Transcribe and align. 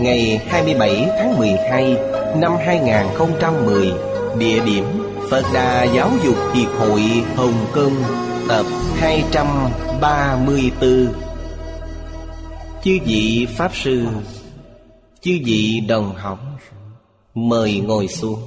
Ngày 0.00 0.40
27 0.48 1.08
tháng 1.18 1.38
12 1.38 1.96
năm 2.36 2.52
2010 2.58 3.92
Địa 4.38 4.64
điểm 4.64 4.84
Phật 5.30 5.44
Đà 5.54 5.84
Giáo 5.84 6.10
dục 6.24 6.36
Hiệp 6.54 6.70
hội 6.70 7.02
Hồng 7.36 7.66
Kông, 7.72 7.94
Tập 8.48 8.66
234 8.98 11.12
Chư 12.84 12.98
vị 13.04 13.46
Pháp 13.56 13.74
Sư, 13.74 14.06
Chư 15.20 15.38
vị 15.44 15.80
đồng 15.88 16.14
học, 16.16 16.38
Mời 17.34 17.80
ngồi 17.80 18.08
xuống. 18.08 18.40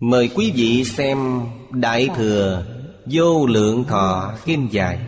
Mời 0.00 0.30
quý 0.34 0.52
vị 0.54 0.84
xem 0.84 1.40
Đại 1.70 2.08
Thừa 2.16 2.64
Vô 3.06 3.46
Lượng 3.46 3.84
Thọ 3.84 4.32
Kinh 4.44 4.68
Giải, 4.70 4.98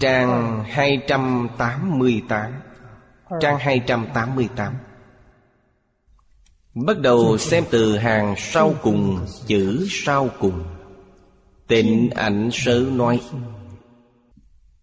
Trang 0.00 0.64
288 0.66 1.98
Ờ. 3.28 3.38
Trang 3.40 3.58
288 3.58 4.74
Bắt 6.74 7.00
đầu 7.00 7.38
xem 7.38 7.64
từ 7.70 7.96
hàng 7.96 8.34
sau 8.38 8.74
cùng, 8.82 9.26
Chữ 9.46 9.86
sau 9.90 10.28
cùng. 10.40 10.64
Tịnh 11.66 12.10
ảnh 12.10 12.50
sớ 12.52 12.86
nói. 12.92 13.20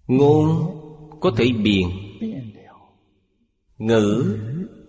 Ngôn 0.08 0.78
có 1.20 1.32
thể 1.38 1.46
biện. 1.64 1.90
Ngữ 3.78 4.38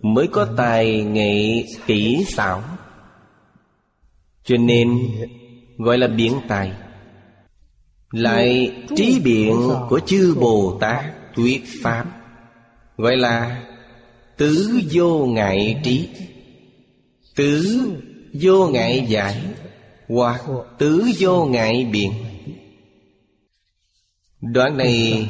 mới 0.01 0.27
có 0.27 0.47
tài 0.57 1.03
nghệ 1.03 1.63
kỹ 1.85 2.25
xảo. 2.27 2.63
Cho 4.43 4.57
nên 4.57 4.99
gọi 5.77 5.97
là 5.97 6.07
biện 6.07 6.33
tài. 6.47 6.71
Lại 8.11 8.75
trí 8.95 9.19
biện 9.23 9.55
của 9.89 9.99
chư 9.99 10.35
Bồ 10.39 10.77
Tát 10.81 11.05
thuyết 11.35 11.63
Pháp. 11.81 12.22
Gọi 12.97 13.17
là 13.17 13.65
Tứ 14.37 14.81
vô 14.91 15.25
ngại 15.25 15.81
trí. 15.83 16.09
Tứ 17.35 17.81
vô 18.33 18.67
ngại 18.67 19.05
giải 19.09 19.41
Hoặc 20.07 20.41
tứ 20.77 21.11
vô 21.19 21.45
ngại 21.45 21.89
biện. 21.91 22.13
Đoạn 24.41 24.77
này 24.77 25.29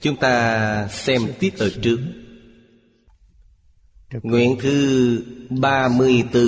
Chúng 0.00 0.16
ta 0.16 0.88
xem 0.88 1.22
tiếp 1.38 1.50
ở 1.58 1.70
trước. 1.82 1.98
Nguyện 4.22 4.56
thứ 4.60 5.24
34 5.50 6.42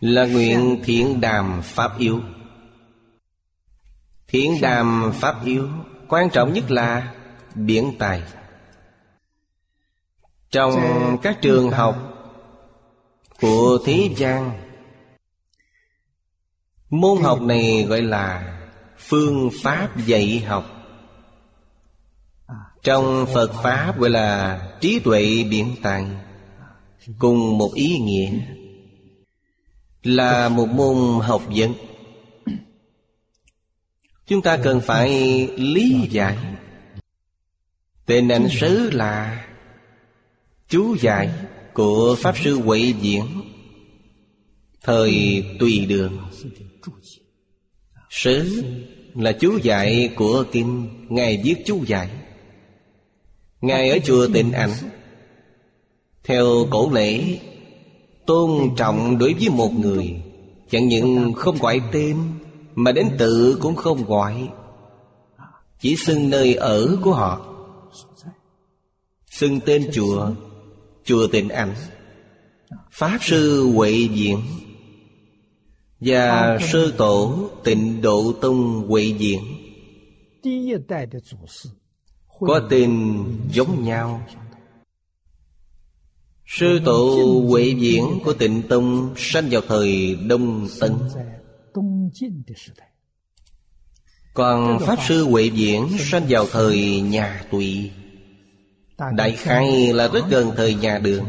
Là 0.00 0.26
nguyện 0.26 0.80
thiện 0.84 1.20
đàm 1.20 1.60
Pháp 1.62 1.98
yếu. 1.98 2.20
Thiện 4.28 4.60
đàm 4.60 5.12
Pháp 5.14 5.44
yếu 5.44 5.68
Quan 6.08 6.30
trọng 6.30 6.52
nhất 6.52 6.70
là 6.70 7.14
Biển 7.54 7.92
tài. 7.98 8.22
Trong 10.54 11.18
các 11.22 11.38
trường 11.42 11.70
học 11.70 11.96
Của 13.40 13.78
thế 13.84 14.10
gian 14.16 14.50
Môn 16.90 17.22
học 17.22 17.42
này 17.42 17.86
gọi 17.88 18.02
là 18.02 18.58
Phương 18.98 19.50
pháp 19.62 20.06
dạy 20.06 20.44
học. 20.46 20.64
Trong 22.82 23.26
Phật 23.34 23.52
Pháp 23.62 23.98
gọi 23.98 24.10
là 24.10 24.60
Trí 24.80 24.98
tuệ 24.98 25.44
biện 25.50 25.76
tài 25.82 26.06
Cùng 27.18 27.58
một 27.58 27.70
ý 27.74 27.98
nghĩa 27.98 28.30
Là 30.02 30.48
một 30.48 30.68
môn 30.68 31.20
học 31.20 31.42
vấn. 31.54 31.72
Chúng 34.26 34.42
ta 34.42 34.56
cần 34.62 34.80
phải 34.80 35.08
lý 35.56 36.08
giải. 36.10 36.36
Tên 38.06 38.28
ảnh 38.28 38.48
sớ 38.50 38.90
là 38.92 39.44
Chú 40.74 40.96
giải 41.00 41.30
của 41.74 42.16
Pháp 42.18 42.36
Sư 42.38 42.60
Huệ 42.60 42.94
Diễn. 43.00 43.24
Thời 44.82 45.44
Tùy 45.58 45.86
Đường. 45.86 46.18
Sứ 48.10 48.64
là 49.14 49.32
chú 49.32 49.58
giải 49.62 50.10
của 50.16 50.44
Kinh 50.52 50.88
Ngài 51.08 51.40
viết 51.44 51.54
chú 51.66 51.84
giải. 51.86 52.10
Ngài 53.60 53.90
ở 53.90 53.98
chùa 54.04 54.28
Tịnh 54.34 54.52
Ảnh. 54.52 54.70
Theo 56.24 56.46
cổ 56.70 56.90
lễ, 56.92 57.38
Tôn 58.26 58.76
trọng 58.76 59.18
đối 59.18 59.34
với 59.34 59.48
một 59.48 59.72
người, 59.72 60.22
Chẳng 60.70 60.88
những 60.88 61.32
không 61.32 61.58
gọi 61.58 61.80
tên, 61.92 62.16
Mà 62.74 62.92
đến 62.92 63.08
tự 63.18 63.58
cũng 63.62 63.76
không 63.76 64.04
gọi. 64.04 64.48
Chỉ 65.80 65.96
xưng 65.96 66.30
nơi 66.30 66.54
ở 66.54 66.96
của 67.02 67.12
họ. 67.12 67.54
Xưng 69.30 69.60
tên 69.60 69.90
chùa 69.92 70.30
Chùa 71.04 71.26
Tịnh 71.26 71.48
Ảnh 71.48 71.74
Pháp 72.90 73.18
Sư 73.20 73.70
Huệ 73.74 74.08
Diện 74.12 74.42
Và 76.00 76.58
Sơ 76.72 76.90
Tổ 76.90 77.50
Tịnh 77.64 78.02
Độ 78.02 78.32
Tông 78.32 78.88
Huệ 78.88 79.02
Diện 79.02 79.40
Có 82.40 82.60
tên 82.70 83.24
giống 83.52 83.84
nhau 83.84 84.26
Sư 86.46 86.80
Tổ 86.84 87.42
Huệ 87.48 87.62
Diễn 87.78 88.20
của 88.24 88.32
Tịnh 88.32 88.62
Tông 88.68 89.14
Sanh 89.16 89.48
vào 89.50 89.62
thời 89.68 90.14
Đông 90.14 90.68
Tân 90.80 90.92
Còn 94.34 94.78
Pháp 94.86 94.98
Sư 95.08 95.24
Huệ 95.24 95.44
Diễn 95.44 95.88
Sanh 95.98 96.26
vào 96.28 96.46
thời 96.52 97.00
nhà 97.00 97.44
Tùy 97.50 97.90
Đại 98.98 99.32
khai 99.32 99.92
là 99.92 100.08
rất 100.08 100.24
gần 100.30 100.52
thời 100.56 100.74
nhà 100.74 100.98
đường. 100.98 101.24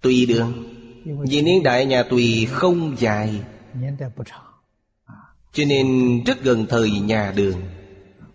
Tùy 0.00 0.26
đường. 0.26 0.74
Vì 1.04 1.42
niên 1.42 1.62
đại 1.62 1.86
nhà 1.86 2.02
Tùy 2.02 2.46
không 2.50 2.96
dài. 2.98 3.40
Cho 5.52 5.64
nên 5.64 6.20
rất 6.24 6.42
gần 6.42 6.66
thời 6.68 6.90
nhà 6.90 7.32
đường. 7.36 7.60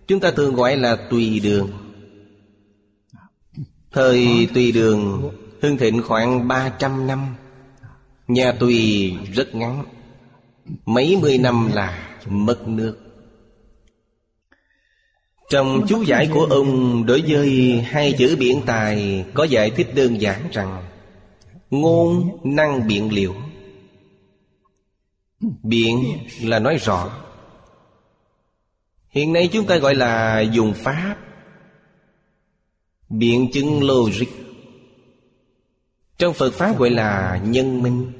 Chúng 0.08 0.20
ta 0.20 0.32
thường 0.32 0.56
gọi 0.56 0.78
là 0.78 0.96
Tùy 1.10 1.40
đường. 1.40 1.72
Thời 3.92 4.48
Tùy 4.54 4.72
đường 4.72 5.32
hưng 5.62 5.78
thịnh 5.78 6.02
khoảng 6.04 6.48
300 6.48 7.08
năm. 7.08 7.36
Nhà 8.28 8.52
Tùy 8.60 9.14
rất 9.34 9.56
ngắn. 9.56 9.84
Mấy 10.86 11.18
mươi 11.22 11.38
năm 11.38 11.70
là 11.74 12.18
mất 12.26 12.68
nước 12.68 13.09
trong 15.50 15.86
chú 15.88 16.04
giải 16.04 16.30
của 16.34 16.46
ông 16.46 17.06
đối 17.06 17.24
với 17.28 17.82
hai 17.82 18.14
chữ 18.18 18.36
biện 18.40 18.62
tài 18.66 19.26
có 19.34 19.44
giải 19.44 19.72
thích 19.72 19.88
đơn 19.96 20.22
giản 20.22 20.50
rằng 20.52 20.90
Ngôn 21.70 22.40
năng 22.44 22.88
biện 22.88 23.14
liệu. 23.14 23.36
Biện 25.64 26.18
là 26.42 26.60
nói 26.60 26.78
rõ. 26.78 27.12
Hiện 29.10 29.34
nay 29.34 29.50
chúng 29.54 29.66
ta 29.66 29.78
gọi 29.78 29.96
là 29.96 30.42
dùng 30.42 30.74
pháp. 30.74 31.16
Biện 33.10 33.50
chứng 33.54 33.84
logic. 33.84 34.28
Trong 36.18 36.34
Phật 36.34 36.54
Pháp 36.54 36.80
gọi 36.80 36.90
là 36.90 37.42
nhân 37.46 37.84
minh. 37.84 38.12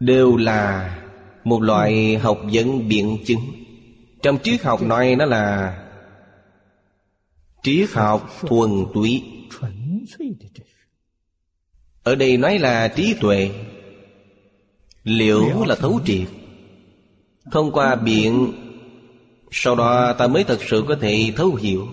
Đều 0.00 0.36
là 0.36 0.96
một 1.44 1.62
loại 1.62 2.16
học 2.16 2.40
vấn 2.52 2.88
biện 2.88 3.18
chứng 3.26 3.63
trong 4.24 4.38
triết 4.42 4.62
học 4.62 4.82
nói 4.82 5.16
nó 5.16 5.24
là 5.24 5.74
Triết 7.62 7.90
học 7.90 8.30
thuần 8.40 8.70
túy. 8.94 9.22
Ở 12.02 12.14
đây 12.14 12.36
nói 12.36 12.58
là 12.58 12.88
trí 12.88 13.14
tuệ. 13.20 13.50
Liệu 15.04 15.64
là 15.64 15.74
thấu 15.74 16.00
triệt? 16.06 16.28
Thông 17.52 17.72
qua 17.72 17.94
biện, 17.94 18.52
Sau 19.50 19.76
đó 19.76 20.12
ta 20.12 20.26
mới 20.26 20.44
thật 20.44 20.58
sự 20.68 20.84
có 20.88 20.96
thể 21.00 21.32
thấu 21.36 21.54
hiểu. 21.54 21.88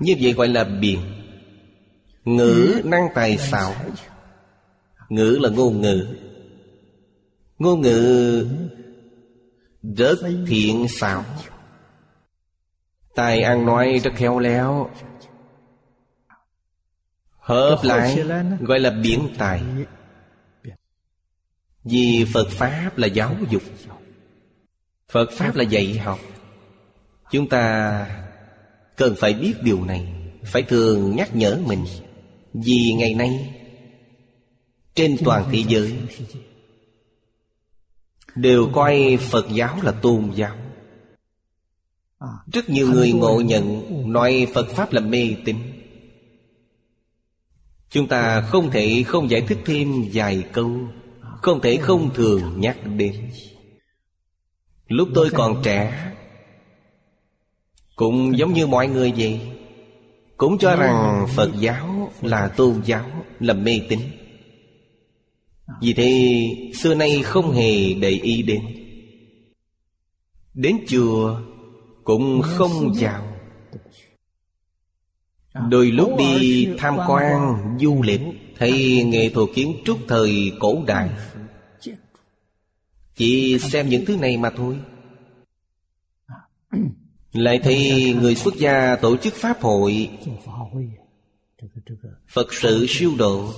Như 0.00 0.14
vậy 0.20 0.32
gọi 0.32 0.48
là 0.48 0.64
biện. 0.64 1.00
Ngữ 2.24 2.80
năng 2.84 3.08
tài 3.14 3.38
xảo. 3.38 3.74
Ngữ 5.08 5.38
là 5.40 5.48
ngôn 5.48 5.80
ngữ. 5.80 6.06
Ngôn 7.58 7.80
ngữ 7.80 8.46
rất 9.82 10.18
thiện 10.46 10.86
xảo 10.88 11.24
Tài 13.14 13.42
ăn 13.42 13.66
nói 13.66 14.00
rất 14.04 14.10
khéo 14.16 14.38
léo. 14.38 14.90
Hợp 17.38 17.80
lại 17.82 18.24
gọi 18.60 18.80
là 18.80 18.90
biến 18.90 19.28
tài. 19.38 19.62
Vì 21.84 22.26
Phật 22.32 22.48
Pháp 22.50 22.98
là 22.98 23.06
giáo 23.06 23.36
dục. 23.50 23.62
Phật 25.08 25.30
Pháp 25.32 25.56
là 25.56 25.64
dạy 25.64 25.98
học. 25.98 26.18
Chúng 27.30 27.48
ta 27.48 28.06
cần 28.96 29.14
phải 29.18 29.34
biết 29.34 29.54
điều 29.62 29.84
này. 29.84 30.12
Phải 30.44 30.62
thường 30.62 31.16
nhắc 31.16 31.36
nhở 31.36 31.58
mình. 31.66 31.84
Vì 32.54 32.92
ngày 32.98 33.14
nay 33.14 33.54
Trên 34.94 35.16
toàn 35.24 35.48
thế 35.52 35.64
giới 35.68 35.98
Đều 38.34 38.70
coi 38.72 39.18
Phật 39.30 39.46
giáo 39.52 39.78
là 39.82 39.92
tôn 39.92 40.30
giáo. 40.34 40.56
Rất 42.52 42.70
nhiều 42.70 42.90
người 42.90 43.12
ngộ 43.12 43.40
nhận 43.40 43.82
Nói 44.12 44.46
Phật 44.54 44.68
Pháp 44.68 44.92
là 44.92 45.00
mê 45.00 45.36
tín. 45.44 45.56
Chúng 47.90 48.08
ta 48.08 48.40
không 48.40 48.70
thể 48.70 49.02
không 49.06 49.30
giải 49.30 49.40
thích 49.40 49.58
thêm 49.64 50.08
vài 50.12 50.44
câu 50.52 50.70
Không 51.42 51.60
thể 51.60 51.76
không 51.76 52.14
thường 52.14 52.60
nhắc 52.60 52.76
đến. 52.96 53.30
Lúc 54.88 55.08
tôi 55.14 55.30
còn 55.30 55.62
trẻ 55.64 56.12
Cũng 57.96 58.38
giống 58.38 58.52
như 58.52 58.66
mọi 58.66 58.88
người 58.88 59.12
vậy 59.16 59.40
Cũng 60.36 60.58
cho 60.58 60.76
rằng 60.76 61.26
Phật 61.36 61.50
giáo 61.58 62.12
là 62.22 62.48
tôn 62.48 62.80
giáo 62.84 63.10
Là 63.40 63.54
mê 63.54 63.80
tín 63.88 64.00
vì 65.80 65.92
thế, 65.92 66.42
xưa 66.74 66.94
nay 66.94 67.22
không 67.22 67.52
hề 67.52 67.94
để 67.94 68.10
ý 68.10 68.42
đến. 68.42 68.62
Đến 70.54 70.76
chùa 70.88 71.40
cũng 72.04 72.42
không 72.42 72.94
vào. 73.00 73.26
Đôi 75.68 75.86
lúc 75.86 76.10
đi 76.18 76.68
tham 76.78 76.96
quan, 77.06 77.56
du 77.80 78.02
lịch, 78.02 78.20
Thấy 78.62 79.04
nghệ 79.04 79.28
thuật 79.28 79.48
kiến 79.54 79.76
trúc 79.84 79.98
thời 80.08 80.52
cổ 80.60 80.84
đại. 80.86 81.10
Chỉ 83.14 83.58
xem 83.58 83.88
những 83.88 84.04
thứ 84.04 84.16
này 84.16 84.36
mà 84.36 84.50
thôi. 84.50 84.78
Lại 87.32 87.60
thấy 87.62 88.14
người 88.20 88.34
xuất 88.34 88.54
gia 88.56 88.96
tổ 88.96 89.16
chức 89.16 89.34
pháp 89.34 89.60
hội. 89.60 90.10
Phật 92.28 92.54
sự 92.54 92.86
siêu 92.88 93.12
độ. 93.18 93.52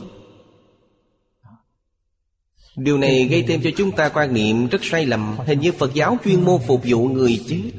Điều 2.77 2.99
này 2.99 3.25
gây 3.25 3.43
thêm 3.43 3.61
cho 3.63 3.71
chúng 3.77 3.97
ta 3.97 4.09
quan 4.09 4.35
niệm 4.35 4.67
rất 4.67 4.85
sai 4.85 5.07
lầm, 5.07 5.37
Hình 5.47 5.61
như 5.61 5.73
Phật 5.73 5.95
giáo 5.95 6.19
chuyên 6.25 6.45
môn 6.45 6.61
phục 6.67 6.83
vụ 6.85 7.09
người 7.09 7.45
chết 7.49 7.71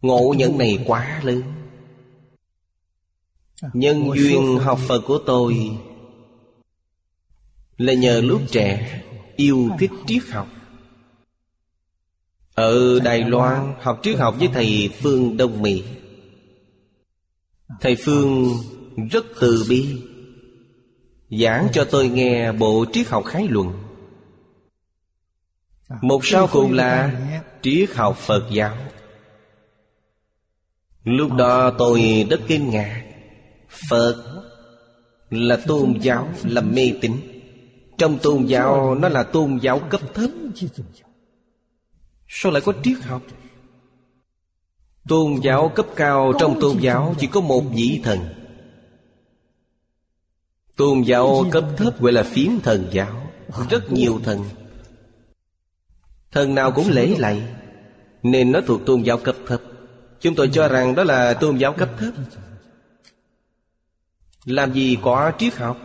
Ngộ 0.00 0.34
nhận 0.38 0.58
này 0.58 0.84
quá 0.86 1.20
lớn. 1.24 1.42
Nhân 3.72 4.10
duyên 4.14 4.58
học 4.58 4.80
Phật 4.88 5.00
của 5.06 5.18
tôi 5.26 5.78
Là 7.78 7.92
nhờ 7.92 8.20
lúc 8.20 8.42
trẻ 8.50 9.02
Yêu 9.36 9.70
thích 9.78 9.90
triết 10.06 10.22
học. 10.30 10.48
Ở 12.54 13.00
Đài 13.00 13.20
Loan 13.20 13.74
học 13.80 14.00
triết 14.02 14.18
học 14.18 14.36
với 14.38 14.48
thầy 14.52 14.90
Phương 15.00 15.36
Đông 15.36 15.62
Mỹ 15.62 15.84
Thầy 17.80 17.96
Phương 17.96 18.54
rất 19.10 19.26
từ 19.40 19.66
bi. 19.68 19.96
Giảng 21.30 21.68
cho 21.72 21.84
tôi 21.90 22.08
nghe 22.08 22.52
bộ 22.52 22.84
triết 22.92 23.08
học 23.08 23.24
khái 23.24 23.48
luận. 23.48 23.72
Một 26.02 26.20
sau 26.26 26.48
cùng 26.52 26.72
là 26.72 27.20
triết 27.62 27.90
học 27.94 28.16
Phật 28.16 28.48
giáo. 28.50 28.76
Lúc 31.04 31.32
đó 31.32 31.70
tôi 31.78 32.26
rất 32.30 32.40
kinh 32.46 32.70
ngạc. 32.70 33.02
Phật 33.88 34.42
là 35.30 35.56
tôn 35.66 35.98
giáo, 36.00 36.28
là 36.44 36.60
mê 36.60 36.92
tín. 37.00 37.12
Trong 37.98 38.18
tôn 38.18 38.44
giáo 38.44 38.94
nó 38.94 39.08
là 39.08 39.22
tôn 39.22 39.58
giáo 39.62 39.78
cấp 39.78 40.00
thấp. 40.14 40.30
Sao 42.28 42.52
lại 42.52 42.62
có 42.64 42.72
triết 42.82 42.98
học? 43.02 43.22
Tôn 45.08 45.40
giáo 45.42 45.72
cấp 45.74 45.86
cao 45.96 46.32
trong 46.38 46.60
tôn 46.60 46.78
giáo 46.80 47.14
chỉ 47.18 47.26
có 47.26 47.40
một 47.40 47.60
vị 47.60 48.00
thần 48.04 48.18
Tôn 50.76 51.02
giáo 51.02 51.44
cấp 51.52 51.64
thấp 51.76 52.00
gọi 52.00 52.12
là 52.12 52.22
phiến 52.22 52.60
thần 52.62 52.86
giáo. 52.90 53.32
Rất 53.70 53.92
nhiều 53.92 54.20
thần. 54.24 54.44
Thần 56.32 56.54
nào 56.54 56.72
cũng 56.72 56.90
lễ 56.90 57.14
lạy, 57.18 57.42
Nên 58.22 58.52
nó 58.52 58.60
thuộc 58.66 58.86
tôn 58.86 59.02
giáo 59.02 59.18
cấp 59.18 59.36
thấp. 59.46 59.60
Chúng 60.20 60.34
tôi 60.34 60.50
cho 60.52 60.68
rằng 60.68 60.94
đó 60.94 61.04
là 61.04 61.34
tôn 61.34 61.56
giáo 61.56 61.72
cấp 61.72 61.90
thấp. 61.98 62.12
Làm 64.44 64.72
gì 64.72 64.98
có 65.02 65.32
triết 65.38 65.54
học? 65.56 65.78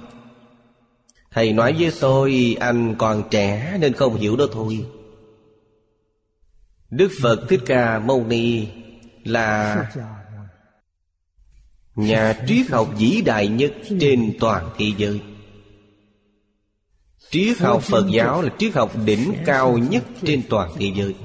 Thầy 1.32 1.54
nói 1.54 1.76
với 1.80 1.94
tôi, 2.00 2.58
Anh 2.60 2.96
còn 2.98 3.24
trẻ 3.30 3.78
nên 3.80 3.94
không 3.94 4.16
hiểu 4.16 4.36
đó 4.36 4.46
thôi. 4.52 4.86
Đức 6.90 7.12
Phật 7.22 7.46
Thích 7.50 7.62
Ca 7.66 8.00
Mâu 8.00 8.26
Ni 8.26 8.68
Là 9.24 9.86
Nhà 11.96 12.44
triết 12.48 12.68
học 12.70 12.94
vĩ 12.98 13.22
đại 13.26 13.48
nhất 13.48 13.74
trên 14.00 14.34
toàn 14.40 14.70
thế 14.78 14.92
giới. 14.98 15.22
Triết 17.30 17.58
học 17.58 17.84
Phật 17.84 18.06
giáo 18.12 18.42
là 18.42 18.50
triết 18.60 18.74
học 18.74 18.92
đỉnh 19.06 19.34
cao 19.46 19.78
nhất 19.78 20.04
trên 20.24 20.44
toàn 20.50 20.72
thế 20.78 20.92
giới. 20.96 21.16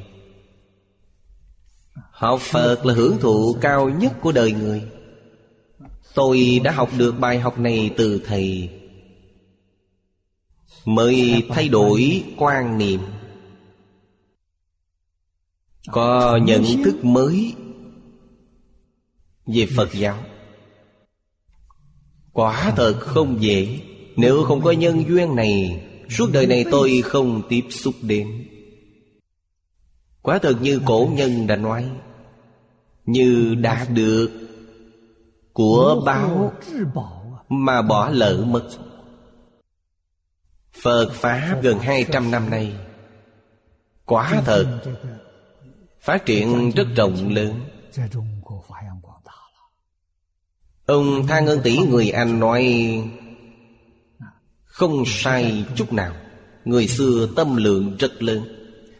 Học 2.10 2.40
Phật 2.40 2.86
là 2.86 2.94
hưởng 2.94 3.18
thụ 3.20 3.56
cao 3.60 3.88
nhất 3.88 4.12
của 4.20 4.32
đời 4.32 4.52
người. 4.52 4.82
Tôi 6.14 6.60
đã 6.64 6.72
học 6.72 6.90
được 6.98 7.12
bài 7.12 7.38
học 7.38 7.58
này 7.58 7.90
từ 7.96 8.20
Thầy. 8.26 8.70
Mới 10.84 11.42
thay 11.48 11.68
đổi 11.68 12.24
quan 12.36 12.78
niệm. 12.78 13.00
Có 15.90 16.38
nhận 16.42 16.64
thức 16.84 17.04
mới 17.04 17.54
Về 19.46 19.66
Phật 19.76 19.92
giáo. 19.92 20.18
Quả 22.36 22.72
thật 22.76 22.94
không 23.00 23.42
dễ. 23.42 23.80
Nếu 24.16 24.44
không 24.44 24.62
có 24.62 24.70
nhân 24.70 25.04
duyên 25.08 25.36
này, 25.36 25.82
Suốt 26.08 26.26
đời 26.32 26.46
này 26.46 26.64
tôi 26.70 27.02
không 27.04 27.42
tiếp 27.48 27.62
xúc 27.70 27.94
đến. 28.02 28.48
Quả 30.22 30.38
thật 30.38 30.54
như 30.60 30.80
cổ 30.84 31.08
nhân 31.12 31.46
đã 31.46 31.56
nói, 31.56 31.90
Như 33.04 33.54
đã 33.54 33.86
được 33.94 34.30
Của 35.52 36.02
báo 36.06 36.52
Mà 37.48 37.82
bỏ 37.82 38.10
lỡ 38.10 38.44
mất. 38.46 38.68
Phật 40.82 41.10
Pháp 41.12 41.58
gần 41.62 41.78
200 41.78 42.30
năm 42.30 42.50
nay, 42.50 42.72
Quả 44.04 44.42
thật 44.44 44.80
Phát 46.00 46.26
triển 46.26 46.70
rất 46.70 46.86
rộng 46.96 47.34
lớn. 47.34 47.60
Ông 50.86 51.26
Tha 51.26 51.42
ơn 51.46 51.60
Tỷ 51.62 51.78
người 51.78 52.10
Anh 52.10 52.40
nói, 52.40 52.64
Không 54.64 55.04
sai 55.06 55.64
chút 55.76 55.92
nào. 55.92 56.12
Người 56.64 56.88
xưa 56.88 57.28
tâm 57.36 57.56
lượng 57.56 57.96
rất 57.98 58.22
lớn. 58.22 58.42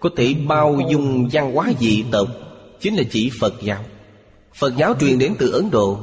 Có 0.00 0.10
thể 0.16 0.34
bao 0.34 0.78
dung 0.90 1.28
văn 1.32 1.54
hóa 1.54 1.72
dị 1.80 2.04
tộc, 2.10 2.28
Chính 2.80 2.96
là 2.96 3.02
chỉ 3.10 3.30
Phật 3.40 3.54
giáo. 3.62 3.84
Phật 4.54 4.76
giáo 4.76 4.94
truyền 5.00 5.18
đến 5.18 5.34
từ 5.38 5.50
Ấn 5.50 5.70
Độ. 5.70 5.98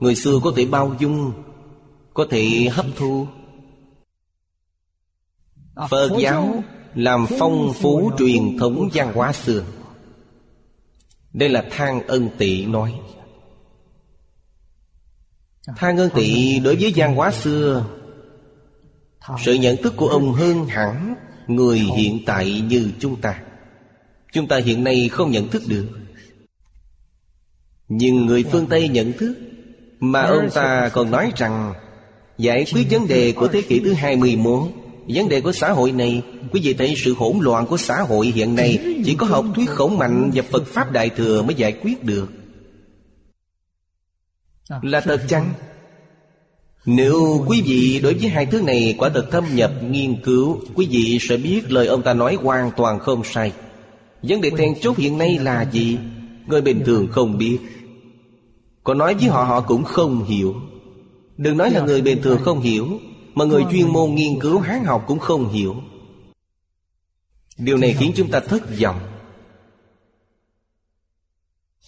Người 0.00 0.14
xưa 0.14 0.38
có 0.44 0.52
thể 0.56 0.66
bao 0.66 0.94
dung, 0.98 1.32
Có 2.14 2.26
thể 2.30 2.68
hấp 2.72 2.86
thu. 2.96 3.26
Phật 5.90 6.10
giáo 6.18 6.62
làm 6.94 7.26
phong 7.38 7.72
phú 7.74 8.10
truyền 8.18 8.58
thống 8.58 8.88
văn 8.94 9.12
hóa 9.14 9.32
xưa. 9.32 9.62
Đây 11.32 11.48
là 11.48 11.64
Thang 11.70 12.06
Ân 12.06 12.28
Tị 12.38 12.66
nói. 12.66 12.94
Tha 15.76 15.92
Ngân 15.92 16.10
Tị 16.14 16.58
đối 16.60 16.76
với 16.76 16.92
văn 16.96 17.14
hóa 17.14 17.30
xưa. 17.30 17.84
Sự 19.44 19.54
nhận 19.54 19.76
thức 19.82 19.94
của 19.96 20.08
ông 20.08 20.32
hơn 20.32 20.66
hẳn 20.66 21.14
Người 21.46 21.78
hiện 21.78 22.18
tại 22.26 22.62
như 22.68 22.90
chúng 23.00 23.20
ta. 23.20 23.40
Chúng 24.32 24.48
ta 24.48 24.56
hiện 24.56 24.84
nay 24.84 25.08
không 25.08 25.30
nhận 25.30 25.48
thức 25.48 25.62
được. 25.66 25.86
Nhưng 27.88 28.26
người 28.26 28.44
phương 28.52 28.66
Tây 28.66 28.88
nhận 28.88 29.12
thức 29.12 29.34
Mà 30.00 30.22
ông 30.22 30.48
ta 30.54 30.90
còn 30.92 31.10
nói 31.10 31.32
rằng 31.36 31.74
Giải 32.38 32.64
quyết 32.74 32.86
vấn 32.90 33.08
đề 33.08 33.32
của 33.32 33.48
thế 33.48 33.62
kỷ 33.62 33.80
thứ 33.80 33.92
21 33.92 34.62
Vấn 35.08 35.28
đề 35.28 35.40
của 35.40 35.52
xã 35.52 35.72
hội 35.72 35.92
này, 35.92 36.22
Quý 36.52 36.60
vị 36.64 36.74
thấy 36.74 36.94
sự 36.96 37.14
hỗn 37.14 37.38
loạn 37.40 37.66
của 37.66 37.76
xã 37.76 38.00
hội 38.00 38.26
hiện 38.26 38.54
nay 38.54 38.78
Chỉ 39.04 39.14
có 39.14 39.26
học 39.26 39.44
thuyết 39.54 39.70
khổng 39.70 39.98
mạnh 39.98 40.30
và 40.34 40.42
Phật 40.50 40.66
Pháp 40.66 40.92
Đại 40.92 41.10
Thừa 41.10 41.42
mới 41.42 41.54
giải 41.54 41.72
quyết 41.72 42.04
được. 42.04 42.28
Là 44.68 45.00
thật 45.00 45.20
chăng? 45.28 45.52
Nếu 46.86 47.44
quý 47.48 47.62
vị 47.66 48.00
đối 48.02 48.14
với 48.14 48.28
hai 48.28 48.46
thứ 48.46 48.62
này 48.62 48.94
quả 48.98 49.08
thật 49.08 49.28
thâm 49.30 49.44
nhập 49.54 49.72
nghiên 49.90 50.22
cứu 50.22 50.60
Quý 50.74 50.88
vị 50.90 51.18
sẽ 51.20 51.36
biết 51.36 51.72
lời 51.72 51.86
ông 51.86 52.02
ta 52.02 52.14
nói 52.14 52.34
hoàn 52.42 52.70
toàn 52.76 52.98
không 52.98 53.24
sai. 53.24 53.52
Vấn 54.22 54.40
đề 54.40 54.50
then 54.50 54.80
chốt 54.80 54.96
hiện 54.96 55.18
nay 55.18 55.38
là 55.38 55.62
gì? 55.72 55.98
Người 56.46 56.60
bình 56.60 56.82
thường 56.86 57.08
không 57.10 57.38
biết. 57.38 57.58
Có 58.84 58.94
nói 58.94 59.14
với 59.14 59.28
họ 59.28 59.44
họ 59.44 59.60
cũng 59.60 59.84
không 59.84 60.24
hiểu. 60.24 60.54
Đừng 61.36 61.56
nói 61.56 61.70
là 61.70 61.80
người 61.80 62.00
bình 62.00 62.22
thường 62.22 62.38
không 62.44 62.60
hiểu 62.60 62.86
Mà 63.34 63.44
người 63.44 63.64
chuyên 63.72 63.88
môn 63.88 64.14
nghiên 64.14 64.40
cứu 64.40 64.58
Hán 64.58 64.84
học 64.84 65.04
cũng 65.06 65.18
không 65.18 65.48
hiểu. 65.48 65.74
Điều 67.58 67.76
này 67.76 67.96
khiến 67.98 68.12
chúng 68.16 68.30
ta 68.30 68.40
thất 68.40 68.80
vọng 68.80 69.00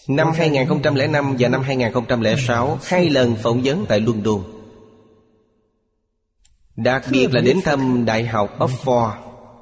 Năm 0.09 0.29
2005 0.35 1.37
và 1.39 1.49
năm 1.49 1.63
2006 1.63 2.79
Hai 2.85 3.11
lần 3.11 3.37
phỏng 3.37 3.61
vấn 3.65 3.85
tại 3.89 4.01
London. 4.01 4.41
Đặc 6.77 7.05
biệt 7.11 7.35
là 7.35 7.41
đến 7.41 7.61
thăm 7.65 8.05
Đại 8.05 8.27
học 8.27 8.59
Oxford, 8.59 9.13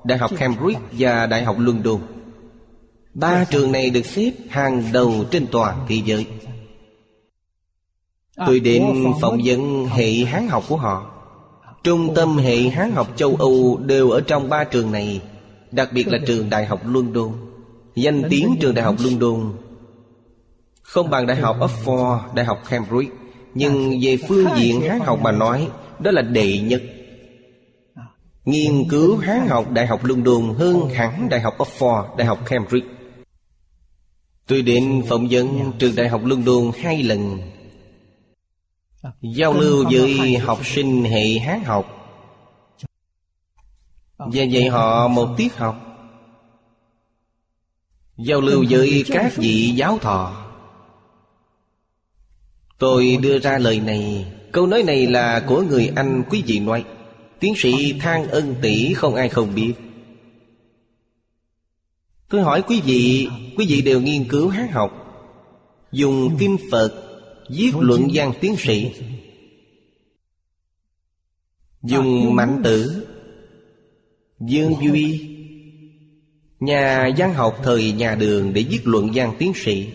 Đại 0.05 0.19
học 0.19 0.31
Cambridge 0.39 0.81
và 0.93 1.27
Đại 1.27 1.45
học 1.45 1.57
London. 1.59 2.01
Ba 3.15 3.45
trường 3.45 3.73
này 3.73 3.91
được 3.91 4.07
xếp 4.07 4.33
hàng 4.49 4.83
đầu 4.93 5.25
trên 5.31 5.47
toàn 5.47 5.87
thế 5.89 6.03
giới. 6.05 6.27
Tôi 8.47 8.61
đến 8.61 9.05
phỏng 9.21 9.39
vấn 9.45 9.87
hệ 9.87 10.13
Hán 10.13 10.49
học 10.49 10.65
của 10.69 10.77
họ. 10.77 11.11
Trung 11.85 12.15
tâm 12.15 12.37
hệ 12.37 12.57
Hán 12.57 12.91
học 12.93 13.09
châu 13.17 13.37
Âu 13.37 13.79
đều 13.87 14.11
ở 14.11 14.21
trong 14.21 14.49
ba 14.49 14.65
trường 14.65 14.93
này, 14.93 15.21
Đặc 15.73 15.93
biệt 15.93 16.09
là 16.09 16.19
trường 16.27 16.51
Đại 16.51 16.67
học 16.67 16.81
London. 16.87 17.33
Danh 17.95 18.23
tiếng 18.31 18.57
trường 18.61 18.75
Đại 18.75 18.85
học 18.85 18.95
London 19.05 19.53
không 20.89 21.11
bằng 21.11 21.27
Đại 21.27 21.37
học 21.37 21.57
Oxford, 21.61 22.35
Đại 22.35 22.45
học 22.45 22.63
Cambridge 22.69 23.15
Nhưng 23.55 23.99
về 24.03 24.17
phương 24.29 24.47
diện 24.57 24.81
Hán 24.81 25.01
học 25.01 25.19
mà 25.23 25.33
nói 25.33 25.69
Đó 25.99 26.11
là 26.11 26.23
đệ 26.23 26.59
nhất. 26.59 26.83
Nghiên 28.45 28.89
cứu 28.89 29.17
Hán 29.17 29.47
học 29.49 29.71
Đại 29.71 29.87
học 29.87 30.05
London 30.05 30.55
hơn 30.59 30.89
hẳn 30.89 31.29
Đại 31.29 31.41
học 31.41 31.55
Oxford, 31.59 32.17
Đại 32.17 32.27
học 32.27 32.39
Cambridge. 32.47 32.89
Tôi 34.47 34.63
đến 34.63 35.03
phỏng 35.09 35.29
vấn 35.31 35.73
trường 35.79 35.97
Đại 35.97 36.09
học 36.09 36.21
London 36.25 36.71
hai 36.83 37.03
lần. 37.03 37.39
Giao 39.21 39.53
lưu 39.53 39.85
với 39.91 40.37
học 40.37 40.67
sinh 40.67 41.05
hệ 41.05 41.39
Hán 41.39 41.65
học. 41.65 41.87
Và 44.19 44.45
dạy 44.45 44.69
họ 44.69 45.09
một 45.09 45.29
tiết 45.37 45.57
học. 45.57 45.77
Giao 48.17 48.41
lưu 48.41 48.65
với 48.71 49.05
các 49.09 49.33
vị 49.37 49.73
giáo 49.77 49.99
thọ. 49.99 50.48
Tôi 52.79 53.19
đưa 53.23 53.39
ra 53.39 53.59
lời 53.59 53.81
này, 53.81 54.27
Câu 54.53 54.67
nói 54.67 54.83
này 54.83 55.07
là 55.07 55.41
của 55.41 55.63
người 55.63 55.93
Anh 55.97 56.23
quý 56.31 56.43
vị 56.47 56.59
nói. 56.61 56.85
Tiến 57.41 57.55
sĩ 57.57 57.95
Thang 58.01 58.29
Ân 58.29 58.55
Tỷ 58.63 58.95
không 58.95 59.15
ai 59.15 59.29
không 59.29 59.55
biết. 59.55 59.73
Tôi 62.29 62.43
hỏi 62.43 62.63
quý 62.63 62.81
vị 62.85 63.29
Quý 63.57 63.67
vị 63.69 63.83
đều 63.83 64.01
nghiên 64.01 64.29
cứu 64.29 64.49
hát 64.49 64.73
học. 64.73 65.05
Dùng 65.93 66.37
kinh 66.39 66.57
Phật 66.71 67.05
Viết 67.49 67.73
luận 67.81 68.09
văn 68.15 68.33
tiến 68.41 68.57
sĩ. 68.59 68.91
Dùng 71.83 72.35
mạnh 72.35 72.61
tử, 72.65 73.07
Dương 74.41 74.75
Duy. 74.83 75.37
Nhà 76.61 77.11
văn 77.17 77.35
học 77.35 77.59
thời 77.63 77.93
nhà 77.93 78.15
đường 78.15 78.53
Để 78.53 78.65
viết 78.71 78.81
luận 78.85 79.11
văn 79.15 79.35
tiến 79.39 79.53
sĩ. 79.55 79.87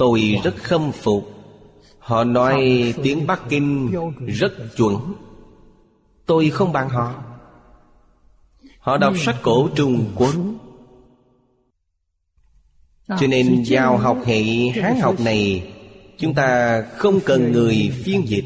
Tôi 0.00 0.40
rất 0.44 0.56
khâm 0.56 0.92
phục. 0.92 1.30
Họ 1.98 2.24
nói 2.24 2.94
tiếng 3.02 3.26
Bắc 3.26 3.40
Kinh 3.48 3.92
rất 4.26 4.52
chuẩn. 4.76 5.14
Tôi 6.26 6.50
không 6.50 6.72
bằng 6.72 6.88
họ. 6.88 7.14
Họ 8.78 8.96
đọc 8.96 9.14
sách 9.18 9.36
cổ 9.42 9.68
Trung 9.74 10.04
Quốc 10.14 10.34
Cho 13.08 13.26
nên 13.28 13.64
vào 13.68 13.96
học 13.96 14.18
hệ 14.24 14.42
Hán 14.82 15.00
học 15.00 15.20
này, 15.20 15.72
Chúng 16.18 16.34
ta 16.34 16.82
không 16.96 17.20
cần 17.20 17.52
người 17.52 17.92
phiên 18.04 18.28
dịch. 18.28 18.44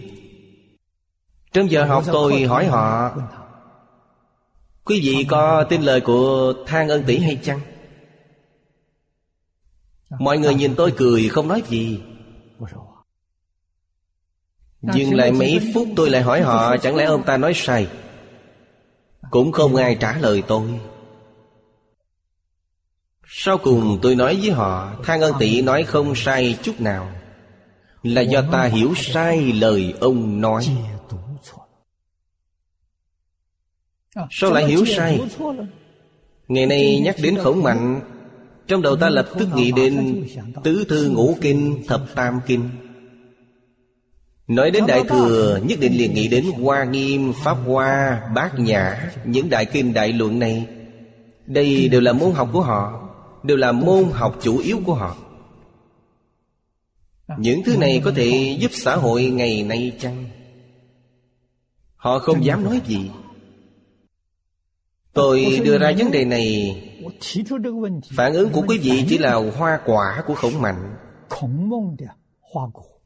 Trong 1.53 1.71
giờ 1.71 1.85
học 1.85 2.05
tôi 2.07 2.43
hỏi 2.43 2.67
họ, 2.67 3.17
Quý 4.85 5.01
vị 5.01 5.27
có 5.29 5.65
tin 5.65 5.83
lời 5.83 6.01
của 6.01 6.55
Thang 6.67 6.89
Ân 6.89 7.03
Tỷ 7.07 7.19
hay 7.19 7.39
chăng? 7.43 7.61
Mọi 10.19 10.39
người 10.39 10.55
nhìn 10.55 10.75
tôi 10.77 10.93
cười, 10.97 11.29
không 11.29 11.49
nói 11.49 11.63
gì. 11.69 12.01
Dừng 14.83 15.15
lại 15.15 15.33
mấy 15.33 15.61
phút 15.75 15.89
tôi 15.97 16.11
lại 16.11 16.23
hỏi 16.23 16.43
họ, 16.43 16.77
Chẳng 16.77 16.97
lẽ 16.97 17.05
ông 17.05 17.23
ta 17.23 17.37
nói 17.37 17.53
sai? 17.55 17.89
Cũng 19.31 19.53
không 19.53 19.77
ai 19.77 19.97
trả 20.01 20.19
lời 20.19 20.43
tôi. 20.47 20.81
Sau 23.27 23.59
cùng 23.59 23.99
tôi 24.03 24.15
nói 24.15 24.39
với 24.43 24.51
họ, 24.51 24.93
Thang 25.05 25.21
ân 25.21 25.33
tỷ 25.39 25.63
nói 25.63 25.85
không 25.85 26.15
sai 26.15 26.59
chút 26.63 26.81
nào. 26.81 27.13
Là 28.03 28.21
do 28.21 28.43
ta 28.53 28.65
hiểu 28.65 28.93
sai 28.97 29.53
lời 29.53 29.95
ông 30.01 30.41
nói. 30.41 30.77
Sao 34.31 34.53
lại 34.53 34.67
hiểu 34.67 34.85
sai? 34.85 35.21
Ngày 36.49 36.67
nay 36.67 37.01
nhắc 37.05 37.17
đến 37.23 37.37
khổng 37.43 37.63
mạnh 37.63 38.01
trong 38.69 38.83
đầu 38.83 38.97
ta 38.97 39.09
lập 39.09 39.29
tức 39.39 39.49
nghĩ 39.55 39.73
đến 39.73 40.25
Tứ 40.63 40.85
thư 40.89 41.09
ngũ 41.09 41.37
kinh 41.41 41.85
thập 41.89 42.15
tam 42.15 42.41
kinh. 42.47 42.69
Nói 44.49 44.71
đến 44.71 44.85
Đại 44.89 45.05
Thừa 45.09 45.61
Nhất 45.63 45.81
định 45.81 45.97
liền 45.97 46.15
nghĩ 46.15 46.29
đến 46.29 46.45
Hoa 46.63 46.85
Nghiêm, 46.85 47.33
Pháp 47.33 47.55
Hoa, 47.67 48.23
Bát 48.35 48.59
Nhã 48.59 49.13
Những 49.25 49.51
đại 49.51 49.65
kinh 49.65 49.93
đại 49.93 50.13
luận 50.13 50.39
này. 50.39 50.67
Đây 51.47 51.89
đều 51.89 52.01
là 52.01 52.13
môn 52.13 52.33
học 52.33 52.49
của 52.53 52.61
họ 52.61 53.01
Đều 53.43 53.57
là 53.57 53.73
môn 53.73 54.05
học 54.13 54.39
chủ 54.43 54.59
yếu 54.59 54.81
của 54.87 54.95
họ. 54.95 55.17
Những 57.39 57.63
thứ 57.63 57.77
này 57.77 58.01
có 58.05 58.13
thể 58.17 58.57
giúp 58.61 58.71
xã 58.75 58.97
hội 58.97 59.25
ngày 59.25 59.63
nay 59.63 59.93
chăng? 60.01 60.25
Họ 61.97 62.19
không 62.19 62.45
dám 62.45 62.65
nói 62.65 62.81
gì. 62.87 63.11
Tôi 65.15 65.61
đưa 65.65 65.79
ra 65.79 65.93
vấn 65.99 66.11
đề 66.11 66.25
này. 66.25 66.77
Phản 68.17 68.33
ứng 68.33 68.51
của 68.53 68.65
quý 68.69 68.79
vị 68.79 69.05
chỉ 69.09 69.19
là 69.19 69.35
hoa 69.35 69.81
quả 69.85 70.23
của 70.27 70.35
khổng 70.35 70.63
mạnh. 70.63 70.97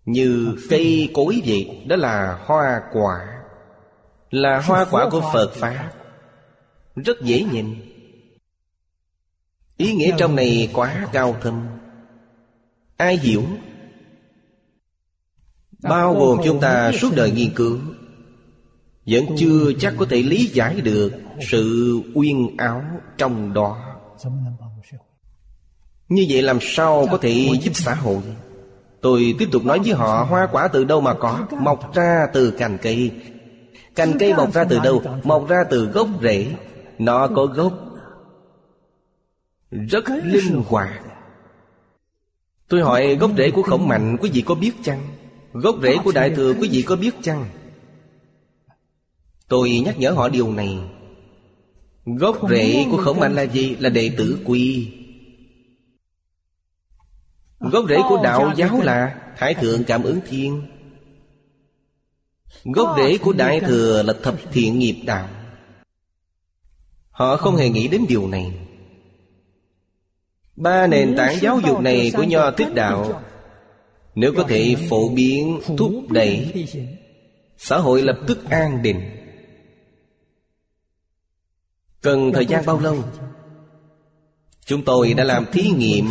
Như 0.05 0.57
cây 0.71 1.11
cối 1.15 1.43
vậy 1.47 1.85
Đó 1.89 1.97
là 1.97 2.39
hoa 2.47 2.81
quả. 2.93 3.27
Là 4.31 4.61
hoa 4.61 4.87
quả 4.91 5.09
của 5.11 5.31
Phật 5.33 5.53
Pháp. 5.55 5.91
Rất 6.97 7.23
dễ 7.23 7.45
nhìn. 7.53 7.75
Ý 9.77 9.93
nghĩa 9.93 10.15
trong 10.19 10.37
này 10.37 10.71
quá 10.75 11.09
cao 11.13 11.37
thâm. 11.41 11.67
Ai 12.97 13.17
hiểu? 13.17 13.43
Bao 15.83 16.15
gồm 16.15 16.41
chúng 16.45 16.61
ta 16.61 16.93
suốt 16.93 17.11
đời 17.17 17.31
nghiên 17.31 17.55
cứu 17.55 17.79
vẫn 19.09 19.25
chưa 19.37 19.73
chắc 19.79 19.95
có 19.99 20.07
thể 20.11 20.23
lý 20.23 20.47
giải 20.47 20.81
được 20.81 21.13
Sự 21.41 22.01
uyên 22.15 22.57
áo 22.57 22.83
trong 23.19 23.53
đó. 23.53 23.77
Như 26.09 26.27
vậy 26.29 26.43
làm 26.43 26.59
sao 26.61 27.07
có 27.11 27.19
thể 27.19 27.49
giúp 27.63 27.73
xã 27.75 27.95
hội? 27.95 28.23
Tôi 29.01 29.35
tiếp 29.39 29.49
tục 29.53 29.65
nói 29.65 29.79
với 29.79 29.93
họ, 29.93 30.25
Hoa 30.25 30.49
quả 30.53 30.69
từ 30.69 30.85
đâu 30.85 31.01
mà 31.01 31.15
có? 31.15 31.47
Mọc 31.61 31.95
ra 31.95 32.27
từ 32.33 32.51
cành 32.51 32.79
cây. 32.83 33.13
Cành 33.95 34.19
cây 34.19 34.35
mọc 34.35 34.53
ra 34.53 34.65
từ 34.65 34.79
đâu? 34.79 35.03
Mọc 35.25 35.49
ra 35.49 35.65
từ 35.71 35.87
gốc 35.87 36.09
rễ. 36.23 36.47
Nó 36.99 37.29
có 37.37 37.47
gốc 37.47 37.73
Rất 39.71 40.05
linh 40.25 40.63
hoạt. 40.67 41.03
Tôi 42.69 42.83
hỏi, 42.83 43.15
gốc 43.15 43.31
rễ 43.39 43.51
của 43.51 43.63
khổng 43.63 43.89
mạnh 43.89 44.17
Quý 44.21 44.31
vị 44.33 44.43
có 44.43 44.55
biết 44.55 44.73
chăng? 44.83 45.01
Gốc 45.53 45.77
rễ 45.83 45.97
của 46.05 46.13
đại 46.13 46.31
thừa 46.31 46.55
quý 46.61 46.69
vị 46.73 46.83
có 46.83 46.97
biết 46.97 47.15
chăng? 47.23 47.45
Tôi 49.49 49.83
nhắc 49.85 49.99
nhở 49.99 50.11
họ 50.11 50.29
điều 50.29 50.53
này. 50.53 50.79
Gốc 52.05 52.39
rễ 52.51 52.87
của 52.91 52.97
khổng 52.97 53.21
mạnh 53.21 53.35
là 53.35 53.43
gì? 53.43 53.77
Là 53.79 53.89
đệ 53.89 54.11
tử 54.17 54.39
quy. 54.45 54.93
Gốc 57.61 57.85
rễ 57.89 57.97
của 58.09 58.21
đạo 58.25 58.53
giáo 58.57 58.81
là 58.83 59.15
Thái 59.37 59.55
thượng 59.55 59.85
cảm 59.85 60.03
ứng 60.03 60.21
thiên. 60.29 60.63
Gốc 62.65 62.97
rễ 62.97 63.19
của 63.19 63.33
Đại 63.33 63.61
Thừa 63.61 64.03
là 64.03 64.15
thập 64.23 64.35
thiện 64.53 64.79
nghiệp 64.79 65.03
đạo. 65.05 65.29
Họ 67.11 67.37
không 67.37 67.57
hề 67.57 67.69
nghĩ 67.69 67.89
đến 67.89 68.05
điều 68.09 68.29
này. 68.29 68.53
Ba 70.57 70.87
nền 70.87 71.17
tảng 71.17 71.37
giáo 71.41 71.61
dục 71.67 71.81
này 71.81 72.13
của 72.17 72.23
Nho 72.23 72.51
Thích 72.51 72.75
Đạo 72.75 73.23
Nếu 74.15 74.33
có 74.37 74.43
thể 74.49 74.77
phổ 74.91 75.09
biến, 75.09 75.61
thúc 75.79 76.11
đẩy 76.11 76.67
Xã 77.59 77.79
hội 77.79 78.03
lập 78.03 78.19
tức 78.27 78.51
an 78.51 78.83
định 78.83 79.18
Cần 82.03 82.33
thời 82.33 82.47
gian 82.47 82.67
bao 82.67 82.81
lâu? 82.81 83.05
Chúng 84.67 84.85
tôi 84.85 85.15
đã 85.15 85.25
làm 85.25 85.47
thí 85.53 85.71
nghiệm. 85.71 86.07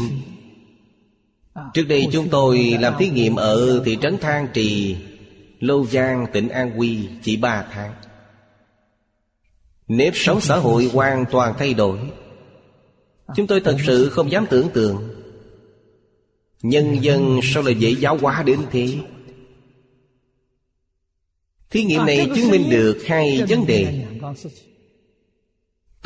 Trước 1.74 1.84
đây 1.84 2.08
chúng 2.12 2.30
tôi 2.30 2.78
làm 2.80 2.94
thí 3.00 3.10
nghiệm 3.10 3.36
ở 3.36 3.82
thị 3.86 3.98
trấn 4.02 4.18
Thang 4.18 4.48
Trì 4.54 4.98
Lâu 5.60 5.86
Giang, 5.86 6.26
tỉnh 6.34 6.50
An 6.50 6.72
Quy 6.80 7.08
chỉ 7.24 7.38
ba 7.38 7.66
tháng. 7.72 7.94
Nếp 9.88 10.14
sống 10.16 10.42
xã 10.42 10.58
hội 10.58 10.90
hoàn 10.94 11.26
toàn 11.32 11.54
thay 11.58 11.74
đổi. 11.74 12.00
Chúng 13.36 13.48
tôi 13.48 13.60
thật 13.60 13.78
sự 13.86 14.10
không 14.10 14.32
dám 14.32 14.46
tưởng 14.50 14.70
tượng. 14.74 15.10
Nhân 16.62 17.04
dân 17.04 17.40
sao 17.44 17.64
lại 17.64 17.76
dễ 17.76 17.96
giáo 18.00 18.18
hóa 18.18 18.44
đến 18.44 18.60
thế? 18.72 18.98
Thí 21.70 21.84
nghiệm 21.84 22.06
này 22.06 22.30
chứng 22.36 22.50
minh 22.52 22.70
được 22.70 23.04
hai 23.06 23.44
vấn 23.50 23.66
đề. 23.66 24.06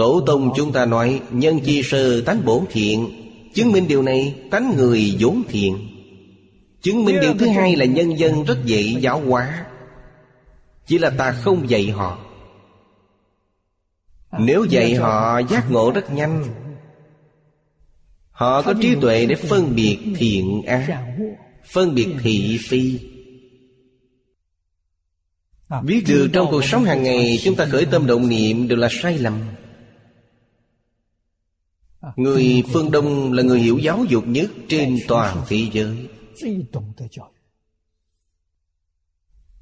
Tổ 0.01 0.22
tông 0.25 0.53
chúng 0.55 0.72
ta 0.72 0.86
nói, 0.86 1.22
Nhân 1.31 1.60
chi 1.60 1.84
sơ 1.84 2.22
tánh 2.22 2.46
bổn 2.46 2.65
thiện, 2.70 3.10
Chứng 3.53 3.72
minh 3.72 3.88
điều 3.88 4.01
này 4.01 4.36
tánh 4.51 4.74
người 4.77 5.15
vốn 5.20 5.43
thiện. 5.50 5.77
Chứng 6.81 7.05
minh 7.05 7.17
điều 7.22 7.34
thứ 7.39 7.48
hai 7.48 7.75
là 7.75 7.86
nhân 7.86 8.20
dân 8.20 8.43
rất 8.43 8.58
dễ 8.65 8.81
giáo 8.81 9.20
hóa. 9.20 9.65
Chỉ 10.88 10.98
là 10.98 11.10
ta 11.10 11.31
không 11.31 11.70
dạy 11.70 11.89
họ. 11.89 12.17
Nếu 14.39 14.65
dạy 14.70 14.96
họ, 14.96 15.41
giác 15.50 15.72
ngộ 15.72 15.91
rất 15.91 16.12
nhanh. 16.12 16.43
Họ 18.31 18.62
có 18.62 18.74
trí 18.81 18.96
tuệ 19.01 19.25
để 19.25 19.36
phân 19.36 19.75
biệt 19.75 19.98
thiện 20.17 20.62
ác, 20.63 21.05
Phân 21.72 21.96
biệt 21.96 22.08
thị 22.24 22.60
phi. 22.70 23.00
Biết 25.84 26.03
được 26.08 26.29
trong 26.34 26.48
cuộc 26.51 26.65
sống 26.65 26.84
hàng 26.84 27.03
ngày, 27.03 27.39
Chúng 27.43 27.55
ta 27.55 27.65
khởi 27.65 27.86
tâm 27.86 28.08
động 28.08 28.29
niệm 28.29 28.67
đều 28.67 28.77
là 28.77 28.88
sai 28.91 29.17
lầm. 29.17 29.39
Người 32.15 32.63
phương 32.74 32.91
Đông 32.91 33.34
là 33.34 33.43
người 33.43 33.60
hiểu 33.60 33.77
giáo 33.77 34.05
dục 34.10 34.27
nhất 34.27 34.51
trên 34.67 35.00
toàn 35.08 35.38
thế 35.48 35.67
giới. 35.72 36.08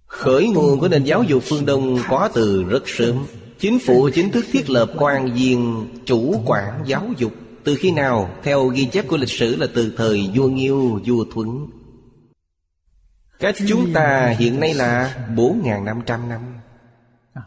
Khởi 0.05 0.47
nguồn 0.47 0.79
của 0.79 0.87
nền 0.87 1.03
giáo 1.03 1.23
dục 1.23 1.43
phương 1.45 1.65
Đông 1.65 1.99
có 2.09 2.29
từ 2.33 2.63
rất 2.63 2.83
sớm. 2.85 3.25
Chính 3.59 3.79
phủ 3.79 4.09
chính 4.13 4.31
thức 4.31 4.45
thiết 4.51 4.69
lập 4.69 4.91
quan 4.97 5.33
viên 5.33 5.87
chủ 6.05 6.41
quản 6.45 6.83
giáo 6.85 7.09
dục. 7.17 7.33
Từ 7.63 7.75
khi 7.75 7.91
nào? 7.91 8.29
Theo 8.43 8.67
ghi 8.67 8.85
chép 8.85 9.07
của 9.07 9.17
lịch 9.17 9.29
sử 9.29 9.55
là 9.55 9.67
từ 9.73 9.93
thời 9.97 10.29
vua 10.35 10.47
Nghiêu, 10.47 11.01
vua 11.05 11.25
Thuấn. 11.33 11.67
Cách 13.39 13.55
chúng 13.67 13.93
ta 13.93 14.35
hiện 14.39 14.59
nay 14.59 14.73
là 14.73 15.15
4.500 15.35 16.27
năm 16.27 16.41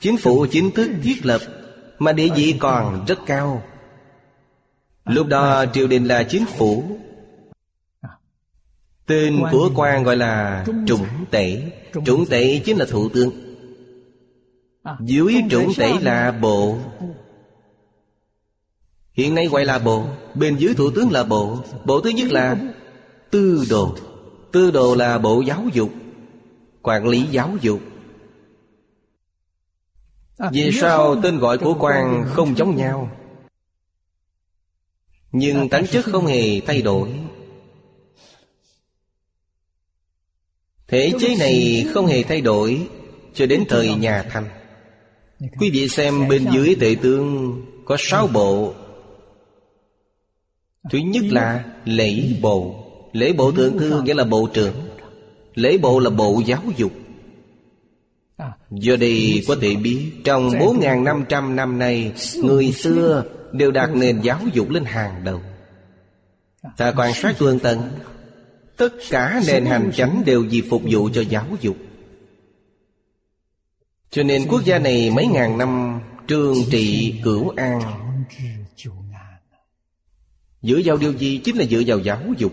Chính 0.01 0.17
phủ 0.17 0.47
chính 0.51 0.71
thức 0.71 0.91
thiết 1.03 1.27
lập 1.27 1.41
Mà 1.99 2.13
địa 2.13 2.29
vị 2.37 2.55
còn 2.61 3.05
rất 3.09 3.19
cao 3.27 3.63
Lúc 5.05 5.27
đó 5.27 5.65
triều 5.73 5.87
đình 5.87 6.05
là 6.05 6.23
chính 6.23 6.45
phủ. 6.47 6.85
Tên 9.07 9.43
của 9.53 9.71
quan 9.75 10.03
gọi 10.03 10.17
là 10.17 10.65
trụng 10.87 11.07
tể. 11.31 11.73
Trụng 12.05 12.27
tể 12.27 12.61
chính 12.65 12.77
là 12.77 12.87
thủ 12.91 13.09
tướng. 13.09 13.31
Dưới 15.01 15.35
trụng 15.51 15.73
tể 15.79 15.93
là 16.01 16.33
bộ. 16.33 16.79
Hiện 19.13 19.35
nay 19.35 19.47
gọi 19.47 19.65
là 19.65 19.79
bộ. 19.79 20.05
Bên 20.35 20.57
dưới 20.57 20.75
thủ 20.75 20.91
tướng 20.91 21.11
là 21.11 21.25
bộ. 21.25 21.59
Bộ 21.85 22.01
thứ 22.01 22.11
nhất 22.11 22.33
là 22.33 22.57
tư 23.31 23.65
đồ. 23.71 23.97
Tư 24.53 24.71
đồ 24.71 24.95
là 24.95 25.19
bộ 25.19 25.41
giáo 25.41 25.65
dục 25.73 25.91
Quản 26.83 27.09
lý 27.09 27.23
giáo 27.31 27.51
dục. 27.61 27.81
Vì 30.53 30.73
sao 30.73 31.17
tên 31.23 31.39
gọi 31.39 31.59
của 31.59 31.75
quan 31.79 32.25
không 32.27 32.57
giống 32.57 32.77
nhau 32.77 33.11
Nhưng 35.33 35.69
tánh 35.69 35.87
chất 35.87 36.05
không 36.05 36.27
hề 36.27 36.61
thay 36.61 36.83
đổi. 36.83 37.09
Thể 40.89 41.13
chế 41.21 41.37
này 41.39 41.87
không 41.95 42.07
hề 42.07 42.23
thay 42.23 42.41
đổi 42.41 42.87
Cho 43.35 43.47
đến 43.47 43.65
thời 43.69 43.95
nhà 43.95 44.23
Thanh. 44.31 44.49
Quý 45.59 45.71
vị 45.71 45.89
xem 45.89 46.29
bên 46.29 46.47
dưới 46.53 46.77
tệ 46.81 46.97
tướng 47.03 47.57
Có 47.85 47.97
sáu 47.99 48.27
bộ. 48.27 48.75
Thứ 50.91 50.99
nhất 50.99 51.25
là 51.31 51.65
lễ 51.85 52.23
bộ. 52.41 52.85
Lễ 53.13 53.33
bộ 53.33 53.53
thượng 53.53 53.79
thư 53.79 54.03
nghĩa 54.03 54.15
là 54.15 54.25
bộ 54.25 54.49
trưởng. 54.55 54.75
Lễ 55.55 55.79
bộ 55.79 56.01
là 56.01 56.11
bộ 56.11 56.43
giáo 56.47 56.63
dục. 56.77 56.93
Do 58.71 58.97
đây 58.97 59.45
có 59.49 59.57
thể 59.61 59.77
biết 59.77 60.11
Trong 60.25 60.51
4.500 60.51 61.55
năm 61.55 61.79
nay 61.79 62.13
Người 62.37 62.73
xưa 62.73 63.25
đều 63.53 63.71
đặt 63.71 63.91
nền 63.95 64.21
giáo 64.21 64.41
dục 64.53 64.71
lên 64.71 64.85
hàng 64.85 65.25
đầu. 65.25 65.41
Ta 66.77 66.93
quan 66.97 67.15
sát 67.15 67.39
tương 67.39 67.59
tận 67.59 67.91
Tất 68.77 68.93
cả 69.11 69.43
nền 69.47 69.67
hành 69.67 69.91
chánh 69.95 70.23
đều 70.27 70.45
vì 70.51 70.63
phục 70.71 70.83
vụ 70.91 71.11
cho 71.15 71.21
giáo 71.21 71.47
dục. 71.61 71.77
Cho 74.11 74.23
nên 74.23 74.49
quốc 74.49 74.65
gia 74.65 74.79
này 74.79 75.11
mấy 75.11 75.27
ngàn 75.27 75.59
năm 75.59 76.01
Trương 76.27 76.55
trị 76.71 77.15
cửu 77.25 77.49
an. 77.49 77.81
Dựa 80.63 80.81
vào 80.85 80.97
điều 80.97 81.13
gì? 81.13 81.41
Chính 81.45 81.57
là 81.57 81.65
dựa 81.65 81.83
vào 81.87 81.99
giáo 81.99 82.21
dục. 82.39 82.53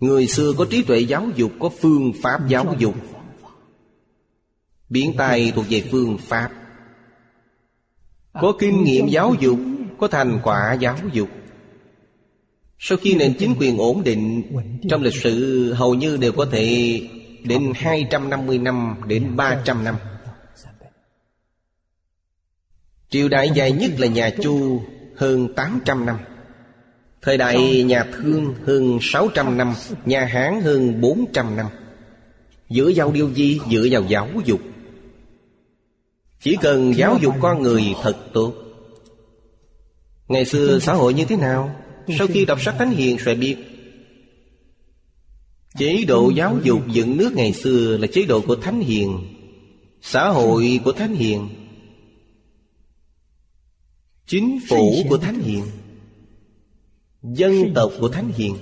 Người 0.00 0.26
xưa 0.26 0.52
có 0.58 0.66
trí 0.70 0.82
tuệ 0.82 0.98
giáo 0.98 1.28
dục, 1.36 1.52
Có 1.60 1.68
phương 1.68 2.12
pháp 2.22 2.48
giáo 2.48 2.74
dục. 2.78 2.94
Biến 4.88 5.14
tay 5.16 5.52
thuộc 5.54 5.64
về 5.68 5.84
phương 5.90 6.18
pháp. 6.18 6.50
Có 8.32 8.52
kinh 8.58 8.84
nghiệm 8.84 9.08
giáo 9.08 9.34
dục 9.40 9.58
Có 9.98 10.08
thành 10.08 10.40
quả 10.42 10.76
giáo 10.80 10.96
dục. 11.12 11.28
Sau 12.78 12.98
khi 12.98 13.14
nền 13.14 13.34
chính 13.38 13.54
quyền 13.60 13.78
ổn 13.78 14.04
định 14.04 14.42
Trong 14.90 15.02
lịch 15.02 15.22
sử 15.22 15.72
hầu 15.72 15.94
như 15.94 16.16
đều 16.16 16.32
có 16.32 16.46
thể 16.52 17.00
Đến 17.44 17.72
250 17.74 18.58
năm 18.58 18.94
đến 19.06 19.36
300 19.36 19.84
năm. 19.84 19.96
Triều 23.10 23.28
đại 23.28 23.50
dài 23.54 23.72
nhất 23.72 23.90
là 23.98 24.06
nhà 24.06 24.30
Chu 24.42 24.82
Hơn 25.16 25.54
800 25.54 26.06
năm. 26.06 26.16
Thời 27.22 27.36
đại 27.36 27.82
nhà 27.82 28.04
Thương 28.12 28.54
hơn 28.66 28.98
600 29.02 29.56
năm. 29.56 29.74
Nhà 30.04 30.24
Hán 30.24 30.60
hơn 30.60 31.00
400 31.00 31.56
năm. 31.56 31.66
Dựa 32.70 32.90
vào 32.94 33.12
điều 33.12 33.30
gì? 33.34 33.60
Dựa 33.70 33.86
vào 33.90 34.02
giáo 34.02 34.28
dục 34.44 34.60
Chỉ 36.40 36.56
cần 36.60 36.96
giáo 36.96 37.18
dục 37.20 37.34
con 37.40 37.62
người 37.62 37.94
thật 38.02 38.16
tốt. 38.32 38.54
Ngày 40.28 40.44
xưa 40.44 40.78
xã 40.78 40.92
hội 40.92 41.14
như 41.14 41.24
thế 41.24 41.36
nào? 41.36 41.76
Sau 42.18 42.26
khi 42.26 42.44
đọc 42.44 42.62
sách 42.62 42.74
Thánh 42.78 42.90
Hiền 42.90 43.16
sẽ 43.24 43.34
biết. 43.34 43.56
Chế 45.78 46.04
độ 46.08 46.30
giáo 46.30 46.58
dục 46.62 46.82
dựng 46.92 47.16
nước 47.16 47.32
ngày 47.34 47.52
xưa 47.52 47.96
là 47.96 48.06
chế 48.06 48.22
độ 48.22 48.40
của 48.40 48.56
Thánh 48.56 48.80
Hiền. 48.80 49.18
Xã 50.02 50.28
hội 50.28 50.80
của 50.84 50.92
Thánh 50.92 51.14
Hiền. 51.14 51.48
Chính 54.26 54.58
phủ 54.68 55.04
của 55.08 55.18
Thánh 55.18 55.40
Hiền. 55.40 55.64
Dân 57.22 57.72
tộc 57.74 57.92
của 58.00 58.08
Thánh 58.08 58.32
Hiền. 58.36 58.56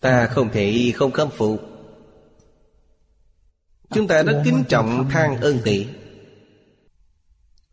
Ta 0.00 0.26
không 0.26 0.48
thể 0.52 0.92
không 0.94 1.10
khâm 1.10 1.30
phục 1.30 1.73
Chúng 3.90 4.06
ta 4.06 4.22
rất 4.22 4.42
kính 4.44 4.64
trọng, 4.68 5.08
than 5.10 5.36
ơn 5.40 5.58
tỷ 5.64 5.86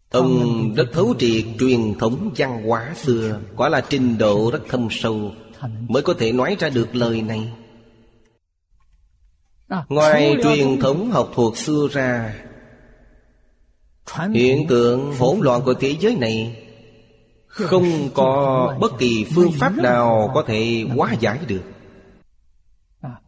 Ông 0.09 0.73
rất 0.75 0.85
thấu 0.93 1.13
triệt 1.19 1.45
truyền 1.59 1.93
thống 1.99 2.31
văn 2.37 2.63
hóa 2.63 2.93
xưa, 2.95 3.39
Quả 3.55 3.69
là 3.69 3.81
trình 3.89 4.17
độ 4.17 4.49
rất 4.51 4.61
thâm 4.69 4.87
sâu, 4.91 5.31
Mới 5.87 6.03
có 6.03 6.13
thể 6.13 6.31
nói 6.31 6.55
ra 6.59 6.69
được 6.69 6.95
lời 6.95 7.21
này. 7.21 7.51
Ngoài 9.89 10.35
truyền 10.43 10.79
thống 10.79 11.11
học 11.11 11.31
thuộc 11.35 11.57
xưa 11.57 11.87
ra, 11.91 12.33
Hiện 14.33 14.67
tượng 14.67 15.13
hỗn 15.19 15.39
loạn 15.41 15.61
của 15.65 15.73
thế 15.73 15.95
giới 15.99 16.15
này 16.15 16.65
Không 17.47 18.09
có 18.13 18.77
bất 18.79 18.99
kỳ 18.99 19.25
phương 19.35 19.51
pháp 19.51 19.77
nào 19.77 20.31
có 20.33 20.43
thể 20.47 20.85
hóa 20.95 21.13
giải 21.19 21.39
được. 21.47 21.61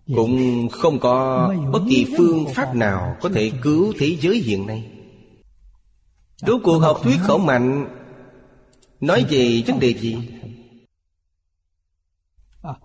Cũng 0.08 0.68
không 0.70 1.00
có 1.00 1.50
bất 1.72 1.82
kỳ 1.90 2.06
phương 2.18 2.46
pháp 2.56 2.76
nào 2.76 3.18
có 3.22 3.30
thể 3.30 3.52
cứu 3.62 3.94
thế 4.00 4.18
giới 4.22 4.36
hiện 4.36 4.68
nay. 4.68 4.92
Rốt 6.38 6.62
cuộc 6.64 6.80
học 6.80 7.00
thuyết 7.04 7.18
khẩu 7.24 7.38
mạnh 7.38 7.88
Nói 9.00 9.26
về 9.30 9.64
vấn 9.68 9.80
đề 9.80 9.94
gì? 9.94 10.18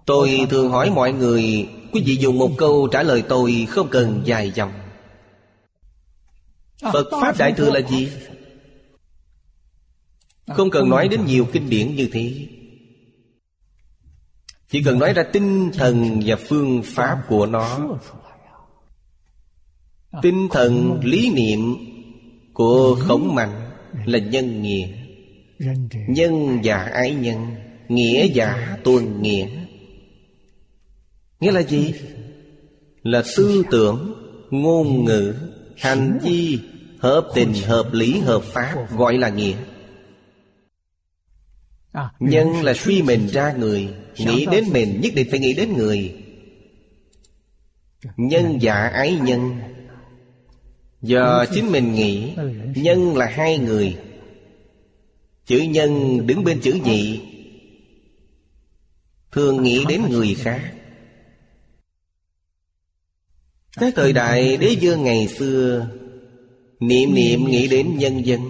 Tôi 0.07 0.47
thường 0.51 0.71
hỏi 0.71 0.91
mọi 0.91 1.13
người 1.13 1.69
Quý 1.93 2.03
vị 2.07 2.17
dùng 2.17 2.39
một 2.39 2.51
câu 2.59 2.89
trả 2.89 3.03
lời 3.03 3.23
tôi 3.29 3.67
không 3.71 3.89
cần 3.89 4.23
dài 4.25 4.51
dòng. 4.51 4.73
Phật 6.93 7.09
Pháp 7.11 7.39
Đại 7.39 7.53
Thừa 7.53 7.71
là 7.71 7.81
gì? 7.89 8.09
Không 10.47 10.71
cần 10.71 10.89
nói 10.89 11.09
đến 11.09 11.27
nhiều 11.27 11.47
kinh 11.53 11.71
điển 11.71 11.97
như 11.97 12.09
thế 12.13 12.47
chỉ 14.71 14.83
cần 14.83 14.99
nói 14.99 15.13
ra 15.13 15.23
tinh 15.33 15.71
thần 15.75 16.21
và 16.25 16.37
phương 16.37 16.83
pháp 16.85 17.19
của 17.29 17.47
nó. 17.47 17.99
Tinh 20.23 20.49
thần 20.51 21.01
lý 21.03 21.31
niệm 21.31 21.77
của 22.53 22.95
khổng 22.95 23.35
mạnh 23.35 23.71
là 24.05 24.19
nhân 24.19 24.63
nghĩa. 24.63 24.89
Nhân 26.09 26.59
giả 26.63 26.77
ái 26.77 27.15
nhân 27.15 27.47
Nghĩa 27.89 28.27
giả 28.27 28.77
tuân 28.85 29.23
nghĩa. 29.23 29.47
Nghĩa 31.41 31.53
là 31.53 31.63
gì? 31.63 31.95
Là 33.03 33.23
tư 33.37 33.63
tưởng, 33.71 34.15
ngôn 34.51 35.05
ngữ, 35.05 35.35
hành 35.77 36.19
vi 36.23 36.59
Hợp 36.99 37.29
tình, 37.35 37.55
hợp 37.67 37.93
lý, 37.93 38.19
hợp 38.19 38.43
pháp 38.43 38.75
Gọi 38.97 39.19
là 39.19 39.29
nghĩa. 39.29 39.57
Nhân 42.21 42.63
là 42.63 42.75
suy 42.75 43.03
mình 43.03 43.27
ra 43.27 43.53
người. 43.53 43.89
Nghĩ 44.19 44.47
đến 44.47 44.65
mình 44.73 45.01
nhất 45.01 45.13
định 45.15 45.27
phải 45.31 45.39
nghĩ 45.39 45.55
đến 45.55 45.77
người. 45.77 46.15
Nhân 48.17 48.59
giả 48.61 48.75
ái 48.75 49.19
nhân. 49.25 49.61
Do 51.03 51.45
chính 51.55 51.73
mình 51.73 51.95
nghĩ 51.95 52.35
Nhân 52.77 53.17
là 53.17 53.27
hai 53.27 53.59
người. 53.59 53.97
Chữ 55.47 55.59
nhân 55.59 56.27
đứng 56.27 56.45
bên 56.45 56.61
chữ 56.61 56.73
nhị. 56.85 57.21
Thường 59.33 59.63
nghĩ 59.63 59.85
đến 59.89 60.03
người 60.09 60.35
khác. 60.35 60.73
Cái 63.77 63.93
thời 63.97 64.13
đại 64.13 64.57
đế 64.57 64.77
dương 64.81 65.05
ngày 65.05 65.29
xưa 65.29 65.89
Niệm 66.81 67.15
niệm 67.15 67.45
nghĩ 67.45 67.69
đến 67.69 67.99
nhân 67.99 68.27
dân. 68.27 68.41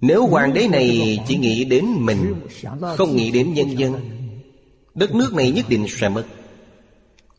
Nếu 0.00 0.26
hoàng 0.26 0.54
đế 0.54 0.68
này 0.68 1.18
chỉ 1.28 1.36
nghĩ 1.36 1.64
đến 1.64 1.84
mình 1.98 2.34
Không 2.96 3.16
nghĩ 3.16 3.30
đến 3.30 3.54
nhân 3.54 3.78
dân 3.78 4.15
Đất 4.96 5.14
nước 5.14 5.34
này 5.34 5.50
nhất 5.50 5.66
định 5.68 5.86
sẽ 5.88 6.08
mất. 6.08 6.24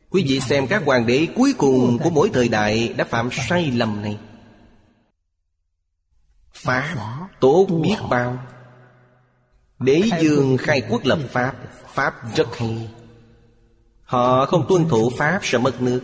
Quý 0.10 0.26
vị 0.28 0.40
xem 0.40 0.68
các 0.68 0.84
hoàng 0.86 1.06
đế 1.06 1.28
cuối 1.36 1.54
cùng 1.58 1.98
của 2.04 2.10
mỗi 2.10 2.30
thời 2.34 2.50
đại 2.50 2.94
đã 2.98 3.06
phạm 3.06 3.30
sai 3.32 3.72
lầm 3.72 4.02
này. 4.02 4.18
Pháp 6.54 6.96
tốt 7.40 7.68
biết 7.82 7.96
bao. 8.10 8.38
Đế 9.80 10.02
dương 10.22 10.58
khai 10.58 10.82
quốc 10.90 11.06
lập 11.06 11.20
Pháp 11.30 11.56
Pháp 11.94 12.14
rất 12.36 12.58
hay. 12.58 12.90
Họ 14.04 14.46
không 14.46 14.66
tuân 14.70 14.90
thủ 14.90 15.12
Pháp 15.18 15.40
sẽ 15.44 15.58
mất 15.58 15.82
nước. 15.82 16.02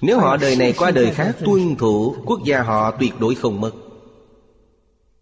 Nếu 0.00 0.18
họ 0.18 0.36
đời 0.36 0.56
này 0.56 0.72
qua 0.72 0.90
đời 0.90 1.10
khác 1.10 1.36
tuân 1.44 1.76
thủ, 1.76 2.16
Quốc 2.26 2.40
gia 2.44 2.62
họ 2.62 2.90
tuyệt 2.90 3.12
đối 3.20 3.34
không 3.34 3.60
mất. 3.60 3.72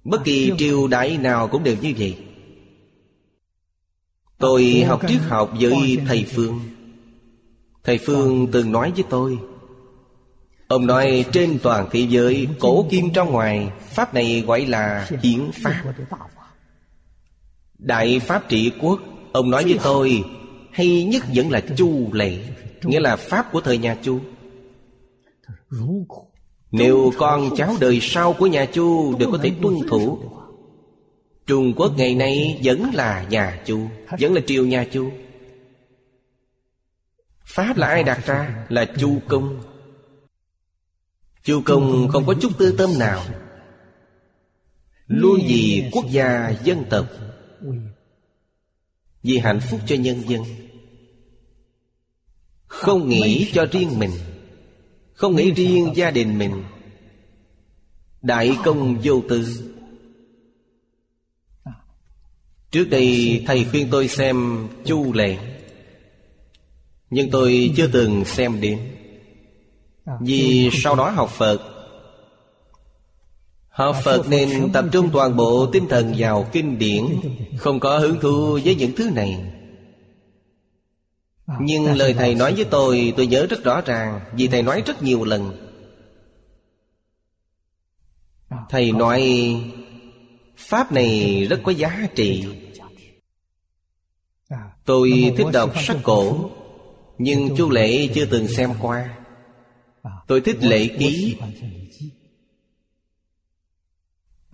Bất 0.04 0.24
kỳ 0.24 0.52
triều 0.58 0.88
đại 0.88 1.16
nào 1.16 1.48
cũng 1.48 1.64
đều 1.64 1.76
như 1.82 1.94
vậy. 1.98 2.16
Tôi 4.40 4.84
học 4.88 5.00
triết 5.08 5.20
học 5.20 5.52
với 5.60 5.98
thầy 6.06 6.26
Phương 6.34 6.60
Thầy 7.84 7.98
Phương 7.98 8.48
từng 8.52 8.72
nói 8.72 8.92
với 8.94 9.04
tôi 9.10 9.38
Ông 10.68 10.86
nói 10.86 11.24
trên 11.32 11.58
toàn 11.62 11.88
thế 11.90 12.00
giới 12.00 12.48
Cổ 12.58 12.86
kim 12.90 13.12
trong 13.12 13.32
ngoài 13.32 13.70
Pháp 13.80 14.14
này 14.14 14.44
gọi 14.46 14.66
là 14.66 15.08
hiển 15.22 15.50
pháp 15.62 15.84
Đại 17.78 18.20
Pháp 18.20 18.48
trị 18.48 18.72
quốc 18.80 19.00
Ông 19.32 19.50
nói 19.50 19.64
với 19.64 19.78
tôi 19.82 20.24
Hay 20.72 21.04
nhất 21.04 21.22
vẫn 21.34 21.50
là 21.50 21.60
chu 21.76 22.12
lệ 22.12 22.38
Nghĩa 22.82 23.00
là 23.00 23.16
Pháp 23.16 23.52
của 23.52 23.60
thời 23.60 23.78
nhà 23.78 23.96
Chu 24.02 24.20
Nếu 26.70 27.12
con 27.18 27.56
cháu 27.56 27.74
đời 27.80 27.98
sau 28.02 28.32
của 28.32 28.46
nhà 28.46 28.64
Chu 28.64 29.18
Đều 29.18 29.30
có 29.32 29.38
thể 29.42 29.52
tuân 29.62 29.74
thủ 29.88 30.18
Trung 31.50 31.74
Quốc 31.76 31.92
ngày 31.96 32.14
nay 32.14 32.60
vẫn 32.64 32.90
là 32.94 33.26
nhà 33.30 33.62
Chu, 33.66 33.88
Vẫn 34.20 34.34
là 34.34 34.40
triều 34.46 34.66
nhà 34.66 34.86
Chu. 34.92 35.10
Pháp 37.44 37.76
là 37.76 37.86
ai 37.86 38.02
đặt 38.02 38.26
ra? 38.26 38.66
Là 38.68 38.84
Chu 38.98 39.18
Công. 39.28 39.62
Chu 41.42 41.62
Công 41.64 42.08
không 42.08 42.26
có 42.26 42.34
chút 42.40 42.58
tư 42.58 42.74
tâm 42.78 42.98
nào. 42.98 43.22
Luôn 45.06 45.40
vì 45.48 45.90
quốc 45.92 46.04
gia, 46.10 46.50
dân 46.64 46.84
tộc, 46.90 47.06
Vì 49.22 49.38
hạnh 49.38 49.60
phúc 49.60 49.80
cho 49.86 49.96
nhân 49.96 50.22
dân. 50.28 50.42
Không 52.66 53.08
nghĩ 53.08 53.50
cho 53.52 53.66
riêng 53.72 53.98
mình, 53.98 54.12
Không 55.12 55.36
nghĩ 55.36 55.50
riêng 55.50 55.92
gia 55.94 56.10
đình 56.10 56.38
mình. 56.38 56.64
Đại 58.22 58.56
công 58.64 59.00
vô 59.02 59.22
tư. 59.28 59.46
Trước 62.70 62.84
đây 62.90 63.42
thầy 63.46 63.66
khuyên 63.70 63.88
tôi 63.90 64.08
xem 64.08 64.68
Chu 64.84 65.12
Lệ 65.12 65.36
Nhưng 67.10 67.30
tôi 67.30 67.72
chưa 67.76 67.86
từng 67.86 68.24
xem 68.24 68.60
đến. 68.60 68.78
Vì 70.20 70.70
sau 70.72 70.96
đó 70.96 71.10
học 71.10 71.30
Phật. 71.30 71.58
Học 73.68 73.96
Phật 74.04 74.28
nên 74.28 74.72
tập 74.72 74.84
trung 74.92 75.10
toàn 75.12 75.36
bộ 75.36 75.66
tinh 75.66 75.88
thần 75.88 76.14
vào 76.18 76.48
kinh 76.52 76.78
điển 76.78 77.04
Không 77.58 77.80
có 77.80 77.98
hứng 77.98 78.20
thú 78.20 78.58
với 78.64 78.74
những 78.74 78.92
thứ 78.96 79.10
này. 79.10 79.52
Nhưng 81.60 81.96
lời 81.96 82.14
Thầy 82.14 82.34
nói 82.34 82.54
với 82.54 82.64
tôi 82.64 83.12
Tôi 83.16 83.26
nhớ 83.26 83.46
rất 83.50 83.64
rõ 83.64 83.80
ràng 83.80 84.20
Vì 84.34 84.48
Thầy 84.48 84.62
nói 84.62 84.82
rất 84.86 85.02
nhiều 85.02 85.24
lần. 85.24 85.66
Thầy 88.68 88.92
nói 88.92 89.54
Pháp 90.60 90.92
này 90.92 91.46
rất 91.50 91.60
có 91.64 91.72
giá 91.72 92.06
trị. 92.14 92.46
Tôi 94.84 95.34
thích 95.36 95.46
đọc 95.52 95.82
sách 95.82 95.96
cổ, 96.02 96.50
Nhưng 97.18 97.56
chu 97.56 97.70
lễ 97.70 98.08
chưa 98.14 98.26
từng 98.26 98.48
xem 98.48 98.70
qua. 98.80 99.16
Tôi 100.26 100.40
thích 100.40 100.56
lễ 100.60 100.88
ký. 100.98 101.36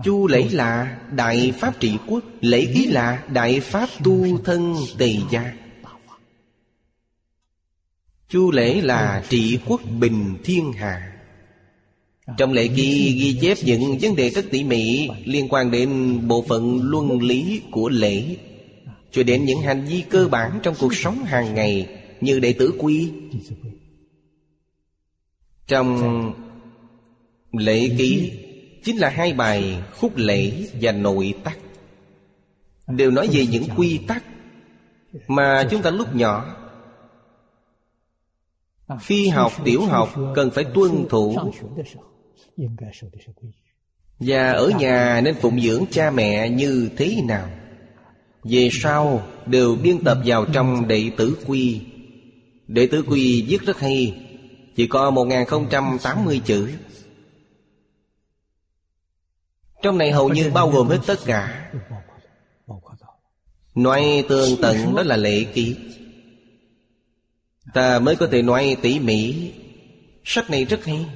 Chu 0.05 0.27
lễ 0.27 0.49
là 0.53 1.01
Đại 1.13 1.53
Pháp 1.59 1.81
trị 1.81 1.99
quốc, 2.07 2.25
Lễ 2.41 2.73
ký 2.75 2.87
là 2.87 3.25
Đại 3.29 3.61
Pháp 3.61 3.89
tu 4.05 4.39
thân 4.45 4.75
tề 4.99 5.15
gia. 5.31 5.55
Chu 8.29 8.51
lễ 8.51 8.81
là 8.81 9.25
trị 9.29 9.59
quốc 9.67 9.81
bình 9.99 10.39
thiên 10.45 10.73
hạ 10.73 11.16
trong 12.37 12.53
lệ 12.53 12.69
ký 12.69 13.17
ghi 13.21 13.39
chép 13.41 13.59
những 13.63 13.99
vấn 14.01 14.17
đề 14.17 14.31
rất 14.31 14.45
tỉ 14.51 14.65
mỉ 14.65 15.09
Liên 15.25 15.49
quan 15.49 15.71
đến 15.71 16.21
bộ 16.29 16.45
phận 16.49 16.81
luân 16.83 17.23
lý 17.23 17.63
của 17.71 17.89
lễ, 17.89 18.37
Cho 19.11 19.23
đến 19.23 19.45
những 19.45 19.61
hành 19.61 19.85
vi 19.85 20.05
cơ 20.11 20.29
bản 20.29 20.59
trong 20.63 20.75
cuộc 20.81 20.95
sống 20.95 21.25
hàng 21.25 21.55
ngày 21.55 21.89
Như 22.21 22.41
đệ 22.41 22.53
tử 22.53 22.75
quy. 22.79 23.13
Trong 25.67 26.33
lễ 27.53 27.91
ký, 27.99 28.33
Chính 28.85 28.97
là 28.97 29.09
hai 29.09 29.33
bài 29.33 29.83
khúc 30.01 30.17
lễ 30.17 30.53
và 30.81 30.93
nội 30.93 31.35
tắc. 31.45 31.59
Đều 32.87 33.11
nói 33.11 33.29
về 33.33 33.47
những 33.47 33.65
quy 33.77 33.99
tắc 33.99 34.25
Mà 35.29 35.69
chúng 35.71 35.83
ta 35.83 35.91
lúc 35.91 36.15
nhỏ, 36.15 36.57
Khi 39.01 39.29
học, 39.29 39.53
tiểu 39.65 39.83
học 39.83 40.15
cần 40.35 40.51
phải 40.51 40.65
tuân 40.65 41.07
thủ 41.09 41.37
và 44.19 44.51
ở 44.53 44.71
nhà 44.79 45.21
nên 45.25 45.35
phụng 45.35 45.61
dưỡng 45.61 45.85
cha 45.91 46.11
mẹ 46.11 46.49
như 46.49 46.91
thế 46.97 47.21
nào? 47.29 47.51
Về 48.43 48.69
sau 48.73 49.27
đều 49.47 49.77
biên 49.77 50.05
tập 50.05 50.19
vào 50.25 50.45
trong 50.53 50.89
đệ 50.89 51.11
tử 51.17 51.37
quy. 51.47 51.81
Đệ 52.67 52.87
tử 52.87 53.05
quy 53.09 53.43
viết 53.49 53.63
rất 53.63 53.81
hay 53.81 54.23
Chỉ 54.77 54.87
có 54.87 55.11
1080 55.11 56.41
chữ. 56.45 56.71
Trong 59.83 59.99
này 59.99 60.13
hầu 60.13 60.29
như 60.29 60.51
bao 60.51 60.71
gồm 60.71 60.89
hết 60.89 60.99
tất 61.07 61.19
cả. 61.25 61.73
Nói 63.75 64.25
tường 64.29 64.51
tận 64.63 64.95
đó 64.95 65.03
là 65.03 65.17
lệ 65.17 65.45
ký. 65.45 65.77
Ta 67.75 67.99
mới 67.99 68.17
có 68.17 68.29
thể 68.33 68.43
nói 68.43 68.77
tỉ 68.83 68.99
mỉ. 68.99 69.53
Sách 70.25 70.51
này 70.51 70.65
rất 70.65 70.85
hay 70.85 71.07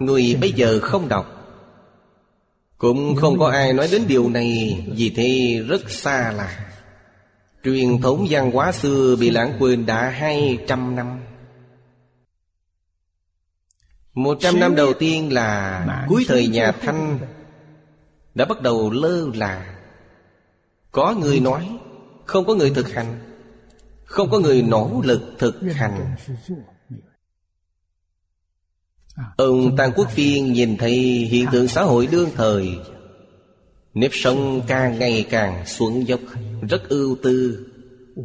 Người 0.00 0.38
bây 0.40 0.52
giờ 0.52 0.80
không 0.82 1.08
đọc. 1.08 1.26
Cũng 2.78 3.16
không 3.16 3.38
có 3.38 3.48
ai 3.48 3.72
nói 3.72 3.88
đến 3.92 4.02
điều 4.08 4.28
này 4.28 4.80
Vì 4.96 5.10
thế 5.10 5.60
rất 5.68 5.90
xa 5.90 6.32
lạ. 6.32 6.70
Truyền 7.64 8.00
thống 8.00 8.26
văn 8.30 8.50
hóa 8.50 8.72
xưa 8.72 9.16
bị 9.20 9.30
lãng 9.30 9.56
quên 9.58 9.86
đã 9.86 10.10
hai 10.10 10.58
trăm 10.66 10.96
năm. 10.96 11.20
Một 14.14 14.38
trăm 14.40 14.60
năm 14.60 14.74
đầu 14.74 14.92
tiên 14.94 15.32
là 15.32 16.06
cuối 16.08 16.24
thời 16.28 16.48
nhà 16.48 16.72
Thanh 16.72 17.18
Đã 18.34 18.44
bắt 18.44 18.62
đầu 18.62 18.90
lơ 18.90 19.26
là. 19.34 19.74
Có 20.92 21.14
người 21.20 21.40
nói 21.40 21.78
Không 22.24 22.44
có 22.44 22.54
người 22.54 22.70
thực 22.70 22.92
hành 22.92 23.18
Không 24.04 24.30
có 24.30 24.38
người 24.38 24.62
nỗ 24.62 25.00
lực 25.04 25.22
thực 25.38 25.60
hành 25.74 26.14
Ông 29.36 29.76
Tăng 29.76 29.92
Quốc 29.96 30.10
Phiên 30.10 30.52
nhìn 30.52 30.76
thấy 30.76 30.94
hiện 31.30 31.46
tượng 31.52 31.68
xã 31.68 31.82
hội 31.82 32.06
đương 32.06 32.30
thời. 32.36 32.78
Nếp 33.94 34.10
sống 34.14 34.62
càng 34.66 34.98
ngày 34.98 35.26
càng 35.30 35.66
xuống 35.66 36.08
dốc 36.08 36.20
Rất 36.68 36.88
ưu 36.88 37.16
tư. 37.22 37.66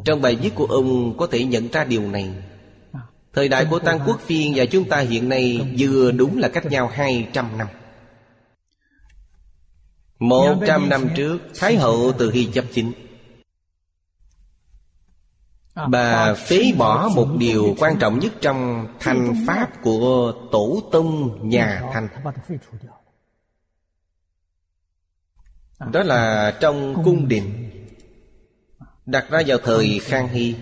Trong 0.06 0.22
bài 0.22 0.36
viết 0.36 0.56
của 0.56 0.66
ông 0.66 1.18
có 1.18 1.28
thể 1.32 1.44
nhận 1.44 1.68
ra 1.68 1.84
điều 1.84 2.02
này. 2.02 2.34
Thời 3.34 3.48
đại 3.48 3.66
của 3.70 3.80
Tăng 3.80 4.00
Quốc 4.06 4.22
Phiên 4.22 4.54
và 4.56 4.66
chúng 4.66 4.90
ta 4.90 5.00
hiện 5.00 5.30
nay 5.30 5.76
Vừa 5.78 6.12
đúng 6.12 6.38
là 6.38 6.48
cách 6.48 6.66
nhau 6.66 6.88
200 6.94 7.58
năm. 7.58 7.68
Một 10.20 10.56
trăm 10.68 10.90
năm 10.90 11.08
trước 11.16 11.38
Thái 11.60 11.76
hậu 11.76 12.12
từ 12.18 12.32
khi 12.32 12.48
chấp 12.54 12.66
chính 12.74 12.92
Bà 15.88 16.34
phế 16.34 16.74
bỏ 16.78 17.10
một 17.16 17.28
điều 17.38 17.76
quan 17.80 17.98
trọng 18.00 18.20
nhất 18.20 18.34
trong 18.42 18.88
thành 19.00 19.34
pháp 19.48 19.82
của 19.82 20.34
tổ 20.52 20.84
tông 20.92 21.40
nhà 21.50 21.84
Thanh 21.94 22.08
Đó 25.92 26.04
là 26.04 26.54
trong 26.60 27.04
cung 27.04 27.28
đình 27.28 27.70
Đặt 29.06 29.26
ra 29.30 29.42
vào 29.48 29.58
thời 29.64 30.00
Khang 30.00 30.28
Hy. 30.28 30.56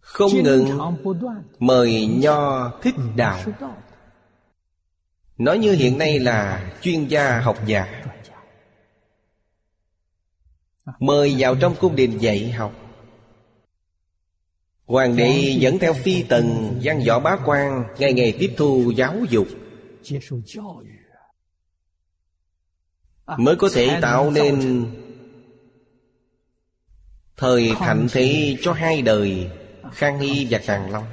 Không 0.00 0.32
ngừng 0.42 0.78
mời 1.58 2.06
nho 2.06 2.70
thích 2.82 2.94
đạo 3.16 3.40
Nói 5.38 5.58
như 5.58 5.72
hiện 5.72 5.98
nay 5.98 6.18
là 6.18 6.70
chuyên 6.82 7.04
gia 7.04 7.40
học 7.40 7.56
giả 7.66 8.04
Mời 10.98 11.34
vào 11.38 11.56
trong 11.56 11.74
cung 11.80 11.96
đình 11.96 12.18
dạy 12.18 12.50
học. 12.50 12.72
Hoàng 14.86 15.16
đế 15.16 15.56
dẫn 15.58 15.78
theo 15.78 15.94
phi 15.94 16.22
tần 16.22 16.78
văn 16.82 17.02
võ 17.06 17.20
bá 17.20 17.36
quan, 17.44 17.84
Ngày 17.98 18.12
ngày 18.12 18.36
tiếp 18.38 18.54
thu 18.56 18.92
giáo 18.96 19.16
dục. 19.30 19.46
Mới 23.38 23.56
có 23.56 23.68
thể 23.74 23.98
tạo 24.02 24.30
nên 24.30 24.86
Thời 27.36 27.72
thạnh 27.78 28.06
thế 28.12 28.56
cho 28.62 28.72
hai 28.72 29.02
đời, 29.02 29.50
Khang 29.92 30.18
Hy 30.18 30.46
và 30.50 30.60
Càng 30.66 30.90
Long. 30.90 31.04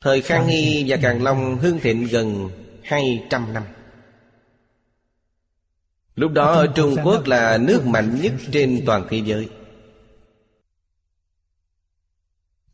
Thời 0.00 0.22
Khang 0.22 0.46
Hy 0.46 0.84
và 0.86 0.96
Càng 1.02 1.22
Long 1.22 1.58
hương 1.58 1.80
thịnh 1.80 2.06
gần 2.10 2.50
200 2.82 3.52
năm. 3.52 3.62
Lúc 6.14 6.32
đó 6.32 6.46
ở 6.46 6.66
Trung 6.66 6.96
Quốc 7.04 7.26
là 7.26 7.58
nước 7.58 7.86
mạnh 7.86 8.20
nhất 8.22 8.32
trên 8.52 8.82
toàn 8.86 9.06
thế 9.10 9.22
giới. 9.24 9.48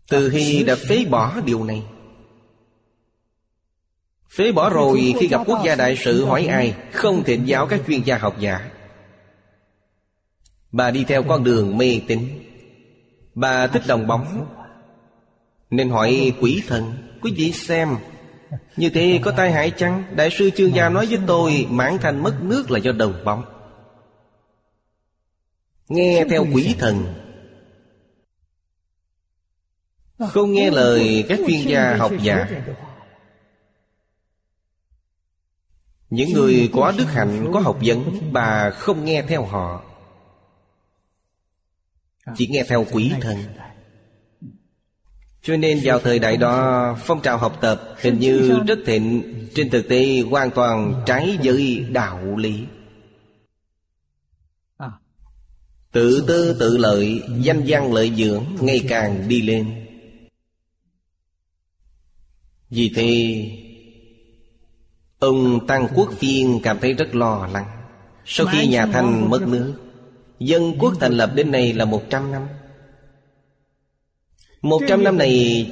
Từ 0.09 0.31
khi 0.31 0.64
đã 0.64 0.74
phế 0.88 1.05
bỏ 1.11 1.40
điều 1.40 1.64
này 1.64 1.83
Phế 4.31 4.53
bỏ 4.53 4.70
rồi 4.70 5.14
khi 5.20 5.29
gặp 5.29 5.40
quốc 5.46 5.61
gia 5.64 5.74
đại 5.74 5.96
sự 5.96 6.24
hỏi 6.24 6.46
ai 6.46 6.74
Không 6.92 7.24
thịnh 7.24 7.48
giáo 7.48 7.66
các 7.66 7.81
chuyên 7.87 8.03
gia 8.03 8.18
học 8.18 8.37
giả. 8.40 8.70
Bà 10.72 10.90
đi 10.90 11.05
theo 11.05 11.22
con 11.22 11.44
đường 11.44 11.79
mê 11.79 12.01
tín. 12.07 12.29
Bà 13.35 13.66
thích 13.66 13.83
đồng 13.87 14.07
bóng. 14.07 14.46
Nên 15.70 15.90
hỏi 15.90 16.33
quỷ 16.40 16.62
thần 16.66 16.92
Quý 17.22 17.33
vị 17.37 17.53
xem 17.53 17.88
Như 18.76 18.90
thế 18.90 19.20
có 19.22 19.30
tai 19.30 19.52
hại 19.52 19.70
chăng? 19.70 20.16
Đại 20.16 20.30
sư 20.30 20.50
chương 20.56 20.74
gia 20.74 20.88
nói 20.88 21.06
với 21.06 21.18
tôi 21.26 21.66
Mãn 21.70 21.98
thành 21.98 22.22
mất 22.22 22.42
nước 22.42 22.70
là 22.70 22.78
do 22.78 22.92
đồng 22.92 23.24
bóng. 23.24 23.44
Nghe 25.88 26.24
theo 26.30 26.46
quỷ 26.54 26.76
thần. 26.78 27.14
Không 30.18 30.52
nghe 30.52 30.70
lời 30.70 31.24
các 31.28 31.38
chuyên 31.46 31.68
gia 31.68 31.96
học 31.96 32.12
giả 32.22 32.48
Những 36.11 36.32
người 36.32 36.70
có 36.72 36.92
đức 36.98 37.04
hạnh, 37.04 37.50
có 37.54 37.61
học 37.61 37.78
vấn 37.82 38.32
Bà 38.32 38.70
không 38.70 39.04
nghe 39.04 39.22
theo 39.22 39.44
họ. 39.44 39.84
Chỉ 42.37 42.46
nghe 42.46 42.64
theo 42.68 42.87
quỷ 42.92 43.12
thần 43.20 43.38
Cho 45.42 45.57
nên 45.57 45.81
vào 45.83 46.01
thời 46.01 46.18
đại 46.18 46.37
đó 46.37 46.96
Phong 47.05 47.20
trào 47.22 47.38
học 47.38 47.59
tập 47.61 47.94
hình 48.01 48.18
như 48.18 48.59
rất 48.66 48.79
thịnh 48.87 49.22
Trên 49.55 49.70
thực 49.70 49.88
tế 49.88 50.22
hoàn 50.31 50.51
toàn 50.51 51.03
trái 51.07 51.38
với 51.44 51.87
đạo 51.90 52.37
lý. 52.37 52.61
Tự 55.92 56.24
tư 56.27 56.57
tự 56.61 56.77
lợi 56.77 57.22
Danh 57.40 57.62
văn 57.66 57.92
lợi 57.92 58.12
dưỡng 58.16 58.44
Ngày 58.61 58.85
càng 58.88 59.29
đi 59.29 59.42
lên. 59.42 59.87
Vì 62.70 62.92
thế 62.94 63.42
Ông 65.18 65.66
Tăng 65.66 65.88
Quốc 65.94 66.12
Phiên 66.18 66.61
cảm 66.62 66.79
thấy 66.81 66.92
rất 66.92 67.14
lo 67.14 67.48
lắng. 67.53 67.66
Sau 68.24 68.46
khi 68.46 68.66
nhà 68.66 68.87
Thanh 68.87 69.31
mất 69.31 69.48
nước 69.48 69.74
Dân 70.38 70.79
quốc 70.79 70.94
thành 71.01 71.12
lập 71.12 71.33
đến 71.35 71.53
nay 71.53 71.72
là 71.72 71.85
một 71.85 72.03
trăm 72.11 72.33
năm 72.33 72.42
một 74.62 74.82
trăm 74.88 75.04
năm 75.04 75.18
này, 75.18 75.66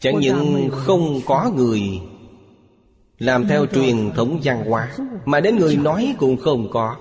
Chẳng 0.00 0.20
những 0.20 0.68
không 0.72 1.20
có 1.26 1.52
người 1.56 1.82
Làm 3.18 3.48
theo 3.48 3.66
truyền 3.66 4.10
thống 4.16 4.40
văn 4.44 4.64
hóa, 4.66 4.96
Mà 5.24 5.40
đến 5.40 5.56
người 5.56 5.76
nói 5.76 6.14
cũng 6.18 6.36
không 6.36 6.70
có. 6.70 6.96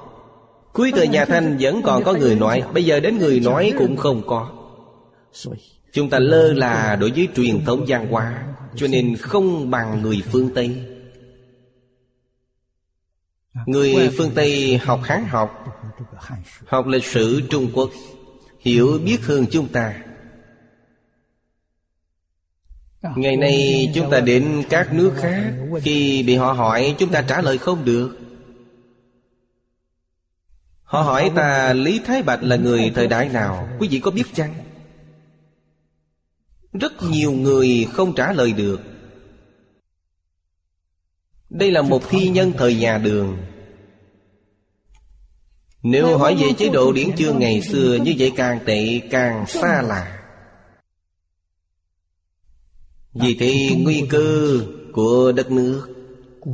Cuối 0.73 0.91
thời 0.95 1.07
nhà 1.07 1.25
Thanh 1.25 1.57
vẫn 1.59 1.81
còn 1.83 2.03
có 2.03 2.13
người 2.13 2.35
nói, 2.35 2.63
Bây 2.73 2.85
giờ 2.85 2.99
đến 2.99 3.17
người 3.17 3.39
nói 3.39 3.73
cũng 3.77 3.97
không 3.97 4.21
có. 4.27 4.49
Chúng 5.93 6.09
ta 6.09 6.19
lơ 6.19 6.53
là 6.53 6.95
đối 6.95 7.11
với 7.11 7.27
truyền 7.35 7.65
thống 7.65 7.85
văn 7.87 8.07
hóa, 8.11 8.45
Cho 8.75 8.87
nên 8.87 9.15
không 9.15 9.71
bằng 9.71 10.01
người 10.01 10.21
phương 10.31 10.49
Tây. 10.55 10.75
Người 13.65 14.09
phương 14.17 14.31
Tây 14.35 14.77
học 14.77 14.99
Hán 15.03 15.23
học 15.25 15.49
Học 16.65 16.87
lịch 16.87 17.05
sử 17.05 17.41
Trung 17.49 17.67
Quốc, 17.73 17.89
Hiểu 18.59 18.99
biết 19.05 19.25
hơn 19.25 19.45
chúng 19.51 19.67
ta. 19.67 19.93
Ngày 23.01 23.38
nay 23.38 23.91
chúng 23.95 24.12
ta 24.12 24.19
đến 24.19 24.63
các 24.69 24.93
nước 24.93 25.13
khác. 25.17 25.53
Khi 25.81 26.23
bị 26.23 26.36
họ 26.36 26.51
hỏi 26.51 26.95
chúng 26.97 27.10
ta 27.10 27.21
trả 27.21 27.41
lời 27.41 27.57
không 27.57 27.86
được. 27.86 28.17
Họ 30.83 31.01
hỏi 31.01 31.31
ta 31.36 31.73
Lý 31.73 32.01
Thái 32.05 32.23
Bạch 32.23 32.43
là 32.43 32.55
người 32.55 32.91
thời 32.95 33.07
đại 33.07 33.29
nào? 33.29 33.69
Quý 33.79 33.88
vị 33.88 33.99
có 33.99 34.12
biết 34.12 34.23
chăng? 34.33 34.53
Rất 36.73 36.93
nhiều 37.03 37.31
người 37.31 37.88
không 37.93 38.15
trả 38.15 38.33
lời 38.33 38.53
được. 38.53 38.81
Đây 41.49 41.71
là 41.71 41.81
một 41.81 42.10
thi 42.10 42.29
nhân 42.29 42.51
thời 42.57 42.75
nhà 42.75 42.97
đường. 42.97 43.38
Nếu 45.83 46.17
hỏi 46.17 46.36
về 46.36 46.47
chế 46.57 46.69
độ 46.69 46.91
điển 46.91 47.15
chương 47.15 47.39
ngày 47.39 47.62
xưa 47.62 47.97
Như 48.03 48.15
vậy 48.17 48.31
càng 48.36 48.60
tệ 48.65 48.99
càng 49.12 49.47
xa 49.47 49.81
lạ 49.81 50.16
vì 53.19 53.36
thế 53.39 53.69
nguy 53.77 54.03
cơ 54.10 54.60
của 54.93 55.32
đất 55.32 55.51
nước, 55.51 55.88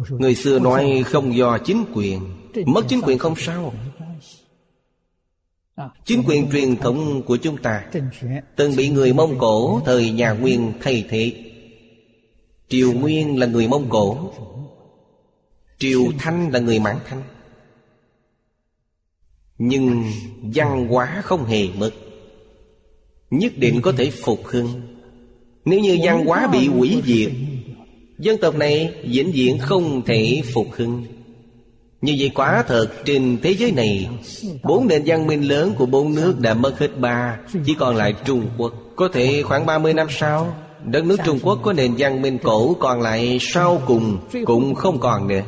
Người 0.10 0.36
xưa 0.36 0.60
nói 0.60 1.04
không 1.06 1.36
do 1.36 1.58
chính 1.58 1.86
quyền, 1.94 2.20
Mất 2.66 2.86
chính 2.90 3.02
quyền 3.02 3.18
không 3.18 3.36
sao. 3.38 3.74
Chính 6.06 6.24
quyền 6.28 6.52
truyền 6.52 6.76
thống 6.78 7.22
của 7.22 7.38
chúng 7.38 7.58
ta 7.58 7.86
Từng 8.56 8.76
bị 8.78 8.90
người 8.90 9.14
Mông 9.14 9.40
Cổ, 9.40 9.82
Thời 9.86 10.12
nhà 10.12 10.32
Nguyên 10.32 10.74
thay 10.82 11.06
thế. 11.10 11.34
Triều 12.68 12.94
Nguyên 12.94 13.40
là 13.40 13.46
người 13.46 13.68
Mông 13.68 13.90
Cổ, 13.90 14.34
Triều 15.78 16.02
Thanh 16.20 16.50
là 16.50 16.60
người 16.60 16.80
Mãn 16.80 16.98
Thanh. 17.06 17.24
Nhưng 19.58 20.04
văn 20.42 20.88
hóa 20.88 21.22
không 21.24 21.46
hề 21.46 21.68
mất 21.78 21.92
Nhất 23.30 23.54
định 23.58 23.82
có 23.82 23.92
thể 23.98 24.12
phục 24.12 24.46
hưng. 24.46 24.93
Nếu 25.66 25.80
như 25.80 25.98
văn 26.04 26.26
hóa 26.26 26.48
bị 26.48 26.68
hủy 26.68 27.02
diệt 27.06 27.32
Dân 28.20 28.38
tộc 28.38 28.56
này 28.56 28.94
vĩnh 29.04 29.32
viễn 29.32 29.58
không 29.58 30.02
thể 30.06 30.42
phục 30.54 30.68
hưng. 30.72 31.04
Như 32.02 32.16
vậy 32.20 32.32
quả 32.36 32.64
thật 32.68 32.88
trên 33.06 33.38
thế 33.44 33.52
giới 33.52 33.72
này 33.72 34.10
Bốn 34.64 34.88
nền 34.88 35.04
văn 35.06 35.28
minh 35.28 35.42
lớn 35.42 35.74
của 35.78 35.86
bốn 35.86 36.16
nước 36.16 36.40
đã 36.40 36.54
mất 36.54 36.80
hết 36.80 37.00
ba 37.00 37.38
Chỉ 37.66 37.76
còn 37.80 37.96
lại 37.96 38.14
Trung 38.26 38.48
Quốc. 38.58 38.74
Có 38.96 39.10
thể 39.14 39.42
khoảng 39.42 39.66
30 39.66 39.94
năm 39.94 40.08
sau 40.10 40.56
Đất 40.86 41.06
nước 41.06 41.18
Trung 41.26 41.40
Quốc 41.44 41.60
có 41.64 41.74
nền 41.74 41.94
văn 41.98 42.22
minh 42.22 42.38
cổ 42.44 42.74
Còn 42.80 43.02
lại 43.02 43.38
sau 43.42 43.82
cùng 43.86 44.18
Cũng 44.46 44.76
không 44.76 45.00
còn 45.00 45.28
nữa 45.28 45.42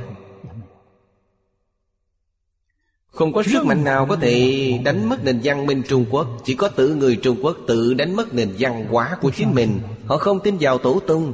không 3.15 3.33
có 3.33 3.43
sức 3.43 3.65
mạnh 3.65 3.83
nào 3.83 4.05
có 4.05 4.15
thể 4.15 4.79
đánh 4.85 5.09
mất 5.09 5.23
nền 5.23 5.39
văn 5.43 5.65
minh 5.65 5.83
Trung 5.87 6.05
Quốc. 6.09 6.27
Chỉ 6.43 6.55
có 6.55 6.67
tự 6.67 6.95
người 6.95 7.15
Trung 7.15 7.37
Quốc 7.41 7.57
tự 7.67 7.93
đánh 7.93 8.15
mất 8.15 8.33
nền 8.33 8.55
văn 8.59 8.85
hóa 8.89 9.17
của 9.21 9.31
chính 9.31 9.55
mình. 9.55 9.79
Họ 10.05 10.17
không 10.17 10.39
tin 10.39 10.57
vào 10.59 10.77
tổ 10.77 10.99
tung 10.99 11.33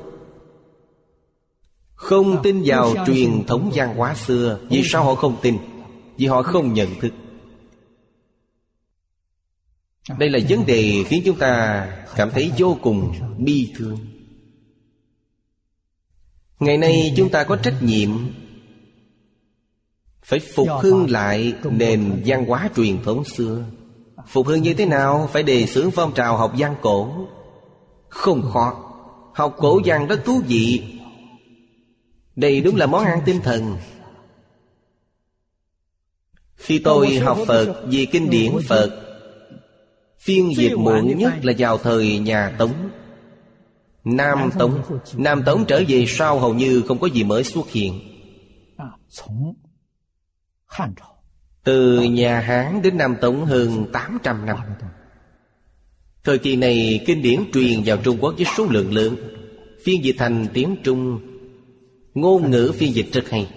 không 2.01 2.43
tin 2.43 2.61
vào 2.65 2.93
truyền 3.07 3.45
thống 3.47 3.71
văn 3.73 3.95
hóa 3.95 4.15
xưa. 4.15 4.59
Vì 4.69 4.83
sao 4.85 5.03
họ 5.03 5.15
không 5.15 5.37
tin? 5.41 5.57
Vì 6.17 6.25
họ 6.25 6.43
không 6.43 6.73
nhận 6.73 6.99
thức. 6.99 7.13
Đây 10.19 10.29
là 10.29 10.39
vấn 10.49 10.65
đề 10.65 11.03
khiến 11.07 11.21
chúng 11.25 11.37
ta 11.37 11.87
cảm 12.15 12.29
thấy 12.29 12.51
vô 12.57 12.77
cùng 12.81 13.13
bi 13.37 13.73
thương. 13.77 13.97
Ngày 16.59 16.77
nay 16.77 17.13
chúng 17.17 17.29
ta 17.29 17.43
có 17.43 17.55
trách 17.55 17.75
nhiệm 17.81 18.09
phải 20.31 20.39
phục 20.39 20.67
hưng 20.81 21.11
lại 21.11 21.53
nền 21.63 22.21
văn 22.25 22.45
hóa 22.45 22.69
truyền 22.75 23.03
thống 23.03 23.23
xưa. 23.23 23.63
Phục 24.27 24.47
hưng 24.47 24.61
như 24.61 24.73
thế 24.73 24.85
nào? 24.85 25.29
Phải 25.33 25.43
đề 25.43 25.65
xướng 25.65 25.91
phong 25.91 26.13
trào 26.13 26.37
học 26.37 26.53
văn 26.57 26.75
cổ. 26.81 27.27
Không 28.09 28.51
khó 28.53 28.93
Học 29.33 29.55
cổ 29.57 29.81
văn 29.85 30.07
rất 30.07 30.25
thú 30.25 30.41
vị. 30.47 30.83
Đây 32.35 32.61
đúng 32.61 32.75
là 32.75 32.85
món 32.85 33.05
ăn 33.05 33.21
tinh 33.25 33.39
thần. 33.43 33.77
Khi 36.55 36.79
tôi 36.79 37.15
học 37.15 37.37
Phật 37.47 37.83
vì 37.87 38.05
kinh 38.05 38.29
điển 38.29 38.51
Phật 38.67 38.89
Phiên 40.19 40.55
dịch 40.55 40.77
muộn 40.77 41.17
nhất 41.17 41.33
là 41.45 41.53
vào 41.57 41.77
thời 41.77 42.19
nhà 42.19 42.55
Tống. 42.57 42.89
Nam 44.03 44.49
Tống 44.59 44.81
Nam 45.15 45.43
Tống 45.45 45.65
trở 45.65 45.83
về 45.87 46.05
sau 46.07 46.39
hầu 46.39 46.53
như 46.53 46.83
không 46.87 46.99
có 46.99 47.07
gì 47.07 47.23
mới 47.23 47.43
xuất 47.43 47.71
hiện 47.71 48.11
từ 51.63 52.01
nhà 52.01 52.39
Hán 52.39 52.81
đến 52.81 52.97
Nam 52.97 53.15
Tống 53.21 53.45
hơn 53.45 53.85
800 53.93 54.45
năm. 54.45 54.57
Thời 56.23 56.37
kỳ 56.37 56.55
này, 56.55 57.03
kinh 57.05 57.21
điển 57.21 57.51
truyền 57.53 57.83
vào 57.85 57.97
Trung 57.97 58.17
Quốc 58.21 58.33
với 58.37 58.45
số 58.57 58.65
lượng 58.69 58.93
lớn. 58.93 59.15
Phiên 59.83 60.03
dịch 60.03 60.15
thành 60.17 60.47
tiếng 60.53 60.75
Trung. 60.83 61.19
Ngôn 62.13 62.51
ngữ 62.51 62.71
phiên 62.75 62.93
dịch 62.93 63.13
rất 63.13 63.29
hay. 63.29 63.47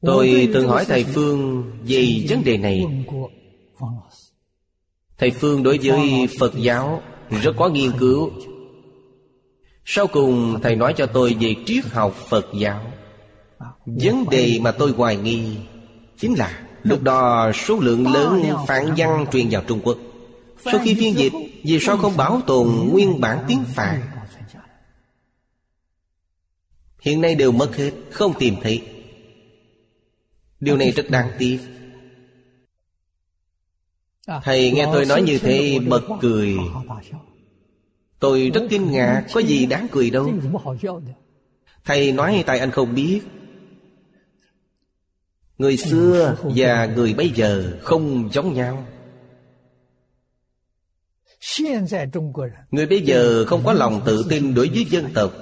Tôi 0.00 0.50
từng 0.54 0.68
hỏi 0.68 0.84
thầy 0.84 1.04
Phương 1.04 1.70
về 1.86 2.26
vấn 2.28 2.44
đề 2.44 2.56
này. 2.56 2.86
Thầy 5.18 5.30
Phương 5.30 5.62
đối 5.62 5.78
với 5.78 6.26
Phật 6.38 6.52
giáo 6.56 7.02
rất 7.42 7.52
có 7.58 7.68
nghiên 7.68 7.90
cứu. 7.98 8.30
Sau 9.84 10.06
cùng, 10.06 10.60
thầy 10.62 10.76
nói 10.76 10.94
cho 10.96 11.06
tôi 11.06 11.36
về 11.40 11.54
triết 11.66 11.84
học 11.84 12.14
Phật 12.28 12.46
giáo. 12.58 12.91
Vấn 13.86 14.30
đề 14.30 14.58
mà 14.62 14.72
tôi 14.72 14.90
hoài 14.90 15.16
nghi 15.16 15.56
Chính 16.18 16.38
là 16.38 16.62
Lúc 16.82 17.02
đó 17.02 17.50
số 17.54 17.78
lượng 17.80 18.12
lớn 18.12 18.42
phản 18.68 18.94
văn 18.96 19.26
truyền 19.32 19.48
vào 19.48 19.62
Trung 19.66 19.80
Quốc. 19.84 19.98
Sau 20.64 20.80
khi 20.84 20.94
phiên 20.94 21.16
dịch 21.16 21.32
Vì 21.64 21.78
sao 21.80 21.96
không 21.96 22.16
bảo 22.16 22.40
tồn 22.46 22.68
nguyên 22.92 23.20
bản 23.20 23.44
tiếng 23.48 23.64
Phạn 23.74 24.00
Hiện 27.00 27.20
nay 27.20 27.34
đều 27.34 27.52
mất 27.52 27.76
hết 27.76 27.90
Không 28.10 28.32
tìm 28.38 28.54
thấy. 28.62 28.82
Điều 30.60 30.76
này 30.76 30.90
rất 30.90 31.10
đáng 31.10 31.30
tiếc. 31.38 31.58
Thầy 34.42 34.70
nghe 34.70 34.86
tôi 34.92 35.04
nói 35.04 35.22
như 35.22 35.38
thế 35.38 35.78
bật 35.88 36.02
cười. 36.20 36.56
Tôi 38.18 38.50
rất 38.54 38.62
kinh 38.70 38.90
ngạc 38.90 39.26
Có 39.32 39.40
gì 39.40 39.66
đáng 39.66 39.86
cười 39.92 40.10
đâu. 40.10 40.32
Thầy 41.84 42.12
nói 42.12 42.44
tại 42.46 42.58
anh 42.58 42.70
không 42.70 42.94
biết 42.94 43.20
Người 45.58 45.76
xưa 45.76 46.36
và 46.42 46.86
người 46.86 47.14
bây 47.14 47.30
giờ 47.30 47.78
không 47.82 48.28
giống 48.32 48.54
nhau. 48.54 48.86
Người 52.70 52.86
bây 52.86 53.02
giờ 53.02 53.44
không 53.44 53.62
có 53.64 53.72
lòng 53.72 54.02
tự 54.06 54.26
tin 54.28 54.54
đối 54.54 54.68
với 54.68 54.84
dân 54.84 55.08
tộc. 55.14 55.32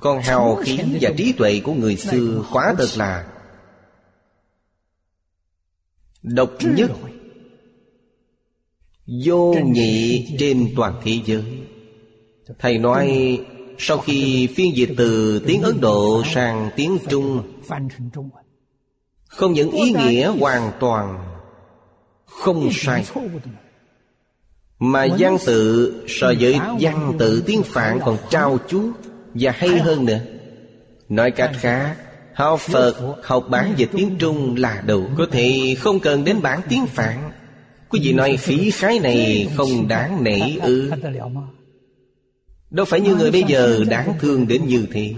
Còn 0.00 0.22
hào 0.22 0.56
khí 0.56 0.78
và 1.00 1.10
trí 1.16 1.32
tuệ 1.32 1.60
của 1.64 1.72
người 1.72 1.96
xưa 1.96 2.44
Quá 2.52 2.74
thật 2.78 2.88
là 2.96 3.26
Độc 6.22 6.50
nhất, 6.60 6.90
Vô 9.06 9.54
nhị 9.64 10.26
trên 10.38 10.72
toàn 10.76 11.00
thế 11.04 11.20
giới. 11.24 11.44
Thầy 12.58 12.78
nói 12.78 13.38
sau 13.78 13.98
khi 13.98 14.48
phiên 14.56 14.76
dịch 14.76 14.90
từ 14.96 15.38
tiếng 15.46 15.62
Ấn 15.62 15.80
Độ 15.80 16.22
sang 16.34 16.70
tiếng 16.76 16.98
Trung 17.08 17.42
Không 19.26 19.52
những 19.52 19.70
ý 19.70 19.92
nghĩa 19.92 20.28
hoàn 20.28 20.72
toàn 20.80 21.24
Không 22.26 22.68
sai 22.72 23.04
Mà 24.78 25.06
văn 25.18 25.36
tự 25.46 25.94
so 26.08 26.32
với 26.40 26.60
văn 26.80 27.12
tự 27.18 27.42
tiếng 27.46 27.62
Phạn 27.62 28.00
còn 28.04 28.16
trao 28.30 28.58
chuốt 28.68 28.94
Và 29.34 29.52
hay 29.52 29.78
hơn 29.78 30.04
nữa. 30.04 30.20
Nói 31.08 31.30
cách 31.30 31.52
khác 31.60 31.96
Học 32.34 32.60
Phật, 32.60 33.22
học 33.24 33.46
bản 33.50 33.74
dịch 33.76 33.90
tiếng 33.92 34.16
Trung 34.18 34.56
là 34.56 34.82
đủ 34.86 35.04
Có 35.18 35.26
thể 35.30 35.76
không 35.78 36.00
cần 36.00 36.24
đến 36.24 36.42
bản 36.42 36.60
tiếng 36.68 36.86
Phạn. 36.86 37.30
Quý 37.88 38.00
vị 38.02 38.12
nói 38.12 38.36
phí 38.36 38.70
khái 38.70 38.98
này 38.98 39.48
không 39.56 39.88
đáng 39.88 40.24
nể 40.24 40.40
ư? 40.62 40.90
Đâu 42.74 42.86
phải 42.86 43.00
như 43.00 43.14
người 43.14 43.30
bây 43.30 43.44
giờ 43.48 43.84
đáng 43.88 44.14
thương 44.20 44.48
đến 44.48 44.66
như 44.66 44.86
thế. 44.92 45.14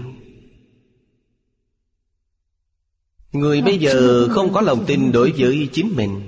Người 3.31 3.61
bây 3.61 3.77
giờ 3.77 4.27
không 4.31 4.53
có 4.53 4.61
lòng 4.61 4.85
tin 4.87 5.11
đối 5.11 5.31
với 5.31 5.69
chính 5.73 5.95
mình. 5.95 6.21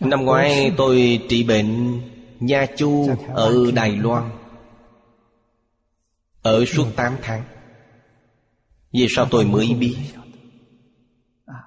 Năm 0.00 0.24
ngoái 0.24 0.72
tôi 0.76 1.20
trị 1.28 1.44
bệnh 1.44 2.00
Nha 2.40 2.66
Chu 2.76 3.08
ở 3.28 3.70
Đài 3.74 3.96
Loan. 3.96 4.30
Ở 6.42 6.64
suốt 6.64 6.86
8 6.96 7.16
tháng. 7.22 7.44
Vì 8.92 9.06
sao 9.10 9.26
tôi 9.30 9.44
mới 9.44 9.74
biết? 9.74 9.96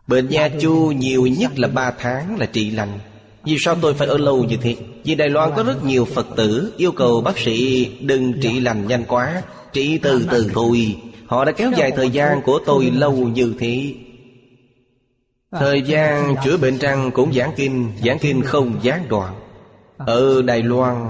Bệnh 0.07 0.29
nha 0.29 0.49
chu 0.61 0.91
nhiều 0.91 1.27
nhất 1.27 1.59
là 1.59 1.67
ba 1.67 1.91
tháng 1.91 2.37
là 2.37 2.45
trị 2.45 2.71
lành. 2.71 2.99
Vì 3.47 3.57
sao 3.59 3.75
tôi 3.81 3.93
phải 3.93 4.07
ở 4.07 4.17
lâu 4.17 4.43
như 4.43 4.57
thế? 4.61 4.75
Vì 5.03 5.15
Đài 5.15 5.29
Loan 5.29 5.51
có 5.55 5.63
rất 5.63 5.83
nhiều 5.83 6.05
Phật 6.05 6.27
tử 6.35 6.73
Yêu 6.77 6.91
cầu 6.91 7.21
bác 7.21 7.37
sĩ 7.37 7.85
đừng 8.01 8.33
trị 8.41 8.59
lành 8.59 8.87
nhanh 8.87 9.05
quá, 9.07 9.41
Trị 9.73 9.97
từ 9.97 10.27
từ 10.31 10.49
thôi. 10.53 10.95
Họ 11.25 11.45
đã 11.45 11.51
kéo 11.51 11.71
dài 11.77 11.91
thời 11.95 12.09
gian 12.09 12.41
của 12.41 12.59
tôi 12.65 12.91
lâu 12.91 13.13
như 13.13 13.53
thế. 13.59 13.93
Thời 15.51 15.81
gian 15.81 16.35
chữa 16.43 16.57
bệnh 16.57 16.77
răng 16.77 17.11
cũng 17.11 17.33
giảng 17.33 17.51
kinh 17.55 17.91
Giảng 18.05 18.19
kinh 18.19 18.41
không 18.41 18.79
gián 18.81 19.05
đoạn. 19.09 19.33
Ở 19.97 20.41
Đài 20.41 20.63
Loan, 20.63 21.09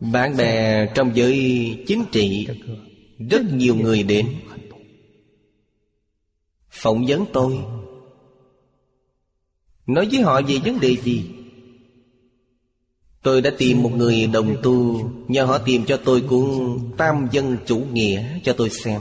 Bạn 0.00 0.36
bè 0.36 0.86
trong 0.94 1.16
giới 1.16 1.38
chính 1.86 2.04
trị, 2.12 2.46
Rất 3.30 3.42
nhiều 3.52 3.74
người 3.74 4.02
đến. 4.02 4.26
Phỏng 6.70 7.04
vấn 7.06 7.24
tôi 7.32 7.58
Nói 9.94 10.08
với 10.12 10.22
họ 10.22 10.40
về 10.48 10.58
vấn 10.64 10.80
đề 10.80 10.96
gì? 10.96 11.30
Tôi 13.22 13.40
đã 13.40 13.50
tìm 13.58 13.82
một 13.82 13.90
người 13.96 14.26
đồng 14.26 14.56
tu, 14.62 15.10
Nhờ 15.28 15.44
họ 15.44 15.58
tìm 15.58 15.84
cho 15.86 16.00
tôi 16.04 16.20
cuốn 16.20 16.78
Tam 16.96 17.28
dân 17.32 17.56
chủ 17.66 17.78
nghĩa 17.78 18.38
cho 18.44 18.52
tôi 18.52 18.70
xem. 18.70 19.00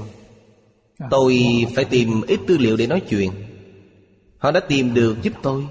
Tôi 1.10 1.40
phải 1.76 1.86
tìm 1.86 2.22
ít 2.22 2.40
tư 2.48 2.58
liệu 2.58 2.78
để 2.78 2.88
nói 2.88 3.02
chuyện. 3.10 3.32
Họ 4.38 4.52
đã 4.52 4.60
tìm 4.60 4.94
được 4.94 5.18
giúp 5.22 5.34
tôi. 5.42 5.64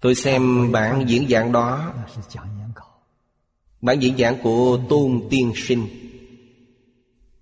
Tôi 0.00 0.14
xem 0.14 0.72
bản 0.72 1.04
diễn 1.08 1.28
giảng 1.28 1.52
đó. 1.52 1.92
Bản 3.80 4.02
diễn 4.02 4.18
giảng 4.18 4.36
của 4.42 4.80
Tôn 4.88 5.22
Tiên 5.30 5.52
Sinh. 5.56 5.86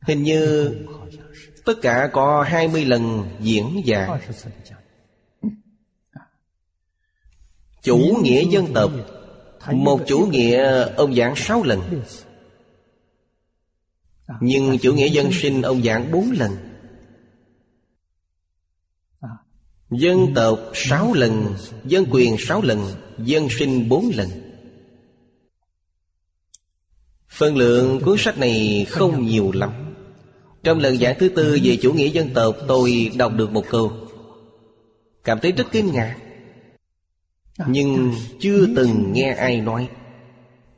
Hình 0.01 0.23
như 0.23 0.71
Tất 1.67 1.75
cả 1.83 2.11
có 2.13 2.43
20 2.43 2.85
lần 2.85 3.25
diễn 3.41 3.83
giảng. 3.87 4.19
Chủ 7.87 8.19
nghĩa 8.23 8.45
dân 8.51 8.67
tộc. 8.75 8.93
Một 9.73 10.01
chủ 10.07 10.19
nghĩa 10.19 10.87
ông 10.97 11.15
giảng 11.15 11.37
sáu 11.37 11.63
lần. 11.63 11.81
Nhưng 14.41 14.79
chủ 14.79 14.95
nghĩa 14.95 15.09
dân 15.09 15.31
sinh 15.33 15.63
ông 15.63 15.83
giảng 15.83 16.13
bốn 16.13 16.31
lần. 16.31 16.53
Dân 19.91 20.35
tộc 20.35 20.59
sáu 20.75 21.13
lần, 21.13 21.55
Dân 21.85 22.07
quyền 22.11 22.37
sáu 22.39 22.63
lần, 22.63 22.85
Dân 23.19 23.49
sinh 23.59 23.89
bốn 23.89 24.11
lần. 24.15 24.29
Phân 27.29 27.57
lượng 27.57 28.01
cuốn 28.05 28.19
sách 28.19 28.39
này 28.39 28.87
không 28.91 29.27
nhiều 29.27 29.53
lắm. 29.53 29.95
Trong 30.63 30.79
lần 30.79 30.97
giảng 30.97 31.19
thứ 31.19 31.29
tư 31.29 31.59
về 31.63 31.79
chủ 31.83 31.93
nghĩa 31.93 32.09
dân 32.09 32.31
tộc, 32.35 32.57
Tôi 32.69 33.11
đọc 33.17 33.33
được 33.37 33.51
một 33.51 33.65
câu. 33.71 33.93
Cảm 35.25 35.39
thấy 35.43 35.53
rất 35.53 35.65
kinh 35.73 35.93
ngạc. 35.93 36.26
Nhưng 37.67 38.15
chưa 38.41 38.67
từng 38.77 39.13
nghe 39.13 39.33
ai 39.33 39.61
nói. 39.61 39.89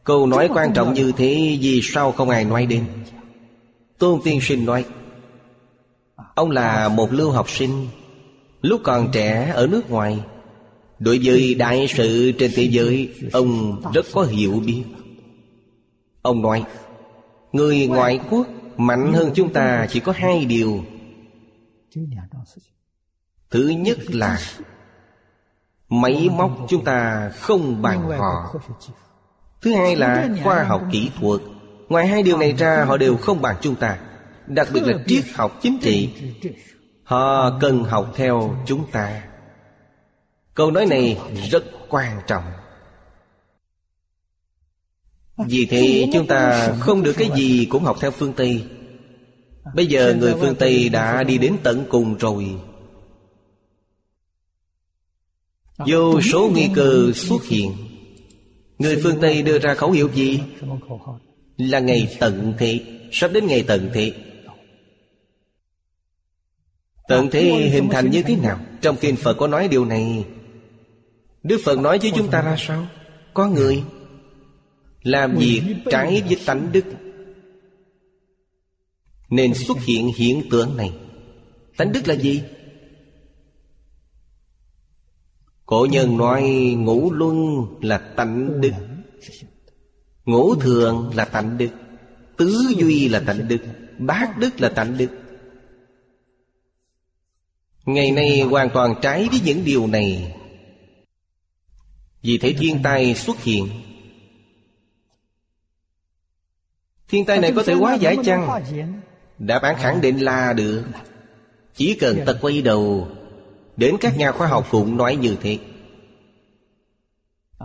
Câu 0.04 0.26
nói 0.26 0.48
quan 0.54 0.72
trọng 0.72 0.94
như 0.94 1.12
thế 1.16 1.58
Vì 1.60 1.80
sao 1.82 2.12
không 2.12 2.28
ai 2.28 2.44
nói 2.44 2.66
đến? 2.66 2.84
Tôn 3.98 4.20
Tiên 4.24 4.38
Sinh 4.42 4.64
nói 4.64 4.84
Ông 6.34 6.50
là 6.50 6.88
một 6.88 7.12
lưu 7.12 7.30
học 7.30 7.50
sinh 7.50 7.86
Lúc 8.62 8.80
còn 8.84 9.08
trẻ 9.12 9.52
ở 9.54 9.66
nước 9.66 9.90
ngoài. 9.90 10.18
Đối 10.98 11.20
với 11.24 11.54
đại 11.54 11.86
sự 11.88 12.32
trên 12.32 12.50
thế 12.54 12.62
giới 12.62 13.14
Ông 13.32 13.82
rất 13.94 14.06
có 14.12 14.22
hiểu 14.22 14.62
biết. 14.66 14.82
Ông 16.22 16.42
nói 16.42 16.64
Người 17.52 17.86
ngoại 17.86 18.20
quốc 18.30 18.46
Mạnh 18.76 19.12
hơn 19.12 19.30
chúng 19.34 19.52
ta 19.52 19.86
chỉ 19.90 20.00
có 20.00 20.12
hai 20.16 20.44
điều. 20.44 20.84
Thứ 23.50 23.68
nhất 23.68 23.98
là 24.14 24.40
Máy 25.88 26.28
móc 26.32 26.50
chúng 26.68 26.84
ta 26.84 27.30
không 27.40 27.82
bằng 27.82 28.10
họ. 28.10 28.54
Thứ 29.62 29.74
hai 29.74 29.96
là 29.96 30.28
khoa 30.44 30.62
học 30.62 30.82
kỹ 30.92 31.10
thuật. 31.20 31.40
Ngoài 31.88 32.06
hai 32.06 32.22
điều 32.22 32.38
này 32.38 32.52
ra, 32.52 32.84
họ 32.84 32.96
đều 32.96 33.16
không 33.16 33.42
bằng 33.42 33.56
chúng 33.60 33.74
ta. 33.74 33.98
Đặc 34.46 34.68
biệt 34.72 34.82
là 34.84 34.94
triết 35.06 35.24
học 35.34 35.58
chính 35.62 35.78
trị. 35.78 36.10
Họ 37.04 37.58
cần 37.60 37.84
học 37.84 38.12
theo 38.16 38.56
chúng 38.66 38.90
ta. 38.90 39.22
Câu 40.54 40.70
nói 40.70 40.86
này 40.86 41.18
rất 41.50 41.64
quan 41.88 42.20
trọng. 42.26 42.44
Vì 45.36 45.66
thế, 45.66 46.08
chúng 46.12 46.26
ta 46.26 46.72
không 46.80 47.02
được 47.02 47.12
cái 47.12 47.30
gì 47.36 47.66
cũng 47.70 47.84
học 47.84 47.96
theo 48.00 48.10
phương 48.10 48.32
Tây. 48.32 48.66
Bây 49.74 49.86
giờ 49.86 50.14
người 50.18 50.34
phương 50.40 50.54
Tây 50.54 50.88
đã 50.88 51.22
đi 51.22 51.38
đến 51.38 51.56
tận 51.62 51.84
cùng 51.88 52.18
rồi. 52.18 52.60
Vô 55.86 56.20
số 56.20 56.50
nguy 56.52 56.68
cơ 56.74 57.12
xuất 57.14 57.44
hiện. 57.44 57.72
Người 58.78 59.00
phương 59.02 59.20
Tây 59.20 59.42
đưa 59.42 59.58
ra 59.58 59.74
khẩu 59.74 59.90
hiệu 59.90 60.10
gì? 60.14 60.40
Là 61.56 61.78
ngày 61.78 62.16
tận 62.20 62.54
thế. 62.58 62.80
Sắp 63.12 63.32
đến 63.32 63.46
ngày 63.46 63.64
tận 63.66 63.90
thế. 63.94 64.12
Tận 67.08 67.28
thế 67.30 67.42
hình 67.72 67.88
thành 67.90 68.10
như 68.10 68.22
thế 68.22 68.36
nào? 68.36 68.60
Trong 68.80 68.96
kinh 69.00 69.16
Phật 69.16 69.34
có 69.34 69.46
nói 69.46 69.68
điều 69.68 69.84
này. 69.84 70.24
Đức 71.42 71.60
Phật 71.64 71.78
nói 71.78 71.98
với 71.98 72.12
chúng 72.16 72.30
ta 72.30 72.42
ra 72.42 72.56
sao? 72.58 72.86
Có 73.34 73.48
người 73.48 73.82
Làm 75.02 75.36
việc 75.36 75.62
trái 75.90 76.22
với 76.26 76.36
tánh 76.46 76.72
đức. 76.72 76.84
Nên 79.30 79.54
xuất 79.54 79.78
hiện 79.84 80.10
hiện 80.16 80.42
tượng 80.50 80.76
này. 80.76 80.92
Tánh 81.76 81.92
đức 81.92 82.08
là 82.08 82.14
gì? 82.14 82.42
Cổ 85.68 85.86
nhân 85.90 86.16
nói, 86.16 86.42
ngũ 86.78 87.12
luân 87.12 87.66
là 87.80 87.98
tánh 87.98 88.60
đức. 88.60 88.72
Ngũ 90.24 90.54
thường 90.54 91.10
là 91.14 91.24
tánh 91.24 91.58
đức, 91.58 91.68
Tứ 92.36 92.74
duy 92.78 93.08
là 93.08 93.20
tánh 93.26 93.48
đức, 93.48 93.58
Bát 93.98 94.38
đức 94.38 94.60
là 94.60 94.68
tánh 94.68 94.98
đức. 94.98 95.08
Ngày 97.84 98.10
nay 98.10 98.40
hoàn 98.40 98.70
toàn 98.74 98.94
trái 99.02 99.28
với 99.30 99.40
những 99.44 99.64
điều 99.64 99.86
này. 99.86 100.36
Vì 102.22 102.38
thế 102.38 102.54
thiên 102.58 102.80
tai 102.82 103.14
xuất 103.14 103.42
hiện. 103.42 103.68
Thiên 107.08 107.24
tai 107.24 107.40
này 107.40 107.52
có 107.56 107.62
thể 107.62 107.74
hóa 107.74 107.94
giải 107.94 108.16
chăng? 108.24 108.62
Đáp 109.38 109.62
án 109.62 109.76
khẳng 109.78 110.00
định 110.00 110.18
là 110.18 110.52
được. 110.52 110.84
Chỉ 111.74 111.96
cần 112.00 112.18
ta 112.26 112.32
quay 112.40 112.62
đầu 112.62 113.08
Đến 113.78 113.96
các 114.00 114.18
nhà 114.18 114.32
khoa 114.32 114.46
học 114.46 114.66
cũng 114.70 114.96
nói 114.96 115.16
như 115.16 115.36
thế. 115.42 115.58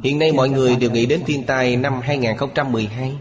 Hiện 0.03 0.19
nay 0.19 0.31
mọi 0.31 0.49
người 0.49 0.75
đều 0.75 0.91
nghĩ 0.91 1.05
đến 1.05 1.21
thiên 1.25 1.43
tai 1.43 1.75
năm 1.75 2.01
2012 2.01 3.17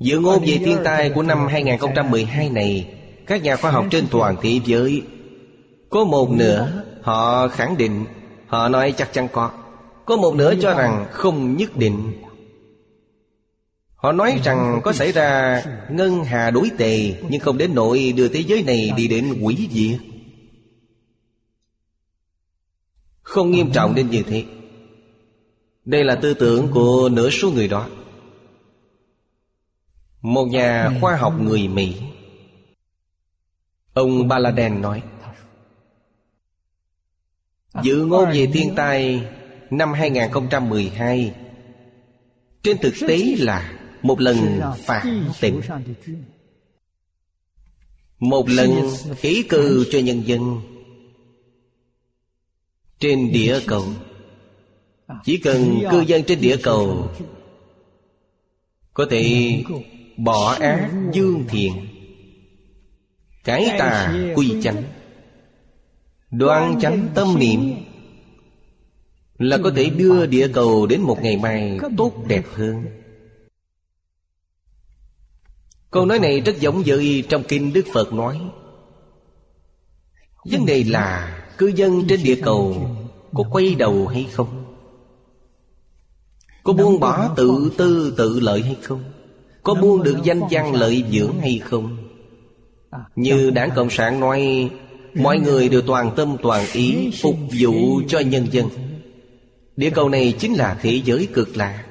Dự 0.00 0.18
ngôn 0.20 0.44
về 0.46 0.58
thiên 0.64 0.78
tai 0.84 1.10
của 1.10 1.22
năm 1.22 1.46
2012 1.46 2.48
này, 2.48 2.94
Các 3.26 3.42
nhà 3.42 3.56
khoa 3.56 3.70
học 3.70 3.86
trên 3.90 4.06
toàn 4.10 4.36
thế 4.42 4.60
giới, 4.64 5.02
Có 5.90 6.04
một 6.04 6.30
nửa 6.30 6.84
họ 7.02 7.48
khẳng 7.48 7.76
định, 7.76 8.04
Họ 8.46 8.68
nói 8.68 8.94
chắc 8.96 9.12
chắn 9.12 9.28
có. 9.32 9.50
Có 10.04 10.16
một 10.16 10.34
nửa 10.34 10.54
cho 10.62 10.74
rằng 10.74 11.06
không 11.10 11.56
nhất 11.56 11.76
định. 11.76 12.12
Họ 13.94 14.12
nói 14.12 14.40
rằng 14.44 14.80
có 14.84 14.92
xảy 14.92 15.12
ra 15.12 15.62
ngân 15.90 16.24
hà 16.24 16.50
đối 16.50 16.70
tề, 16.78 17.14
Nhưng 17.28 17.40
không 17.40 17.58
đến 17.58 17.74
nỗi 17.74 18.12
đưa 18.16 18.28
thế 18.28 18.40
giới 18.46 18.62
này 18.62 18.92
đi 18.96 19.08
đến 19.08 19.38
quỷ 19.42 19.68
diệt. 19.72 20.17
Không 23.28 23.50
nghiêm 23.50 23.70
trọng 23.72 23.94
đến 23.94 24.10
như 24.10 24.22
thế. 24.22 24.44
Đây 25.84 26.04
là 26.04 26.14
tư 26.14 26.34
tưởng 26.34 26.70
của 26.70 27.08
nửa 27.12 27.30
số 27.30 27.50
người 27.50 27.68
đó. 27.68 27.88
Một 30.22 30.44
nhà 30.44 30.90
khoa 31.00 31.16
học 31.16 31.40
người 31.40 31.68
Mỹ. 31.68 31.96
Ông 33.92 34.28
Baladen 34.28 34.82
nói 34.82 35.02
Dự 37.82 38.04
ngôn 38.04 38.28
về 38.32 38.46
thiên 38.52 38.74
tai 38.74 39.26
năm 39.70 39.92
2012 39.92 41.34
Trên 42.62 42.78
thực 42.78 42.94
tế 43.08 43.34
là 43.38 43.78
một 44.02 44.20
lần 44.20 44.60
phản 44.84 45.30
tỉnh. 45.40 45.60
Một 48.18 48.48
lần 48.48 48.70
khí 49.16 49.44
cư 49.48 49.86
cho 49.90 49.98
nhân 49.98 50.22
dân 50.26 50.60
trên 52.98 53.32
địa 53.32 53.60
cầu. 53.66 53.84
chỉ 55.24 55.36
cần 55.36 55.80
cư 55.90 56.00
dân 56.00 56.22
trên 56.24 56.40
địa 56.40 56.56
cầu 56.62 57.08
có 58.94 59.06
thể 59.10 59.62
bỏ 60.16 60.52
ác 60.52 60.90
dương 61.12 61.44
thiện. 61.48 61.72
Cái 63.44 63.66
tà 63.78 64.14
quy 64.34 64.62
chánh. 64.62 64.82
Đoan 66.30 66.80
chánh 66.80 67.08
tâm 67.14 67.38
niệm 67.38 67.74
là 69.38 69.58
có 69.64 69.70
thể 69.76 69.90
đưa 69.90 70.26
địa 70.26 70.48
cầu 70.54 70.86
đến 70.86 71.00
một 71.00 71.22
ngày 71.22 71.36
mai 71.36 71.78
tốt 71.96 72.12
đẹp 72.26 72.44
hơn. 72.52 72.86
Câu 75.90 76.06
nói 76.06 76.18
này 76.18 76.40
rất 76.40 76.60
giống 76.60 76.82
với 76.86 77.24
trong 77.28 77.42
kinh 77.48 77.72
đức 77.72 77.86
phật 77.92 78.12
nói. 78.12 78.40
Vấn 80.44 80.66
đề 80.66 80.84
là 80.84 81.38
cư 81.58 81.66
dân 81.66 82.06
trên 82.08 82.22
địa 82.22 82.40
cầu 82.42 82.90
có 83.34 83.44
quay 83.50 83.74
đầu 83.74 84.06
hay 84.06 84.26
không? 84.32 84.64
Có 86.62 86.72
buông 86.72 87.00
bỏ 87.00 87.34
tự 87.36 87.72
tư 87.76 88.14
tự 88.16 88.40
lợi 88.40 88.62
hay 88.62 88.76
không? 88.82 89.02
Có 89.62 89.74
buông 89.74 90.02
được 90.02 90.16
danh 90.22 90.40
văn 90.50 90.74
lợi 90.74 91.04
dưỡng 91.12 91.40
hay 91.40 91.60
không? 91.64 91.96
Như 93.16 93.50
đảng 93.50 93.70
cộng 93.76 93.90
sản 93.90 94.20
nói 94.20 94.70
mọi 95.14 95.38
người 95.38 95.68
đều 95.68 95.82
toàn 95.82 96.12
tâm 96.16 96.36
toàn 96.42 96.66
ý 96.72 97.10
phục 97.22 97.36
vụ 97.60 98.00
cho 98.08 98.20
nhân 98.20 98.46
dân. 98.50 98.68
địa 99.76 99.90
cầu 99.90 100.08
này 100.08 100.34
chính 100.38 100.54
là 100.54 100.78
thế 100.82 101.00
giới 101.04 101.28
cực 101.34 101.56
lạc 101.56 101.84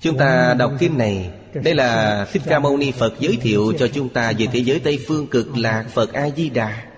chúng 0.00 0.18
ta 0.18 0.54
đọc 0.58 0.72
kinh 0.78 0.98
này. 0.98 1.30
Đây 1.64 1.74
là 1.74 2.26
thích 2.32 2.42
ca 2.46 2.58
mâu 2.58 2.76
ni 2.76 2.92
phật 2.92 3.14
giới 3.20 3.36
thiệu 3.36 3.72
cho 3.78 3.88
chúng 3.88 4.08
ta 4.08 4.32
về 4.38 4.46
thế 4.52 4.58
giới 4.58 4.80
tây 4.80 4.98
phương 5.06 5.26
cực 5.26 5.58
lạc 5.58 5.84
phật 5.94 6.12
a 6.12 6.30
di 6.30 6.50
đà 6.50 6.93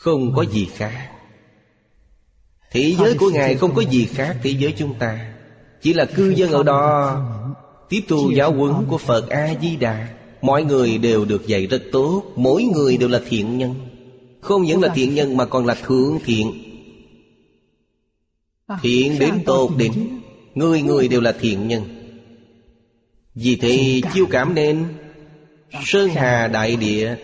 không 0.00 0.32
có 0.36 0.44
gì 0.44 0.68
khác. 0.74 1.10
Thế 2.72 2.94
giới 2.98 3.14
của 3.18 3.30
Ngài 3.30 3.54
không 3.54 3.74
có 3.74 3.82
gì 3.82 4.04
khác 4.04 4.36
thế 4.42 4.50
giới 4.50 4.74
chúng 4.78 4.94
ta. 4.94 5.32
Chỉ 5.82 5.92
là 5.92 6.04
cư 6.04 6.30
dân 6.30 6.50
ở 6.50 6.62
đó 6.62 7.16
Tiếp 7.88 8.00
thu 8.08 8.30
giáo 8.36 8.52
huấn 8.52 8.74
của 8.88 8.98
Phật 8.98 9.28
A-di-đà. 9.28 10.08
Mọi 10.42 10.64
người 10.64 10.98
đều 10.98 11.24
được 11.24 11.46
dạy 11.46 11.66
rất 11.66 11.82
tốt 11.92 12.22
Mỗi 12.36 12.62
người 12.62 12.96
đều 12.96 13.08
là 13.08 13.20
thiện 13.28 13.58
nhân. 13.58 13.74
Không 14.40 14.62
những 14.62 14.82
là 14.82 14.88
thiện 14.94 15.14
nhân 15.14 15.36
mà 15.36 15.44
còn 15.44 15.66
là 15.66 15.74
thượng 15.74 16.18
thiện. 16.24 16.52
Thiện 18.82 19.18
đến 19.18 19.34
tột 19.44 19.70
đỉnh. 19.76 20.20
Người 20.54 20.82
người 20.82 21.08
đều 21.08 21.20
là 21.20 21.32
thiện 21.40 21.68
nhân. 21.68 21.82
Vì 23.34 23.56
thế 23.56 24.00
chiêu 24.14 24.26
cảm 24.30 24.54
nên 24.54 24.84
Sơn 25.84 26.08
Hà 26.08 26.48
Đại 26.48 26.76
Địa 26.76 27.16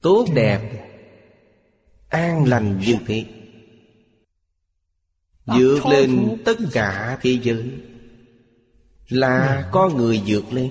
Tốt 0.00 0.26
đẹp. 0.34 0.60
An 2.08 2.44
lành 2.48 2.80
như 2.86 2.96
thế. 3.06 3.24
Vượt 5.46 5.86
lên 5.86 6.36
tất 6.44 6.58
cả 6.72 7.18
thế 7.22 7.38
giới 7.42 7.64
Là 9.08 9.68
con 9.72 9.96
người 9.96 10.22
vượt 10.26 10.52
lên. 10.52 10.70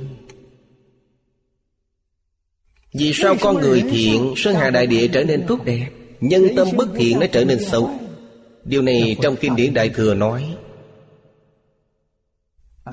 Vì 2.93 3.13
sao 3.13 3.35
con 3.41 3.55
người 3.55 3.83
thiện 3.91 4.33
Sơn 4.37 4.55
Hà 4.55 4.69
Đại 4.69 4.87
Địa 4.87 5.07
trở 5.07 5.23
nên 5.23 5.43
tốt 5.47 5.65
đẹp 5.65 5.89
Nhân 6.21 6.47
tâm 6.55 6.67
bất 6.77 6.89
thiện 6.95 7.19
nó 7.19 7.25
trở 7.31 7.45
nên 7.45 7.59
xấu? 7.59 7.91
Điều 8.63 8.81
này 8.81 9.17
trong 9.21 9.35
Kinh 9.35 9.55
điển 9.55 9.73
Đại 9.73 9.89
Thừa 9.89 10.13
nói. 10.13 10.55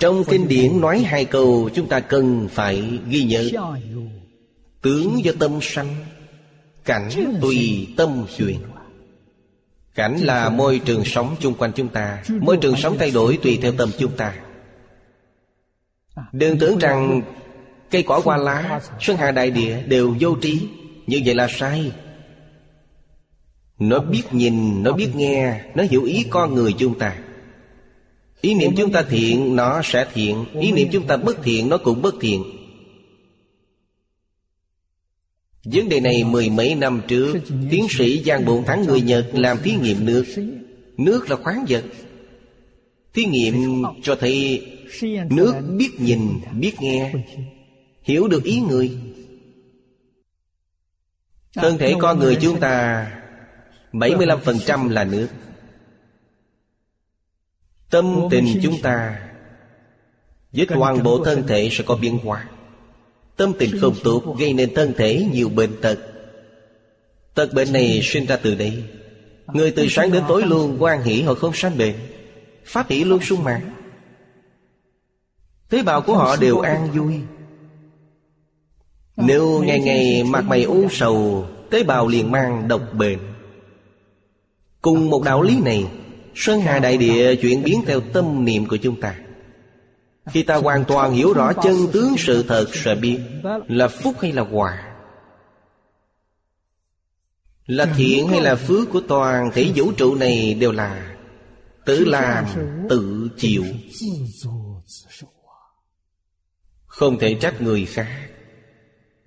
Trong 0.00 0.24
Kinh 0.24 0.48
điển 0.48 0.80
nói 0.80 0.98
hai 0.98 1.24
câu 1.24 1.70
Chúng 1.74 1.88
ta 1.88 2.00
cần 2.00 2.48
phải 2.50 2.98
ghi 3.08 3.24
nhớ. 3.24 3.50
Tướng 4.82 5.24
do 5.24 5.32
tâm 5.38 5.58
sanh 5.62 5.96
Cảnh 6.86 7.10
tùy 7.40 7.88
tâm 7.96 8.26
chuyển 8.36 8.58
Cảnh 9.94 10.16
là 10.16 10.48
môi 10.48 10.78
trường 10.78 11.04
sống 11.04 11.36
chung 11.40 11.54
quanh 11.54 11.72
chúng 11.72 11.88
ta. 11.88 12.22
Môi 12.40 12.56
trường 12.56 12.76
sống 12.76 12.96
thay 12.98 13.10
đổi 13.10 13.38
tùy 13.42 13.58
theo 13.62 13.72
tâm 13.72 13.90
chúng 13.98 14.16
ta. 14.16 14.34
Đừng 16.32 16.58
tưởng 16.58 16.78
rằng 16.78 17.22
Cây 17.90 18.02
cỏ 18.02 18.20
hoa 18.24 18.36
lá 18.36 18.80
Xuân 19.00 19.16
hà 19.16 19.30
đại 19.30 19.50
địa 19.50 19.82
đều 19.86 20.16
vô 20.20 20.36
trí. 20.42 20.68
Như 21.06 21.20
vậy 21.24 21.34
là 21.34 21.48
sai. 21.50 21.92
Nó 23.78 23.98
biết 23.98 24.22
nhìn 24.30 24.82
Nó 24.82 24.92
biết 24.92 25.10
nghe 25.16 25.60
Nó 25.74 25.84
hiểu 25.90 26.04
ý 26.04 26.26
con 26.30 26.54
người 26.54 26.74
chúng 26.78 26.98
ta. 26.98 27.16
Ý 28.40 28.54
niệm 28.54 28.72
chúng 28.76 28.92
ta 28.92 29.02
thiện 29.02 29.56
Nó 29.56 29.80
sẽ 29.84 30.06
thiện. 30.14 30.44
Ý 30.60 30.72
niệm 30.72 30.88
chúng 30.92 31.06
ta 31.06 31.16
bất 31.16 31.42
thiện 31.42 31.68
Nó 31.68 31.78
cũng 31.78 32.02
bất 32.02 32.14
thiện 32.20 32.55
Vấn 35.72 35.88
đề 35.88 36.00
này 36.00 36.24
mười 36.24 36.50
mấy 36.50 36.74
năm 36.74 37.00
trước 37.08 37.34
Tiến 37.70 37.86
sĩ 37.90 38.22
Giang 38.24 38.44
Bộn 38.44 38.64
Thắng 38.64 38.82
người 38.82 39.00
Nhật 39.00 39.26
làm 39.32 39.58
thí 39.62 39.74
nghiệm 39.82 40.06
nước. 40.06 40.24
Nước 40.96 41.30
là 41.30 41.36
khoáng 41.36 41.64
vật. 41.68 41.84
Thí 43.14 43.24
nghiệm 43.24 43.82
cho 44.02 44.14
thấy 44.14 44.66
Nước 45.30 45.54
biết 45.76 46.00
nhìn, 46.00 46.20
biết 46.52 46.74
nghe 46.80 47.12
Hiểu 48.02 48.28
được 48.28 48.44
ý 48.44 48.60
người. 48.60 48.98
Thân 51.54 51.78
thể 51.78 51.94
con 52.00 52.18
người 52.18 52.38
chúng 52.40 52.60
ta 52.60 53.06
75% 53.92 54.88
là 54.88 55.04
nước. 55.04 55.28
Tâm 57.90 58.16
tình 58.30 58.60
chúng 58.62 58.80
ta 58.82 59.20
Với 60.52 60.66
toàn 60.66 61.02
bộ 61.02 61.24
thân 61.24 61.46
thể 61.46 61.68
sẽ 61.72 61.84
có 61.86 61.96
biến 61.96 62.18
hóa 62.18 62.48
Tâm 63.36 63.52
tình 63.58 63.78
không 63.80 63.94
tốt 64.04 64.36
gây 64.38 64.52
nên 64.52 64.74
thân 64.74 64.92
thể 64.96 65.26
nhiều 65.32 65.48
bệnh 65.48 65.80
tật. 65.80 65.98
Tật 67.34 67.54
bệnh 67.54 67.72
này 67.72 68.00
sinh 68.02 68.26
ra 68.26 68.36
từ 68.36 68.54
đây. 68.54 68.84
Người 69.46 69.70
từ 69.70 69.86
sáng 69.90 70.12
đến 70.12 70.22
tối 70.28 70.42
luôn 70.46 70.76
quan 70.78 71.02
hỷ 71.02 71.22
họ 71.22 71.34
không 71.34 71.54
sanh 71.54 71.78
bệnh. 71.78 71.94
Pháp 72.64 72.90
hỷ 72.90 73.04
luôn 73.04 73.20
sung 73.22 73.44
mãn. 73.44 73.60
Tế 75.68 75.82
bào 75.82 76.02
của 76.02 76.14
họ 76.14 76.36
đều 76.36 76.58
an 76.58 76.90
vui. 76.94 77.14
Nếu 79.16 79.62
ngày 79.62 79.80
ngày 79.80 80.24
mặt 80.24 80.44
mày 80.44 80.62
u 80.62 80.88
sầu 80.90 81.46
Tế 81.70 81.84
bào 81.84 82.08
liền 82.08 82.30
mang 82.30 82.68
độc 82.68 82.82
bệnh. 82.92 83.18
Cùng 84.82 85.10
một 85.10 85.22
đạo 85.22 85.42
lý 85.42 85.60
này 85.60 85.84
Sơn 86.34 86.60
Hà 86.60 86.78
Đại 86.78 86.96
Địa 86.96 87.36
chuyển 87.36 87.62
biến 87.62 87.82
theo 87.86 88.00
tâm 88.00 88.44
niệm 88.44 88.66
của 88.66 88.76
chúng 88.76 89.00
ta 89.00 89.14
khi 90.26 90.42
ta 90.42 90.56
hoàn 90.56 90.84
toàn 90.84 91.12
hiểu 91.12 91.32
rõ 91.32 91.52
chân 91.52 91.76
tướng 91.92 92.14
sự 92.18 92.42
thật 92.42 92.66
sẽ 92.72 92.94
biết 92.94 93.18
Là 93.68 93.88
phúc 93.88 94.14
hay 94.20 94.32
là 94.32 94.44
quả 94.52 94.96
Là 97.66 97.86
thiện 97.96 98.28
hay 98.28 98.40
là 98.40 98.54
phước 98.54 98.90
của 98.90 99.00
toàn 99.08 99.50
thể 99.54 99.72
vũ 99.74 99.92
trụ 99.92 100.14
này 100.14 100.54
đều 100.54 100.72
là 100.72 101.16
Tự 101.84 102.04
làm, 102.04 102.44
tự 102.88 103.30
chịu. 103.36 103.64
Không 106.86 107.18
thể 107.18 107.34
trách 107.40 107.62
người 107.62 107.84
khác. 107.84 108.28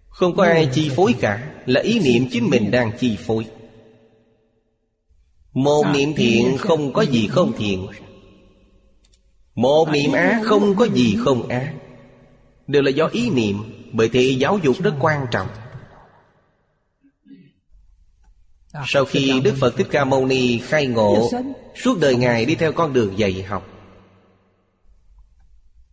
Không 0.09 0.35
có 0.35 0.43
ai 0.43 0.69
chi 0.73 0.89
phối 0.95 1.15
cả 1.19 1.61
Là 1.65 1.81
ý 1.81 1.99
niệm 1.99 2.27
chính 2.31 2.49
mình 2.49 2.71
đang 2.71 2.91
chi 2.99 3.17
phối. 3.19 3.45
Một 5.53 5.83
niệm 5.93 6.13
thiện 6.15 6.57
không 6.57 6.93
có 6.93 7.01
gì 7.01 7.27
không 7.27 7.53
thiện. 7.57 7.87
Một 9.59 9.89
niệm 9.89 10.11
ác 10.11 10.41
không 10.43 10.75
có 10.75 10.85
gì 10.85 11.17
không 11.19 11.47
ác. 11.47 11.73
Đều 12.67 12.81
là 12.81 12.91
do 12.91 13.07
ý 13.07 13.29
niệm, 13.29 13.57
Bởi 13.91 14.09
thì 14.09 14.35
giáo 14.35 14.59
dục 14.63 14.75
rất 14.79 14.93
quan 14.99 15.25
trọng. 15.31 15.47
Sau 18.87 19.05
khi 19.05 19.39
Đức 19.43 19.55
Phật 19.59 19.77
Thích 19.77 19.87
Ca 19.91 20.05
Mâu 20.05 20.25
Ni 20.25 20.59
khai 20.59 20.87
ngộ, 20.87 21.31
Suốt 21.75 21.97
đời 22.01 22.15
Ngài 22.15 22.45
đi 22.45 22.55
theo 22.55 22.71
con 22.73 22.93
đường 22.93 23.17
dạy 23.17 23.43
học. 23.43 23.67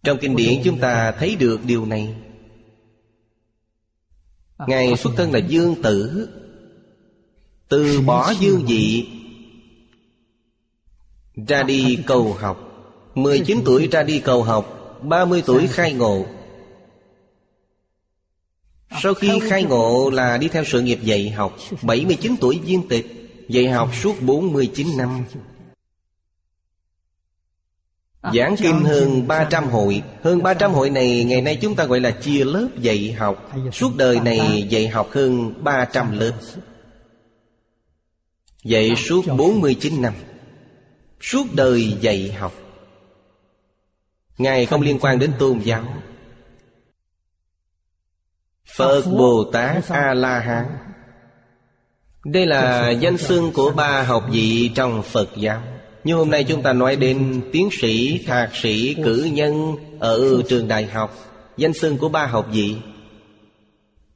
Trong 0.04 0.18
kinh 0.20 0.36
điển 0.36 0.60
chúng 0.64 0.78
ta 0.78 1.12
thấy 1.12 1.36
được 1.36 1.60
điều 1.64 1.86
này. 1.86 2.14
Ngài 4.66 4.96
xuất 4.96 5.10
thân 5.16 5.32
là 5.32 5.38
dương 5.38 5.82
tử. 5.82 6.28
Từ 7.68 8.00
bỏ 8.00 8.30
dương 8.30 8.64
vị 8.66 9.08
ra 11.48 11.62
đi 11.62 11.98
cầu 12.06 12.32
học. 12.32 12.65
19 13.16 13.62
tuổi 13.64 13.88
ra 13.92 14.02
đi 14.02 14.20
cầu 14.20 14.42
học 14.42 14.98
30 15.02 15.42
tuổi 15.46 15.66
khai 15.66 15.92
ngộ. 15.92 16.26
Sau 19.02 19.14
khi 19.14 19.40
khai 19.48 19.64
ngộ 19.64 20.10
là 20.10 20.36
đi 20.36 20.48
theo 20.48 20.64
sự 20.64 20.80
nghiệp 20.80 20.98
dạy 21.02 21.30
học 21.30 21.56
79 21.82 22.36
tuổi 22.40 22.60
viên 22.64 22.88
tịch, 22.88 23.06
Dạy 23.48 23.68
học 23.68 23.90
suốt 24.02 24.14
49 24.20 24.86
năm. 24.96 25.24
Giảng 28.34 28.56
kinh 28.56 28.80
hơn 28.84 29.28
300 29.28 29.64
hội, 29.64 30.02
Hơn 30.22 30.42
300 30.42 30.72
hội 30.72 30.90
này 30.90 31.24
Ngày 31.24 31.40
nay 31.40 31.58
chúng 31.62 31.74
ta 31.74 31.84
gọi 31.84 32.00
là 32.00 32.10
chia 32.10 32.44
lớp 32.44 32.68
dạy 32.80 33.12
học, 33.12 33.52
Suốt 33.72 33.96
đời 33.96 34.20
này 34.20 34.66
dạy 34.68 34.88
học 34.88 35.08
hơn 35.12 35.54
300 35.64 36.18
lớp. 36.18 36.32
Dạy 38.64 38.96
suốt 38.96 39.22
49 39.36 40.02
năm, 40.02 40.14
Suốt 41.20 41.46
đời 41.54 41.96
dạy 42.00 42.32
học. 42.32 42.65
Ngài 44.38 44.66
không 44.66 44.80
liên 44.80 44.98
quan 45.00 45.18
đến 45.18 45.32
tôn 45.38 45.58
giáo. 45.58 45.84
Phật 48.76 49.02
Bồ 49.06 49.44
Tát 49.52 49.88
A-la-hán. 49.88 50.66
Đây 52.24 52.46
là 52.46 52.90
danh 52.90 53.18
xưng 53.18 53.52
của 53.52 53.70
ba 53.70 54.02
học 54.02 54.24
vị 54.30 54.70
trong 54.74 55.02
Phật 55.02 55.28
giáo. 55.36 55.62
Như 56.04 56.14
hôm 56.14 56.30
nay 56.30 56.44
chúng 56.44 56.62
ta 56.62 56.72
nói 56.72 56.96
đến 56.96 57.42
tiến 57.52 57.68
sĩ, 57.80 58.24
thạc 58.26 58.56
sĩ, 58.56 58.94
cử 59.04 59.30
nhân 59.32 59.76
Ở 60.00 60.42
trường 60.48 60.68
đại 60.68 60.86
học 60.86 61.16
Danh 61.56 61.72
xưng 61.72 61.98
của 61.98 62.08
ba 62.08 62.26
học 62.26 62.48
vị. 62.52 62.76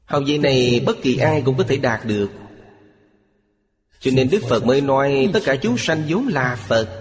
Học 0.05 0.23
vị 0.27 0.39
này 0.39 0.83
bất 0.87 1.03
kỳ 1.03 1.17
ai 1.17 1.43
cũng 1.43 1.57
có 1.59 1.65
thể 1.65 1.77
đạt 1.77 2.07
được. 2.07 2.31
Cho 4.01 4.11
nên 4.15 4.31
Đức 4.31 4.43
Phật 4.49 4.65
mới 4.65 4.81
nói 4.81 5.31
Tất 5.33 5.41
cả 5.45 5.57
chúng 5.57 5.79
sanh 5.79 6.03
vốn 6.09 6.29
là 6.29 6.57
Phật. 6.69 7.00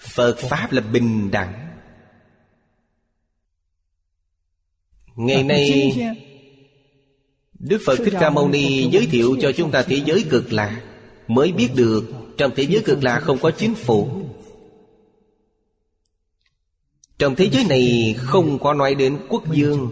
Phật 0.00 0.36
Pháp 0.38 0.72
là 0.72 0.80
bình 0.80 1.30
đẳng. 1.30 1.66
Ngày 5.16 5.42
nay, 5.42 5.92
Đức 7.58 7.78
Phật 7.86 7.96
Thích 7.96 8.14
Ca 8.20 8.30
Mâu 8.30 8.48
Ni 8.48 8.88
giới 8.90 9.06
thiệu 9.06 9.36
cho 9.40 9.52
chúng 9.52 9.70
ta 9.70 9.82
thế 9.82 10.02
giới 10.06 10.24
cực 10.30 10.52
lạc 10.52 10.82
Mới 11.28 11.52
biết 11.52 11.68
được 11.74 12.04
Trong 12.36 12.52
thế 12.56 12.62
giới 12.62 12.82
cực 12.82 13.04
lạc 13.04 13.20
không 13.20 13.38
có 13.38 13.50
chính 13.50 13.74
phủ. 13.74 14.08
Trong 17.18 17.34
thế 17.34 17.50
giới 17.52 17.64
này 17.68 18.14
không 18.18 18.58
có 18.58 18.74
nói 18.74 18.94
đến 18.94 19.18
quốc 19.28 19.54
dương, 19.54 19.90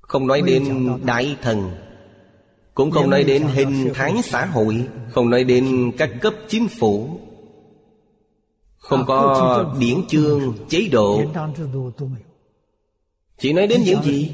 Không 0.00 0.26
nói 0.26 0.42
đến 0.42 0.88
đại 1.04 1.36
thần, 1.42 1.70
cũng 2.74 2.90
không 2.90 3.10
nói 3.10 3.24
đến 3.24 3.42
hình 3.42 3.90
thái 3.94 4.12
xã 4.24 4.46
hội, 4.46 4.86
Không 5.10 5.30
nói 5.30 5.44
đến 5.44 5.92
các 5.98 6.10
cấp 6.20 6.34
chính 6.48 6.68
phủ. 6.68 7.20
Không 8.82 9.04
có 9.06 9.74
điển 9.78 10.06
chương, 10.08 10.54
chế 10.68 10.88
độ. 10.92 11.22
Chỉ 13.38 13.52
nói 13.52 13.66
đến 13.66 13.82
những 13.82 14.02
gì? 14.02 14.30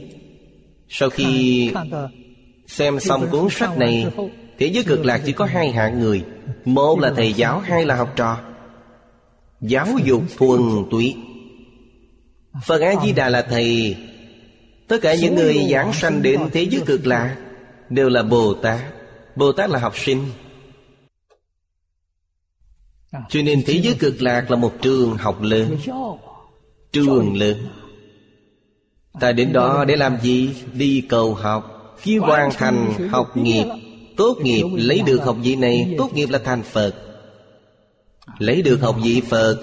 Sau 0.88 1.10
khi 1.10 1.72
xem 2.66 3.00
xong 3.00 3.26
cuốn 3.30 3.48
sách 3.50 3.78
này 3.78 4.06
Thế 4.58 4.66
giới 4.66 4.84
cực 4.84 5.04
lạc 5.04 5.20
chỉ 5.24 5.32
có 5.32 5.44
hai 5.44 5.70
hạng 5.70 6.00
người. 6.00 6.24
Một 6.64 7.00
là 7.00 7.12
thầy 7.16 7.32
giáo, 7.32 7.58
hai 7.58 7.84
là 7.84 7.96
học 7.96 8.12
trò. 8.16 8.38
Giáo 9.60 9.86
dục 10.04 10.22
thuần 10.38 10.60
túy. 10.90 11.16
Phật 12.64 12.80
A-di-đà 12.80 13.28
là 13.28 13.42
thầy. 13.42 13.96
Tất 14.88 14.96
cả 15.02 15.14
những 15.14 15.34
người 15.34 15.66
giảng 15.70 15.92
sanh 15.92 16.22
đến 16.22 16.40
thế 16.52 16.62
giới 16.62 16.82
cực 16.86 17.06
lạc 17.06 17.36
đều 17.90 18.08
là 18.08 18.22
bồ 18.22 18.54
tát. 18.54 18.80
Bồ 19.36 19.52
tát 19.52 19.70
là 19.70 19.78
học 19.78 19.98
sinh 19.98 20.24
cho 23.12 23.42
nên 23.42 23.62
thế 23.66 23.80
giới 23.82 23.94
cực 23.94 24.22
lạc 24.22 24.50
là 24.50 24.56
một 24.56 24.72
trường 24.82 25.16
học 25.16 25.42
lớn. 25.42 25.76
Trường 26.92 27.36
lớn. 27.36 27.56
Ta 29.20 29.32
đến 29.32 29.52
đó 29.52 29.84
để 29.84 29.96
làm 29.96 30.20
gì? 30.20 30.54
Đi 30.72 31.06
cầu 31.08 31.34
học. 31.34 31.94
Khi 31.98 32.18
hoàn 32.18 32.50
thành 32.52 33.08
học 33.08 33.36
nghiệp 33.36 33.64
Tốt 34.16 34.38
nghiệp 34.42 34.64
lấy 34.74 35.02
được 35.06 35.22
học 35.24 35.36
vị 35.42 35.56
này 35.56 35.94
Tốt 35.98 36.14
nghiệp 36.14 36.30
là 36.30 36.38
thành 36.38 36.62
Phật. 36.62 36.94
Lấy 38.38 38.62
được 38.62 38.80
học 38.80 38.96
vị 39.02 39.22
Phật. 39.28 39.58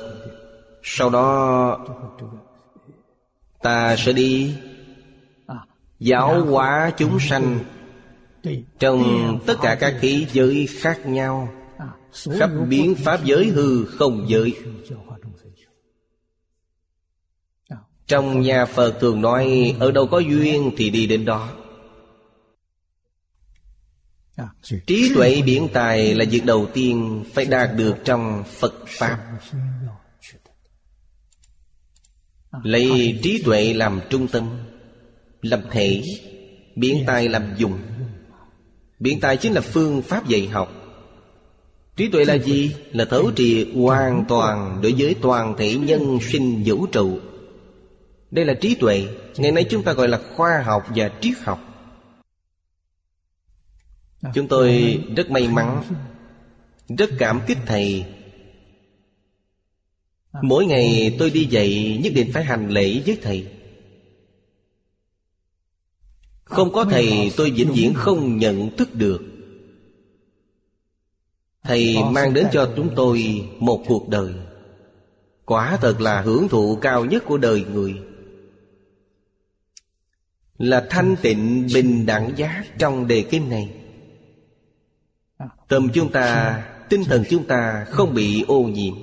Sau 0.84 1.10
đó 1.10 1.80
Ta 3.62 3.96
sẽ 3.96 4.14
đi 4.14 4.54
Giáo 6.00 6.46
hóa 6.46 6.92
chúng 6.98 7.20
sanh 7.20 7.60
trong 8.80 9.40
tất 9.46 9.56
cả 9.62 9.76
các 9.76 9.96
thế 10.02 10.26
giới 10.34 10.68
khác 10.72 11.06
nhau 11.06 11.50
khắp 12.40 12.50
biến 12.70 12.96
pháp 12.96 13.26
giới 13.26 13.48
hư 13.48 13.86
không 13.86 14.26
giới 14.30 14.54
trong 18.08 18.42
nhà 18.42 18.66
phật 18.66 18.98
thường 19.00 19.22
nói 19.22 19.76
ở 19.80 19.92
đâu 19.92 20.08
có 20.08 20.20
duyên 20.20 20.72
thì 20.78 20.90
đi 20.90 21.08
đến 21.08 21.26
đó 21.26 21.50
trí 24.88 25.12
tuệ 25.16 25.42
biển 25.46 25.68
tài 25.74 26.16
là 26.16 26.26
việc 26.30 26.46
đầu 26.46 26.68
tiên 26.74 27.24
phải 27.34 27.46
đạt 27.46 27.70
được 27.76 27.96
trong 28.06 28.44
phật 28.48 28.74
pháp 28.88 29.40
lấy 32.64 33.20
trí 33.24 33.42
tuệ 33.46 33.74
làm 33.74 34.02
trung 34.10 34.28
tâm 34.28 34.58
làm 35.42 35.62
thể 35.72 36.02
biển 36.76 37.04
tài 37.08 37.30
làm 37.30 37.56
dùng 37.58 37.80
Biện 39.00 39.20
tài 39.20 39.38
chính 39.38 39.54
là 39.54 39.62
phương 39.62 40.02
pháp 40.02 40.28
dạy 40.28 40.48
học 40.48 40.85
Trí 41.96 42.10
tuệ 42.10 42.26
là 42.26 42.34
gì? 42.34 42.76
Là 42.92 43.06
thấu 43.06 43.32
trì 43.32 43.74
hoàn 43.74 44.26
toàn 44.28 44.80
đối 44.82 44.94
với 44.98 45.16
toàn 45.22 45.56
thể 45.58 45.76
nhân 45.76 46.20
sinh 46.22 46.64
vũ 46.66 46.86
trụ. 46.86 47.20
Đây 48.32 48.46
là 48.46 48.54
trí 48.54 48.76
tuệ. 48.76 49.08
Ngày 49.38 49.52
nay 49.52 49.66
chúng 49.70 49.84
ta 49.84 49.94
gọi 49.94 50.08
là 50.08 50.22
khoa 50.36 50.62
học 50.66 50.84
và 50.96 51.12
triết 51.22 51.34
học. 51.44 51.60
Chúng 54.34 54.48
tôi 54.48 55.00
rất 55.16 55.30
may 55.30 55.48
mắn 55.48 55.84
Rất 56.98 57.10
cảm 57.20 57.42
kích 57.48 57.58
Thầy. 57.66 58.06
Mỗi 60.42 60.66
ngày 60.66 61.16
tôi 61.20 61.30
đi 61.30 61.46
dạy 61.46 62.00
nhất 62.04 62.14
định 62.16 62.32
phải 62.34 62.44
hành 62.44 62.70
lễ 62.70 63.02
với 63.06 63.18
Thầy. 63.22 63.48
Không 66.44 66.74
có 66.74 66.86
Thầy 66.86 67.32
tôi 67.38 67.52
vĩnh 67.52 67.72
viễn 67.74 67.94
không 67.94 68.38
nhận 68.38 68.78
thức 68.78 68.96
được 68.96 69.35
Thầy 71.66 71.98
mang 72.12 72.34
đến 72.34 72.48
cho 72.52 72.72
chúng 72.76 72.90
tôi 72.96 73.46
một 73.60 73.84
cuộc 73.88 74.10
đời. 74.10 74.34
Quả 75.46 75.78
thật 75.82 76.02
là 76.02 76.22
hưởng 76.22 76.48
thụ 76.48 76.78
cao 76.82 77.06
nhất 77.06 77.24
của 77.26 77.38
đời 77.38 77.66
người. 77.74 77.94
Là 80.58 80.86
thanh 80.90 81.16
tịnh 81.22 81.68
bình 81.74 82.06
đẳng 82.06 82.32
giác 82.36 82.64
trong 82.80 83.08
đề 83.08 83.22
kinh 83.22 83.50
này. 83.50 83.70
Tâm 85.68 85.90
chúng 85.94 86.12
ta, 86.12 86.64
tinh 86.90 87.04
thần 87.04 87.24
chúng 87.30 87.44
ta 87.44 87.86
không 87.90 88.14
bị 88.14 88.44
ô 88.48 88.64
nhiễm. 88.64 88.94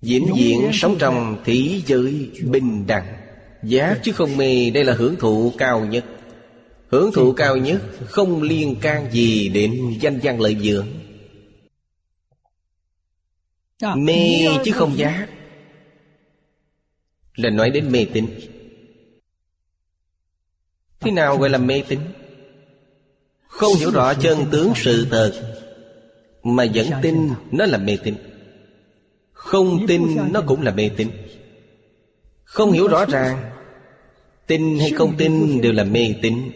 Vĩnh 0.00 0.26
viễn 0.36 0.70
sống 0.72 0.96
trong 0.98 1.42
thế 1.44 1.80
giới 1.86 2.30
bình 2.44 2.86
đẳng 2.86 3.16
Giác 3.62 4.00
chứ 4.02 4.12
không 4.12 4.36
mê. 4.36 4.70
Đây 4.70 4.84
là 4.84 4.94
hưởng 4.94 5.16
thụ 5.16 5.52
cao 5.58 5.86
nhất 5.86 6.04
Hưởng 6.94 7.12
thụ 7.12 7.32
cao 7.32 7.56
nhất 7.56 7.82
Không 8.08 8.42
liên 8.42 8.76
can 8.80 9.12
gì 9.12 9.48
đến 9.48 9.98
danh 10.00 10.20
văn 10.22 10.40
lợi 10.40 10.56
dưỡng 10.60 10.86
Mê 13.96 14.46
chứ 14.64 14.72
không 14.72 14.98
giác 14.98 15.28
Là 17.36 17.50
nói 17.50 17.70
đến 17.70 17.92
mê 17.92 18.06
tín. 18.12 18.26
Thế 21.00 21.10
nào 21.10 21.36
gọi 21.36 21.50
là 21.50 21.58
mê 21.58 21.82
tín? 21.88 21.98
Không 23.46 23.74
hiểu 23.74 23.90
rõ 23.90 24.14
chân 24.14 24.38
tướng 24.52 24.72
sự 24.76 25.06
thật 25.10 25.32
Mà 26.42 26.66
vẫn 26.74 26.86
tin 27.02 27.30
nó 27.52 27.66
là 27.66 27.78
mê 27.78 27.98
tín. 28.04 28.14
Không 29.32 29.86
tin 29.86 30.32
nó 30.32 30.42
cũng 30.46 30.62
là 30.62 30.70
mê 30.70 30.90
tín. 30.96 31.08
Không 32.44 32.72
hiểu 32.72 32.88
rõ 32.88 33.04
ràng 33.04 33.50
Tin 34.46 34.78
hay 34.78 34.90
không 34.90 35.16
tin 35.16 35.60
đều 35.60 35.72
là 35.72 35.84
mê 35.84 36.14
tín 36.22 36.50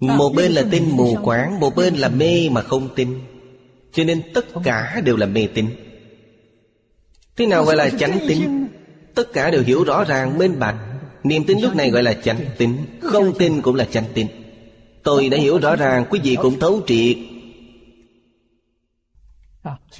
Một 0.00 0.32
bên 0.34 0.52
là 0.52 0.64
tin 0.70 0.84
mù 0.90 1.16
quáng 1.22 1.60
Một 1.60 1.76
bên 1.76 1.94
là 1.94 2.08
mê 2.08 2.48
mà 2.50 2.62
không 2.62 2.88
tin. 2.94 3.20
Cho 3.92 4.04
nên 4.04 4.22
tất 4.34 4.46
cả 4.64 5.00
đều 5.04 5.16
là 5.16 5.26
mê 5.26 5.48
tín. 5.54 5.66
Thế 7.36 7.46
nào 7.46 7.64
gọi 7.64 7.76
là 7.76 7.90
chánh 7.90 8.18
tín? 8.28 8.66
Tất 9.14 9.32
cả 9.32 9.50
đều 9.50 9.62
hiểu 9.62 9.84
rõ 9.84 10.04
ràng 10.04 10.38
minh 10.38 10.58
bạch. 10.58 10.76
Niềm 11.24 11.44
tin 11.44 11.58
lúc 11.60 11.76
này 11.76 11.90
gọi 11.90 12.02
là 12.02 12.14
chánh 12.14 12.40
tín. 12.58 12.76
Không 13.00 13.38
tin 13.38 13.62
cũng 13.62 13.74
là 13.74 13.84
chánh 13.84 14.04
tín. 14.14 14.26
Tôi 15.02 15.28
đã 15.28 15.38
hiểu 15.38 15.58
rõ 15.58 15.76
ràng 15.76 16.06
Quý 16.10 16.20
vị 16.24 16.36
cũng 16.42 16.58
thấu 16.58 16.80
triệt. 16.86 17.16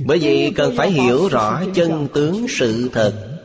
Bởi 0.07 0.19
vậy 0.23 0.53
cần 0.57 0.75
phải 0.77 0.91
hiểu 0.91 1.29
rõ 1.29 1.63
chân 1.75 2.09
tướng 2.15 2.47
sự 2.49 2.91
thật. 2.93 3.41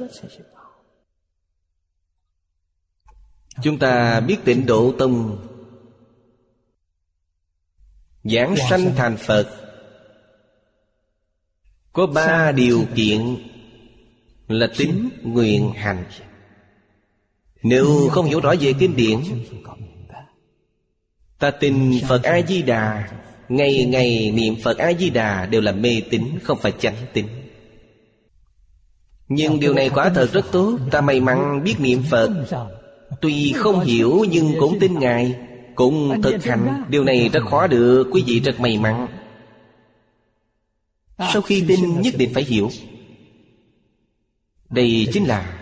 Chúng 3.64 3.80
ta 3.80 4.20
biết 4.20 4.38
tịnh 4.45 4.66
độ 4.66 4.93
tông 5.00 5.38
Giảng 8.32 8.56
sanh 8.70 8.96
thành 8.96 9.18
Phật. 9.18 9.48
Có 11.94 12.08
ba 12.08 12.52
điều 12.52 12.86
kiện 12.96 13.36
Là 14.48 14.68
tính, 14.78 15.10
nguyện, 15.24 15.72
hành. 15.76 16.04
Nếu 17.64 18.10
không 18.12 18.26
hiểu 18.26 18.40
rõ 18.40 18.56
về 18.62 18.74
kinh 18.80 18.96
điển 18.96 19.20
Ta 21.40 21.52
tin 21.52 22.00
Phật 22.08 22.24
A-di-đà 22.24 23.10
Ngày 23.50 23.86
ngày 23.86 24.32
niệm 24.32 24.56
Phật 24.64 24.78
A-di-đà 24.78 25.46
Đều 25.46 25.62
là 25.62 25.72
mê 25.72 26.02
tín 26.10 26.24
không 26.44 26.58
phải 26.62 26.74
chánh 26.80 26.96
tín. 27.14 27.26
Nhưng 29.28 29.60
điều 29.60 29.74
này 29.74 29.90
quả 29.90 30.10
thật 30.10 30.30
rất 30.34 30.46
tốt 30.52 30.78
Ta 30.92 31.02
may 31.02 31.20
mắn 31.20 31.64
biết 31.64 31.76
niệm 31.80 32.04
Phật. 32.10 32.30
Tuy 33.22 33.54
không 33.56 33.80
hiểu 33.80 34.26
nhưng 34.32 34.54
cũng 34.60 34.80
tin 34.80 35.00
Ngài 35.00 35.49
Cũng 35.80 36.22
thực 36.22 36.44
hành. 36.44 36.84
Điều 36.90 37.04
này 37.04 37.30
rất 37.34 37.44
khó 37.50 37.68
được 37.68 38.10
Quý 38.12 38.24
vị 38.28 38.40
rất 38.40 38.60
may 38.60 38.78
mắn. 38.78 39.08
Sau 41.34 41.42
khi 41.42 41.64
tin 41.68 42.02
nhất 42.02 42.14
định 42.18 42.34
phải 42.34 42.44
hiểu 42.44 42.70
Đây 44.70 45.08
chính 45.14 45.24
là 45.24 45.60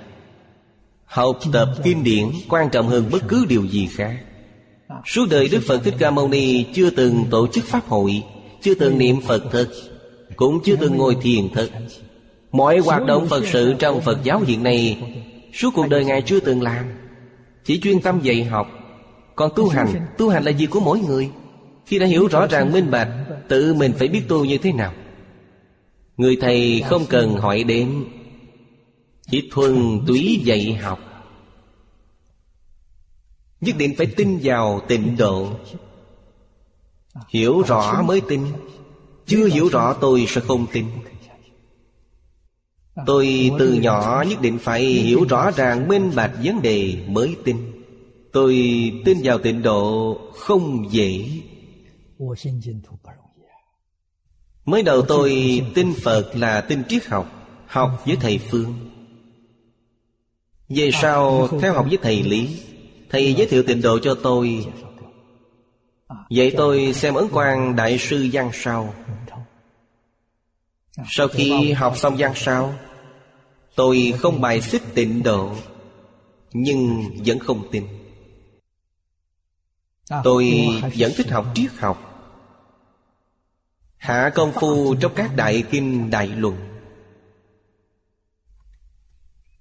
Học 1.06 1.40
tập 1.54 1.70
kinh 1.84 2.04
điển 2.04 2.26
Quan 2.50 2.70
trọng 2.70 2.88
hơn 2.88 3.10
bất 3.12 3.24
cứ 3.28 3.46
điều 3.50 3.66
gì 3.66 3.88
khác. 3.92 4.18
Suốt 5.06 5.26
đời 5.30 5.50
Đức 5.52 5.62
Phật 5.68 5.82
Thích 5.84 5.96
Ca 6.00 6.12
Mâu 6.12 6.28
Ni 6.28 6.66
Chưa 6.74 6.90
từng 6.90 7.26
tổ 7.30 7.48
chức 7.48 7.66
Pháp 7.66 7.88
hội 7.88 8.24
Chưa 8.62 8.74
từng 8.74 8.98
niệm 8.98 9.22
Phật 9.22 9.44
thực 9.52 9.70
Cũng 10.36 10.60
chưa 10.64 10.76
từng 10.76 10.98
ngồi 10.98 11.18
thiền 11.22 11.50
thực. 11.50 11.72
Mọi 12.52 12.78
hoạt 12.78 13.06
động 13.06 13.28
Phật 13.28 13.48
sự 13.48 13.76
trong 13.80 14.02
Phật 14.02 14.20
giáo 14.24 14.40
hiện 14.40 14.64
nay 14.64 14.98
Suốt 15.54 15.70
cuộc 15.76 15.88
đời 15.90 16.06
Ngài 16.06 16.22
chưa 16.22 16.40
từng 16.40 16.62
làm. 16.62 16.86
Chỉ 17.66 17.80
chuyên 17.80 18.02
tâm 18.02 18.20
dạy 18.22 18.44
học 18.44 18.77
còn 19.38 19.52
tu 19.56 19.70
hành 19.70 20.08
Tu 20.18 20.30
hành 20.30 20.44
là 20.44 20.52
gì 20.52 20.66
của 20.66 20.80
mỗi 20.80 21.00
người. 21.00 21.32
Khi 21.86 22.00
đã 22.00 22.06
hiểu 22.06 22.28
rõ 22.28 22.48
ràng, 22.48 22.74
minh 22.74 22.92
bạch, 22.92 23.10
Tự 23.48 23.74
mình 23.74 23.94
phải 24.00 24.08
biết 24.08 24.22
tu 24.28 24.46
như 24.46 24.58
thế 24.58 24.72
nào. 24.72 24.94
Người 26.18 26.38
thầy 26.42 26.84
không 26.90 27.06
cần 27.10 27.36
hỏi 27.36 27.64
đến 27.64 28.06
Chỉ 29.32 29.50
thuần 29.52 30.02
túy 30.08 30.42
dạy 30.44 30.74
học. 30.74 31.00
Nhất 33.62 33.76
định 33.78 33.94
phải 33.98 34.08
tin 34.08 34.40
vào 34.44 34.82
tịnh 34.88 35.18
độ. 35.18 35.50
Hiểu 37.30 37.62
rõ 37.62 38.02
mới 38.02 38.22
tin. 38.22 38.42
Chưa 39.26 39.46
hiểu 39.46 39.70
rõ 39.70 39.94
tôi 39.94 40.26
sẽ 40.28 40.42
không 40.42 40.68
tin. 40.72 40.86
Tôi 43.06 43.52
từ 43.60 43.74
nhỏ 43.74 44.24
nhất 44.30 44.42
định 44.42 44.60
phải 44.60 44.84
hiểu 44.84 45.26
rõ 45.30 45.52
ràng, 45.52 45.88
minh 45.88 46.12
bạch 46.16 46.32
vấn 46.44 46.62
đề 46.62 46.98
mới 47.08 47.36
tin. 47.44 47.67
Tôi 48.38 48.92
tin 49.06 49.18
vào 49.24 49.38
tịnh 49.38 49.62
độ 49.62 50.18
không 50.36 50.92
dễ. 50.92 51.30
Mới 54.66 54.84
đầu 54.84 55.02
tôi 55.02 55.62
tin 55.76 55.94
Phật 56.04 56.32
là 56.36 56.62
tin 56.62 56.84
triết 56.90 57.06
học 57.06 57.32
Học 57.68 58.04
với 58.06 58.18
thầy 58.22 58.38
Phương. 58.38 58.74
Về 60.70 60.90
sau, 60.94 61.48
theo 61.62 61.74
học 61.74 61.86
với 61.90 61.98
thầy 62.02 62.24
Lý, 62.24 62.60
Thầy 63.10 63.34
giới 63.34 63.48
thiệu 63.48 63.64
tịnh 63.64 63.82
độ 63.82 64.00
cho 64.00 64.16
tôi. 64.24 64.66
Vậy 66.30 66.54
tôi 66.58 66.94
xem 66.94 67.14
ấn 67.14 67.26
quan 67.32 67.76
Đại 67.76 67.98
sư 67.98 68.30
Giang 68.34 68.50
Sao. 68.54 68.94
Sau 71.10 71.28
khi 71.28 71.72
học 71.72 71.98
xong 71.98 72.18
Giang 72.18 72.36
Sao, 72.36 72.74
Tôi 73.76 74.14
không 74.20 74.42
bài 74.42 74.62
xích 74.62 74.84
tịnh 74.94 75.24
độ, 75.24 75.52
Nhưng 76.54 77.04
vẫn 77.26 77.40
không 77.40 77.68
tin. 77.72 77.97
Tôi 80.24 80.68
vẫn 80.98 81.12
thích 81.16 81.30
học 81.30 81.46
triết 81.56 81.72
học. 81.72 82.04
Hạ 83.98 84.32
công 84.36 84.52
phu 84.52 84.96
trong 84.96 85.14
các 85.16 85.36
đại 85.36 85.64
kinh 85.72 86.10
đại 86.10 86.28
luận. 86.28 86.56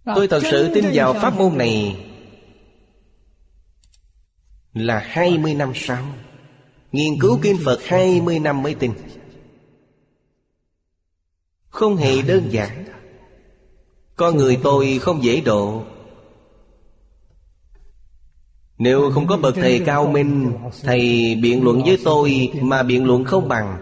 Tôi 0.05 0.29
thật 0.29 0.41
sự 0.51 0.75
tin 0.75 0.85
vào 0.95 1.15
pháp 1.15 1.37
môn 1.39 1.59
này. 1.59 2.05
Là 4.75 4.99
hai 4.99 5.39
mươi 5.39 5.55
năm 5.55 5.73
sau. 5.75 6.05
Nghiên 6.93 7.21
cứu 7.21 7.39
kinh 7.43 7.57
Phật 7.65 7.81
hai 7.85 8.21
mươi 8.21 8.39
năm 8.39 8.63
mới 8.63 8.75
tin. 8.75 8.93
Không 11.69 11.97
hề 11.97 12.23
đơn 12.23 12.49
giản. 12.51 12.85
con 14.17 14.37
người 14.37 14.59
tôi 14.63 14.99
không 15.03 15.25
dễ 15.25 15.41
độ 15.41 15.85
nếu 18.79 19.11
không 19.11 19.27
có 19.27 19.37
bậc 19.37 19.55
thầy 19.55 19.79
cao 19.79 20.07
minh, 20.07 20.53
Thầy 20.83 21.35
biện 21.43 21.64
luận 21.64 21.83
với 21.85 21.99
tôi 22.05 22.53
Mà 22.61 22.83
biện 22.83 23.05
luận 23.05 23.24
không 23.24 23.49
bằng. 23.49 23.77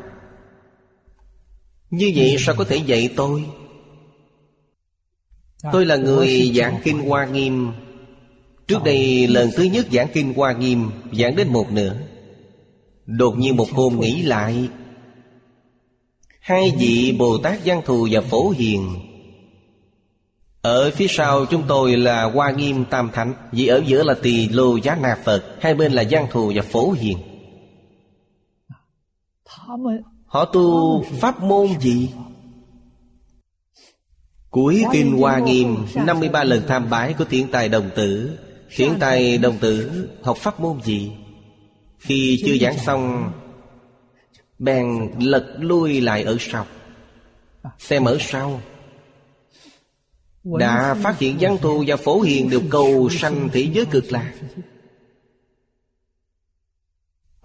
Như 1.90 2.12
vậy 2.16 2.36
sao 2.38 2.54
có 2.58 2.64
thể 2.64 2.76
dạy 2.76 3.10
tôi? 3.16 3.44
Tôi 5.72 5.86
là 5.86 5.96
người 5.96 6.52
giảng 6.54 6.80
kinh 6.84 6.98
Hoa 6.98 7.26
Nghiêm. 7.26 7.68
Trước 8.66 8.84
đây 8.84 9.26
lần 9.26 9.50
thứ 9.56 9.62
nhất 9.62 9.86
giảng 9.92 10.08
kinh 10.12 10.34
Hoa 10.34 10.52
Nghiêm, 10.52 10.90
Giảng 11.12 11.36
đến 11.36 11.48
một 11.52 11.72
nửa. 11.72 11.96
Đột 13.06 13.38
nhiên 13.38 13.56
một 13.56 13.70
hôm 13.70 14.00
nghĩ 14.00 14.22
lại, 14.22 14.68
Hai 16.40 16.72
vị 16.78 17.16
Bồ 17.18 17.38
Tát 17.38 17.58
Văn 17.64 17.82
Thù 17.84 18.08
và 18.10 18.20
Phổ 18.20 18.50
Hiền 18.50 18.88
ở 20.64 20.90
phía 20.90 21.06
sau 21.08 21.46
chúng 21.46 21.62
tôi 21.68 21.96
là 21.96 22.24
Hoa 22.24 22.50
Nghiêm 22.50 22.84
Tam 22.84 23.10
Thánh, 23.10 23.34
Vì 23.52 23.66
ở 23.66 23.82
giữa 23.86 24.02
là 24.02 24.14
Tỳ 24.22 24.48
Lô 24.48 24.76
Giá 24.76 24.94
Na 24.94 25.16
Phật, 25.24 25.44
Hai 25.60 25.74
bên 25.74 25.92
là 25.92 26.04
Giang 26.04 26.26
Thù 26.30 26.52
và 26.54 26.62
Phổ 26.62 26.92
Hiền 26.92 27.18
Họ 30.26 30.44
tu 30.44 31.02
pháp 31.02 31.42
môn 31.42 31.80
gì? 31.80 32.10
Cuối 34.50 34.84
Kinh 34.92 35.18
Hoa 35.18 35.38
Nghiêm 35.38 35.86
53 35.94 36.44
lần 36.44 36.62
tham 36.68 36.90
bái 36.90 37.14
của 37.18 37.24
thiện 37.24 37.48
tài 37.52 37.68
đồng 37.68 37.90
tử 37.94 38.38
Thiện 38.76 38.94
tài 39.00 39.38
đồng 39.38 39.58
tử 39.58 40.08
học 40.22 40.36
pháp 40.36 40.60
môn 40.60 40.82
gì? 40.82 41.12
Khi 41.98 42.42
chưa 42.46 42.56
giảng 42.60 42.78
xong, 42.78 43.32
Bèn 44.58 44.86
lật 45.20 45.56
lui 45.58 46.00
lại 46.00 46.22
ở 46.22 46.36
sau 46.40 46.66
Xem 47.78 48.04
ở 48.04 48.16
sau 48.20 48.60
đã 50.44 50.94
phát 50.94 51.18
hiện 51.18 51.36
văn 51.40 51.58
thù 51.62 51.84
và 51.86 51.96
phổ 51.96 52.20
hiền 52.20 52.50
đều 52.50 52.60
cầu 52.70 53.08
sanh 53.10 53.48
thế 53.52 53.68
giới 53.72 53.86
cực 53.86 54.12
lạc. 54.12 54.32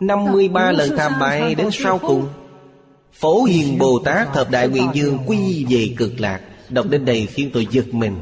53 0.01 0.71
lần 0.71 0.97
tham 0.97 1.11
bại 1.19 1.55
đến 1.55 1.69
sau 1.71 1.99
cùng. 1.99 2.27
Phổ 3.13 3.43
hiền 3.43 3.77
Bồ 3.77 3.99
Tát 4.05 4.33
Thập 4.33 4.51
Đại 4.51 4.67
Nguyện 4.67 4.89
Dương 4.93 5.17
quy 5.25 5.65
về 5.69 5.93
cực 5.97 6.19
lạc 6.19 6.41
Đọc 6.69 6.85
đến 6.89 7.05
đây 7.05 7.25
khiến 7.25 7.49
tôi 7.53 7.67
giật 7.71 7.93
mình. 7.93 8.15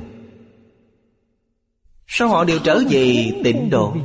Sao 2.08 2.28
họ 2.28 2.44
đều 2.44 2.60
trở 2.64 2.82
về 2.90 3.32
tịnh 3.44 3.70
độ? 3.70 3.96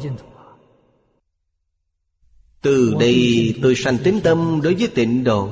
Từ 2.63 2.95
đây 3.01 3.55
tôi 3.63 3.75
sanh 3.75 3.99
tính 3.99 4.21
tâm 4.25 4.61
đối 4.63 4.75
với 4.75 4.89
tịnh 4.89 5.25
độ. 5.25 5.49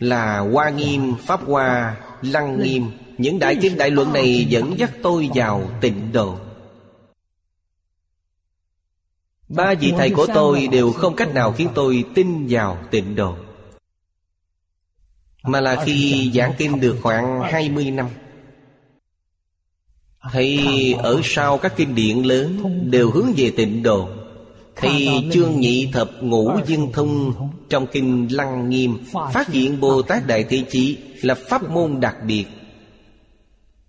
Là 0.00 0.38
Hoa 0.38 0.70
Nghiêm, 0.70 1.14
Pháp 1.26 1.40
Hoa, 1.44 1.96
Lăng 2.22 2.62
Nghiêm 2.62 2.90
những 3.18 3.38
đại 3.38 3.56
kinh 3.62 3.76
đại 3.76 3.90
luận 3.90 4.12
này 4.12 4.46
dẫn 4.48 4.78
dắt 4.78 4.92
tôi 5.02 5.28
vào 5.34 5.70
tịnh 5.80 6.12
độ. 6.12 6.38
Ba 9.48 9.74
vị 9.74 9.92
thầy 9.98 10.10
của 10.10 10.26
tôi 10.34 10.68
đều 10.72 10.92
không 10.92 11.16
cách 11.16 11.34
nào 11.34 11.52
khiến 11.52 11.68
tôi 11.74 12.04
tin 12.14 12.46
vào 12.48 12.78
tịnh 12.90 13.16
độ. 13.16 13.36
Mà 15.42 15.60
là 15.60 15.84
khi 15.84 16.30
giảng 16.34 16.52
kinh 16.58 16.80
được 16.80 16.96
khoảng 17.02 17.40
20 17.40 17.90
năm, 17.90 18.08
Thầy 20.32 20.94
ở 20.98 21.20
sau 21.24 21.58
các 21.58 21.76
kinh 21.76 21.94
điển 21.94 22.22
lớn 22.22 22.62
Đều 22.90 23.10
hướng 23.10 23.32
về 23.36 23.52
tịnh 23.56 23.82
độ. 23.82 24.08
Thì 24.76 25.08
chương 25.32 25.60
nhị 25.60 25.88
thập 25.92 26.10
ngũ 26.22 26.50
dân 26.66 26.92
thông 26.92 27.32
Trong 27.68 27.86
kinh 27.86 28.28
Lăng 28.30 28.70
Nghiêm 28.70 28.98
Phát 29.32 29.48
hiện 29.48 29.80
Bồ 29.80 30.02
Tát 30.02 30.26
Đại 30.26 30.44
Thế 30.44 30.64
Chí 30.70 30.98
Là 31.22 31.34
pháp 31.34 31.70
môn 31.70 32.00
đặc 32.00 32.16
biệt. 32.26 32.44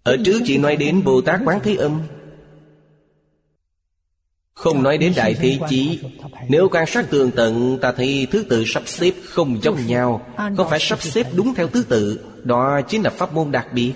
Ở 0.08 0.18
trước 0.26 0.42
chỉ 0.46 0.58
nói 0.58 0.76
đến 0.76 1.04
Bồ 1.04 1.22
Tát 1.22 1.40
Quán 1.46 1.60
Thế 1.64 1.76
Âm. 1.76 2.02
Không 4.54 4.84
nói 4.84 4.98
đến 4.98 5.14
Đại 5.16 5.34
Thế 5.34 5.60
Chí. 5.70 6.00
Nếu 6.50 6.70
quan 6.72 6.86
sát 6.88 7.10
tường 7.10 7.32
tận, 7.36 7.78
Ta 7.82 7.92
thấy 7.92 8.28
thứ 8.32 8.46
tự 8.50 8.64
sắp 8.66 8.84
xếp 8.86 9.12
không 9.24 9.60
giống 9.62 9.88
nhau. 9.88 10.28
Không 10.58 10.70
phải 10.70 10.80
sắp 10.80 11.02
xếp 11.02 11.28
đúng 11.36 11.54
theo 11.54 11.68
thứ 11.68 11.84
tự? 11.84 12.20
Đó 12.44 12.82
chính 12.82 13.02
là 13.02 13.10
pháp 13.10 13.34
môn 13.34 13.52
đặc 13.52 13.68
biệt. 13.74 13.94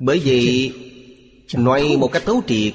Bởi 0.00 0.18
vì, 0.18 0.72
Nói 1.54 1.96
một 1.98 2.12
cách 2.12 2.22
thấu 2.26 2.42
triệt, 2.46 2.74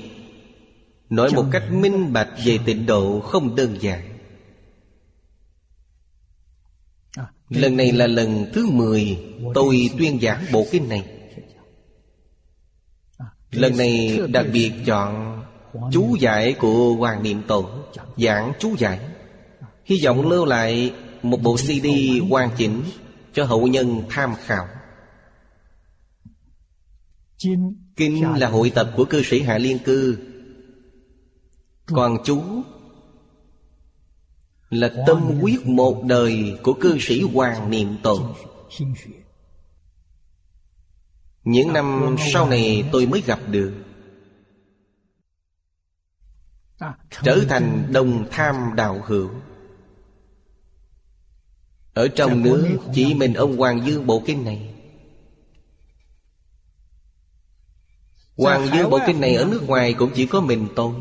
Nói 1.09 1.31
một 1.35 1.45
cách 1.51 1.63
minh 1.71 2.13
bạch 2.13 2.29
về 2.45 2.59
tịnh 2.65 2.85
độ 2.85 3.19
không 3.19 3.55
đơn 3.55 3.75
giản. 3.79 4.10
Lần 7.51 7.77
này 7.77 7.91
là 7.91 8.07
lần 8.07 8.45
thứ 8.53 8.65
10 8.65 9.17
Tôi 9.53 9.89
tuyên 9.97 10.19
giảng 10.21 10.45
bộ 10.51 10.65
kinh 10.71 10.89
này. 10.89 11.05
Lần 13.51 13.77
này 13.77 14.19
đặc 14.29 14.45
biệt 14.53 14.71
chọn 14.85 15.41
Chú 15.91 16.15
giải 16.19 16.53
của 16.53 16.93
Hoàng 16.93 17.23
Niệm 17.23 17.41
Tổ 17.47 17.69
Giảng 18.17 18.53
chú 18.59 18.75
giải. 18.77 18.99
Hy 19.85 20.05
vọng 20.05 20.29
lưu 20.29 20.45
lại 20.45 20.93
một 21.23 21.41
bộ 21.41 21.55
CD 21.55 21.87
hoàn 22.29 22.49
chỉnh 22.57 22.83
Cho 23.33 23.45
hậu 23.45 23.67
nhân 23.67 24.01
tham 24.09 24.33
khảo. 24.45 24.67
Kinh 27.95 28.33
là 28.37 28.49
hội 28.49 28.71
tập 28.75 28.91
của 28.95 29.05
cư 29.05 29.23
sĩ 29.23 29.41
Hạ 29.41 29.57
Liên 29.57 29.79
Cư. 29.79 30.17
Còn 31.85 32.17
chú 32.25 32.41
là 34.71 34.91
tâm 35.07 35.39
quyết 35.41 35.65
một 35.65 36.03
đời 36.03 36.59
của 36.63 36.73
cư 36.73 36.97
sĩ 36.99 37.21
Hoàng 37.21 37.69
Niệm 37.69 37.97
Tổ 38.03 38.35
Những 41.43 41.73
năm 41.73 42.15
sau 42.33 42.49
này 42.49 42.89
tôi 42.91 43.05
mới 43.05 43.21
gặp 43.21 43.39
được. 43.49 43.73
Trở 47.23 47.45
thành 47.49 47.87
đồng 47.93 48.27
tham 48.31 48.55
đạo 48.75 49.01
hữu. 49.05 49.29
Ở 51.93 52.07
trong 52.07 52.41
nước, 52.41 52.77
chỉ 52.93 53.13
mình 53.13 53.33
ông 53.33 53.57
Hoàng 53.57 53.85
Dương 53.85 54.07
bộ 54.07 54.23
kinh 54.25 54.45
này. 54.45 54.73
Hoàng 58.37 58.67
Dương 58.73 58.89
bộ 58.89 58.99
kinh 59.07 59.21
này 59.21 59.35
ở 59.35 59.45
nước 59.45 59.63
ngoài 59.67 59.93
cũng 59.93 60.11
chỉ 60.15 60.25
có 60.25 60.41
mình 60.41 60.67
tôi. 60.75 60.93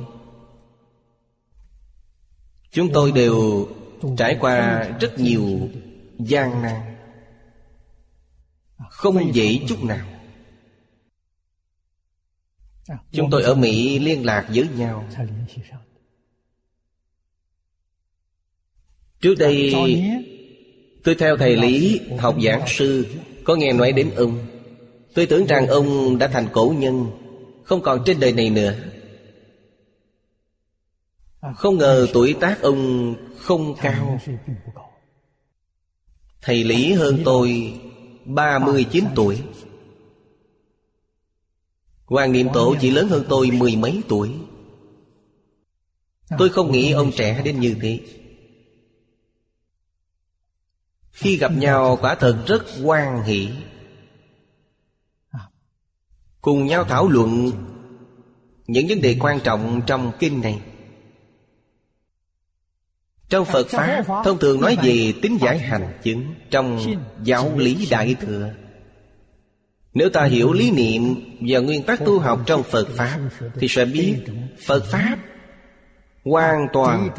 Chúng 2.73 2.93
tôi 2.93 3.13
đều 3.13 3.69
trải 4.17 4.37
qua 4.41 4.89
rất 5.01 5.19
nhiều 5.19 5.69
gian 6.19 6.63
nan. 6.63 6.81
Không 8.91 9.35
dễ 9.35 9.61
chút 9.69 9.85
nào. 9.85 10.07
Chúng 13.13 13.31
tôi 13.31 13.43
ở 13.43 13.55
Mỹ 13.55 13.99
liên 13.99 14.27
lạc 14.27 14.47
với 14.55 14.69
nhau. 14.77 15.09
Trước 19.21 19.35
đây, 19.39 19.73
Tôi 21.05 21.15
theo 21.15 21.37
thầy 21.37 21.57
Lý, 21.57 22.01
học 22.19 22.37
giảng 22.45 22.63
sư, 22.67 23.07
Có 23.45 23.55
nghe 23.55 23.73
nói 23.73 23.93
đến 23.93 24.11
ông. 24.17 24.39
Tôi 25.15 25.27
tưởng 25.27 25.47
rằng 25.47 25.67
ông 25.67 26.19
đã 26.19 26.29
thành 26.29 26.47
cổ 26.53 26.75
nhân, 26.79 27.07
không 27.65 27.83
còn 27.83 28.03
trên 28.07 28.21
đời 28.21 28.33
này 28.33 28.51
nữa. 28.51 28.75
Không 31.57 31.79
ngờ 31.79 32.07
tuổi 32.13 32.37
tác 32.41 32.63
ông 32.63 33.15
không 33.39 33.75
cao. 33.77 34.21
Thầy 36.41 36.65
Lý 36.65 36.93
hơn 36.93 37.23
tôi 37.25 37.81
39 38.25 39.05
tuổi. 39.15 39.43
Hoàng 42.05 42.33
Niệm 42.33 42.49
Tổ 42.55 42.77
chỉ 42.81 42.91
lớn 42.91 43.09
hơn 43.09 43.25
tôi 43.29 43.51
mười 43.51 43.77
mấy 43.77 44.03
tuổi. 44.09 44.31
Tôi 46.39 46.49
không 46.49 46.73
nghĩ 46.73 46.93
ông 46.93 47.13
trẻ 47.17 47.43
đến 47.45 47.61
như 47.61 47.77
thế. 47.83 48.01
Khi 51.11 51.37
gặp 51.37 51.53
nhau, 51.57 51.99
quả 52.01 52.15
thật 52.15 52.45
rất 52.47 52.65
quan 52.85 53.23
hỷ. 53.23 53.49
Cùng 56.41 56.67
nhau 56.67 56.85
thảo 56.85 57.09
luận 57.09 57.53
Những 58.67 58.87
vấn 58.89 59.01
đề 59.01 59.17
quan 59.21 59.41
trọng 59.41 59.81
trong 59.87 60.13
kinh 60.19 60.41
này. 60.41 60.63
Trong 63.31 63.45
Phật 63.45 63.69
Pháp 63.69 64.05
Thông 64.25 64.39
thường 64.39 64.61
nói 64.61 64.77
về 64.83 65.13
tính 65.23 65.39
giải 65.41 65.59
hành 65.59 65.99
chứng. 66.03 66.35
Trong 66.51 66.79
giáo 67.23 67.53
lý 67.57 67.89
Đại 67.91 68.15
Thừa. 68.21 68.51
Nếu 69.95 70.11
ta 70.11 70.25
hiểu 70.25 70.53
lý 70.53 70.71
niệm 70.71 71.15
Và 71.41 71.59
nguyên 71.59 71.83
tắc 71.83 72.05
tu 72.05 72.19
học 72.19 72.41
trong 72.47 72.63
Phật 72.63 72.89
Pháp 72.97 73.19
Thì 73.55 73.69
sẽ 73.69 73.85
biết 73.85 74.17
Phật 74.67 74.85
Pháp 74.91 75.17
Hoàn 76.25 76.67
toàn 76.73 77.11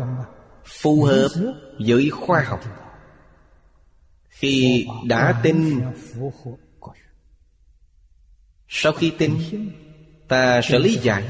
Phù 0.66 1.04
hợp 1.04 1.28
với 1.80 2.10
khoa 2.10 2.42
học. 2.42 2.60
Khi 4.30 4.88
đã 5.06 5.40
tin 5.44 5.82
sau 8.68 8.92
khi 8.92 9.12
tin 9.18 9.38
Ta 10.28 10.62
sẽ 10.62 10.80
lý 10.80 10.96
giải. 10.96 11.24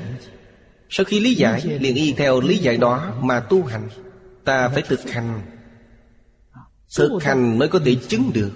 Sau 0.89 1.03
khi 1.03 1.19
lý 1.19 1.33
giải 1.33 1.61
liền 1.61 1.95
y 1.95 2.13
theo 2.13 2.41
lý 2.41 2.57
giải 2.57 2.77
đó 2.77 3.13
Mà 3.21 3.39
tu 3.39 3.63
hành 3.63 3.89
Ta 4.43 4.69
phải 4.69 4.81
thực 4.81 5.09
hành. 5.09 5.41
Thực 6.97 7.23
hành 7.23 7.59
mới 7.59 7.67
có 7.67 7.79
thể 7.85 7.95
chứng 7.95 8.31
được. 8.33 8.51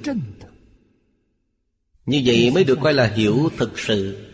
Như 2.05 2.21
vậy 2.25 2.51
mới 2.51 2.63
được 2.63 2.77
coi 2.81 2.93
là 2.93 3.07
hiểu 3.07 3.49
thực 3.57 3.79
sự. 3.79 4.27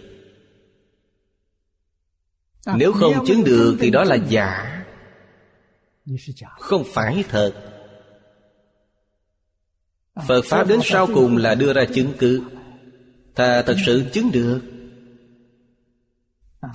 Nếu 2.76 2.94
không 2.94 3.26
chứng 3.28 3.44
được 3.44 3.78
thì 3.80 3.90
đó 3.90 4.04
là 4.04 4.16
giả. 4.16 4.84
Không 6.60 6.84
phải 6.94 7.24
thật. 7.30 7.54
Phật 10.28 10.42
Pháp 10.46 10.68
đến 10.68 10.80
sau 10.84 11.08
cùng 11.08 11.38
là 11.38 11.56
đưa 11.56 11.74
ra 11.74 11.86
chứng 11.94 12.14
cứ. 12.20 12.44
Ta 13.36 13.62
thật 13.62 13.76
sự 13.86 14.04
chứng 14.14 14.32
được. 14.32 14.62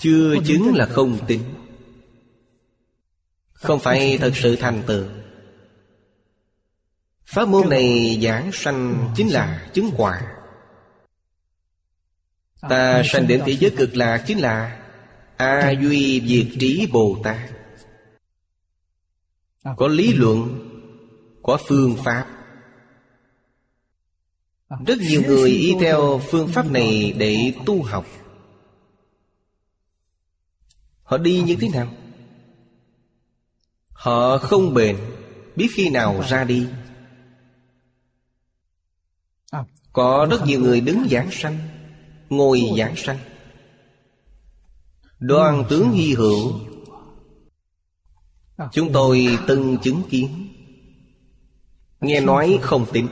Chưa 0.01 0.35
chứng 0.47 0.75
là 0.75 0.87
không 0.87 1.19
tin 1.27 1.41
không 3.57 3.81
phải 3.81 4.19
thật 4.21 4.33
sự 4.35 4.57
thành 4.57 4.83
tựu. 4.87 5.05
Pháp 7.27 7.49
môn 7.49 7.69
này 7.69 8.19
giảng 8.23 8.53
sanh 8.53 9.13
chính 9.17 9.33
là 9.33 9.71
chứng 9.75 9.91
quả 9.97 10.37
Ta 12.69 13.03
sanh 13.05 13.27
đến 13.27 13.43
thế 13.47 13.57
giới 13.57 13.71
cực 13.71 13.97
lạc 13.97 14.25
chính 14.27 14.39
là 14.39 14.83
A 15.37 15.71
Duy 15.71 16.23
Diệt 16.27 16.61
Trí 16.61 16.87
Bồ 16.93 17.17
Tát 17.25 17.51
Có 19.77 19.89
lý 19.89 20.13
luận, 20.13 20.69
Có 21.43 21.59
phương 21.67 21.97
pháp. 22.05 22.27
Rất 24.87 24.99
nhiều 24.99 25.23
người 25.27 25.51
y 25.51 25.75
theo 25.81 26.21
phương 26.31 26.49
pháp 26.49 26.71
này 26.71 27.15
để 27.19 27.53
tu 27.67 27.83
học. 27.83 28.07
Họ 31.03 31.19
đi 31.19 31.41
như 31.41 31.57
thế 31.61 31.69
nào? 31.69 31.89
Họ 33.97 34.39
không 34.39 34.75
bền 34.75 34.97
Biết 35.57 35.69
khi 35.75 35.89
nào 35.91 36.23
ra 36.29 36.45
đi? 36.45 36.67
Có 39.93 40.27
rất 40.31 40.47
nhiều 40.47 40.61
người 40.61 40.81
đứng 40.81 41.07
giảng 41.11 41.31
sanh, 41.31 41.59
Ngồi 42.31 42.63
giảng 42.79 42.97
sanh. 42.97 43.19
Đoan 45.19 45.65
tướng 45.69 45.93
hy 45.93 46.15
hữu, 46.15 46.53
Chúng 48.73 48.93
tôi 48.93 49.39
từng 49.47 49.79
chứng 49.83 50.03
kiến. 50.11 50.29
Nghe 52.01 52.21
nói 52.21 52.59
không 52.63 52.87
tin 52.93 53.07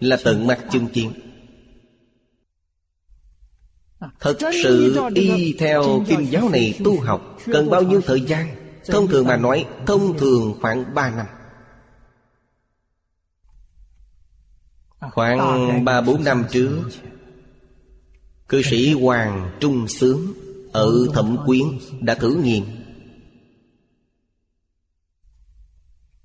Là 0.00 0.18
tận 0.24 0.46
mắt 0.46 0.64
chứng 0.72 0.86
kiến. 0.86 1.12
Thật 4.20 4.38
sự 4.62 5.00
y 5.14 5.52
theo 5.58 6.04
kinh 6.08 6.30
giáo 6.30 6.48
này 6.48 6.78
tu 6.84 7.00
học 7.00 7.38
Cần 7.44 7.70
bao 7.70 7.82
nhiêu 7.82 8.00
thời 8.00 8.20
gian? 8.20 8.67
Thông 8.88 9.08
thường 9.08 9.26
mà 9.26 9.36
nói 9.36 9.66
Thông 9.86 10.18
thường 10.18 10.54
khoảng 10.60 10.94
3 10.94 11.10
năm. 11.10 11.26
Khoảng 15.12 15.84
3-4 15.84 16.22
năm 16.22 16.44
trước 16.50 16.88
Cư 18.48 18.62
sĩ 18.62 18.92
Hoàng 18.92 19.50
Trung 19.60 19.88
Sướng 19.88 20.32
Ở 20.72 20.92
Thẩm 21.14 21.38
Quyến 21.46 21.64
đã 22.00 22.14
thử 22.14 22.34
nghiệm. 22.34 22.64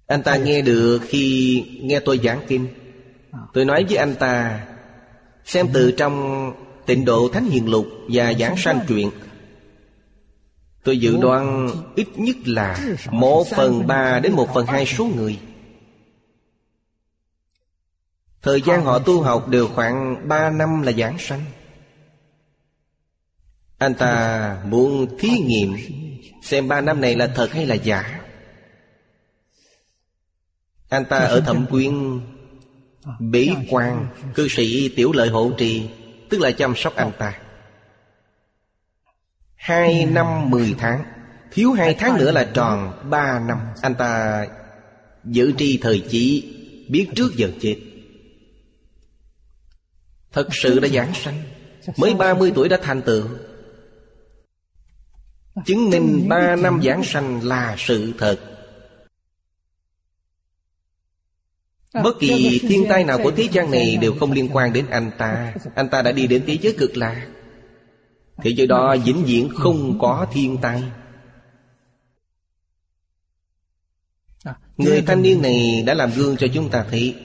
Anh 0.08 0.24
ta 0.24 0.36
nghe 0.36 0.62
được 0.62 1.00
khi 1.08 1.64
nghe 1.82 2.00
tôi 2.00 2.20
giảng 2.24 2.42
kinh. 2.48 2.68
Tôi 3.54 3.66
nói 3.66 3.86
với 3.90 3.98
anh 3.98 4.16
ta 4.16 4.66
Xem 5.46 5.68
từ 5.74 5.92
trong 5.92 6.52
tịnh 6.86 7.06
độ 7.06 7.30
Thánh 7.34 7.46
Hiền 7.46 7.70
Lục 7.70 7.88
Và 8.10 8.34
giảng 8.40 8.58
sanh 8.58 8.80
truyện 8.88 9.10
Tôi 10.84 10.98
dự 10.98 11.18
đoán 11.18 11.70
ít 11.96 12.08
nhất 12.16 12.36
là 12.46 12.96
Một 13.12 13.48
phần 13.56 13.88
ba 13.88 14.20
đến 14.20 14.32
một 14.32 14.50
phần 14.54 14.66
hai 14.66 14.86
số 14.86 15.06
người. 15.06 15.40
Thời 18.42 18.62
gian 18.62 18.84
họ 18.84 19.00
tu 19.00 19.22
học 19.22 19.48
đều 19.48 19.68
khoảng 19.68 20.28
ba 20.28 20.50
năm 20.50 20.82
là 20.82 20.92
giảng 20.92 21.18
sanh. 21.20 21.46
Anh 23.78 23.94
ta 23.94 24.58
muốn 24.66 25.18
thí 25.20 25.30
nghiệm 25.30 25.76
Xem 26.42 26.68
ba 26.68 26.82
năm 26.82 27.02
này 27.02 27.16
là 27.16 27.28
thật 27.36 27.52
hay 27.52 27.66
là 27.66 27.76
giả. 27.76 28.22
Anh 30.90 31.06
ta 31.06 31.18
ở 31.18 31.42
thẩm 31.42 31.66
quyến 31.70 32.20
Bế 33.20 33.50
quan 33.70 34.08
Cư 34.36 34.48
sĩ 34.48 34.90
tiểu 34.90 35.12
lợi 35.12 35.30
hộ 35.30 35.52
trì 35.58 35.90
Tức 36.30 36.42
là 36.42 36.52
chăm 36.52 36.76
sóc 36.76 36.96
anh 36.96 37.12
ta 37.18 37.43
Hai 39.64 40.06
năm 40.06 40.50
mười 40.50 40.76
tháng. 40.78 41.04
Thiếu 41.52 41.72
hai 41.72 41.96
tháng 42.00 42.18
nữa 42.18 42.32
là 42.32 42.50
tròn 42.54 43.10
ba 43.10 43.40
năm. 43.40 43.58
Anh 43.82 43.96
ta 43.96 44.46
giữ 45.24 45.54
tri 45.58 45.78
thời 45.78 46.04
chỉ 46.10 46.54
Biết 46.90 47.08
trước 47.16 47.36
giờ 47.36 47.52
chết. 47.62 47.78
Thật 50.32 50.48
sự 50.52 50.80
đã 50.80 50.88
giảng 50.88 51.14
sanh. 51.14 51.44
Mới 51.98 52.14
30 52.14 52.52
tuổi 52.56 52.70
đã 52.70 52.78
thành 52.82 53.02
tựu. 53.02 53.28
Chứng 55.66 55.90
minh 55.90 56.26
ba 56.30 56.56
năm 56.56 56.82
giảng 56.84 57.04
sanh 57.04 57.44
là 57.44 57.76
sự 57.78 58.14
thật. 58.18 58.40
Bất 61.94 62.20
kỳ 62.20 62.60
thiên 62.70 62.86
tai 62.90 63.04
nào 63.04 63.20
của 63.24 63.32
thế 63.32 63.48
gian 63.52 63.72
này 63.72 63.98
Đều 64.02 64.14
không 64.20 64.32
liên 64.32 64.50
quan 64.54 64.74
đến 64.74 64.86
anh 64.90 65.12
ta. 65.18 65.54
Anh 65.76 65.90
ta 65.90 66.02
đã 66.02 66.12
đi 66.12 66.28
đến 66.28 66.44
thế 66.48 66.58
giới 66.62 66.76
cực 66.80 66.98
lạc 66.98 67.28
Thế 68.38 68.50
giới 68.50 68.68
đó 68.68 68.96
vĩnh 69.06 69.26
viễn 69.26 69.50
không 69.56 70.00
có 70.00 70.28
thiên 70.34 70.58
tai. 70.62 70.84
Người 74.78 75.02
thanh 75.02 75.22
niên 75.22 75.42
này 75.42 75.84
đã 75.86 75.94
làm 75.94 76.12
gương 76.12 76.38
cho 76.38 76.48
chúng 76.54 76.70
ta 76.70 76.86
thấy. 76.90 77.16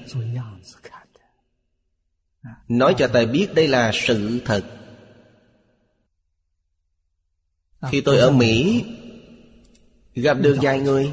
Nói 2.69 2.95
cho 2.99 3.09
ta 3.09 3.25
biết 3.25 3.49
đây 3.55 3.69
là 3.69 3.91
sự 3.95 4.41
thật. 4.45 4.65
Khi 7.91 8.01
tôi 8.01 8.19
ở 8.19 8.31
Mỹ, 8.31 8.85
Gặp 10.23 10.35
được 10.41 10.59
vài 10.63 10.81
người. 10.81 11.13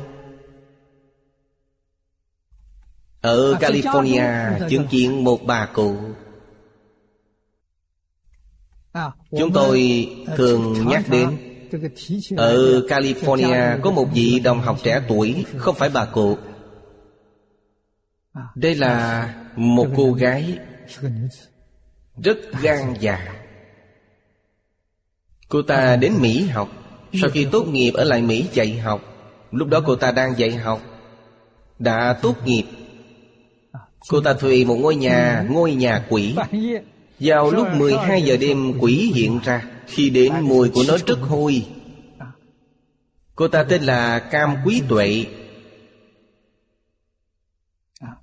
Ở 3.22 3.54
California 3.60 4.70
chứng 4.70 4.88
kiến 4.88 5.24
một 5.24 5.40
bà 5.46 5.66
cụ. 5.66 5.98
Chúng 9.38 9.52
tôi 9.54 10.08
thường 10.38 10.88
nhắc 10.88 11.04
đến, 11.10 11.38
Ở 12.38 12.82
California 12.88 13.82
có 13.82 13.92
một 13.92 14.08
vị 14.14 14.40
đồng 14.44 14.62
học 14.62 14.78
trẻ 14.84 15.02
tuổi, 15.08 15.46
Không 15.58 15.76
phải 15.76 15.90
bà 15.90 16.06
cụ. 16.06 16.38
Đây 18.56 18.76
là 18.76 19.34
một 19.56 19.88
cô 19.96 20.12
gái 20.12 20.60
Rất 22.24 22.38
gan 22.62 22.94
dạ. 23.00 23.36
Cô 25.50 25.62
ta 25.62 25.96
đến 25.96 26.14
Mỹ 26.20 26.48
học. 26.48 26.70
Sau 27.22 27.30
khi 27.30 27.48
tốt 27.52 27.68
nghiệp 27.68 27.92
ở 27.92 28.04
lại 28.04 28.22
Mỹ 28.22 28.46
dạy 28.54 28.78
học, 28.78 29.02
Lúc 29.52 29.68
đó 29.68 29.82
cô 29.86 29.96
ta 29.96 30.12
đang 30.12 30.38
dạy 30.38 30.52
học, 30.52 30.82
Đã 31.80 32.20
tốt 32.22 32.36
nghiệp. 32.46 32.64
Cô 34.10 34.22
ta 34.22 34.34
thuê 34.34 34.66
một 34.66 34.76
ngôi 34.76 34.96
nhà 34.96 35.46
Ngôi 35.50 35.76
nhà 35.76 36.06
quỷ. 36.10 36.36
Vào 37.20 37.52
lúc 37.52 37.68
12 37.74 38.22
giờ 38.22 38.38
đêm, 38.38 38.74
quỷ 38.80 39.12
hiện 39.16 39.40
ra. 39.44 39.66
Khi 39.88 40.10
đến 40.10 40.34
mùi 40.42 40.70
của 40.70 40.84
nó 40.88 40.98
rất 41.08 41.20
hôi. 41.22 41.66
Cô 43.36 43.48
ta 43.48 43.64
tên 43.64 43.84
là 43.84 44.20
Cam 44.20 44.56
Quý 44.66 44.82
Tuệ. 44.90 45.26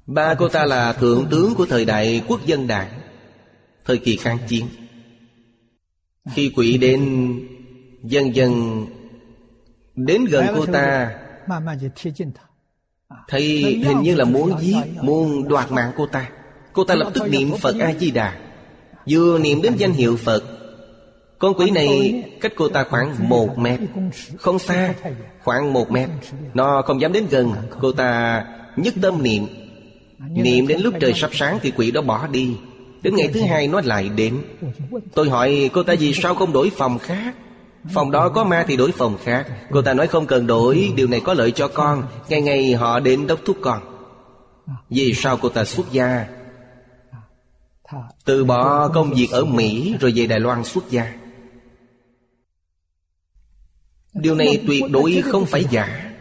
Ba 0.07 0.35
cô 0.35 0.49
ta 0.49 0.65
là 0.65 0.93
thượng 0.93 1.27
tướng 1.31 1.55
của 1.55 1.67
thời 1.67 1.85
đại 1.85 2.23
quốc 2.29 2.47
dân 2.47 2.67
đảng, 2.67 3.01
Thời 3.85 3.99
kỳ 3.99 4.17
kháng 4.17 4.39
chiến. 4.49 4.67
Khi 6.33 6.53
quỷ 6.57 6.79
đến, 6.79 7.01
Dần 8.03 8.35
dần 8.35 8.87
Đến 9.95 10.25
gần 10.25 10.47
cô 10.55 10.67
ta, 10.67 11.15
Thấy 13.29 13.47
hình 13.85 14.03
như 14.03 14.15
là 14.15 14.25
muốn 14.25 14.61
giết, 14.61 14.77
Muốn 15.03 15.49
đoạt 15.49 15.73
mạng 15.73 15.93
cô 15.97 16.07
ta. 16.07 16.31
Cô 16.73 16.85
ta 16.85 16.95
lập 16.95 17.11
tức 17.15 17.29
niệm 17.29 17.51
Phật 17.61 17.77
A-di-đà 17.81 18.52
Vừa 19.11 19.39
niệm 19.39 19.63
đến 19.63 19.77
danh 19.77 19.93
hiệu 19.93 20.17
Phật, 20.17 20.45
Con 21.39 21.55
quỷ 21.55 21.71
này 21.71 22.23
cách 22.41 22.53
cô 22.57 22.69
ta 22.69 22.85
khoảng 22.85 23.29
một 23.29 23.59
mét. 23.59 23.81
Không 24.39 24.59
xa, 24.59 24.95
Khoảng 25.43 25.73
một 25.73 25.91
mét. 25.91 26.09
Nó 26.55 26.83
không 26.83 27.01
dám 27.01 27.13
đến 27.13 27.27
gần, 27.31 27.53
Cô 27.81 27.93
ta 27.93 28.45
nhất 28.77 28.95
tâm 29.03 29.23
niệm. 29.23 29.47
Niệm 30.31 30.67
đến 30.67 30.81
lúc 30.81 30.95
trời 31.01 31.13
sắp 31.15 31.31
sáng 31.33 31.59
thì 31.63 31.71
quỷ 31.71 31.91
đó 31.91 32.01
bỏ 32.01 32.27
đi. 32.27 32.57
Đến 33.03 33.17
ngày 33.17 33.29
thứ 33.35 33.41
hai 33.41 33.69
nó 33.69 33.81
lại 33.85 34.09
đến. 34.17 34.43
Tôi 35.15 35.31
hỏi, 35.31 35.71
cô 35.73 35.83
ta 35.83 35.95
vì 35.99 36.13
sao 36.13 36.35
không 36.35 36.53
đổi 36.53 36.71
phòng 36.77 36.99
khác? 36.99 37.35
Phòng 37.95 38.11
đó 38.11 38.29
có 38.29 38.45
ma 38.45 38.65
thì 38.69 38.77
đổi 38.77 38.93
phòng 38.93 39.19
khác. 39.25 39.47
Cô 39.71 39.83
ta 39.83 39.95
nói, 39.95 40.07
không 40.07 40.27
cần 40.27 40.47
đổi, 40.47 40.93
Điều 40.97 41.07
này 41.07 41.21
có 41.21 41.35
lợi 41.35 41.51
cho 41.51 41.69
con. 41.69 42.03
Ngày 42.29 42.43
ngày 42.43 42.75
họ 42.75 43.01
đến 43.01 43.27
đốc 43.27 43.39
thúc 43.45 43.57
con. 43.61 43.79
Vì 44.91 45.15
sao 45.15 45.37
cô 45.37 45.49
ta 45.49 45.65
xuất 45.65 45.93
gia? 45.93 46.27
Từ 48.25 48.45
bỏ 48.45 48.89
công 48.89 49.15
việc 49.15 49.29
ở 49.31 49.45
Mỹ 49.45 49.97
Rồi 50.01 50.13
về 50.17 50.27
Đài 50.27 50.41
Loan 50.41 50.65
xuất 50.65 50.91
gia. 50.91 51.13
Điều 54.15 54.35
này 54.35 54.63
tuyệt 54.67 54.83
đối 54.91 55.23
không 55.23 55.47
phải 55.47 55.65
giả. 55.71 56.13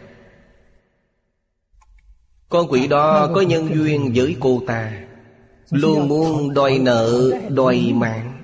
Con 2.48 2.66
quỷ 2.68 2.86
đó 2.86 3.30
có 3.34 3.40
nhân 3.40 3.74
duyên 3.74 4.12
với 4.14 4.36
cô 4.40 4.62
ta. 4.66 4.92
Luôn 5.70 6.08
muốn 6.08 6.54
đòi 6.54 6.78
nợ, 6.78 7.30
đòi 7.48 7.92
mạng. 7.94 8.42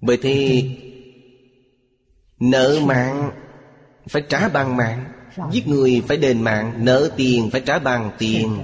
Bởi 0.00 0.16
thế 0.22 0.62
Nợ 2.38 2.80
mạng 2.84 3.30
Phải 4.08 4.22
trả 4.28 4.48
bằng 4.48 4.76
mạng. 4.76 5.04
Giết 5.50 5.68
người 5.68 6.02
phải 6.08 6.16
đền 6.16 6.42
mạng 6.42 6.84
Nợ 6.84 7.10
tiền 7.16 7.50
phải 7.50 7.60
trả 7.60 7.78
bằng 7.78 8.10
tiền. 8.18 8.58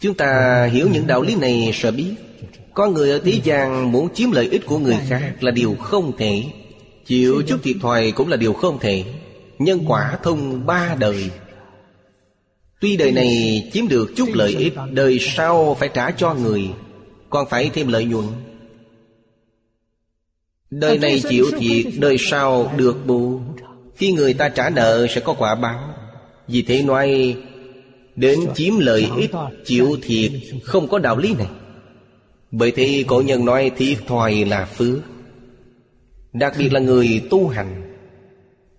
Chúng 0.00 0.14
ta 0.14 0.64
hiểu 0.72 0.88
những 0.88 1.06
đạo 1.06 1.22
lý 1.22 1.34
này 1.34 1.70
sợ 1.74 1.90
biết 1.90 2.14
Có 2.74 2.88
người 2.88 3.10
ở 3.10 3.20
thế 3.24 3.40
gian 3.44 3.92
muốn 3.92 4.14
chiếm 4.14 4.30
lợi 4.30 4.48
ích 4.48 4.66
của 4.66 4.78
người 4.78 4.96
khác 5.08 5.42
là 5.42 5.50
điều 5.50 5.74
không 5.74 6.12
thể. 6.18 6.42
Chịu 7.06 7.42
chút 7.46 7.60
thiệt 7.62 7.76
thòi 7.82 8.10
cũng 8.10 8.28
là 8.28 8.36
điều 8.36 8.52
không 8.52 8.78
thể. 8.78 9.04
Nhân 9.58 9.80
quả 9.88 10.18
thông 10.22 10.66
ba 10.66 10.96
đời. 10.98 11.30
Tuy 12.80 12.96
đời 12.96 13.12
này 13.12 13.62
chiếm 13.72 13.88
được 13.88 14.12
chút 14.16 14.28
lợi 14.32 14.54
ích, 14.58 14.74
Đời 14.90 15.18
sau 15.20 15.74
phải 15.74 15.88
trả 15.94 16.10
cho 16.10 16.34
người, 16.34 16.70
Còn 17.30 17.48
phải 17.48 17.70
thêm 17.74 17.88
lợi 17.88 18.04
nhuận. 18.04 18.26
Đời 20.70 20.98
này 20.98 21.22
chịu 21.28 21.46
thiệt, 21.58 21.86
Đời 21.98 22.16
sau 22.18 22.72
được 22.76 23.06
bù. 23.06 23.40
Khi 23.96 24.12
người 24.12 24.34
ta 24.34 24.48
trả 24.48 24.70
nợ 24.70 25.06
sẽ 25.06 25.20
có 25.20 25.32
quả 25.32 25.54
báo. 25.54 25.94
Vì 26.48 26.62
thế 26.62 26.82
nói 26.82 27.36
Đến 28.16 28.40
chiếm 28.54 28.78
lợi 28.78 29.10
ích, 29.16 29.30
Chịu 29.64 29.96
thiệt, 30.02 30.32
Không 30.64 30.88
có 30.88 30.98
đạo 30.98 31.16
lý 31.16 31.34
này. 31.34 31.48
Bởi 32.50 32.70
thế 32.70 33.04
cổ 33.06 33.22
nhân 33.22 33.44
nói 33.44 33.70
thiệt 33.76 33.98
thòi 34.06 34.44
là 34.44 34.64
phước 34.64 34.98
Đặc 36.32 36.54
biệt 36.58 36.72
là 36.72 36.80
người 36.80 37.22
tu 37.30 37.48
hành. 37.48 37.96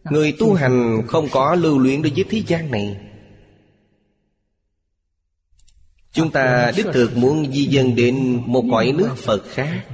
Người 0.03 0.35
tu 0.39 0.53
hành 0.53 1.01
không 1.07 1.27
có 1.31 1.55
lưu 1.55 1.79
luyện 1.79 2.01
đối 2.01 2.11
với 2.15 2.25
thế 2.29 2.43
gian 2.47 2.71
này. 2.71 2.97
Chúng 6.11 6.31
ta 6.31 6.71
đích 6.75 6.85
thực, 6.93 7.17
muốn 7.17 7.51
di 7.51 7.65
dân 7.65 7.95
đến 7.95 8.41
một 8.45 8.63
cõi 8.71 8.93
nước 8.97 9.15
Phật 9.17 9.43
khác. 9.49 9.85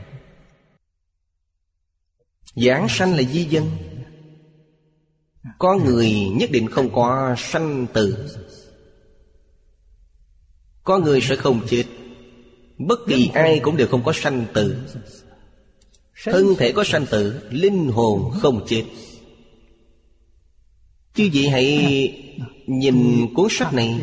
Giảng 2.56 2.90
sanh 2.90 3.16
là 3.16 3.24
di 3.24 3.44
dân. 3.44 3.66
Có 5.58 5.76
người 5.76 6.12
nhất 6.12 6.52
định 6.52 6.68
không 6.68 6.90
có 6.94 7.36
sanh 7.38 7.88
tử. 7.94 8.30
Có 10.84 10.98
người 10.98 11.22
sẽ 11.22 11.36
không 11.36 11.62
chết. 11.68 11.84
Bất 12.78 13.00
kỳ 13.08 13.30
ai 13.34 13.60
cũng 13.60 13.78
đều 13.78 13.88
không 13.88 14.04
có 14.04 14.14
sanh 14.14 14.46
tử. 14.54 14.78
Thân 16.24 16.56
thể 16.58 16.72
có 16.72 16.84
sanh 16.84 17.06
tử, 17.06 17.42
Linh 17.50 17.88
hồn 17.88 18.32
không 18.40 18.66
chết. 18.68 18.84
Chứ 21.16 21.30
vị 21.34 21.48
hãy 21.48 21.68
nhìn 22.68 23.28
cuốn 23.34 23.48
sách 23.50 23.74
này, 23.74 24.00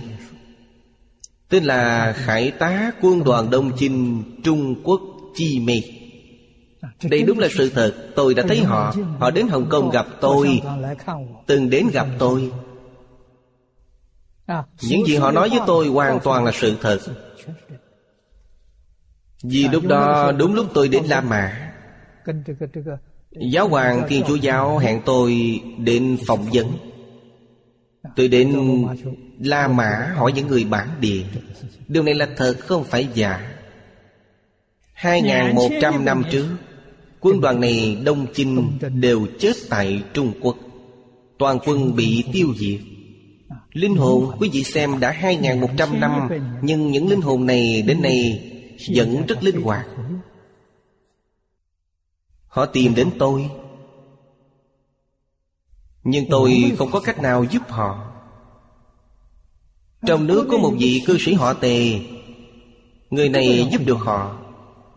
Tên 1.48 1.64
là 1.64 2.12
Khải 2.12 2.50
tá 2.50 2.92
quân 3.00 3.24
đoàn 3.24 3.50
Đông 3.50 3.72
Chinh, 3.78 4.22
Trung 4.44 4.82
Quốc, 4.84 5.00
Chi 5.34 5.60
Mê. 5.60 5.80
Đây 7.02 7.22
đúng 7.22 7.38
là 7.38 7.48
sự 7.58 7.70
thật. 7.70 7.94
Tôi 8.16 8.34
đã 8.34 8.42
thấy 8.48 8.60
họ. 8.60 8.94
Họ 9.18 9.30
đến 9.30 9.48
Hồng 9.48 9.66
Kông 9.70 9.90
gặp 9.90 10.06
tôi, 10.20 10.60
Từng 11.46 11.70
đến 11.70 11.86
gặp 11.92 12.06
tôi. 12.18 12.50
Những 14.82 15.04
gì 15.06 15.16
họ 15.16 15.30
nói 15.30 15.48
với 15.48 15.60
tôi 15.66 15.86
hoàn 15.88 16.20
toàn 16.20 16.44
là 16.44 16.52
sự 16.54 16.76
thật. 16.80 16.98
Vì 19.42 19.68
lúc 19.68 19.86
đó, 19.86 20.32
đúng 20.32 20.54
lúc 20.54 20.66
tôi 20.74 20.88
đến 20.88 21.04
La 21.04 21.20
Mã, 21.20 21.72
Giáo 23.52 23.68
hoàng 23.68 24.06
Thiên 24.08 24.24
Chúa 24.28 24.36
Giáo 24.36 24.78
hẹn 24.78 25.02
tôi 25.04 25.60
đến 25.78 26.18
phỏng 26.26 26.46
vấn. 26.52 26.66
Tôi 28.16 28.28
đến 28.28 28.56
La 29.38 29.68
Mã 29.68 30.12
hỏi 30.16 30.32
những 30.32 30.46
người 30.46 30.64
bản 30.64 30.88
địa, 31.00 31.22
Điều 31.88 32.02
này 32.02 32.14
là 32.14 32.28
thật 32.36 32.54
không 32.60 32.84
phải 32.84 33.08
giả? 33.14 33.52
2.100 35.00 36.04
năm 36.04 36.22
trước, 36.30 36.46
Quân 37.20 37.40
đoàn 37.40 37.60
này 37.60 37.98
Đông 38.04 38.26
Chinh 38.34 38.78
đều 38.94 39.26
chết 39.38 39.52
tại 39.70 40.02
Trung 40.12 40.32
Quốc. 40.40 40.56
Toàn 41.38 41.58
quân 41.64 41.96
bị 41.96 42.24
tiêu 42.32 42.48
diệt. 42.58 42.80
Linh 43.76 43.96
hồn 43.96 44.30
quý 44.38 44.48
vị 44.52 44.64
xem 44.64 45.00
đã 45.00 45.12
2.100 45.20 45.98
năm, 45.98 46.28
Nhưng 46.62 46.90
những 46.90 47.08
linh 47.08 47.20
hồn 47.20 47.46
này 47.46 47.82
đến 47.82 48.02
nay 48.02 48.42
Vẫn 48.94 49.26
rất 49.26 49.42
linh 49.42 49.62
hoạt. 49.62 49.86
Họ 52.46 52.66
tìm 52.66 52.94
đến 52.94 53.10
tôi. 53.18 53.50
Nhưng 56.04 56.24
tôi 56.30 56.72
không 56.78 56.90
có 56.90 57.00
cách 57.00 57.22
nào 57.22 57.44
giúp 57.44 57.62
họ. 57.68 58.12
Trong 60.06 60.26
nước 60.26 60.46
có 60.50 60.58
một 60.58 60.72
vị 60.78 61.02
cư 61.06 61.18
sĩ 61.18 61.34
họ 61.34 61.52
tề. 61.52 62.00
Người 63.10 63.28
này 63.28 63.68
giúp 63.72 63.80
được 63.86 63.98
họ. 63.98 64.38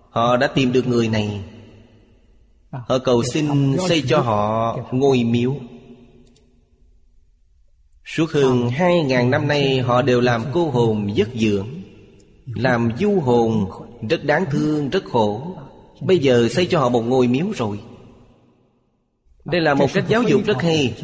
Họ 0.09 0.37
đã 0.37 0.47
tìm 0.47 0.71
được 0.71 0.87
người 0.87 1.07
này. 1.07 1.41
Họ 2.71 2.99
cầu 2.99 3.23
xin 3.23 3.77
xây 3.87 4.03
cho 4.07 4.19
họ 4.21 4.77
ngôi 4.91 5.23
miếu. 5.23 5.55
Suốt 8.15 8.31
hơn 8.31 8.69
hai 8.69 9.03
ngàn 9.03 9.31
năm 9.31 9.47
nay 9.47 9.79
Họ 9.79 10.01
đều 10.01 10.21
làm 10.21 10.43
cô 10.53 10.69
hồn 10.69 11.15
giấc 11.15 11.29
dưỡng 11.35 11.67
Làm 12.45 12.89
du 12.99 13.19
hồn 13.19 13.71
Rất 14.09 14.23
đáng 14.23 14.45
thương, 14.51 14.89
rất 14.89 15.05
khổ. 15.05 15.55
Bây 16.01 16.19
giờ 16.19 16.47
xây 16.51 16.65
cho 16.65 16.79
họ 16.79 16.89
một 16.89 17.01
ngôi 17.01 17.27
miếu 17.27 17.45
rồi. 17.55 17.79
Đây 19.45 19.61
là 19.61 19.73
một 19.73 19.93
cách 19.93 20.03
giáo 20.07 20.23
dục 20.23 20.41
rất 20.45 20.61
hay. 20.61 20.95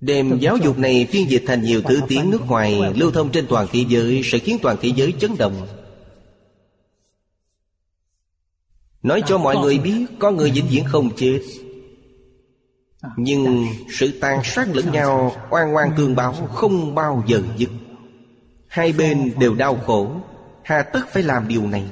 Đem 0.00 0.38
giáo 0.38 0.56
dục 0.56 0.78
này 0.78 1.06
phiên 1.10 1.30
dịch 1.30 1.44
thành 1.46 1.62
nhiều 1.62 1.82
thứ 1.82 2.00
tiếng 2.08 2.30
nước 2.30 2.46
ngoài 2.48 2.80
Lưu 2.96 3.10
thông 3.10 3.30
trên 3.30 3.46
toàn 3.46 3.66
thế 3.72 3.84
giới 3.88 4.20
Sẽ 4.24 4.38
khiến 4.38 4.58
toàn 4.62 4.76
thế 4.80 4.92
giới 4.96 5.12
chấn 5.12 5.30
động. 5.38 5.66
Nói 9.02 9.22
cho 9.26 9.38
mọi 9.38 9.56
người 9.56 9.78
biết 9.78 10.06
Có 10.18 10.30
người 10.30 10.50
vĩnh 10.50 10.66
viễn 10.70 10.84
không 10.84 11.10
chết 11.16 11.40
Nhưng 13.16 13.66
sự 13.88 14.18
tàn 14.20 14.40
sát 14.44 14.68
lẫn 14.74 14.92
nhau 14.92 15.36
Oan 15.50 15.74
oan 15.74 15.92
tương 15.96 16.16
báo 16.16 16.32
Không 16.32 16.94
bao 16.94 17.24
giờ 17.26 17.42
dứt. 17.56 17.70
Hai 18.68 18.92
bên 18.92 19.32
đều 19.38 19.54
đau 19.54 19.76
khổ. 19.86 20.10
Hà 20.62 20.82
tất 20.82 21.08
phải 21.12 21.22
làm 21.22 21.48
điều 21.48 21.66
này. 21.66 21.84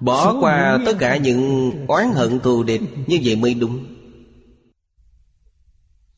Bỏ 0.00 0.36
qua 0.40 0.78
tất 0.86 0.96
cả 0.98 1.16
những 1.16 1.72
oán 1.86 2.10
hận 2.14 2.40
thù 2.40 2.62
địch 2.62 2.82
Như 3.06 3.20
vậy 3.24 3.36
mới 3.36 3.54
đúng. 3.54 3.84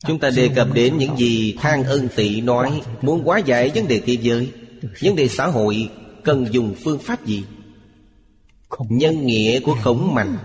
Chúng 0.07 0.19
ta 0.19 0.29
đề 0.29 0.49
cập 0.55 0.67
đến 0.73 0.97
những 0.97 1.17
gì 1.17 1.57
Thang 1.59 1.83
ân 1.83 2.07
tị 2.15 2.41
nói 2.41 2.81
Muốn 3.01 3.23
hóa 3.23 3.37
giải 3.37 3.71
vấn 3.75 3.87
đề 3.87 4.01
thế 4.05 4.17
giới 4.21 4.51
Vấn 5.01 5.15
đề 5.15 5.27
xã 5.27 5.47
hội 5.47 5.89
Cần 6.23 6.47
dùng 6.51 6.75
phương 6.83 6.99
pháp 6.99 7.25
gì? 7.25 7.43
Nhân 8.89 9.25
nghĩa 9.25 9.59
của 9.59 9.75
khổng 9.81 10.13
mạnh 10.15 10.37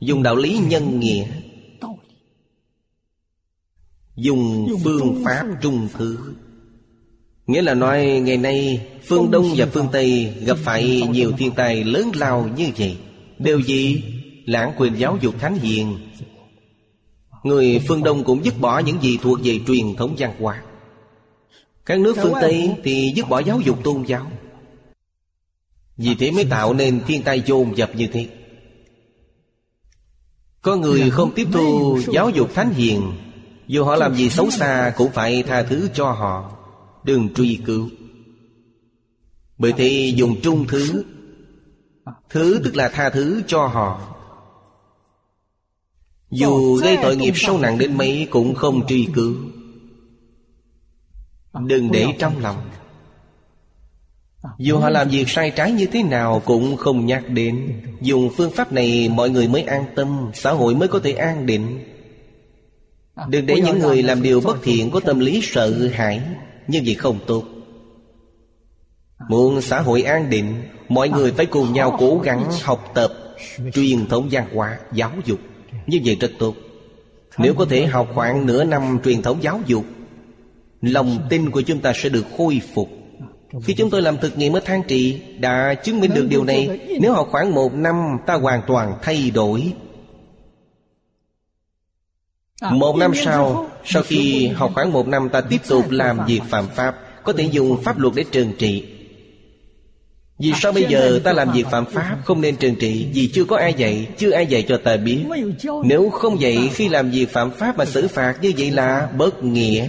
Dùng 0.00 0.22
đạo 0.22 0.36
lý 0.36 0.58
nhân 0.68 1.00
nghĩa. 1.00 1.26
Dùng 4.16 4.66
phương 4.84 5.22
pháp 5.24 5.46
trung 5.62 5.88
thứ. 5.92 6.18
Nghĩa 7.46 7.62
là 7.62 7.74
nói 7.74 8.06
ngày 8.24 8.36
nay, 8.36 8.86
Phương 9.04 9.30
Đông 9.30 9.54
và 9.56 9.66
phương 9.66 9.88
Tây 9.92 10.34
Gặp 10.46 10.58
phải 10.64 11.02
nhiều 11.10 11.32
thiên 11.38 11.52
tai 11.54 11.84
lớn 11.84 12.10
lao 12.14 12.48
như 12.56 12.70
vậy. 12.78 12.96
Đều 13.38 13.62
gì? 13.62 14.02
Lãng 14.44 14.72
quyền 14.76 14.94
giáo 14.94 15.18
dục 15.20 15.34
thánh 15.38 15.58
hiền. 15.58 15.98
Người 17.42 17.80
phương 17.88 18.04
Đông 18.04 18.24
cũng 18.24 18.44
dứt 18.44 18.54
bỏ 18.60 18.78
những 18.78 19.02
gì 19.02 19.18
thuộc 19.22 19.38
về 19.44 19.60
truyền 19.66 19.96
thống 19.96 20.14
văn 20.18 20.34
hóa. 20.40 20.62
Các 21.86 22.00
nước 22.00 22.16
phương 22.22 22.34
Tây 22.40 22.74
thì 22.84 23.12
dứt 23.16 23.28
bỏ 23.28 23.38
giáo 23.38 23.60
dục 23.60 23.84
tôn 23.84 24.02
giáo. 24.02 24.30
Vì 25.96 26.14
thế 26.14 26.30
mới 26.30 26.44
tạo 26.44 26.74
nên 26.74 27.00
thiên 27.06 27.22
tai 27.22 27.42
dồn 27.46 27.76
dập 27.76 27.96
như 27.96 28.06
thế. 28.06 28.26
Có 30.62 30.76
người 30.76 31.10
không 31.10 31.32
tiếp 31.34 31.48
thu 31.52 31.98
giáo 32.12 32.30
dục 32.30 32.50
thánh 32.54 32.72
hiền. 32.72 33.12
Dù 33.66 33.84
họ 33.84 33.96
làm 33.96 34.14
gì 34.14 34.30
xấu 34.30 34.50
xa 34.50 34.92
cũng 34.96 35.12
phải 35.12 35.42
tha 35.42 35.62
thứ 35.62 35.88
cho 35.94 36.12
họ. 36.12 36.52
Đừng 37.04 37.34
truy 37.34 37.60
cứu. 37.66 37.88
Bởi 39.58 39.72
thế 39.72 40.12
dùng 40.16 40.40
trung 40.40 40.66
thứ. 40.68 41.04
Thứ 42.28 42.60
tức 42.64 42.76
là 42.76 42.88
tha 42.88 43.10
thứ 43.10 43.42
cho 43.46 43.66
họ. 43.66 44.16
Dù 46.30 46.76
gây 46.76 46.98
tội 47.02 47.16
nghiệp 47.16 47.32
sâu 47.36 47.58
nặng 47.58 47.78
đến 47.78 47.96
mấy 47.96 48.28
Cũng 48.30 48.54
không 48.54 48.86
truy 48.86 49.08
cứu. 49.14 49.34
Đừng 51.66 51.92
để 51.92 52.06
trong 52.18 52.38
lòng 52.38 52.56
dù 54.58 54.78
họ 54.78 54.90
làm 54.90 55.08
việc 55.08 55.28
sai 55.28 55.50
trái 55.50 55.72
như 55.72 55.86
thế 55.86 56.02
nào 56.02 56.42
Cũng 56.44 56.76
không 56.76 57.06
nhắc 57.06 57.24
đến. 57.28 57.72
Dùng 58.00 58.30
phương 58.36 58.50
pháp 58.50 58.72
này 58.72 59.08
mọi 59.08 59.30
người 59.30 59.48
mới 59.48 59.62
an 59.62 59.84
tâm 59.96 60.30
Xã 60.34 60.50
hội 60.50 60.74
mới 60.74 60.88
có 60.88 61.00
thể 61.04 61.12
an 61.12 61.46
định. 61.46 61.84
Đừng 63.28 63.46
để 63.46 63.60
những 63.60 63.78
người 63.78 64.02
làm 64.02 64.22
điều 64.22 64.40
bất 64.40 64.62
thiện 64.62 64.90
Có 64.90 65.00
tâm 65.00 65.18
lý 65.18 65.40
sợ 65.42 65.88
hãi 65.92 66.20
như 66.68 66.82
vậy 66.84 66.94
không 66.94 67.18
tốt. 67.26 67.44
Muốn 69.28 69.60
xã 69.60 69.80
hội 69.80 70.02
an 70.02 70.30
định 70.30 70.62
Mọi 70.88 71.08
người 71.08 71.32
phải 71.32 71.46
cùng 71.46 71.72
nhau 71.72 71.96
cố 71.98 72.18
gắng 72.18 72.44
học 72.62 72.90
tập 72.94 73.12
Truyền 73.72 74.06
thống 74.06 74.28
văn 74.30 74.46
hóa, 74.54 74.78
giáo 74.92 75.12
dục. 75.24 75.38
Như 75.86 75.98
vậy 76.04 76.16
rất 76.20 76.30
tốt. 76.38 76.54
Nếu 77.38 77.54
có 77.54 77.66
thể 77.70 77.86
học 77.86 78.08
khoảng 78.14 78.46
nửa 78.46 78.64
năm 78.64 78.98
truyền 79.04 79.22
thống 79.22 79.38
giáo 79.42 79.60
dục 79.66 79.84
Lòng 80.80 81.18
tin 81.30 81.50
của 81.50 81.60
chúng 81.60 81.80
ta 81.80 81.92
sẽ 81.96 82.08
được 82.08 82.26
khôi 82.36 82.60
phục. 82.74 82.99
Khi 83.62 83.74
chúng 83.74 83.90
tôi 83.90 84.02
làm 84.02 84.18
thực 84.18 84.38
nghiệm 84.38 84.52
ở 84.52 84.60
Thang 84.64 84.82
Trị 84.88 85.20
Đã 85.38 85.74
chứng 85.74 86.00
minh 86.00 86.10
được 86.14 86.26
điều 86.30 86.44
này. 86.44 86.80
Nếu 87.00 87.12
học 87.12 87.28
khoảng 87.30 87.54
một 87.54 87.74
năm 87.74 88.18
Ta 88.26 88.34
hoàn 88.34 88.62
toàn 88.66 88.98
thay 89.02 89.30
đổi. 89.30 89.72
Một 92.72 92.96
năm 92.96 93.12
sau 93.14 93.70
Sau 93.84 94.02
khi 94.02 94.48
học 94.48 94.70
khoảng 94.74 94.92
một 94.92 95.08
năm 95.08 95.28
ta 95.28 95.40
tiếp 95.40 95.60
tục 95.68 95.90
làm 95.90 96.26
việc 96.26 96.40
phạm 96.48 96.66
pháp 96.74 96.96
Có 97.24 97.32
thể 97.32 97.44
dùng 97.44 97.82
pháp 97.82 97.98
luật 97.98 98.14
để 98.16 98.24
trừng 98.32 98.52
trị. 98.58 98.84
Vì 100.38 100.52
sao 100.56 100.72
bây 100.72 100.84
giờ 100.88 101.20
ta 101.24 101.32
làm 101.32 101.52
việc 101.52 101.66
phạm 101.70 101.86
pháp. 101.86 102.16
Không 102.24 102.40
nên 102.40 102.56
trừng 102.56 102.74
trị? 102.80 103.08
Vì 103.12 103.30
chưa 103.34 103.44
có 103.44 103.56
ai 103.56 103.74
dạy 103.74 104.08
Chưa 104.18 104.30
ai 104.30 104.46
dạy 104.46 104.64
cho 104.68 104.76
ta 104.84 104.96
biết. 104.96 105.24
Nếu 105.84 106.10
không 106.10 106.40
dạy 106.40 106.70
khi 106.74 106.88
làm 106.88 107.10
việc 107.10 107.32
phạm 107.32 107.50
pháp 107.50 107.78
Mà 107.78 107.84
xử 107.84 108.08
phạt 108.08 108.38
như 108.42 108.52
vậy 108.58 108.70
là 108.70 109.08
bất 109.18 109.44
nghĩa 109.44 109.88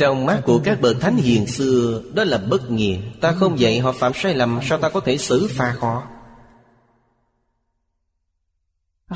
Trong 0.00 0.26
mắt 0.26 0.40
của 0.44 0.60
các 0.64 0.80
bậc 0.80 1.00
thánh 1.00 1.16
hiền 1.16 1.46
xưa 1.46 2.02
Đó 2.14 2.24
là 2.24 2.38
bất 2.38 2.70
nghĩa 2.70 2.98
Ta 3.20 3.32
không 3.32 3.60
dạy 3.60 3.78
họ 3.78 3.92
phạm 3.92 4.12
sai 4.14 4.34
lầm 4.34 4.60
Sao 4.62 4.78
ta 4.78 4.88
có 4.88 5.00
thể 5.00 5.18
xử 5.18 5.48
phạt 5.50 5.76
họ? 5.80 6.02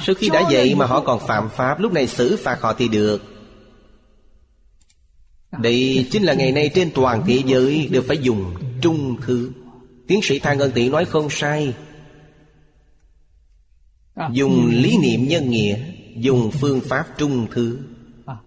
Sau 0.07 0.15
khi 0.15 0.29
đã 0.29 0.51
dạy 0.51 0.75
mà 0.75 0.87
họ 0.87 1.01
còn 1.01 1.21
phạm 1.27 1.49
pháp 1.49 1.81
Lúc 1.81 1.93
này 1.93 2.07
xử 2.07 2.37
phạt 2.37 2.61
họ 2.61 2.75
thì 2.79 2.89
được. 2.89 3.23
Đây 5.59 6.09
chính 6.11 6.23
là 6.23 6.35
ngày 6.35 6.53
nay 6.53 6.71
trên 6.75 6.91
toàn 6.95 7.23
thế 7.27 7.43
giới 7.47 7.89
Đều 7.91 8.03
phải 8.03 8.19
dùng 8.19 8.55
trung 8.81 9.21
thư. 9.21 9.51
Tiến 10.09 10.21
sĩ 10.23 10.39
Thang 10.39 10.59
Ngân 10.59 10.71
Tỷ 10.71 10.89
nói 10.89 11.05
không 11.05 11.31
sai. 11.31 11.75
Dùng 14.33 14.67
lý 14.67 14.97
niệm 15.03 15.29
nhân 15.29 15.51
nghĩa 15.51 15.79
Dùng 16.17 16.51
phương 16.51 16.81
pháp 16.81 17.07
trung 17.19 17.47
thư 17.51 17.79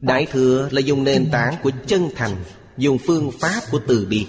Đại 0.02 0.26
thừa 0.26 0.70
là 0.72 0.82
dùng 0.82 1.04
nền 1.04 1.30
tảng 1.32 1.56
của 1.64 1.72
chân 1.88 2.10
thành, 2.16 2.36
Dùng 2.78 2.98
phương 2.98 3.32
pháp 3.40 3.62
của 3.72 3.80
từ 3.88 4.08
bi. 4.10 4.28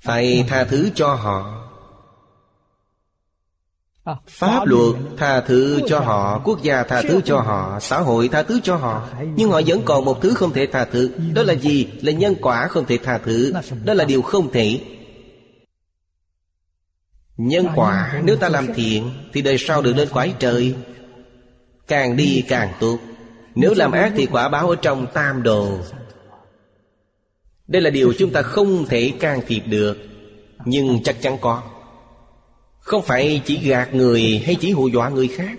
Phải 0.00 0.44
tha 0.48 0.64
thứ 0.64 0.90
cho 0.94 1.14
họ. 1.14 1.60
Pháp 4.28 4.66
luật 4.66 4.94
tha 5.16 5.40
thứ 5.40 5.80
cho 5.88 6.00
họ, 6.00 6.40
Quốc 6.44 6.62
gia 6.62 6.82
tha 6.82 7.02
thứ 7.02 7.20
cho 7.24 7.40
họ, 7.40 7.78
Xã 7.80 8.00
hội 8.00 8.28
tha 8.28 8.42
thứ 8.42 8.60
cho 8.62 8.76
họ. 8.76 9.08
Nhưng 9.36 9.50
họ 9.50 9.60
vẫn 9.66 9.82
còn 9.84 10.04
một 10.04 10.22
thứ 10.22 10.34
không 10.34 10.52
thể 10.52 10.66
tha 10.72 10.84
thứ. 10.84 11.10
Đó 11.34 11.42
là 11.42 11.54
gì? 11.54 11.88
Là 12.02 12.12
nhân 12.12 12.34
quả 12.40 12.68
không 12.68 12.86
thể 12.86 12.98
tha 12.98 13.18
thứ. 13.18 13.52
Đó 13.84 13.94
là 13.94 14.04
điều 14.04 14.22
không 14.22 14.52
thể. 14.52 14.80
Nhân 17.36 17.66
quả, 17.74 18.20
nếu 18.24 18.36
ta 18.36 18.48
làm 18.48 18.74
thiện, 18.74 19.10
Thì 19.32 19.42
đời 19.42 19.56
sau 19.58 19.82
được 19.82 19.92
lên 19.92 20.08
quái 20.08 20.34
trời. 20.38 20.74
Càng 21.86 22.16
đi 22.16 22.44
càng 22.48 22.72
tốt. 22.80 22.98
Nếu 23.54 23.74
làm 23.76 23.92
ác 23.92 24.12
thì 24.16 24.26
quả 24.26 24.48
báo 24.48 24.70
ở 24.70 24.76
trong 24.76 25.06
tam 25.14 25.42
đồ. 25.42 25.78
Đây 27.66 27.82
là 27.82 27.90
điều 27.90 28.12
chúng 28.18 28.30
ta 28.30 28.42
không 28.42 28.86
thể 28.86 29.12
can 29.20 29.40
thiệp 29.46 29.62
được, 29.66 29.98
Nhưng 30.64 31.02
chắc 31.02 31.22
chắn 31.22 31.38
có. 31.40 31.62
Không 32.78 33.02
phải 33.02 33.42
chỉ 33.44 33.58
gạt 33.58 33.94
người 33.94 34.42
hay 34.46 34.56
chỉ 34.60 34.70
hù 34.70 34.88
dọa 34.88 35.08
người 35.08 35.28
khác. 35.28 35.58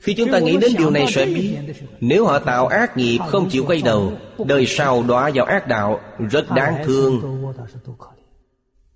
Khi 0.00 0.14
chúng 0.14 0.32
ta 0.32 0.38
nghĩ 0.38 0.56
đến 0.56 0.72
điều 0.78 0.90
này 0.90 1.06
sẽ 1.08 1.26
biết, 1.26 1.56
Nếu 2.00 2.26
họ 2.26 2.38
tạo 2.38 2.66
ác 2.66 2.96
nghiệp 2.96 3.18
không 3.28 3.50
chịu 3.50 3.64
quay 3.66 3.82
đầu, 3.82 4.12
Đời 4.46 4.66
sau 4.66 5.02
đọa 5.02 5.30
vào 5.34 5.46
ác 5.46 5.68
đạo 5.68 6.00
Rất 6.30 6.50
đáng 6.50 6.82
thương. 6.84 7.42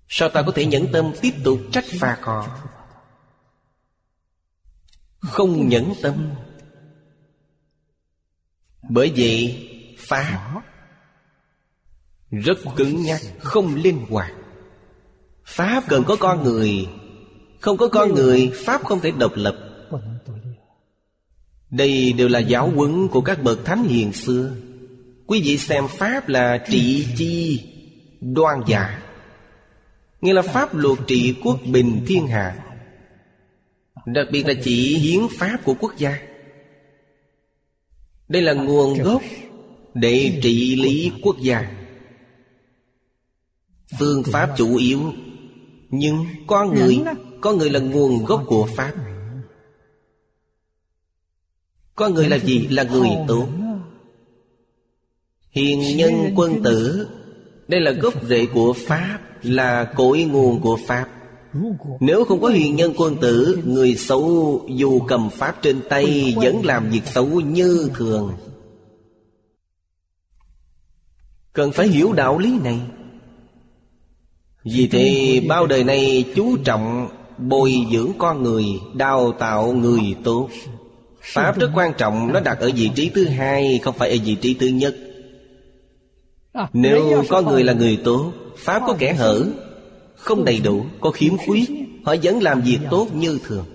Sao 0.07 0.29
ta 0.29 0.41
có 0.41 0.51
thể 0.51 0.65
nhẫn 0.65 0.87
tâm 0.91 1.11
tiếp 1.21 1.33
tục 1.43 1.59
trách 1.71 1.85
phạt 1.99 2.17
họ? 2.21 2.47
Không 5.19 5.69
nhẫn 5.69 5.93
tâm. 6.01 6.29
Bởi 8.89 9.13
vậy 9.17 9.67
Pháp 9.97 10.61
Rất 12.31 12.57
cứng 12.75 13.01
nhắc 13.01 13.21
Không 13.39 13.75
linh 13.75 14.05
hoạt. 14.09 14.33
Pháp 15.45 15.83
cần 15.87 16.03
có 16.03 16.15
con 16.15 16.43
người 16.43 16.87
Không 17.59 17.77
có 17.77 17.87
con 17.87 18.13
người 18.13 18.51
Pháp 18.65 18.83
không 18.83 18.99
thể 18.99 19.11
độc 19.11 19.31
lập. 19.35 19.55
Đây 21.69 22.13
đều 22.13 22.27
là 22.27 22.39
giáo 22.39 22.69
huấn 22.69 23.07
của 23.07 23.21
các 23.21 23.43
bậc 23.43 23.65
thánh 23.65 23.83
hiền 23.83 24.13
xưa. 24.13 24.51
Quý 25.27 25.41
vị 25.41 25.57
xem 25.57 25.87
Pháp 25.87 26.29
là 26.29 26.65
trị 26.69 27.07
chi 27.17 27.63
Đoan 28.21 28.61
giả. 28.67 29.03
Nghĩa 30.21 30.33
là 30.33 30.41
pháp 30.41 30.75
luật 30.75 30.99
trị 31.07 31.35
quốc 31.43 31.59
bình 31.65 32.03
thiên 32.07 32.27
hạ. 32.27 32.55
Đặc 34.05 34.27
biệt 34.31 34.47
là 34.47 34.53
chỉ 34.63 34.97
hiến 34.97 35.21
pháp 35.37 35.57
của 35.63 35.73
quốc 35.79 35.93
gia 35.97 36.17
Đây 38.27 38.41
là 38.41 38.53
nguồn 38.53 39.03
gốc 39.03 39.21
Để 39.93 40.39
trị 40.43 40.75
lý 40.75 41.11
quốc 41.21 41.35
gia. 41.41 41.71
Phương 43.99 44.23
pháp 44.23 44.53
chủ 44.57 44.75
yếu 44.75 44.99
Nhưng 45.89 46.25
con 46.47 46.75
người 46.75 46.99
Con 47.41 47.57
người 47.57 47.69
là 47.69 47.79
nguồn 47.79 48.25
gốc 48.25 48.43
của 48.47 48.67
Pháp. 48.75 48.93
Con 51.95 52.13
người 52.13 52.29
là 52.29 52.37
gì? 52.37 52.67
Là 52.67 52.83
người 52.83 53.09
tốt. 53.27 53.47
Hiền 55.49 55.97
nhân 55.97 56.13
quân 56.35 56.63
tử. 56.63 57.07
Đây 57.67 57.81
là 57.81 57.91
gốc 57.91 58.13
rễ 58.25 58.45
của 58.45 58.73
Pháp 58.73 59.19
là 59.41 59.93
cội 59.95 60.23
nguồn 60.23 60.61
của 60.61 60.79
Pháp 60.87 61.16
nếu 61.99 62.25
không 62.25 62.41
có 62.41 62.47
hiền 62.47 62.75
nhân 62.75 62.93
quân 62.97 63.15
tử, 63.21 63.59
Người 63.65 63.95
xấu 63.95 64.61
dù 64.69 64.99
cầm 64.99 65.29
Pháp 65.29 65.61
trên 65.61 65.81
tay 65.89 66.33
Vẫn 66.35 66.65
làm 66.65 66.89
việc 66.89 67.01
xấu 67.05 67.25
như 67.25 67.89
thường. 67.95 68.33
Cần 71.53 71.71
phải 71.71 71.87
hiểu 71.87 72.13
đạo 72.13 72.37
lý 72.37 72.59
này. 72.63 72.79
Vì 74.63 74.87
thế, 74.87 75.41
bao 75.49 75.67
đời 75.67 75.83
này 75.83 76.25
chú 76.35 76.57
trọng 76.57 77.09
Bồi 77.37 77.75
dưỡng 77.91 78.11
con 78.17 78.43
người, 78.43 78.65
Đào 78.93 79.31
tạo 79.31 79.73
người 79.73 80.01
tốt. 80.23 80.49
Pháp 81.21 81.59
rất 81.59 81.71
quan 81.75 81.93
trọng, 81.97 82.33
Nó 82.33 82.39
đặt 82.39 82.59
ở 82.59 82.71
vị 82.75 82.91
trí 82.95 83.09
thứ 83.09 83.25
hai, 83.25 83.79
Không 83.83 83.95
phải 83.97 84.09
ở 84.09 84.17
vị 84.25 84.35
trí 84.35 84.53
thứ 84.53 84.67
nhất. 84.67 84.95
Nếu 86.73 87.23
có 87.29 87.41
người 87.41 87.63
là 87.63 87.73
người 87.73 87.97
tốt, 88.03 88.31
Pháp 88.57 88.83
có 88.87 88.95
kẻ 88.99 89.13
hở 89.13 89.45
không 90.27 90.45
đầy 90.45 90.59
đủ, 90.59 90.85
có 91.01 91.11
khiếm 91.11 91.37
khuyết 91.37 91.69
Họ 92.05 92.15
vẫn 92.23 92.43
làm 92.43 92.61
việc 92.61 92.79
tốt 92.91 93.07
như 93.13 93.39
thường. 93.43 93.65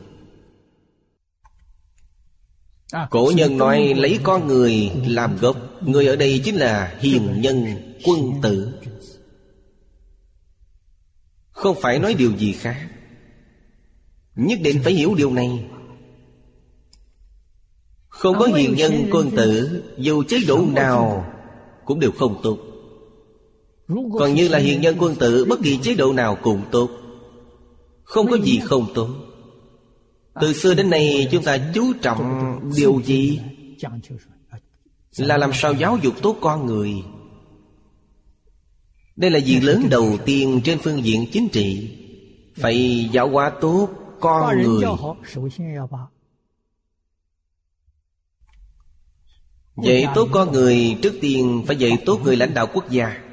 Cổ 3.10 3.32
nhân 3.36 3.56
nói 3.56 3.94
lấy 3.96 4.18
con 4.22 4.46
người 4.46 4.90
làm 5.06 5.36
gốc 5.36 5.56
Người 5.86 6.06
ở 6.06 6.16
đây 6.16 6.40
chính 6.44 6.56
là 6.56 6.96
hiền 7.00 7.40
nhân 7.40 7.66
quân 8.04 8.18
tử. 8.42 8.74
Không 11.50 11.76
phải 11.82 11.98
nói 11.98 12.14
điều 12.14 12.36
gì 12.36 12.52
khác. 12.52 12.88
Nhất 14.34 14.58
định 14.62 14.80
phải 14.84 14.92
hiểu 14.92 15.14
điều 15.14 15.32
này. 15.32 15.64
Không 18.08 18.38
có 18.38 18.46
hiền 18.46 18.74
nhân 18.74 19.08
quân 19.12 19.30
tử 19.36 19.82
Dù 19.98 20.22
chế 20.28 20.38
độ 20.48 20.66
nào 20.72 21.32
Cũng 21.84 22.00
đều 22.00 22.12
không 22.12 22.40
tốt 22.42 22.71
còn 24.18 24.34
như 24.34 24.48
là 24.48 24.58
hiền 24.58 24.80
nhân 24.80 24.96
quân 24.98 25.14
tử 25.14 25.44
Bất 25.44 25.58
kỳ 25.62 25.78
chế 25.82 25.94
độ 25.94 26.12
nào 26.12 26.38
cũng 26.42 26.62
tốt. 26.70 26.90
Không 28.02 28.30
có 28.30 28.38
gì 28.38 28.60
không 28.64 28.86
tốt. 28.94 29.08
Từ 30.40 30.52
xưa 30.52 30.74
đến 30.74 30.90
nay 30.90 31.28
chúng 31.32 31.44
ta 31.44 31.58
chú 31.74 31.92
trọng 32.02 32.60
điều 32.76 33.02
gì? 33.04 33.40
Là 35.16 35.36
làm 35.36 35.50
sao 35.54 35.72
giáo 35.72 35.98
dục 36.02 36.14
tốt 36.22 36.36
con 36.40 36.66
người? 36.66 36.92
Đây 39.16 39.30
là 39.30 39.38
việc 39.44 39.60
lớn 39.60 39.86
đầu 39.90 40.18
tiên 40.24 40.60
trên 40.64 40.78
phương 40.78 41.04
diện 41.04 41.26
chính 41.32 41.48
trị. 41.48 41.98
Phải 42.56 43.08
giáo 43.12 43.28
hóa 43.28 43.52
tốt 43.60 43.88
con 44.20 44.62
người. 44.62 44.84
Dạy 49.82 50.06
tốt 50.14 50.28
con 50.32 50.52
người 50.52 50.98
Trước 51.02 51.14
tiên 51.20 51.64
phải 51.66 51.76
dạy 51.76 51.98
tốt 52.06 52.20
người 52.24 52.36
lãnh 52.36 52.54
đạo 52.54 52.66
quốc 52.74 52.90
gia 52.90 53.31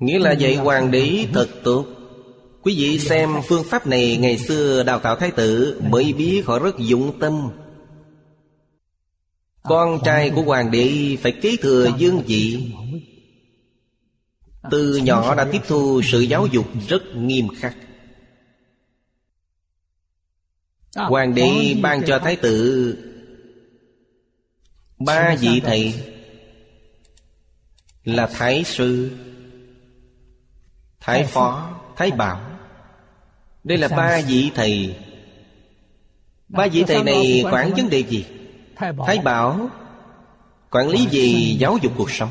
Nghĩa 0.00 0.18
là 0.18 0.32
dạy 0.32 0.56
hoàng 0.56 0.90
đế 0.90 1.26
thật 1.32 1.48
tốt 1.64 1.86
Quý 2.62 2.74
vị 2.78 2.98
xem 2.98 3.30
phương 3.48 3.64
pháp 3.64 3.86
này 3.86 4.16
ngày 4.16 4.38
xưa 4.38 4.82
đào 4.82 4.98
tạo 4.98 5.16
thái 5.16 5.30
tử 5.30 5.80
Mới 5.90 6.12
biết 6.12 6.42
họ 6.46 6.58
rất 6.58 6.78
dụng 6.78 7.18
tâm. 7.20 7.50
À, 9.62 9.68
Con 9.68 9.98
trai 10.04 10.30
của 10.30 10.42
hoàng 10.42 10.70
đế 10.70 11.16
phải 11.22 11.32
kế 11.32 11.56
thừa 11.56 11.90
dương 11.98 12.22
vị. 12.26 12.72
Từ 14.70 14.96
nhỏ 14.96 15.34
đã 15.34 15.48
tiếp 15.52 15.60
thu 15.68 16.02
sự 16.04 16.20
giáo 16.20 16.46
dục 16.46 16.66
rất 16.88 17.02
nghiêm 17.16 17.48
khắc. 17.56 17.76
À, 20.94 21.04
Hoàng 21.04 21.34
đế 21.34 21.76
ban 21.82 22.02
cho 22.06 22.18
thái 22.18 22.36
tử 22.36 22.96
Ba 24.98 25.36
vị 25.40 25.60
thầy 25.64 25.94
Là 28.04 28.26
thái 28.26 28.64
sư 28.64 29.10
Thái 31.08 31.24
Phó, 31.24 31.70
Thái 31.96 32.10
Bảo. 32.10 32.40
Đây 33.64 33.78
là 33.78 33.88
ba 33.88 34.20
vị 34.26 34.50
thầy. 34.54 34.96
Ba 36.48 36.66
vị 36.66 36.84
thầy 36.86 37.04
này 37.04 37.44
quản 37.52 37.74
vấn 37.76 37.90
đề 37.90 37.98
gì? 37.98 38.26
Thái 39.06 39.18
Bảo. 39.18 39.70
Quản 40.70 40.88
lý 40.88 41.06
về 41.10 41.56
giáo 41.58 41.78
dục 41.82 41.92
cuộc 41.96 42.10
sống. 42.10 42.30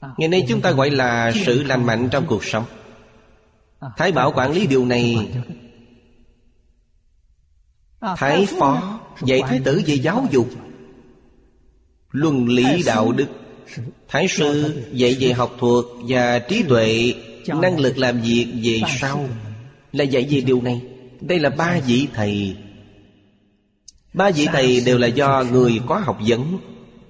À, 0.00 0.08
Ngày 0.16 0.28
nay 0.28 0.44
chúng 0.48 0.60
ta 0.60 0.70
gọi 0.70 0.90
là 0.90 1.32
sự 1.46 1.62
lành 1.62 1.86
mạnh 1.86 2.08
trong 2.10 2.26
cuộc 2.26 2.44
sống. 2.44 2.64
À, 3.80 3.88
Thái 3.96 4.12
Bảo 4.12 4.32
quản 4.32 4.52
lý 4.52 4.66
điều 4.66 4.84
này. 4.84 5.28
à, 8.00 8.16
Thái 8.16 8.46
Phó 8.58 9.00
dạy 9.22 9.42
Thái 9.46 9.60
tử 9.64 9.82
về 9.86 9.94
giáo 9.94 10.26
dục. 10.30 10.48
Luân 12.10 12.48
lý 12.48 12.82
đạo 12.86 13.12
đức. 13.12 13.26
Thái 14.08 14.28
sư 14.28 14.82
dạy 14.92 15.16
về 15.20 15.32
học 15.32 15.50
thuật 15.58 15.84
và 16.08 16.38
trí 16.38 16.62
tuệ 16.62 17.14
Năng 17.48 17.78
lực 17.78 17.98
làm 17.98 18.20
việc 18.20 18.46
về 18.62 18.80
sau 19.00 19.28
Là 19.92 20.04
dạy 20.04 20.26
về 20.30 20.40
điều 20.40 20.62
này. 20.62 20.82
Đây 21.20 21.38
là 21.38 21.50
ba 21.50 21.80
vị 21.86 22.08
thầy. 22.14 22.56
Ba 24.14 24.30
vị 24.30 24.46
thầy 24.52 24.82
đều 24.86 24.98
là 24.98 25.06
do 25.06 25.44
người 25.52 25.80
có 25.86 25.98
học 25.98 26.18
vấn 26.26 26.58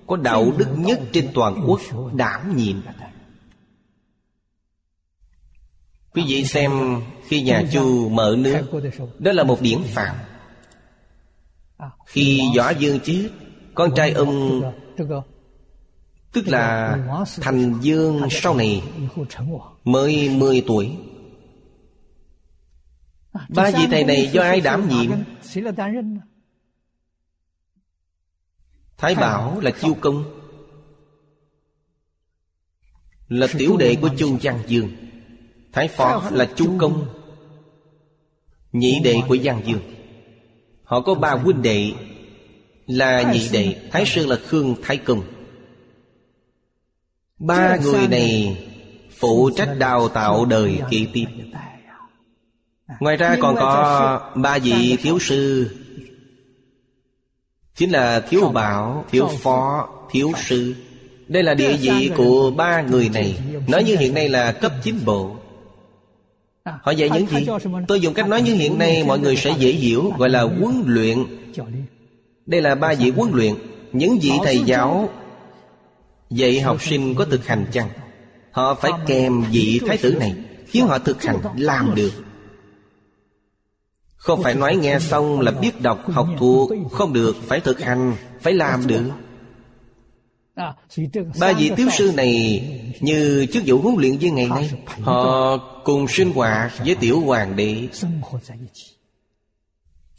Có 0.06 0.16
đạo 0.16 0.52
đức 0.56 0.69
nhất 0.77 1.01
trên 1.12 1.28
toàn 1.35 1.65
quốc 1.66 1.81
đảm 2.15 2.56
nhiệm. 2.56 2.77
Quý 6.15 6.23
vị 6.28 6.44
xem 6.44 7.01
khi 7.28 7.43
nhà 7.43 7.62
Chu 7.73 8.09
mở 8.09 8.36
nước 8.39 8.62
Đó 9.19 9.32
là 9.32 9.44
một 9.44 9.61
điển 9.61 9.78
phạm 9.86 10.16
Khi 12.06 12.40
Võ 12.56 12.70
Dương 12.70 13.01
chết 13.01 13.28
Con 13.74 13.94
trai 13.97 14.11
ông 14.11 14.62
Tức 16.35 16.48
là 16.48 16.98
Thành 17.40 17.78
Dương 17.81 18.20
sau 18.31 18.55
này 18.55 18.82
Mới 19.85 20.28
10 20.28 20.65
tuổi. 20.66 20.97
Ba 23.48 23.70
vị 23.70 23.86
thầy 23.90 24.05
này 24.05 24.31
do 24.32 24.43
ai 24.43 24.61
đảm 24.61 24.89
nhiệm? 24.89 25.11
Thái 28.97 29.15
Bảo 29.15 29.61
là 29.61 29.70
Chiêu 29.70 29.94
Công, 30.01 30.24
Là 33.28 33.47
tiểu 33.59 33.77
đệ 33.77 33.97
của 34.01 34.11
Chu 34.19 34.39
Giang 34.39 34.62
Dương. 34.66 34.90
Thái 35.73 35.89
Phó 35.89 36.31
là 36.32 36.48
chú 36.56 36.78
Công, 36.78 37.06
Nhị 38.73 39.01
đệ 39.05 39.16
của 39.28 39.36
Giang 39.36 39.62
Dương. 39.66 39.81
Họ 40.85 41.01
có 41.01 41.15
ba 41.15 41.31
huynh 41.31 41.62
đệ 41.62 41.93
Là 42.86 43.32
nhị 43.32 43.48
đệ, 43.52 43.77
Thái 43.90 44.06
Sư 44.06 44.27
là 44.27 44.36
Khương, 44.36 44.74
Thái 44.82 44.97
Công. 44.97 45.34
Ba 47.39 47.77
người 47.77 48.09
này 48.09 48.59
phụ 49.19 49.51
trách 49.56 49.74
đào 49.78 50.09
tạo 50.09 50.44
đời 50.44 50.81
kế 50.90 51.06
tiếp 51.12 51.27
Ngoài 53.01 53.16
ra 53.16 53.36
còn 53.40 53.55
có 53.56 54.20
ba 54.35 54.59
vị 54.59 54.97
thiếu 55.02 55.19
sư. 55.19 55.70
Chính 57.74 57.90
là 57.90 58.20
thiếu 58.20 58.48
bảo, 58.48 59.05
thiếu 59.11 59.28
phó, 59.40 59.89
thiếu 60.11 60.32
sư. 60.36 60.74
Đây 61.28 61.43
là 61.43 61.55
địa 61.55 61.73
vị 61.73 62.11
của 62.16 62.51
ba 62.56 62.82
người 62.82 63.09
này. 63.09 63.39
Nói 63.69 63.85
như 63.85 63.97
hiện 63.97 64.15
nay 64.15 64.28
là 64.28 64.52
cấp 64.52 64.73
chính 64.82 65.05
bộ. 65.05 65.36
Họ 66.65 66.90
dạy 66.90 67.11
những 67.11 67.27
gì? 67.27 67.47
Tôi 67.89 68.01
dùng 68.01 68.15
cách 68.15 68.28
nói 68.28 68.43
như 68.43 68.55
hiện 68.55 68.78
nay 68.78 69.05
mọi 69.06 69.19
người 69.19 69.36
sẽ 69.36 69.55
dễ 69.59 69.73
hiểu 69.73 70.12
Gọi 70.19 70.31
là 70.31 70.43
huấn 70.43 70.82
luyện. 70.86 71.24
Đây 72.47 72.62
là 72.62 72.74
ba 72.74 72.94
vị 72.94 73.11
huấn 73.11 73.31
luyện. 73.32 73.55
Những 73.93 74.19
vị 74.19 74.32
thầy 74.44 74.59
giáo 74.59 75.09
Vậy 76.31 76.61
học 76.61 76.83
sinh 76.83 77.15
có 77.15 77.25
thực 77.25 77.47
hành 77.47 77.67
chăng? 77.73 77.89
Họ 78.51 78.75
phải 78.75 78.93
kèm 79.07 79.45
vị 79.51 79.81
thái 79.87 79.97
tử 79.97 80.15
này 80.15 80.35
Khiến 80.67 80.87
họ 80.87 80.99
thực 80.99 81.23
hành 81.23 81.39
làm 81.57 81.95
được. 81.95 82.13
Không 84.17 84.43
phải 84.43 84.55
nói 84.55 84.77
nghe 84.77 84.99
xong 84.99 85.41
là 85.41 85.51
biết 85.51 85.81
đọc 85.81 86.11
học 86.11 86.29
thuộc 86.39 86.71
Không 86.93 87.13
được, 87.13 87.37
phải 87.47 87.61
thực 87.61 87.81
hành, 87.81 88.17
phải 88.41 88.53
làm 88.53 88.87
được. 88.87 89.11
Ba 91.41 91.53
vị 91.53 91.71
tiểu 91.77 91.89
sư 91.99 92.13
này 92.17 92.63
Như 93.01 93.47
chức 93.53 93.63
vụ 93.67 93.79
huấn 93.79 93.95
luyện 93.99 94.17
viên 94.17 94.35
ngày 94.35 94.49
nay 94.49 94.71
Họ 95.01 95.57
cùng 95.85 96.09
sinh 96.09 96.33
hoạt 96.33 96.73
với 96.85 96.95
tiểu 96.95 97.21
hoàng 97.21 97.57
đế. 97.57 97.89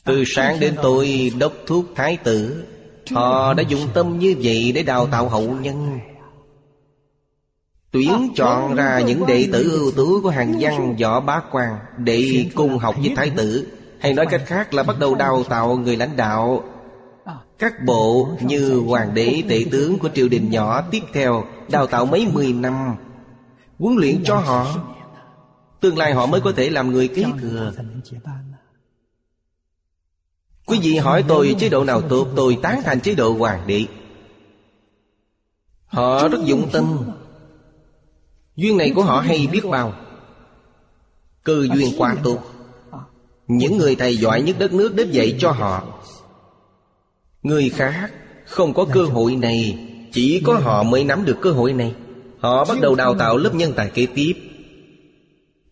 Từ 0.03 0.23
sáng 0.27 0.59
đến 0.59 0.75
tối 0.83 1.31
đốc 1.37 1.53
thuốc 1.67 1.85
thái 1.95 2.17
tử 2.17 2.65
Họ 3.11 3.53
đã 3.53 3.63
dùng 3.63 3.87
tâm 3.93 4.19
như 4.19 4.35
vậy 4.43 4.71
để 4.75 4.83
đào 4.83 5.07
tạo 5.07 5.29
hậu 5.29 5.51
nhân. 5.51 5.99
Tuyển 7.91 8.29
chọn 8.35 8.75
ra 8.75 8.99
những 8.99 9.25
đệ 9.25 9.47
tử 9.53 9.71
ưu 9.71 9.91
tú 9.91 10.21
của 10.21 10.29
hàng 10.29 10.53
văn 10.59 10.95
võ 11.01 11.19
bá 11.19 11.41
quan 11.51 11.77
Để 11.97 12.45
cùng 12.55 12.77
học 12.77 12.95
với 13.01 13.13
thái 13.15 13.29
tử. 13.29 13.67
Hay 13.99 14.13
nói 14.13 14.25
cách 14.25 14.41
khác 14.45 14.73
là 14.73 14.83
bắt 14.83 14.99
đầu 14.99 15.15
đào 15.15 15.43
tạo 15.43 15.77
người 15.77 15.97
lãnh 15.97 16.15
đạo. 16.17 16.63
Các 17.59 17.73
bộ 17.85 18.27
như 18.41 18.79
hoàng 18.87 19.13
đế, 19.13 19.43
tể 19.49 19.65
tướng 19.71 19.99
của 19.99 20.09
triều 20.15 20.29
đình 20.29 20.49
nhỏ 20.49 20.81
tiếp 20.91 21.01
theo 21.13 21.43
đào 21.71 21.87
tạo 21.87 22.05
mấy 22.05 22.27
mười 22.33 22.53
năm. 22.53 22.95
Huấn 23.79 23.95
luyện 23.95 24.23
cho 24.23 24.35
họ, 24.35 24.67
tương 25.79 25.97
lai 25.97 26.13
họ 26.13 26.25
mới 26.25 26.41
có 26.41 26.51
thể 26.55 26.69
làm 26.69 26.91
người 26.91 27.07
kế 27.07 27.25
thừa. 27.41 27.73
Quý 30.65 30.79
vị 30.81 30.97
hỏi 30.97 31.23
tôi 31.27 31.55
chế 31.59 31.69
độ 31.69 31.83
nào 31.83 32.01
tốt, 32.01 32.27
Tôi 32.35 32.57
tán 32.61 32.81
thành 32.83 32.99
chế 32.99 33.15
độ 33.15 33.33
hoàng 33.33 33.63
đế. 33.67 33.85
Họ 35.85 36.27
rất 36.27 36.39
dụng 36.45 36.69
tâm. 36.71 36.97
Duyên 38.55 38.77
này 38.77 38.91
của 38.95 39.03
họ 39.03 39.19
hay 39.19 39.47
biết 39.51 39.65
bao. 39.69 39.93
Cơ 41.43 41.67
duyên 41.73 41.93
quá 41.97 42.15
tốt. 42.23 42.39
Những 43.47 43.77
người 43.77 43.95
thầy 43.95 44.17
giỏi 44.17 44.41
nhất 44.41 44.55
đất 44.59 44.73
nước 44.73 44.95
đến 44.95 45.11
dạy 45.11 45.37
cho 45.39 45.51
họ. 45.51 45.83
Người 47.43 47.69
khác 47.69 48.11
không 48.45 48.73
có 48.73 48.85
cơ 48.93 49.03
hội 49.03 49.35
này, 49.35 49.79
Chỉ 50.11 50.41
có 50.45 50.53
họ 50.53 50.83
mới 50.83 51.03
nắm 51.03 51.25
được 51.25 51.37
cơ 51.41 51.51
hội 51.51 51.73
này. 51.73 51.95
Họ 52.39 52.65
bắt 52.65 52.77
đầu 52.81 52.95
đào 52.95 53.15
tạo 53.15 53.37
lớp 53.37 53.55
nhân 53.55 53.73
tài 53.75 53.89
kế 53.89 54.05
tiếp 54.15 54.33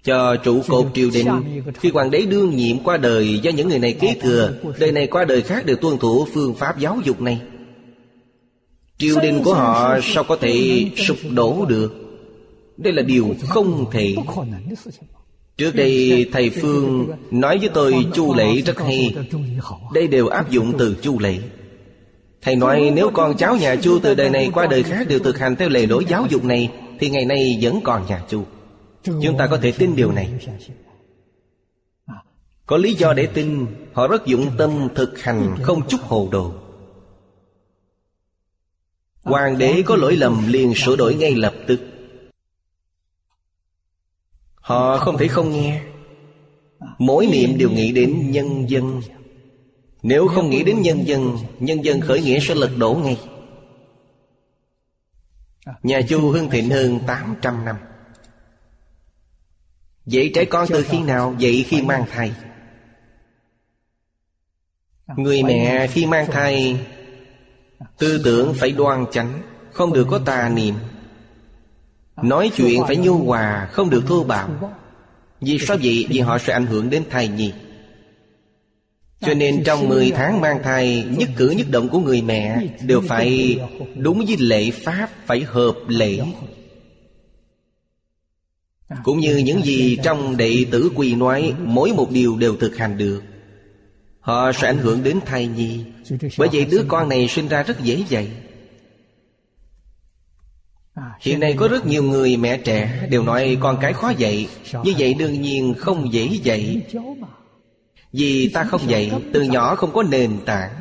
cho 0.03 0.35
trụ 0.35 0.61
cột 0.67 0.85
triều 0.93 1.09
đình. 1.13 1.27
khi 1.79 1.89
hoàng 1.89 2.11
đế 2.11 2.21
đương 2.21 2.55
nhiệm 2.55 2.79
qua 2.79 2.97
đời 2.97 3.39
do 3.39 3.51
những 3.51 3.69
người 3.69 3.79
này 3.79 3.93
kế 3.93 4.15
thừa 4.21 4.53
đời 4.79 4.91
này 4.91 5.07
qua 5.07 5.25
đời 5.25 5.41
khác 5.41 5.65
đều 5.65 5.75
tuân 5.75 5.97
thủ 5.97 6.27
phương 6.33 6.53
pháp 6.53 6.79
giáo 6.79 6.99
dục 7.05 7.21
này. 7.21 7.41
Triều 8.97 9.19
đình 9.21 9.43
của 9.43 9.53
họ 9.53 9.99
sao 10.03 10.23
có 10.23 10.35
thể 10.35 10.85
sụp 10.95 11.17
đổ 11.31 11.65
được? 11.69 11.93
Đây 12.77 12.93
là 12.93 13.01
điều 13.01 13.35
không 13.49 13.85
thể. 13.91 14.15
Trước 15.57 15.75
đây 15.75 16.25
thầy 16.31 16.49
Phương 16.49 17.07
nói 17.31 17.57
với 17.57 17.69
tôi 17.73 18.05
chu 18.13 18.33
lễ 18.33 18.61
rất 18.61 18.79
hay. 18.79 19.15
Đây 19.93 20.07
đều 20.07 20.27
áp 20.27 20.51
dụng 20.51 20.73
từ 20.77 20.95
chu 21.01 21.19
lễ. 21.19 21.37
Thầy 22.41 22.55
nói 22.55 22.91
nếu 22.95 23.09
con 23.13 23.37
cháu 23.37 23.57
nhà 23.57 23.75
chu 23.75 23.99
từ 23.99 24.15
đời 24.15 24.29
này 24.29 24.49
qua 24.53 24.67
đời 24.67 24.83
khác 24.83 25.07
Đều 25.07 25.19
thực 25.19 25.39
hành 25.39 25.55
theo 25.55 25.69
lề 25.69 25.85
lối 25.85 26.05
giáo 26.09 26.25
dục 26.29 26.43
này 26.43 26.69
Thì 26.99 27.09
ngày 27.09 27.25
nay 27.25 27.59
vẫn 27.61 27.81
còn 27.83 28.05
nhà 28.07 28.21
chu. 28.29 28.43
Chúng 29.03 29.37
ta 29.37 29.47
có 29.47 29.57
thể 29.61 29.71
tin 29.71 29.95
điều 29.95 30.11
này. 30.11 30.31
Có 32.65 32.77
lý 32.77 32.93
do 32.93 33.13
để 33.13 33.25
tin, 33.25 33.65
Họ 33.93 34.07
rất 34.07 34.25
dụng 34.25 34.51
tâm 34.57 34.87
thực 34.95 35.19
hành, 35.19 35.55
không 35.61 35.87
chút 35.87 36.01
hồ 36.01 36.29
đồ. 36.31 36.53
Hoàng 39.23 39.57
đế 39.57 39.83
có 39.85 39.95
lỗi 39.95 40.15
lầm, 40.15 40.47
liền 40.47 40.73
sửa 40.75 40.95
đổi 40.95 41.15
ngay 41.15 41.35
lập 41.35 41.53
tức. 41.67 41.79
Họ 44.55 44.97
không 44.97 45.17
thể 45.17 45.27
không 45.27 45.51
nghe. 45.51 45.83
Mỗi 46.97 47.27
niệm 47.27 47.57
đều 47.57 47.69
nghĩ 47.69 47.91
đến 47.91 48.31
nhân 48.31 48.69
dân. 48.69 49.01
Nếu 50.03 50.27
không 50.27 50.49
nghĩ 50.49 50.63
đến 50.63 50.81
nhân 50.81 51.07
dân 51.07 51.37
Nhân 51.59 51.85
dân 51.85 52.01
khởi 52.01 52.21
nghĩa 52.21 52.39
sẽ 52.39 52.55
lật 52.55 52.71
đổ 52.77 52.93
ngay. 52.93 53.19
Nhà 55.83 56.01
Chu 56.01 56.29
hưng 56.29 56.49
thịnh 56.49 56.69
hơn 56.69 56.99
800 57.07 57.65
năm. 57.65 57.75
Dạy 60.05 60.31
trẻ 60.35 60.45
con 60.45 60.67
từ 60.69 60.83
khi 60.83 60.99
nào? 60.99 61.35
Dạy 61.39 61.65
khi 61.67 61.81
mang 61.81 62.05
thai? 62.11 62.31
Người 65.17 65.43
mẹ 65.43 65.87
khi 65.87 66.05
mang 66.05 66.31
thai 66.31 66.79
Tư 67.97 68.21
tưởng 68.23 68.53
phải 68.53 68.71
đoan 68.71 69.05
chánh 69.11 69.41
Không 69.71 69.93
được 69.93 70.07
có 70.09 70.19
tà 70.25 70.49
niệm. 70.49 70.75
Nói 72.23 72.51
chuyện 72.55 72.81
phải 72.87 72.95
nhu 72.95 73.17
hòa 73.17 73.69
Không 73.71 73.89
được 73.89 74.03
thô 74.07 74.23
bạo. 74.23 74.49
Vì 75.41 75.59
sao 75.59 75.77
vậy? 75.83 76.05
Vì 76.09 76.19
họ 76.19 76.37
sẽ 76.37 76.53
ảnh 76.53 76.65
hưởng 76.65 76.89
đến 76.89 77.03
thai 77.09 77.27
nhi. 77.27 77.53
Cho 79.19 79.33
nên 79.33 79.63
trong 79.63 79.89
10 79.89 80.11
tháng 80.11 80.41
mang 80.41 80.63
thai 80.63 81.05
Nhất 81.17 81.29
cử 81.35 81.49
nhất 81.49 81.67
động 81.71 81.89
của 81.89 81.99
người 81.99 82.21
mẹ 82.21 82.57
Đều 82.81 83.01
phải 83.01 83.59
đúng 83.97 84.25
với 84.25 84.37
lễ 84.39 84.71
pháp 84.71 85.09
Phải 85.25 85.41
hợp 85.41 85.75
lễ 85.87 86.19
cũng 89.03 89.19
như 89.19 89.37
những 89.37 89.63
gì 89.63 89.97
trong 90.03 90.37
đệ 90.37 90.65
tử 90.71 90.91
quỳ 90.95 91.15
nói, 91.15 91.53
mỗi 91.65 91.93
một 91.93 92.11
điều 92.11 92.37
đều 92.37 92.55
thực 92.55 92.77
hành 92.77 92.97
được. 92.97 93.21
Họ 94.19 94.51
sẽ 94.51 94.67
ảnh 94.67 94.77
hưởng 94.77 95.03
đến 95.03 95.19
thai 95.25 95.47
nhi, 95.47 95.83
bởi 96.37 96.49
vậy 96.53 96.65
đứa 96.65 96.85
con 96.87 97.09
này 97.09 97.27
sinh 97.27 97.47
ra 97.47 97.63
rất 97.63 97.83
dễ 97.83 98.03
dạy. 98.09 98.31
Hiện 101.19 101.39
nay 101.39 101.55
có 101.57 101.67
rất 101.67 101.85
nhiều 101.85 102.03
người 102.03 102.37
mẹ 102.37 102.57
trẻ 102.57 103.07
đều 103.09 103.23
nói 103.23 103.57
con 103.59 103.77
cái 103.81 103.93
khó 103.93 104.09
dạy, 104.09 104.47
như 104.83 104.93
vậy 104.97 105.13
đương 105.13 105.41
nhiên 105.41 105.73
không 105.77 106.13
dễ 106.13 106.25
dạy. 106.43 106.81
Vì 108.11 108.49
ta 108.49 108.63
không 108.63 108.89
dạy, 108.89 109.11
từ 109.33 109.41
nhỏ 109.41 109.75
không 109.75 109.93
có 109.93 110.03
nền 110.03 110.39
tảng. 110.45 110.71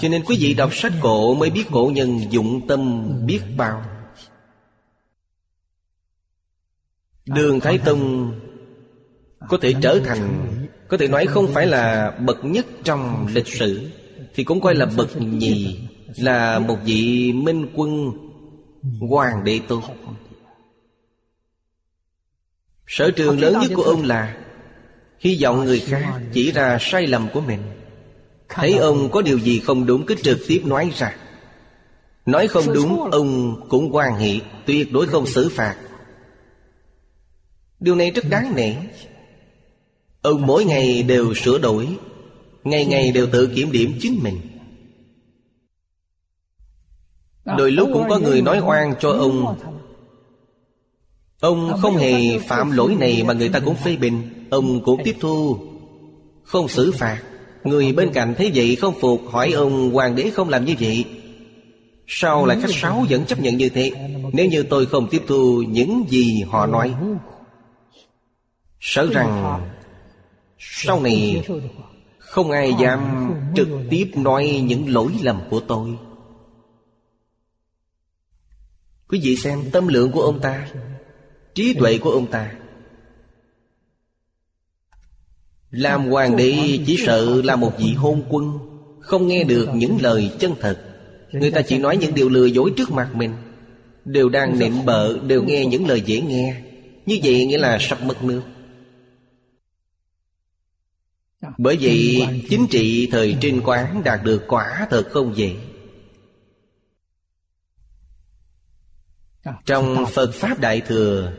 Cho 0.00 0.08
nên 0.08 0.24
quý 0.24 0.36
vị 0.40 0.54
đọc 0.54 0.74
sách 0.74 0.92
cổ 1.00 1.34
mới 1.34 1.50
biết 1.50 1.64
cổ 1.70 1.90
nhân 1.94 2.20
dụng 2.30 2.66
tâm 2.68 3.10
biết 3.26 3.40
bao. 3.56 3.84
Đường 7.34 7.60
Thái 7.60 7.78
Tông 7.78 8.32
Có 9.48 9.58
thể 9.60 9.74
trở 9.82 10.00
thành 10.04 10.48
Có 10.88 10.96
thể 10.96 11.08
nói 11.08 11.26
không 11.26 11.46
phải 11.46 11.66
là 11.66 12.10
bậc 12.10 12.44
nhất 12.44 12.66
trong 12.84 13.26
lịch 13.34 13.46
sử 13.46 13.90
Thì 14.34 14.44
cũng 14.44 14.60
coi 14.60 14.74
là 14.74 14.86
bậc 14.96 15.16
nhì 15.20 15.78
Là 16.16 16.58
một 16.58 16.78
vị 16.84 17.32
minh 17.32 17.66
quân 17.74 18.12
Hoàng 19.00 19.44
đế 19.44 19.60
tốt 19.68 19.82
Sở 22.86 23.10
trường 23.10 23.40
lớn 23.40 23.54
nhất 23.60 23.70
của 23.74 23.82
ông 23.82 24.02
là 24.02 24.36
Hy 25.18 25.38
vọng 25.42 25.64
người 25.64 25.80
khác 25.80 26.20
chỉ 26.32 26.52
ra 26.52 26.78
sai 26.80 27.06
lầm 27.06 27.28
của 27.32 27.40
mình. 27.40 27.60
Thấy 28.48 28.76
ông 28.76 29.10
có 29.10 29.22
điều 29.22 29.38
gì 29.38 29.60
không 29.60 29.86
đúng 29.86 30.06
cứ 30.06 30.14
trực 30.14 30.38
tiếp 30.48 30.62
nói 30.64 30.90
ra. 30.96 31.16
Nói 32.26 32.46
không 32.46 32.74
đúng 32.74 33.10
ông 33.10 33.60
cũng 33.68 33.94
quan 33.94 34.14
hệ 34.14 34.34
Tuyệt 34.66 34.92
đối 34.92 35.06
không 35.06 35.26
xử 35.26 35.48
phạt 35.48 35.76
Điều 37.80 37.94
này 37.94 38.10
rất 38.10 38.24
đáng 38.30 38.52
nể. 38.56 38.74
Ông 40.22 40.46
mỗi 40.46 40.64
ngày 40.64 41.02
đều 41.02 41.34
sửa 41.34 41.58
đổi, 41.58 41.88
Ngày 42.64 42.84
ngày 42.84 43.12
đều 43.12 43.26
tự 43.32 43.46
kiểm 43.46 43.72
điểm 43.72 43.92
chính 44.00 44.20
mình. 44.22 44.40
Đôi 47.44 47.70
lúc 47.70 47.88
cũng 47.92 48.08
có 48.08 48.18
người 48.18 48.42
nói 48.42 48.60
oan 48.60 48.94
cho 49.00 49.10
ông. 49.10 49.58
Ông 51.40 51.72
không 51.82 51.96
hề 51.96 52.38
phạm 52.38 52.70
lỗi 52.70 52.96
này 53.00 53.22
mà 53.22 53.34
người 53.34 53.48
ta 53.48 53.60
cũng 53.60 53.74
phê 53.74 53.96
bình, 53.96 54.22
Ông 54.50 54.84
cũng 54.84 55.00
tiếp 55.04 55.16
thu. 55.20 55.58
Không 56.44 56.68
xử 56.68 56.92
phạt, 56.92 57.22
Người 57.64 57.92
bên 57.92 58.12
cạnh 58.12 58.34
thấy 58.38 58.50
vậy 58.54 58.76
không 58.76 58.94
phục, 59.00 59.20
Hỏi 59.30 59.52
ông 59.52 59.90
hoàng 59.90 60.16
đế 60.16 60.30
không 60.30 60.48
làm 60.48 60.64
như 60.64 60.74
vậy. 60.80 61.04
Sao 62.06 62.46
lại 62.46 62.58
khách 62.60 62.74
sáo 62.74 63.06
vẫn 63.10 63.24
chấp 63.24 63.40
nhận 63.40 63.56
như 63.56 63.68
thế, 63.68 63.90
Nếu 64.32 64.46
như 64.46 64.62
tôi 64.62 64.86
không 64.86 65.08
tiếp 65.10 65.22
thu 65.26 65.62
những 65.68 66.04
gì 66.08 66.42
họ 66.48 66.66
nói. 66.66 66.94
Sợ 68.80 69.08
rằng 69.12 69.60
Sau 70.58 71.00
này 71.00 71.44
Không 72.18 72.50
ai 72.50 72.74
dám 72.80 73.32
trực 73.56 73.68
tiếp 73.90 74.10
nói 74.14 74.62
những 74.64 74.92
lỗi 74.94 75.12
lầm 75.22 75.40
của 75.50 75.60
tôi. 75.60 75.88
Quý 79.08 79.20
vị 79.22 79.36
xem 79.36 79.70
tâm 79.72 79.88
lượng 79.88 80.12
của 80.12 80.22
ông 80.22 80.40
ta 80.40 80.68
Trí 81.54 81.74
tuệ 81.74 81.98
của 81.98 82.10
ông 82.10 82.26
ta. 82.26 82.52
Làm 85.70 86.06
hoàng 86.06 86.36
đế 86.36 86.78
chỉ 86.86 86.96
sợ 87.06 87.42
là 87.44 87.56
một 87.56 87.72
vị 87.78 87.94
hôn 87.94 88.22
quân 88.28 88.58
Không 89.00 89.26
nghe 89.26 89.44
được 89.44 89.68
những 89.74 89.98
lời 90.00 90.30
chân 90.38 90.54
thật. 90.60 90.84
Người 91.32 91.50
ta 91.50 91.62
chỉ 91.62 91.78
nói 91.78 91.96
những 91.96 92.14
điều 92.14 92.28
lừa 92.28 92.46
dối 92.46 92.72
trước 92.76 92.90
mặt 92.90 93.14
mình 93.14 93.32
Đều 94.04 94.28
đang 94.28 94.58
nịnh 94.58 94.84
bợ 94.84 95.18
Đều 95.18 95.42
nghe 95.42 95.66
những 95.66 95.86
lời 95.88 96.02
dễ 96.06 96.20
nghe. 96.20 96.62
Như 97.06 97.18
vậy 97.22 97.46
nghĩa 97.46 97.58
là 97.58 97.78
sắp 97.80 98.02
mất 98.02 98.24
nước 98.24 98.42
Bởi 101.58 101.78
vậy 101.80 102.26
chính 102.50 102.66
trị 102.70 103.08
thời 103.12 103.36
trinh 103.40 103.60
quán 103.64 104.02
đạt 104.04 104.20
được 104.24 104.44
quả 104.48 104.86
thật 104.90 105.08
không 105.10 105.36
dễ. 105.36 105.56
Trong 109.64 110.06
Phật 110.14 110.30
Pháp 110.34 110.60
Đại 110.60 110.80
Thừa 110.80 111.32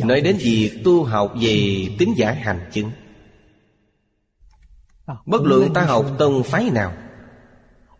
Nói 0.00 0.20
đến 0.20 0.36
việc 0.40 0.80
tu 0.84 1.04
học 1.04 1.34
về 1.40 1.86
tính 1.98 2.14
giải 2.16 2.36
hành 2.36 2.70
chứng. 2.72 2.90
Bất 5.26 5.42
luận 5.42 5.74
ta 5.74 5.82
học 5.82 6.06
tông 6.18 6.42
phái 6.42 6.70
nào 6.70 6.92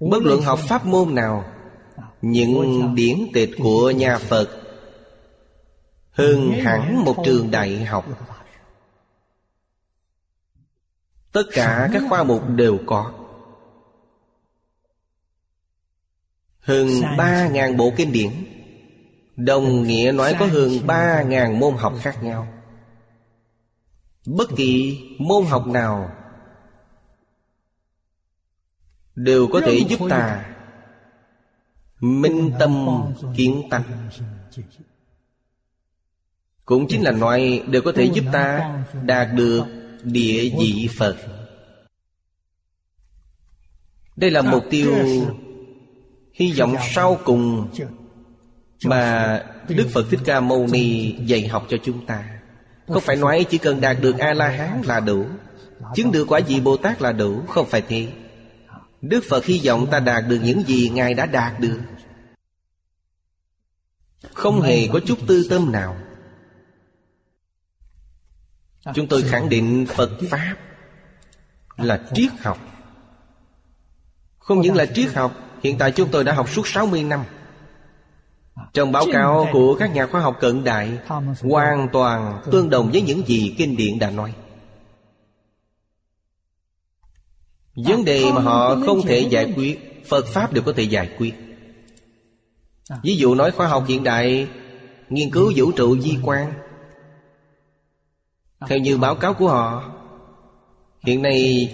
Bất 0.01 0.23
luận 0.23 0.43
học 0.43 0.59
pháp 0.69 0.87
môn 0.87 1.15
nào 1.15 1.45
Những 2.23 2.95
điển 2.95 3.19
tịch 3.33 3.51
của 3.59 3.91
nhà 3.91 4.19
Phật 4.19 4.49
Hơn 6.11 6.51
hẳn 6.51 7.05
một 7.05 7.17
trường 7.25 7.51
đại 7.51 7.85
học 7.85 8.32
Tất 11.33 11.43
cả 11.53 11.89
các 11.93 12.03
khoa 12.09 12.25
mục 12.25 12.49
đều 12.49 12.79
có. 12.87 13.13
Hơn 16.59 16.89
ba 17.19 17.49
ngàn 17.49 17.77
bộ 17.77 17.93
kinh 17.97 18.13
điển. 18.13 18.31
Đồng 19.37 19.83
nghĩa 19.83 20.13
nói 20.15 20.37
có 20.39 20.47
hơn 20.47 20.73
ba 20.87 21.23
ngàn 21.23 21.61
môn 21.61 21.77
học 21.77 21.95
khác 22.01 22.23
nhau. 22.23 22.63
Bất 24.27 24.49
kỳ 24.57 25.01
môn 25.19 25.45
học 25.45 25.67
nào 25.67 26.11
Đều 29.15 29.49
có 29.53 29.61
thể 29.61 29.79
giúp 29.89 30.01
ta 30.11 30.55
Minh 32.01 32.53
tâm 32.59 32.89
kiến 33.37 33.63
tánh 33.71 34.11
Cũng 36.65 36.87
chính 36.89 37.03
là 37.03 37.11
nói 37.11 37.63
Đều 37.69 37.83
có 37.83 37.93
thể 37.93 38.11
giúp 38.15 38.25
ta 38.33 38.75
Đạt 39.03 39.29
được 39.35 39.82
địa 40.03 40.51
vị 40.59 40.89
Phật. 40.99 41.17
Đây 44.17 44.31
là 44.31 44.43
mục 44.43 44.65
tiêu 44.71 44.95
Hy 46.35 46.53
vọng 46.53 46.77
sau 46.95 47.19
cùng 47.25 47.69
Mà 48.85 49.43
Đức 49.69 49.89
Phật 49.93 50.07
Thích 50.11 50.21
Ca 50.25 50.41
Mâu 50.41 50.67
Ni 50.67 51.15
dạy 51.27 51.49
học 51.49 51.67
cho 51.69 51.77
chúng 51.85 52.07
ta. 52.07 52.25
Không 52.87 53.03
phải 53.03 53.17
nói 53.17 53.47
chỉ 53.51 53.59
cần 53.59 53.81
đạt 53.81 53.97
được 54.01 54.19
A-la-hán 54.19 54.83
là 54.85 55.01
đủ, 55.01 55.27
Chứng 55.95 56.13
được 56.13 56.25
quả 56.29 56.41
vị 56.47 56.61
Bồ 56.61 56.77
Tát 56.77 57.03
là 57.03 57.13
đủ? 57.13 57.43
Không 57.49 57.67
phải 57.67 57.83
thế. 57.89 58.09
Đức 59.01 59.25
Phật 59.29 59.45
hy 59.45 59.61
vọng 59.65 59.87
ta 59.91 60.01
đạt 60.01 60.25
được 60.29 60.41
những 60.43 60.63
gì 60.67 60.89
Ngài 60.89 61.15
đã 61.15 61.27
đạt 61.27 61.61
được. 61.61 61.81
Không 64.35 64.61
hề 64.61 64.89
có 64.93 65.01
chút 65.07 65.19
tư 65.27 65.47
tâm 65.51 65.73
nào. 65.73 65.97
Chúng 68.95 69.07
tôi 69.07 69.23
khẳng 69.23 69.49
định 69.49 69.87
Phật 69.89 70.11
Pháp 70.31 70.55
Là 71.77 72.01
triết 72.15 72.33
học. 72.41 72.59
Không 74.39 74.61
những 74.61 74.75
là 74.75 74.87
triết 74.87 75.15
học 75.15 75.35
Hiện 75.63 75.79
tại 75.79 75.93
chúng 75.93 76.09
tôi 76.13 76.25
đã 76.25 76.33
học 76.33 76.49
suốt 76.51 76.69
60 76.69 77.03
năm. 77.03 77.25
Trong 78.73 78.93
báo 78.93 79.05
cáo 79.13 79.49
của 79.53 79.75
các 79.75 79.95
nhà 79.95 80.07
khoa 80.07 80.21
học 80.21 80.37
cận 80.41 80.65
đại 80.65 80.99
Hoàn 81.41 81.89
toàn 81.93 82.43
tương 82.51 82.71
đồng 82.71 82.91
với 82.93 83.03
những 83.03 83.27
gì 83.27 83.55
kinh 83.59 83.77
điển 83.77 83.99
đã 83.99 84.11
nói. 84.11 84.35
Vấn 87.77 88.05
đề 88.05 88.25
mà 88.35 88.41
họ 88.41 88.77
không 88.87 89.03
thể 89.03 89.19
giải 89.31 89.53
quyết 89.57 90.05
Phật 90.09 90.27
Pháp 90.27 90.53
đều 90.53 90.63
có 90.65 90.73
thể 90.77 90.83
giải 90.83 91.11
quyết. 91.19 91.35
Ví 93.03 93.17
dụ 93.17 93.35
nói 93.35 93.51
khoa 93.51 93.67
học 93.67 93.85
hiện 93.89 94.05
đại 94.05 94.49
Nghiên 95.09 95.31
cứu 95.31 95.53
vũ 95.57 95.73
trụ 95.73 95.99
di 95.99 96.19
quan 96.23 96.53
Theo 98.69 98.79
như 98.79 98.97
báo 98.97 99.15
cáo 99.15 99.35
của 99.35 99.49
họ 99.49 99.93
Hiện 101.07 101.23
nay 101.23 101.69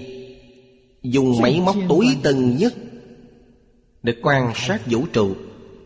Dùng 1.02 1.40
máy 1.40 1.60
móc 1.64 1.76
tối 1.88 2.06
tân 2.22 2.56
nhất 2.56 2.74
Để 4.02 4.14
quan 4.22 4.52
sát 4.54 4.80
vũ 4.86 5.06
trụ. 5.12 5.34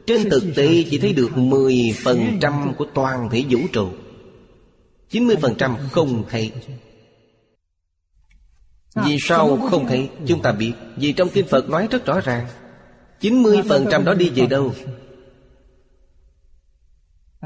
Trên 0.06 0.30
thực 0.30 0.44
tế 0.56 0.84
chỉ 0.90 0.98
thấy 0.98 1.12
được 1.12 1.30
10% 1.34 2.74
của 2.74 2.86
toàn 2.94 3.28
thể 3.30 3.44
vũ 3.50 3.58
trụ. 3.72 3.88
90% 5.10 5.76
không 5.90 6.24
thấy 6.30 6.52
vì 8.94 9.16
sao 9.20 9.56
không 9.70 9.86
thấy 9.86 10.08
Chúng 10.26 10.42
ta 10.42 10.52
biết. 10.52 10.72
Vì 10.96 11.12
trong 11.12 11.28
Kinh 11.28 11.46
Phật 11.46 11.68
nói 11.68 11.88
rất 11.90 12.06
rõ 12.06 12.20
ràng 12.20 12.46
90% 13.20 14.04
đó 14.04 14.14
đi 14.14 14.30
về 14.30 14.46
đâu? 14.46 14.72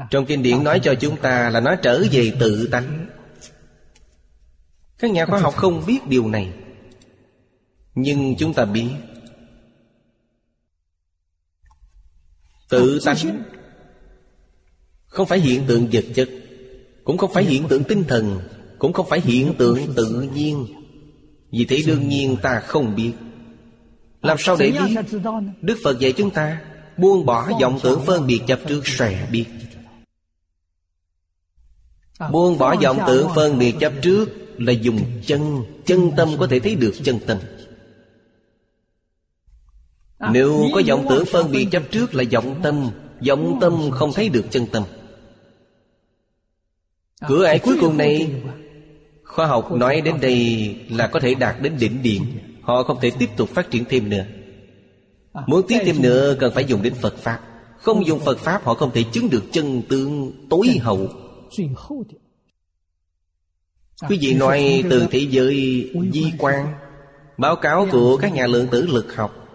Trong 0.09 0.25
kinh 0.25 0.43
điển 0.43 0.63
nói 0.63 0.79
cho 0.83 0.95
chúng 0.95 1.17
ta 1.17 1.49
là 1.49 1.59
nó 1.59 1.75
trở 1.75 2.03
về 2.11 2.31
tự 2.39 2.67
tánh 2.71 3.05
Các 4.99 5.11
nhà 5.11 5.25
khoa 5.25 5.39
học 5.39 5.55
không 5.55 5.83
biết 5.87 5.99
điều 6.07 6.27
này. 6.27 6.53
Nhưng 7.95 8.35
chúng 8.39 8.53
ta 8.53 8.65
biết. 8.65 8.89
Tự 12.69 12.99
tánh 13.05 13.43
Không 15.07 15.27
phải 15.27 15.39
hiện 15.39 15.63
tượng 15.67 15.87
vật 15.91 16.05
chất 16.15 16.29
Cũng 17.03 17.17
không 17.17 17.33
phải 17.33 17.43
hiện 17.43 17.67
tượng 17.67 17.83
tinh 17.83 18.03
thần 18.07 18.39
Cũng 18.79 18.93
không 18.93 19.09
phải 19.09 19.21
hiện 19.21 19.53
tượng 19.57 19.93
tự 19.95 20.21
nhiên. 20.21 20.67
Vì 21.51 21.65
thế 21.65 21.81
đương 21.85 22.09
nhiên 22.09 22.37
ta 22.41 22.59
không 22.59 22.95
biết. 22.95 23.13
Làm 24.21 24.37
sao 24.39 24.55
để 24.59 24.71
biết? 24.71 24.95
Đức 25.61 25.77
Phật 25.83 25.99
dạy 25.99 26.13
chúng 26.17 26.29
ta 26.29 26.61
Buông 26.97 27.25
bỏ 27.25 27.51
vọng 27.61 27.79
tưởng 27.83 28.01
phân 28.05 28.27
biệt 28.27 28.41
chấp 28.47 28.59
trước 28.67 28.87
sẽ 28.87 29.27
biết. 29.31 29.45
Buông 32.31 32.57
bỏ 32.57 32.75
vọng 32.75 32.99
tưởng 33.07 33.27
phân 33.35 33.59
biệt 33.59 33.75
chấp 33.79 33.93
trước 34.01 34.46
Là 34.57 34.71
dùng 34.71 34.99
chân 35.25 35.63
Chân 35.85 36.11
tâm 36.17 36.29
có 36.39 36.47
thể 36.47 36.59
thấy 36.59 36.75
được 36.75 36.93
chân 37.03 37.19
tâm. 37.27 37.37
Nếu 40.31 40.65
có 40.73 40.81
vọng 40.87 41.05
tưởng 41.09 41.25
phân 41.25 41.51
biệt 41.51 41.67
chấp 41.71 41.83
trước 41.91 42.15
là 42.15 42.23
vọng 42.31 42.59
tâm 42.63 42.89
Vọng 43.27 43.57
tâm 43.61 43.91
không 43.91 44.13
thấy 44.13 44.29
được 44.29 44.45
chân 44.49 44.65
tâm. 44.71 44.83
Cửa 47.27 47.45
ải 47.45 47.59
cuối 47.59 47.77
cùng 47.79 47.97
này 47.97 48.31
Khoa 49.23 49.45
học 49.45 49.71
nói 49.71 50.01
đến 50.01 50.15
đây 50.21 50.75
là 50.89 51.07
có 51.07 51.19
thể 51.19 51.35
đạt 51.35 51.61
đến 51.61 51.73
đỉnh 51.79 52.03
điểm 52.03 52.23
Họ 52.61 52.83
không 52.83 52.97
thể 53.01 53.11
tiếp 53.19 53.29
tục 53.37 53.49
phát 53.49 53.71
triển 53.71 53.85
thêm 53.89 54.09
nữa. 54.09 54.25
Muốn 55.47 55.67
tiếp 55.67 55.79
thêm 55.85 56.01
nữa 56.01 56.35
cần 56.39 56.53
phải 56.55 56.65
dùng 56.65 56.81
đến 56.81 56.93
Phật 57.01 57.17
Pháp. 57.17 57.39
Không 57.77 58.05
dùng 58.05 58.19
Phật 58.19 58.39
Pháp 58.39 58.63
họ 58.63 58.73
không 58.73 58.91
thể 58.91 59.03
chứng 59.11 59.29
được 59.29 59.43
chân 59.51 59.81
tướng 59.89 60.31
tối 60.49 60.67
hậu 60.81 61.07
Quý 64.01 64.17
vị 64.21 64.33
nói 64.33 64.83
từ 64.89 65.07
thế 65.11 65.19
giới 65.29 65.55
di 66.13 66.33
quan 66.37 66.73
Báo 67.37 67.55
cáo 67.55 67.87
của 67.91 68.17
các 68.17 68.33
nhà 68.33 68.47
lượng 68.47 68.67
tử 68.71 68.87
lực 68.87 69.15
học. 69.15 69.47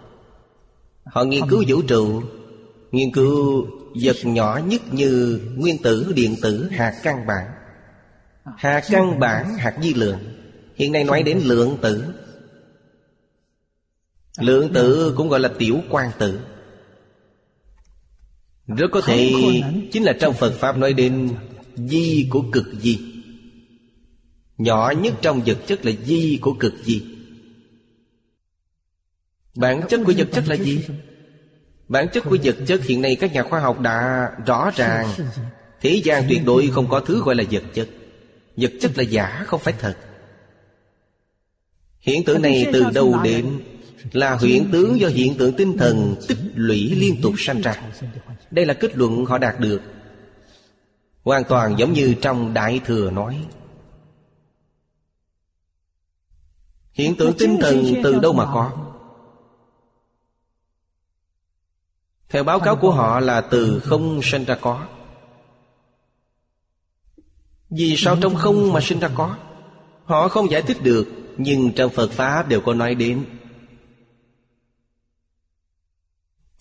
Họ 1.05 1.23
nghiên 1.23 1.47
cứu 1.49 1.63
vũ 1.67 1.81
trụ 1.81 2.21
Nghiên 2.91 3.11
cứu 3.11 3.67
vật 4.03 4.15
nhỏ 4.23 4.59
nhất 4.65 4.81
như 4.91 5.41
nguyên 5.55 5.77
tử, 5.83 6.13
điện 6.15 6.35
tử, 6.41 6.69
hạt 6.71 6.99
căn 7.03 7.27
bản. 7.27 7.47
Hạt 8.57 8.83
căn 8.89 9.19
bản 9.19 9.55
hạt 9.57 9.75
di 9.81 9.93
lượng. 9.93 10.19
Hiện 10.75 10.91
nay 10.91 11.03
nói 11.03 11.23
đến 11.23 11.39
lượng 11.43 11.77
tử. 11.81 12.05
Lượng 14.39 14.73
tử 14.73 15.13
cũng 15.17 15.29
gọi 15.29 15.39
là 15.39 15.49
tiểu 15.59 15.81
quan 15.89 16.11
tử. 16.19 16.39
Rất 18.67 18.87
có 18.91 19.01
thể 19.01 19.33
Chính 19.91 20.03
là 20.03 20.13
trong 20.19 20.33
Phật 20.33 20.53
Pháp 20.53 20.77
nói 20.77 20.93
đến 20.93 21.29
Di 21.75 22.27
của 22.31 22.43
cực 22.51 22.65
di 22.81 23.12
Nhỏ 24.63 24.93
nhất 25.01 25.13
trong 25.21 25.41
vật 25.45 25.57
chất 25.67 25.85
là 25.85 25.91
di 26.05 26.39
của 26.41 26.53
cực 26.53 26.73
di. 26.83 27.03
Bản 29.55 29.81
chất 29.89 29.99
của 30.05 30.13
vật 30.17 30.27
chất 30.31 30.47
là 30.47 30.55
gì? 30.55 30.85
Bản 31.87 32.07
chất 32.13 32.23
của 32.23 32.37
vật 32.43 32.55
chất 32.67 32.83
hiện 32.83 33.01
nay 33.01 33.15
các 33.15 33.33
nhà 33.33 33.43
khoa 33.43 33.59
học 33.59 33.79
đã 33.79 34.29
rõ 34.45 34.71
ràng. 34.75 35.07
Thế 35.81 36.01
gian 36.03 36.23
tuyệt 36.29 36.41
đối 36.45 36.67
không 36.67 36.89
có 36.89 36.99
thứ 36.99 37.23
gọi 37.23 37.35
là 37.35 37.43
vật 37.51 37.63
chất. 37.73 37.89
Vật 38.57 38.71
chất 38.81 38.97
là 38.97 39.03
giả, 39.03 39.43
không 39.47 39.59
phải 39.59 39.73
thật. 39.79 39.97
Hiện 41.99 42.23
tượng 42.25 42.41
này 42.41 42.65
từ 42.73 42.83
đầu 42.93 43.19
đến? 43.23 43.59
Là 44.11 44.37
hiện 44.41 44.69
tướng 44.71 44.99
do 44.99 45.07
hiện 45.07 45.37
tượng 45.37 45.53
tinh 45.53 45.77
thần 45.77 46.15
tích 46.27 46.39
lũy 46.55 46.95
liên 46.95 47.21
tục 47.21 47.33
sanh 47.37 47.61
ra. 47.61 47.81
Đây 48.51 48.65
là 48.65 48.73
kết 48.73 48.97
luận 48.97 49.25
họ 49.25 49.37
đạt 49.37 49.59
được. 49.59 49.81
Hoàn 51.23 51.43
toàn 51.43 51.75
giống 51.77 51.93
như 51.93 52.15
trong 52.21 52.53
Đại 52.53 52.81
Thừa 52.85 53.11
nói. 53.11 53.45
Hiện 56.93 57.15
tượng 57.15 57.33
tinh 57.37 57.57
thần 57.61 57.83
từ 58.03 58.19
đâu 58.19 58.33
mà 58.33 58.45
có? 58.45 58.71
Theo 62.29 62.43
báo 62.43 62.59
cáo 62.59 62.75
của 62.75 62.91
họ 62.91 63.19
là 63.19 63.41
từ 63.41 63.79
không 63.79 64.19
sinh 64.23 64.45
ra 64.45 64.57
có. 64.61 64.87
Vì 67.69 67.95
sao 67.97 68.17
trong 68.21 68.35
không 68.35 68.73
mà 68.73 68.79
sinh 68.81 68.99
ra 68.99 69.09
có? 69.15 69.37
Họ 70.05 70.27
không 70.27 70.51
giải 70.51 70.61
thích 70.61 70.77
được 70.83 71.07
Nhưng 71.37 71.71
trong 71.75 71.91
Phật 71.91 72.11
Pháp 72.11 72.47
đều 72.47 72.61
có 72.61 72.73
nói 72.73 72.95
đến. 72.95 73.25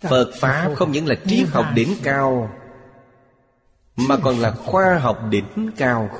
Phật 0.01 0.31
Pháp 0.41 0.73
không 0.77 0.93
những 0.93 1.07
là 1.07 1.15
triết 1.27 1.49
học 1.49 1.67
đỉnh 1.75 1.95
cao 2.03 2.51
Mà 3.97 4.17
còn 4.23 4.39
là 4.39 4.51
khoa 4.51 4.99
học 4.99 5.19
đỉnh 5.31 5.71
cao 5.77 6.11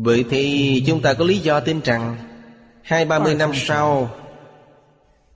Vậy 0.00 0.24
thì 0.30 0.82
chúng 0.86 1.02
ta 1.02 1.14
có 1.14 1.24
lý 1.24 1.38
do 1.38 1.60
tin 1.60 1.80
rằng 1.80 2.16
Hai 2.82 3.04
ba 3.04 3.18
mươi 3.18 3.34
năm 3.34 3.50
sau 3.54 4.10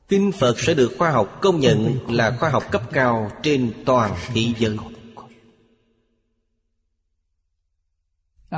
Kinh 0.09 0.32
Phật 0.32 0.60
sẽ 0.60 0.74
được 0.74 0.93
khoa 0.98 1.10
học 1.10 1.39
công 1.43 1.60
nhận 1.60 1.98
là 2.09 2.36
khoa 2.40 2.51
học 2.51 2.64
cấp 2.70 2.82
cao 2.93 3.30
trên 3.43 3.72
toàn 3.84 4.14
thế 4.34 4.43
giới. 4.59 4.76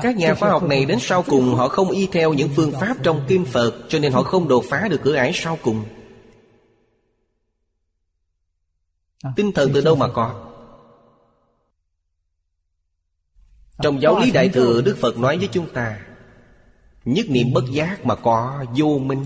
Các 0.02 0.16
nhà 0.16 0.34
khoa 0.34 0.50
học 0.50 0.62
này 0.62 0.84
đến 0.84 0.98
sau 1.00 1.22
cùng 1.22 1.54
họ 1.54 1.68
không 1.68 1.90
y 1.90 2.06
theo 2.06 2.32
những 2.32 2.48
phương 2.56 2.72
pháp 2.72 2.96
trong 3.02 3.24
Kinh 3.28 3.44
Phật, 3.44 3.74
Cho 3.88 3.98
nên 3.98 4.12
họ 4.12 4.22
không 4.22 4.48
đột 4.48 4.64
phá 4.68 4.88
được 4.90 5.00
cửa 5.02 5.14
ải 5.14 5.32
sau 5.34 5.58
cùng. 5.62 5.84
Tinh 9.36 9.52
thần 9.52 9.70
từ 9.74 9.80
đâu 9.80 9.96
mà 9.96 10.08
có? 10.08 10.43
Trong 13.82 14.02
giáo 14.02 14.20
lý 14.20 14.30
Đại 14.30 14.48
Thừa 14.48 14.82
Đức 14.84 14.96
Phật 15.00 15.18
nói 15.18 15.38
với 15.38 15.48
chúng 15.52 15.72
ta 15.72 16.00
Nhất 17.04 17.26
niệm 17.28 17.52
bất 17.54 17.64
giác 17.70 18.06
mà 18.06 18.14
có 18.14 18.64
vô 18.76 18.98
minh. 18.98 19.24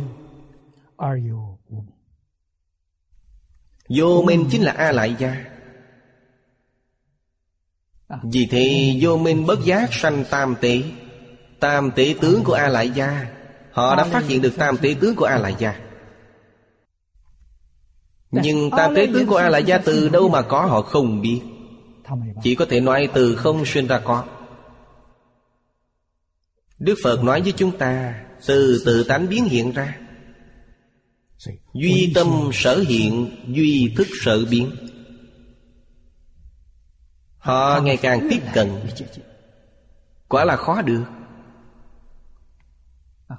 Vô 3.88 4.22
minh 4.22 4.46
chính 4.50 4.62
là 4.62 4.72
A 4.72 4.92
Lại 4.92 5.16
Gia. 5.18 5.44
Vì 8.22 8.46
thế 8.50 8.96
vô 9.00 9.16
minh 9.16 9.46
bất 9.46 9.64
giác 9.64 9.88
sanh 9.92 10.24
tam 10.30 10.54
tỷ 10.60 10.84
Tam 11.60 11.90
tỷ 11.90 12.14
tướng 12.14 12.44
của 12.44 12.52
A 12.52 12.68
Lại 12.68 12.90
Gia 12.90 13.26
Họ 13.72 13.96
đã 13.96 14.04
phát 14.04 14.24
hiện 14.26 14.42
được 14.42 14.52
tam 14.56 14.76
tỷ 14.76 14.94
tướng 14.94 15.16
của 15.16 15.24
A 15.24 15.38
Lại 15.38 15.54
Gia. 15.58 15.80
Nhưng 18.30 18.70
tam 18.70 18.94
tỷ 18.94 19.06
tướng 19.06 19.26
của 19.26 19.36
A 19.36 19.48
Lại 19.48 19.64
Gia 19.64 19.78
từ 19.78 20.08
đâu 20.08 20.28
mà 20.28 20.42
có 20.42 20.66
họ 20.66 20.82
không 20.82 21.20
biết. 21.20 21.40
Chỉ 22.42 22.54
có 22.54 22.66
thể 22.70 22.80
nói 22.80 23.08
từ 23.14 23.36
không 23.36 23.64
sinh 23.64 23.86
ra 23.86 24.00
có 24.04 24.24
Đức 26.78 26.94
Phật 27.02 27.24
nói 27.24 27.42
với 27.42 27.52
chúng 27.56 27.78
ta, 27.78 28.20
Từ 28.46 28.82
tự 28.86 29.04
tánh 29.04 29.28
biến 29.28 29.44
hiện 29.44 29.72
ra. 29.72 29.98
Duy 31.74 32.12
tâm 32.14 32.50
sở 32.52 32.84
hiện, 32.88 33.36
Duy 33.46 33.94
thức 33.96 34.06
sở 34.20 34.44
biến. 34.50 34.70
Họ 37.38 37.80
ngày 37.84 37.96
càng 37.96 38.28
tiếp 38.30 38.40
cận. 38.54 38.70
Quả 40.28 40.44
là 40.44 40.56
khó 40.56 40.82
được. 40.82 41.04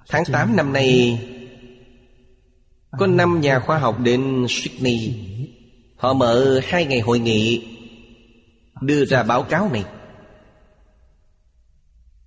Tháng 0.07 0.23
8 0.31 0.55
năm 0.55 0.73
nay, 0.73 1.19
Có 2.91 3.07
năm 3.07 3.41
nhà 3.41 3.59
khoa 3.59 3.77
học 3.77 3.99
đến 4.03 4.45
Sydney. 4.49 5.15
Họ 5.95 6.13
mở 6.13 6.59
hai 6.63 6.85
ngày 6.85 6.99
hội 6.99 7.19
nghị, 7.19 7.67
Đưa 8.81 9.05
ra 9.05 9.23
báo 9.23 9.43
cáo 9.43 9.69
này. 9.73 9.83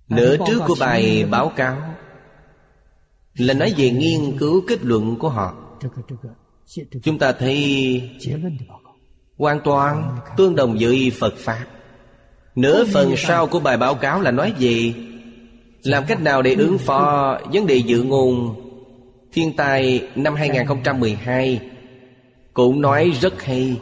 Nửa 0.09 0.37
trước 0.47 0.59
của 0.67 0.75
bài 0.79 1.25
báo 1.31 1.51
cáo 1.55 1.77
Là 3.35 3.53
nói 3.53 3.73
về 3.77 3.89
nghiên 3.89 4.37
cứu 4.37 4.63
kết 4.67 4.85
luận 4.85 5.15
của 5.19 5.29
họ. 5.29 5.77
Chúng 7.03 7.19
ta 7.19 7.31
thấy 7.31 8.01
Hoàn 9.37 9.59
toàn 9.63 10.17
tương 10.37 10.55
đồng 10.55 10.77
với 10.79 11.11
Phật 11.19 11.33
Pháp. 11.37 11.65
Nửa 12.55 12.85
phần 12.93 13.13
sau 13.17 13.47
của 13.47 13.59
bài 13.59 13.77
báo 13.77 13.95
cáo 13.95 14.21
là 14.21 14.31
nói 14.31 14.53
về 14.59 14.93
Làm 15.83 16.03
cách 16.07 16.21
nào 16.21 16.41
để 16.41 16.53
ứng 16.53 16.77
phó 16.77 17.37
vấn 17.53 17.67
đề 17.67 17.75
dự 17.75 18.03
ngôn 18.03 18.55
Thiên 19.33 19.55
tai 19.55 20.07
năm 20.15 20.35
2012 20.35 21.59
Cũng 22.53 22.81
nói 22.81 23.13
rất 23.21 23.43
hay. 23.43 23.79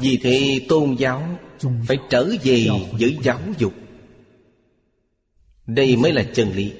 Vì 0.00 0.18
thế 0.22 0.60
tôn 0.68 0.94
giáo 0.94 1.22
phải 1.86 1.98
trở 2.10 2.28
về 2.42 2.68
với 2.92 3.18
giáo 3.22 3.40
dục. 3.58 3.72
Đây 5.66 5.96
mới 5.96 6.12
là 6.12 6.24
chân 6.34 6.52
lý. 6.52 6.72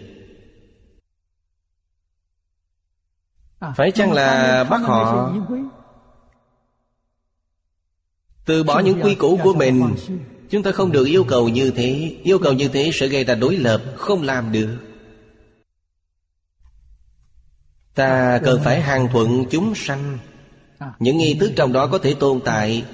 Phải 3.77 3.91
chăng 3.91 4.13
là 4.13 4.65
bắt 4.65 4.81
họ 4.83 5.35
Từ 8.45 8.63
bỏ 8.63 8.81
những 8.81 9.01
quy 9.03 9.15
củ 9.15 9.39
của 9.43 9.55
mình, 9.55 9.95
Chúng 10.51 10.63
ta 10.63 10.73
không 10.73 10.93
được 10.93 11.05
yêu 11.05 11.25
cầu 11.25 11.49
như 11.49 11.71
thế? 11.71 12.17
Yêu 12.23 12.39
cầu 12.39 12.53
như 12.53 12.69
thế 12.69 12.91
sẽ 12.95 13.07
gây 13.07 13.25
ra 13.25 13.35
đối 13.35 13.57
lập, 13.57 13.83
Không 13.97 14.23
làm 14.23 14.53
được. 14.53 14.77
Ta 17.95 18.41
cần 18.45 18.61
phải 18.65 18.81
hàng 18.81 19.09
thuận 19.13 19.45
chúng 19.51 19.75
sanh. 19.75 20.19
Những 20.99 21.19
nghi 21.19 21.37
thức 21.41 21.53
trong 21.57 21.73
đó 21.73 21.87
có 21.87 21.99
thể 21.99 22.15
tồn 22.15 22.41
tại. 22.45 22.85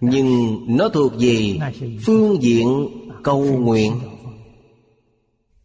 Nhưng 0.00 0.58
nó 0.76 0.88
thuộc 0.88 1.12
về 1.18 1.58
phương 2.06 2.42
diện 2.42 2.88
cầu 3.22 3.44
nguyện. 3.44 4.00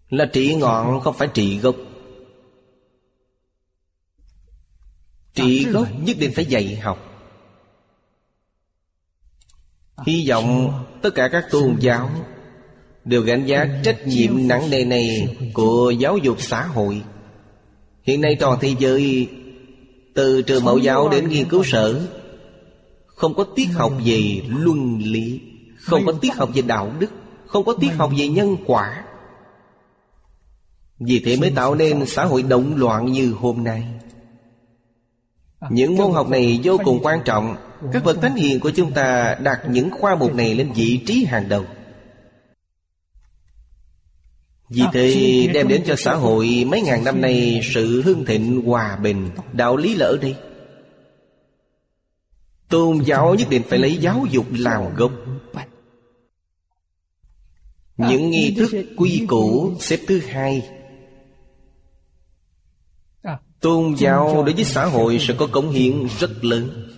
Là 0.09 0.25
trị 0.25 0.55
ngọn 0.55 0.99
không 0.99 1.15
phải 1.17 1.27
trị 1.33 1.57
gốc. 1.57 1.75
Trị 5.33 5.65
gốc 5.65 5.87
nhất 6.05 6.17
định 6.19 6.31
phải 6.35 6.45
dạy 6.45 6.75
học. 6.75 7.09
Hy 10.05 10.29
vọng 10.29 10.73
tất 11.01 11.09
cả 11.15 11.27
các 11.27 11.45
tôn 11.51 11.75
giáo 11.79 12.09
Đều 13.05 13.21
gánh 13.21 13.45
giá 13.45 13.67
trách 13.83 14.07
nhiệm 14.07 14.47
nặng 14.47 14.69
nề 14.69 14.85
này 14.85 15.37
Của 15.53 15.91
giáo 15.91 16.17
dục 16.17 16.41
xã 16.41 16.65
hội. 16.65 17.01
Hiện 18.03 18.21
nay 18.21 18.35
toàn 18.39 18.57
thế 18.61 18.75
giới, 18.79 19.29
Từ 20.13 20.41
trường 20.41 20.63
mẫu 20.63 20.77
giáo 20.77 21.09
đến 21.09 21.29
nghiên 21.29 21.49
cứu 21.49 21.63
sở 21.63 22.07
không 23.23 23.33
có 23.33 23.43
tiết 23.55 23.65
học 23.65 23.93
về 24.05 24.41
luân 24.47 24.99
lý, 25.03 25.41
Không 25.79 26.05
có 26.05 26.11
tiết 26.11 26.35
học 26.35 26.49
về 26.53 26.61
đạo 26.61 26.91
đức, 26.99 27.09
Không 27.45 27.65
có 27.65 27.73
tiết 27.81 27.89
học 27.89 28.11
về 28.17 28.27
nhân 28.27 28.57
quả. 28.65 29.03
Vì 30.99 31.21
thế 31.25 31.35
mới 31.35 31.51
tạo 31.51 31.75
nên 31.75 32.05
xã 32.05 32.25
hội 32.25 32.43
động 32.43 32.75
loạn 32.75 33.11
như 33.11 33.31
hôm 33.31 33.63
nay. 33.63 33.83
Những 35.69 35.95
môn 35.95 36.11
học 36.11 36.29
này 36.29 36.59
vô 36.63 36.77
cùng 36.83 36.99
quan 37.03 37.19
trọng. 37.25 37.55
Các 37.93 38.03
bậc 38.03 38.21
thánh 38.21 38.35
hiền 38.35 38.59
của 38.59 38.71
chúng 38.71 38.91
ta 38.91 39.35
đặt 39.43 39.59
những 39.69 39.89
khoa 39.91 40.15
mục 40.15 40.35
này 40.35 40.55
lên 40.55 40.71
vị 40.75 40.99
trí 41.05 41.25
hàng 41.25 41.49
đầu. 41.49 41.65
Vì 44.69 44.83
thế 44.93 45.49
đem 45.53 45.67
đến 45.67 45.83
cho 45.85 45.95
xã 45.95 46.15
hội 46.15 46.65
mấy 46.67 46.81
ngàn 46.81 47.03
năm 47.03 47.21
nay 47.21 47.61
sự 47.73 48.01
hưng 48.01 48.25
thịnh 48.25 48.61
hòa 48.65 48.95
bình, 48.95 49.29
Đạo 49.53 49.77
lý 49.77 49.95
là 49.95 50.05
ở 50.05 50.17
đây. 50.21 50.35
Tôn 52.73 52.99
giáo 53.05 53.35
nhất 53.35 53.47
định 53.49 53.63
phải 53.69 53.79
lấy 53.79 53.97
giáo 53.97 54.25
dục 54.31 54.45
làm 54.51 54.95
gốc. 54.95 55.11
Những 57.97 58.29
nghi 58.29 58.55
thức 58.57 58.85
quy 58.97 59.25
củ 59.27 59.73
xếp 59.79 59.99
thứ 60.07 60.19
hai. 60.19 60.69
Tôn 63.59 63.93
giáo 63.97 64.43
đối 64.45 64.53
với 64.53 64.63
xã 64.63 64.85
hội 64.85 65.17
sẽ 65.19 65.35
có 65.37 65.47
cống 65.47 65.71
hiến 65.71 66.07
rất 66.19 66.43
lớn, 66.43 66.89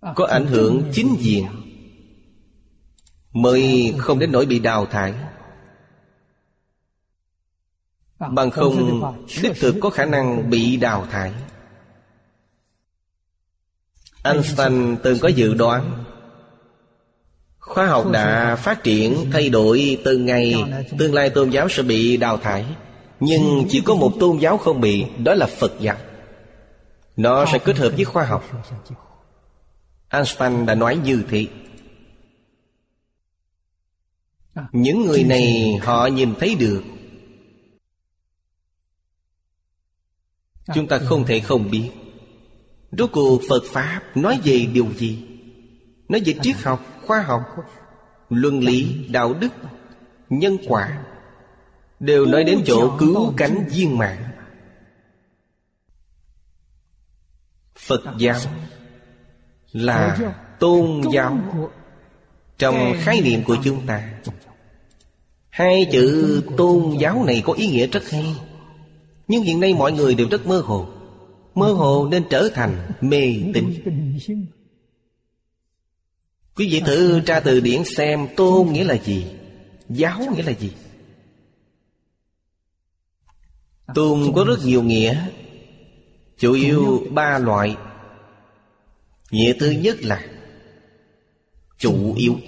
Có 0.00 0.26
ảnh 0.26 0.46
hưởng 0.46 0.82
chính 0.92 1.16
diện, 1.18 1.46
Mới 3.32 3.94
không 3.98 4.18
đến 4.18 4.32
nỗi 4.32 4.46
bị 4.46 4.58
đào 4.58 4.86
thải. 4.86 5.14
Bằng 8.18 8.50
không, 8.50 9.02
đích 9.42 9.56
thực 9.60 9.76
có 9.80 9.90
khả 9.90 10.04
năng 10.04 10.50
bị 10.50 10.76
đào 10.76 11.06
thải. 11.06 11.32
Einstein 14.32 14.96
từng 15.02 15.18
có 15.18 15.28
dự 15.28 15.54
đoán. 15.54 16.04
Khoa 17.58 17.86
học 17.86 18.10
đã 18.12 18.56
phát 18.56 18.82
triển, 18.82 19.30
thay 19.32 19.48
đổi 19.48 19.98
từng 20.04 20.26
ngày 20.26 20.54
Tương 20.98 21.14
lai 21.14 21.30
tôn 21.30 21.50
giáo 21.50 21.68
sẽ 21.68 21.82
bị 21.82 22.16
đào 22.16 22.36
thải, 22.36 22.64
Nhưng 23.20 23.66
chỉ 23.68 23.80
có 23.80 23.94
một 23.94 24.12
tôn 24.20 24.38
giáo 24.38 24.58
không 24.58 24.80
bị, 24.80 25.04
Đó 25.24 25.34
là 25.34 25.46
Phật 25.46 25.72
giáo. 25.80 25.96
Nó 27.16 27.46
sẽ 27.52 27.58
kết 27.58 27.76
hợp 27.76 27.92
với 27.96 28.04
khoa 28.04 28.24
học. 28.24 28.44
Einstein 30.08 30.66
đã 30.66 30.74
nói 30.74 30.96
như 31.04 31.22
thế. 31.30 31.46
Những 34.72 35.06
người 35.06 35.24
này 35.24 35.74
họ 35.82 36.06
nhìn 36.06 36.34
thấy 36.40 36.54
được. 36.54 36.82
Chúng 40.74 40.86
ta 40.86 40.98
không 40.98 41.24
thể 41.24 41.40
không 41.40 41.70
biết. 41.70 41.90
Rốt 42.92 43.10
cuộc 43.12 43.40
Phật 43.48 43.62
Pháp 43.64 44.00
nói 44.14 44.40
về 44.44 44.66
điều 44.72 44.86
gì? 44.96 45.18
Nói 46.08 46.22
về 46.24 46.34
triết 46.42 46.56
học, 46.56 46.86
khoa 47.06 47.22
học 47.22 47.42
Luân 48.30 48.60
lý, 48.60 49.06
đạo 49.10 49.34
đức 49.34 49.48
Nhân 50.30 50.56
quả. 50.68 51.04
Đều 52.00 52.26
nói 52.26 52.44
đến 52.44 52.62
chỗ 52.66 52.96
cứu 52.98 53.34
cánh 53.36 53.68
viên 53.70 53.98
mạng 53.98 54.22
Phật 57.78 58.02
giáo 58.18 58.36
Là 59.72 60.18
tôn 60.58 61.02
giáo. 61.12 61.38
Trong 62.58 62.92
khái 62.98 63.20
niệm 63.20 63.44
của 63.44 63.56
chúng 63.64 63.86
ta 63.86 64.10
Hai 65.48 65.88
chữ 65.92 66.42
tôn 66.56 66.96
giáo 66.98 67.24
này 67.24 67.42
có 67.44 67.52
ý 67.52 67.66
nghĩa 67.66 67.86
rất 67.86 68.10
hay. 68.10 68.36
Nhưng 69.28 69.42
hiện 69.42 69.60
nay 69.60 69.74
mọi 69.74 69.92
người 69.92 70.14
đều 70.14 70.28
rất 70.30 70.46
mơ 70.46 70.62
hồ. 70.64 70.88
Mơ 71.56 71.72
hồ 71.72 72.08
nên 72.10 72.24
trở 72.30 72.48
thành 72.54 72.90
mê 73.00 73.34
tín. 73.54 73.82
Quý 76.56 76.68
vị 76.70 76.82
thử 76.86 77.20
tra 77.20 77.40
từ 77.40 77.60
điển 77.60 77.84
xem 77.84 78.28
tôn 78.36 78.72
nghĩa 78.72 78.84
là 78.84 78.94
gì, 78.94 79.26
Giáo 79.88 80.20
nghĩa 80.34 80.42
là 80.42 80.52
gì. 80.52 80.72
Tôn 83.94 84.32
có 84.34 84.44
rất 84.44 84.58
nhiều 84.64 84.82
nghĩa, 84.82 85.28
Chủ 86.38 86.52
yếu 86.52 87.06
ba 87.10 87.38
loại. 87.38 87.76
Nghĩa 89.30 89.52
thứ 89.60 89.70
nhất 89.70 89.96
là 90.02 90.26
Chủ 91.78 92.14
yếu. 92.14 92.38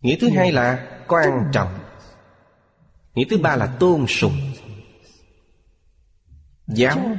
Nghĩa 0.00 0.16
thứ 0.20 0.28
hai 0.28 0.52
là 0.52 1.00
quan 1.08 1.50
trọng. 1.52 1.78
Nghĩa 3.14 3.24
thứ 3.30 3.38
ba 3.38 3.56
là 3.56 3.76
tôn 3.80 4.04
sùng. 4.08 4.49
Giáo. 6.74 7.16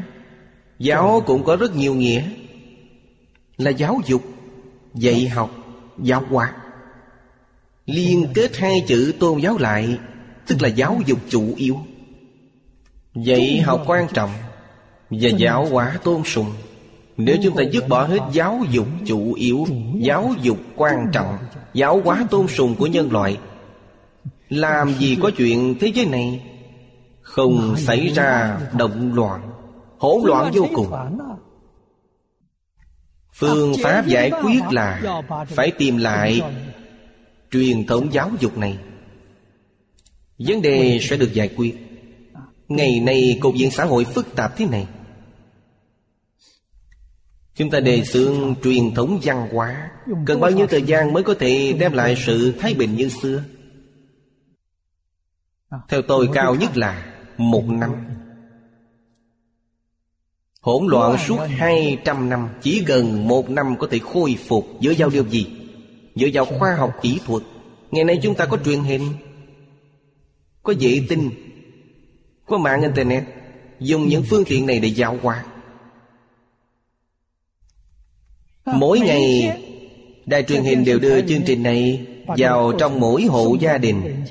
Giáo 0.79 1.23
cũng 1.25 1.43
có 1.43 1.55
rất 1.55 1.75
nhiều 1.75 1.95
nghĩa. 1.95 2.23
Là 3.57 3.71
giáo 3.71 4.01
dục 4.05 4.21
Dạy 4.93 5.27
học 5.27 5.51
Giáo 5.99 6.23
hóa. 6.29 6.53
Liên 7.85 8.27
kết 8.33 8.57
hai 8.57 8.83
chữ 8.87 9.13
tôn 9.19 9.39
giáo 9.39 9.57
lại 9.57 9.97
Tức 10.47 10.61
là 10.61 10.67
giáo 10.67 10.99
dục 11.05 11.19
chủ 11.29 11.53
yếu. 11.57 11.77
Dạy 13.15 13.61
học 13.61 13.83
quan 13.87 14.07
trọng 14.13 14.29
Và 15.09 15.29
giáo 15.37 15.65
hóa 15.65 15.99
tôn 16.03 16.23
sùng. 16.25 16.53
Nếu 17.17 17.37
chúng 17.43 17.55
ta 17.55 17.63
dứt 17.71 17.87
bỏ 17.87 18.03
hết 18.03 18.19
giáo 18.31 18.63
dục 18.71 18.87
chủ 19.05 19.33
yếu 19.33 19.67
Giáo 19.95 20.33
dục 20.41 20.57
quan 20.75 21.09
trọng 21.13 21.37
Giáo 21.73 22.01
hóa 22.03 22.25
tôn 22.31 22.47
sùng 22.47 22.75
của 22.75 22.87
nhân 22.87 23.11
loại 23.11 23.37
Làm 24.49 24.93
gì 24.99 25.17
có 25.21 25.31
chuyện 25.37 25.75
thế 25.79 25.87
giới 25.87 26.05
này 26.05 26.50
Không 27.31 27.75
xảy 27.77 28.07
ra 28.07 28.59
động 28.77 29.13
loạn 29.13 29.51
Hỗn 29.97 30.21
loạn 30.25 30.51
vô 30.53 30.67
cùng. 30.73 30.91
Phương 33.33 33.73
pháp 33.83 34.07
giải 34.07 34.31
quyết 34.43 34.59
là 34.71 35.21
Phải 35.47 35.71
tìm 35.71 35.97
lại 35.97 36.41
Truyền 37.51 37.85
thống 37.85 38.13
giáo 38.13 38.31
dục 38.39 38.57
này. 38.57 38.77
Vấn 40.39 40.61
đề 40.61 40.99
sẽ 41.01 41.17
được 41.17 41.33
giải 41.33 41.49
quyết. 41.57 41.75
Ngày 42.67 42.99
nay 42.99 43.37
cục 43.41 43.55
diện 43.55 43.71
xã 43.71 43.85
hội 43.85 44.05
phức 44.05 44.35
tạp 44.35 44.57
thế 44.57 44.65
này. 44.65 44.87
Chúng 47.55 47.69
ta 47.69 47.79
đề 47.79 48.03
xướng 48.03 48.55
truyền 48.63 48.93
thống 48.93 49.19
văn 49.23 49.49
hóa. 49.51 49.89
Cần 50.25 50.39
bao 50.39 50.51
nhiêu 50.51 50.67
thời 50.67 50.81
gian 50.81 51.13
mới 51.13 51.23
có 51.23 51.33
thể 51.39 51.75
đem 51.79 51.93
lại 51.93 52.15
sự 52.25 52.53
thái 52.59 52.73
bình 52.73 52.95
như 52.95 53.09
xưa? 53.09 53.43
Theo 55.89 56.01
tôi 56.01 56.29
cao 56.33 56.55
nhất 56.55 56.77
là 56.77 57.10
một 57.41 57.63
năm. 57.67 57.91
Hỗn 60.61 60.87
loạn 60.87 61.17
suốt 61.27 61.37
hai 61.49 61.97
trăm 62.05 62.29
năm, 62.29 62.49
Chỉ 62.61 62.83
gần 62.87 63.27
một 63.27 63.49
năm 63.49 63.75
có 63.79 63.87
thể 63.91 63.99
khôi 63.99 64.35
phục. 64.47 64.67
Dựa 64.81 64.93
vào 64.97 65.09
điều 65.09 65.27
gì? 65.27 65.47
Dựa 66.15 66.27
vào 66.33 66.45
khoa 66.45 66.75
học 66.75 66.93
kỹ 67.01 67.19
thuật. 67.25 67.43
Ngày 67.91 68.03
nay 68.03 68.19
chúng 68.23 68.35
ta 68.35 68.45
có 68.45 68.57
truyền 68.65 68.79
hình, 68.79 69.01
Có 70.63 70.73
vệ 70.79 71.01
tinh, 71.09 71.29
Có 72.45 72.57
mạng 72.57 72.81
internet. 72.81 73.23
Dùng 73.79 74.07
những 74.07 74.23
phương 74.29 74.43
tiện 74.45 74.65
này 74.65 74.79
để 74.79 74.87
giao 74.87 75.17
qua 75.21 75.45
Mỗi 78.65 78.99
ngày, 78.99 79.57
Đài 80.25 80.43
truyền 80.43 80.63
hình 80.63 80.85
đều 80.85 80.99
đưa 80.99 81.21
chương 81.21 81.41
trình 81.45 81.63
này 81.63 82.07
Vào 82.27 82.73
trong 82.79 82.99
mỗi 82.99 83.23
hộ 83.23 83.55
gia 83.59 83.77
đình. 83.77 84.23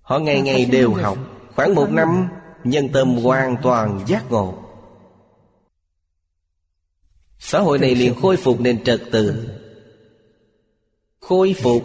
Họ 0.00 0.18
ngày 0.18 0.40
ngày 0.40 0.64
đều 0.64 0.94
học. 0.94 1.31
Khoảng 1.54 1.74
một 1.74 1.90
năm, 1.90 2.28
Nhân 2.64 2.88
tâm 2.92 3.16
hoàn 3.16 3.56
toàn 3.62 4.00
giác 4.06 4.30
ngộ. 4.30 4.54
Xã 7.38 7.60
hội 7.60 7.78
này 7.78 7.94
liền 7.94 8.14
khôi 8.14 8.36
phục 8.36 8.60
nền 8.60 8.84
trật 8.84 9.02
tự. 9.12 9.48
Khôi 11.20 11.54
phục 11.62 11.82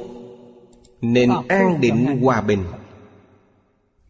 nền 1.01 1.29
an 1.47 1.81
định 1.81 2.21
hòa 2.21 2.41
bình. 2.41 2.63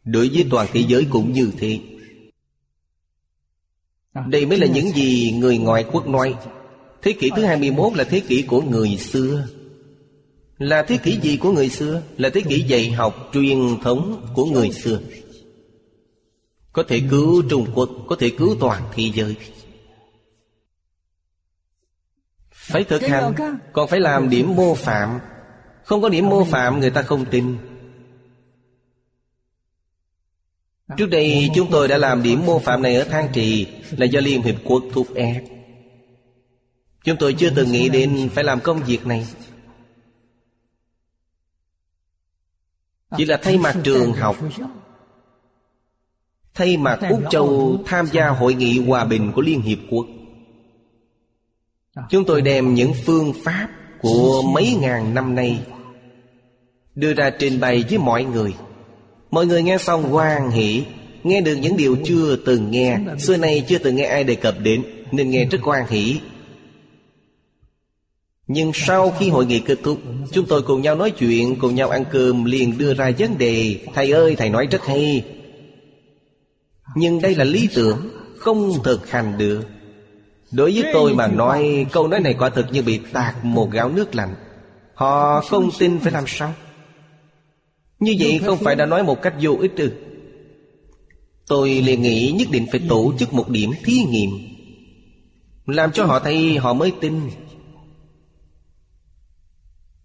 Đối 0.04 0.30
với 0.30 0.46
toàn 0.52 0.68
thế 0.74 0.84
giới 0.88 1.08
cũng 1.10 1.32
như 1.32 1.52
thế. 1.58 1.80
Đây 4.28 4.46
mới 4.46 4.58
là 4.58 4.68
những 4.68 4.90
gì 4.92 5.32
người 5.32 5.58
ngoại 5.58 5.86
quốc 5.92 6.08
nói. 6.08 6.36
Thế 7.02 7.14
kỷ 7.20 7.30
thứ 7.36 7.46
21 7.46 7.94
là 7.94 8.04
thế 8.04 8.20
kỷ 8.20 8.42
của 8.42 8.62
người 8.62 8.98
xưa. 8.98 9.48
Là 10.58 10.84
thế 10.84 10.98
kỷ 10.98 11.20
gì 11.20 11.38
của 11.38 11.52
người 11.52 11.70
xưa? 11.70 12.02
Là 12.18 12.30
thế 12.30 12.42
kỷ 12.42 12.62
dạy 12.62 12.92
học 12.92 13.30
truyền 13.34 13.80
thống 13.84 14.32
của 14.36 14.46
người 14.46 14.72
xưa. 14.72 15.00
Có 16.78 16.84
thể 16.88 17.02
cứu 17.10 17.44
Trung 17.50 17.72
Quốc 17.76 17.90
Có 18.08 18.16
thể 18.20 18.30
cứu 18.30 18.56
toàn 18.60 18.84
thế 18.94 19.12
giới. 19.14 19.36
Phải 22.52 22.84
thực 22.84 23.02
hành 23.02 23.34
Còn 23.74 23.88
phải 23.88 24.00
làm 24.00 24.30
điểm 24.30 24.56
mô 24.56 24.76
phạm. 24.76 25.20
Không 25.84 26.02
có 26.02 26.10
điểm 26.10 26.30
mô 26.30 26.44
phạm 26.44 26.80
người 26.80 26.90
ta 26.90 27.02
không 27.02 27.26
tin. 27.26 27.58
Trước 30.98 31.06
đây 31.06 31.50
chúng 31.56 31.72
tôi 31.72 31.88
đã 31.88 31.98
làm 31.98 32.24
điểm 32.24 32.46
mô 32.46 32.60
phạm 32.60 32.82
này 32.82 32.96
ở 32.96 33.04
Thang 33.04 33.30
Trì 33.34 33.68
Là 33.98 34.06
do 34.06 34.20
Liên 34.20 34.42
Hiệp 34.42 34.56
Quốc 34.64 34.84
thúc 34.94 35.08
ép. 35.16 35.44
Chúng 37.04 37.18
tôi 37.20 37.34
chưa 37.34 37.50
từng 37.56 37.72
nghĩ 37.72 37.90
đến 37.90 38.30
phải 38.34 38.44
làm 38.44 38.60
công 38.60 38.84
việc 38.84 39.06
này. 39.06 39.28
Chỉ 43.18 43.26
là 43.26 43.40
thay 43.42 43.58
mặt 43.58 43.76
trường 43.84 44.14
học 44.14 44.36
Thay 46.58 46.78
mặt 46.78 47.00
Úc 47.10 47.20
Châu 47.30 47.78
tham 47.86 48.06
gia 48.12 48.28
hội 48.28 48.54
nghị 48.54 48.80
hòa 48.80 49.06
bình 49.06 49.32
của 49.36 49.42
Liên 49.42 49.62
Hiệp 49.62 49.78
Quốc. 49.90 50.06
Chúng 52.10 52.26
tôi 52.26 52.42
đem 52.42 52.74
những 52.74 52.94
phương 53.06 53.34
pháp 53.44 53.70
của 54.02 54.42
mấy 54.54 54.78
ngàn 54.82 55.14
năm 55.14 55.36
nay 55.36 55.60
Đưa 56.96 57.14
ra 57.14 57.30
trình 57.30 57.60
bày 57.60 57.84
với 57.90 57.98
mọi 57.98 58.24
người. 58.24 58.54
Mọi 59.32 59.46
người 59.46 59.64
nghe 59.64 59.78
xong 59.78 60.04
hoan 60.04 60.50
hỷ 60.50 60.84
Nghe 61.24 61.42
được 61.42 61.56
những 61.56 61.78
điều 61.78 61.98
chưa 62.06 62.36
từng 62.46 62.72
nghe. 62.72 62.98
Xưa 63.20 63.38
nay 63.38 63.66
chưa 63.68 63.78
từng 63.78 63.96
nghe 63.96 64.06
ai 64.06 64.24
đề 64.24 64.36
cập 64.36 64.56
đến 64.60 64.84
Nên 65.12 65.30
nghe 65.30 65.46
rất 65.46 65.62
hoan 65.62 65.84
hỷ. 65.90 66.20
Nhưng 68.48 68.72
sau 68.74 69.14
khi 69.20 69.30
hội 69.30 69.46
nghị 69.46 69.60
kết 69.60 69.78
thúc 69.84 70.00
Chúng 70.32 70.46
tôi 70.46 70.62
cùng 70.62 70.82
nhau 70.82 70.96
nói 70.96 71.12
chuyện 71.12 71.56
Cùng 71.60 71.76
nhau 71.76 71.90
ăn 71.90 72.04
cơm 72.12 72.46
liền 72.46 72.78
đưa 72.78 72.94
ra 72.94 73.12
vấn 73.20 73.38
đề. 73.38 73.80
Thầy 73.94 74.12
ơi 74.12 74.36
thầy 74.36 74.50
nói 74.50 74.68
rất 74.72 74.86
hay 74.86 75.24
nhưng 76.96 77.22
đây 77.22 77.36
là 77.36 77.44
lý 77.44 77.70
tưởng, 77.76 78.10
Không 78.38 78.84
thực 78.84 79.10
hành 79.10 79.38
được. 79.38 79.62
Đối 80.52 80.72
với 80.72 80.92
tôi 80.94 81.14
mà 81.14 81.28
nói, 81.28 81.86
Câu 81.92 82.08
nói 82.08 82.20
này 82.20 82.34
quả 82.34 82.50
thực 82.50 82.72
như 82.72 82.82
bị 82.82 83.00
tạt 83.14 83.36
một 83.44 83.72
gáo 83.72 83.90
nước 83.90 84.16
lạnh. 84.16 84.36
Họ 84.94 85.42
không 85.42 85.70
tin 85.80 86.00
phải 86.00 86.12
làm 86.12 86.24
sao? 86.28 86.54
Như 88.00 88.16
vậy 88.20 88.42
không 88.46 88.58
phải 88.58 88.76
đã 88.76 88.86
nói 88.86 89.04
một 89.04 89.22
cách 89.22 89.34
vô 89.42 89.58
ích 89.62 89.76
ư 89.76 89.92
Tôi 91.48 91.70
liền 91.70 92.02
nghĩ 92.02 92.32
nhất 92.32 92.48
định 92.52 92.68
phải 92.72 92.82
tổ 92.90 93.14
chức 93.20 93.34
một 93.34 93.50
điểm 93.50 93.72
thí 93.84 94.04
nghiệm, 94.10 94.30
Làm 95.66 95.92
cho 95.92 96.06
họ 96.06 96.20
thấy 96.20 96.58
họ 96.58 96.74
mới 96.74 96.92
tin. 97.02 97.14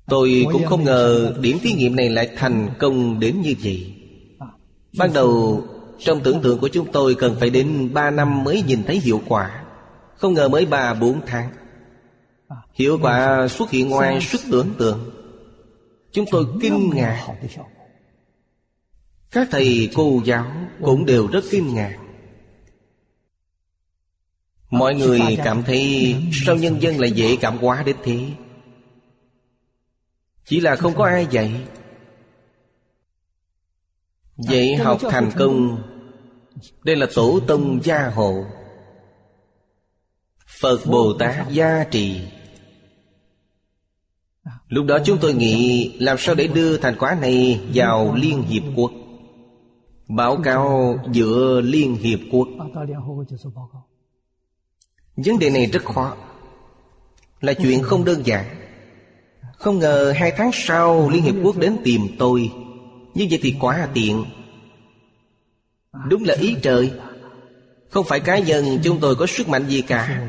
Tôi 0.08 0.46
cũng 0.52 0.64
không 0.64 0.84
ngờ 0.84 1.34
điểm 1.40 1.58
thí 1.62 1.72
nghiệm 1.72 1.96
này 1.96 2.10
lại 2.10 2.28
thành 2.36 2.68
công 2.78 3.20
đến 3.20 3.40
như 3.40 3.54
vậy. 3.62 3.94
Ban 4.98 5.12
đầu 5.12 5.62
trong 6.04 6.20
tưởng 6.22 6.42
tượng 6.42 6.58
của 6.58 6.68
chúng 6.68 6.92
tôi 6.92 7.14
cần 7.14 7.36
phải 7.40 7.50
đến 7.50 7.94
3 7.94 8.10
năm 8.10 8.44
mới 8.44 8.62
nhìn 8.62 8.84
thấy 8.84 9.00
hiệu 9.00 9.22
quả. 9.28 9.64
Không 10.16 10.34
ngờ 10.34 10.48
mới 10.48 10.66
3-4 10.66 11.20
tháng. 11.26 11.50
Hiệu 12.74 12.98
quả 13.02 13.48
xuất 13.48 13.70
hiện 13.70 13.88
ngoài 13.88 14.20
sức 14.20 14.40
tưởng 14.50 14.74
tượng. 14.78 15.10
Chúng 16.12 16.24
tôi 16.30 16.44
kinh 16.60 16.90
ngạc. 16.94 17.26
Các 19.30 19.48
thầy 19.50 19.90
cô 19.94 20.20
giáo 20.24 20.46
cũng 20.82 21.06
đều 21.06 21.26
rất 21.26 21.44
kinh 21.50 21.74
ngạc. 21.74 21.98
Mọi 24.70 24.94
người 24.94 25.20
cảm 25.44 25.62
thấy 25.62 26.14
Sao 26.32 26.56
nhân 26.56 26.82
dân 26.82 27.00
lại 27.00 27.12
dễ 27.12 27.36
cảm 27.40 27.58
hóa 27.58 27.82
đến 27.82 27.96
thế? 28.02 28.20
Chỉ 30.44 30.60
là 30.60 30.76
không 30.76 30.94
có 30.94 31.04
ai 31.04 31.26
dạy. 31.30 31.66
Dạy 34.36 34.76
học 34.76 35.00
thành 35.10 35.30
công 35.38 35.82
đây 36.84 36.96
là 36.96 37.06
tổ 37.14 37.40
tông 37.46 37.80
gia 37.84 38.08
hộ. 38.08 38.44
Phật 40.60 40.78
Bồ 40.86 41.12
Tát 41.12 41.50
gia 41.50 41.84
trì. 41.84 42.20
Lúc 44.68 44.86
đó 44.86 44.98
chúng 45.04 45.18
tôi 45.20 45.34
nghĩ, 45.34 45.92
Làm 46.00 46.16
sao 46.18 46.34
để 46.34 46.46
đưa 46.46 46.76
thành 46.76 46.96
quả 46.98 47.16
này 47.20 47.60
vào 47.74 48.14
Liên 48.14 48.42
Hiệp 48.42 48.62
Quốc? 48.76 48.92
Báo 50.08 50.36
cáo 50.44 50.98
giữa 51.12 51.60
Liên 51.60 51.94
Hiệp 51.96 52.18
Quốc. 52.32 52.48
Vấn 55.16 55.38
đề 55.38 55.50
này 55.50 55.66
rất 55.66 55.84
khó. 55.84 56.16
Là 57.40 57.54
chuyện 57.54 57.82
không 57.82 58.04
đơn 58.04 58.26
giản. 58.26 58.44
Không 59.52 59.78
ngờ 59.78 60.12
hai 60.16 60.32
tháng 60.36 60.50
sau 60.52 61.10
Liên 61.10 61.22
Hiệp 61.22 61.34
Quốc 61.44 61.58
đến 61.58 61.76
tìm 61.84 62.00
tôi. 62.18 62.50
Như 63.14 63.26
vậy 63.30 63.38
thì 63.42 63.54
quá 63.60 63.88
tiện 63.94 64.24
đúng 66.08 66.24
là 66.24 66.34
ý 66.34 66.56
trời. 66.62 66.92
Không 67.90 68.06
phải 68.06 68.20
cá 68.20 68.38
nhân, 68.38 68.78
chúng 68.82 69.00
tôi 69.00 69.14
có 69.14 69.26
sức 69.26 69.48
mạnh 69.48 69.66
gì 69.68 69.82
cả. 69.82 70.28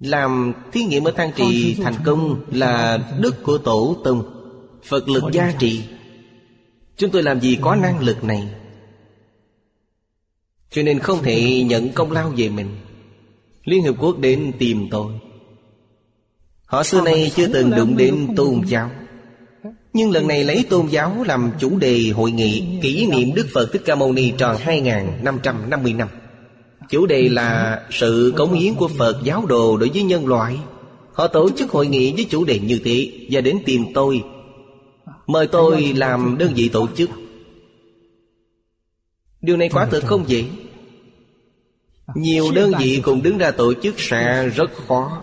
Làm 0.00 0.52
thí 0.72 0.84
nghiệm 0.84 1.04
ở 1.04 1.12
thang 1.16 1.32
trì 1.36 1.74
thành 1.82 1.96
công 2.04 2.44
là 2.50 2.98
đức 3.20 3.42
của 3.42 3.58
tổ 3.58 3.96
tông, 4.04 4.22
phật 4.84 5.08
lực 5.08 5.24
gia 5.32 5.52
trị 5.58 5.84
chúng 6.96 7.10
tôi 7.10 7.22
làm 7.22 7.40
gì 7.40 7.58
có 7.60 7.74
năng 7.76 8.00
lực 8.00 8.24
này? 8.24 8.48
Cho 10.70 10.82
nên 10.82 10.98
không 10.98 11.22
thể 11.22 11.62
nhận 11.62 11.92
công 11.92 12.12
lao 12.12 12.32
về 12.36 12.48
mình. 12.48 12.76
Liên 13.64 13.82
hiệp 13.82 13.94
quốc 13.98 14.18
đến 14.18 14.52
tìm 14.58 14.88
tôi. 14.90 15.12
Họ 16.66 16.82
xưa 16.82 17.00
nay 17.00 17.32
chưa 17.36 17.46
từng 17.52 17.70
đụng 17.70 17.96
đến 17.96 18.28
tôn 18.36 18.62
giáo. 18.66 18.90
Nhưng 19.94 20.10
lần 20.10 20.28
này 20.28 20.44
lấy 20.44 20.64
tôn 20.70 20.86
giáo 20.86 21.24
làm 21.26 21.50
chủ 21.58 21.78
đề 21.78 22.10
hội 22.14 22.30
nghị 22.30 22.78
Kỷ 22.82 23.06
niệm 23.06 23.34
Đức 23.34 23.46
Phật 23.54 23.72
Thích 23.72 23.82
Ca 23.84 23.94
Mâu 23.94 24.12
Ni 24.12 24.32
tròn 24.38 24.56
2.550 24.64 25.96
năm. 25.96 26.08
Chủ 26.90 27.06
đề 27.06 27.28
là 27.28 27.80
sự 27.90 28.32
cống 28.36 28.52
hiến 28.52 28.74
của 28.74 28.88
Phật 28.88 29.20
giáo 29.24 29.46
đồ 29.46 29.76
đối 29.76 29.88
với 29.88 30.02
nhân 30.02 30.26
loại. 30.26 30.58
Họ 31.12 31.26
tổ 31.26 31.50
chức 31.50 31.70
hội 31.70 31.86
nghị 31.86 32.12
với 32.12 32.26
chủ 32.30 32.44
đề 32.44 32.58
như 32.58 32.80
thế 32.84 33.10
Và 33.30 33.40
đến 33.40 33.58
tìm 33.66 33.84
tôi. 33.94 34.22
Mời 35.26 35.46
tôi 35.46 35.92
làm 35.96 36.38
đơn 36.38 36.52
vị 36.54 36.68
tổ 36.68 36.88
chức. 36.96 37.10
Điều 39.40 39.56
này 39.56 39.68
quả 39.68 39.86
thực 39.86 40.04
không 40.04 40.24
dễ. 40.26 40.44
Nhiều 42.14 42.52
đơn 42.54 42.72
vị 42.78 43.00
cùng 43.04 43.22
đứng 43.22 43.38
ra 43.38 43.50
tổ 43.50 43.74
chức 43.74 43.94
sẽ 44.00 44.48
rất 44.48 44.70
khó. 44.88 45.22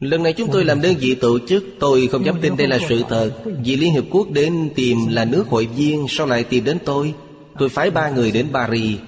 Lần 0.00 0.22
này 0.22 0.32
chúng 0.32 0.48
tôi 0.52 0.64
làm 0.64 0.80
đơn 0.80 0.94
vị 0.98 1.14
tổ 1.14 1.38
chức, 1.48 1.64
Tôi 1.80 2.08
không 2.12 2.26
dám 2.26 2.40
tin 2.40 2.56
đây 2.56 2.68
là 2.68 2.78
sự 2.88 3.02
thật. 3.08 3.30
Vì 3.64 3.76
Liên 3.76 3.92
Hiệp 3.92 4.04
Quốc 4.10 4.30
đến 4.30 4.70
tìm 4.74 4.98
là 5.08 5.24
nước 5.24 5.48
hội 5.48 5.66
viên, 5.66 6.06
Sau 6.08 6.26
lại 6.26 6.44
tìm 6.44 6.64
đến 6.64 6.78
tôi. 6.84 7.14
Tôi 7.58 7.68
phái 7.68 7.90
ba 7.90 8.10
người 8.10 8.30
đến 8.30 8.46
Paris. 8.52 8.98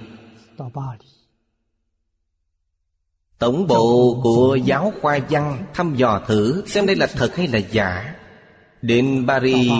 Tổng 3.39 3.67
bộ 3.67 4.19
của 4.23 4.55
giáo 4.65 4.93
khoa 5.01 5.19
văn 5.29 5.65
thăm 5.73 5.95
dò 5.95 6.21
thử 6.27 6.63
Xem 6.67 6.85
đây 6.85 6.95
là 6.95 7.07
thật 7.07 7.35
hay 7.35 7.47
là 7.47 7.59
giả. 7.71 8.15
Đến 8.81 9.25
Paris 9.27 9.71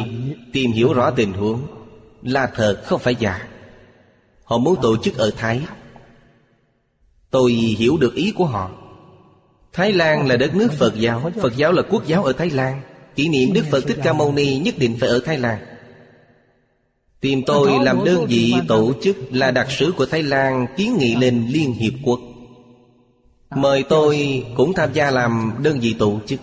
tìm 0.53 0.71
hiểu 0.71 0.93
rõ 0.93 1.11
tình 1.11 1.33
huống. 1.33 1.67
Là 2.21 2.51
thật, 2.55 2.81
không 2.85 2.99
phải 2.99 3.15
giả. 3.15 3.47
Họ 4.43 4.57
muốn 4.57 4.75
tổ 4.81 4.97
chức 4.97 5.17
ở 5.17 5.31
Thái. 5.37 5.61
Tôi 7.29 7.51
hiểu 7.51 7.97
được 7.97 8.15
ý 8.15 8.31
của 8.31 8.45
họ. 8.45 8.71
Thái 9.73 9.93
Lan 9.93 10.27
là 10.27 10.37
đất 10.37 10.55
nước 10.55 10.71
Phật 10.71 10.95
giáo. 10.95 11.31
Phật 11.41 11.57
giáo 11.57 11.71
là 11.71 11.81
quốc 11.89 12.07
giáo 12.07 12.23
ở 12.23 12.33
Thái 12.33 12.49
Lan. 12.49 12.81
Kỷ 13.15 13.27
niệm 13.29 13.53
Đức 13.53 13.65
Phật 13.71 13.83
Thích 13.87 13.97
Ca 14.03 14.13
Mâu 14.13 14.31
Ni 14.33 14.57
nhất 14.57 14.75
định 14.77 14.97
phải 14.99 15.09
ở 15.09 15.19
Thái 15.25 15.37
Lan. 15.37 15.59
Tìm 17.21 17.41
tôi 17.45 17.71
làm 17.81 18.05
đơn 18.05 18.25
vị 18.25 18.53
tổ 18.67 18.93
chức 19.01 19.17
là 19.31 19.51
đặc 19.51 19.71
sứ 19.71 19.91
của 19.97 20.05
Thái 20.05 20.23
Lan 20.23 20.67
kiến 20.77 20.97
nghị 20.99 21.15
lên 21.15 21.47
Liên 21.49 21.73
Hiệp 21.73 21.93
Quốc. 22.03 22.19
Mời 23.55 23.83
tôi 23.89 24.43
cũng 24.57 24.73
tham 24.73 24.93
gia 24.93 25.11
làm 25.11 25.53
đơn 25.63 25.79
vị 25.79 25.95
tổ 25.99 26.19
chức. 26.25 26.39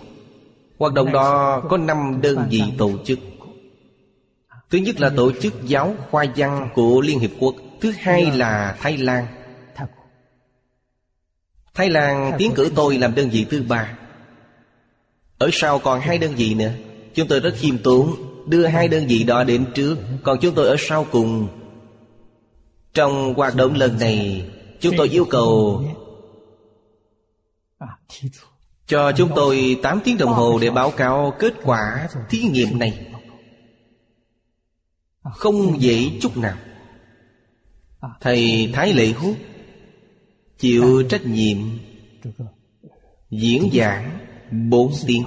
Hoạt 0.79 0.93
động 0.93 1.11
đó 1.11 1.61
có 1.69 1.77
5 1.77 2.19
đơn 2.21 2.47
vị 2.49 2.63
tổ 2.77 2.91
chức. 3.05 3.19
Thứ 4.69 4.77
nhất 4.77 5.01
là 5.01 5.09
tổ 5.09 5.31
chức 5.31 5.53
giáo 5.65 5.95
khoa 6.11 6.25
văn 6.35 6.69
của 6.73 7.01
Liên 7.01 7.19
Hiệp 7.19 7.31
Quốc, 7.39 7.55
Thứ 7.81 7.93
hai 7.99 8.31
là 8.31 8.77
Thái 8.79 8.97
Lan. 8.97 9.25
Thái 11.73 11.89
Lan 11.89 12.31
tiến 12.37 12.51
cử 12.55 12.71
tôi 12.75 12.97
làm 12.97 13.15
đơn 13.15 13.29
vị 13.29 13.45
thứ 13.49 13.63
ba. 13.67 13.97
Ở 15.37 15.49
sau 15.53 15.79
còn 15.79 15.99
hai 15.99 16.17
đơn 16.17 16.33
vị 16.35 16.53
nữa. 16.53 16.71
Chúng 17.13 17.27
tôi 17.27 17.39
rất 17.39 17.53
khiêm 17.57 17.77
tốn 17.77 18.15
Đưa 18.47 18.65
hai 18.65 18.87
đơn 18.87 19.07
vị 19.07 19.23
đó 19.23 19.43
đến 19.43 19.65
trước. 19.75 19.97
Còn 20.23 20.37
chúng 20.41 20.55
tôi 20.55 20.67
ở 20.67 20.75
sau 20.79 21.05
cùng. 21.11 21.47
Trong 22.93 23.33
hoạt 23.33 23.55
động 23.55 23.73
lần 23.73 23.99
này 23.99 24.49
Chúng 24.79 24.95
tôi 24.97 25.09
yêu 25.09 25.25
cầu 25.29 25.83
Cho 28.87 29.11
chúng 29.11 29.31
tôi 29.35 29.79
8 29.83 29.99
tiếng 30.03 30.17
đồng 30.17 30.33
hồ 30.33 30.59
để 30.61 30.69
báo 30.69 30.91
cáo 30.91 31.33
kết 31.39 31.53
quả 31.63 32.07
thí 32.29 32.39
nghiệm 32.39 32.79
này. 32.79 33.07
Không 35.35 35.81
dễ 35.81 36.11
chút 36.21 36.37
nào. 36.37 36.57
Thầy 38.21 38.71
Thái 38.73 38.93
Lệ 38.93 39.07
Hút 39.07 39.35
Chịu 40.61 41.03
trách 41.09 41.25
nhiệm. 41.25 41.57
Diễn 43.31 43.69
giảng 43.73 44.19
bốn 44.69 44.91
tiếng. 45.07 45.23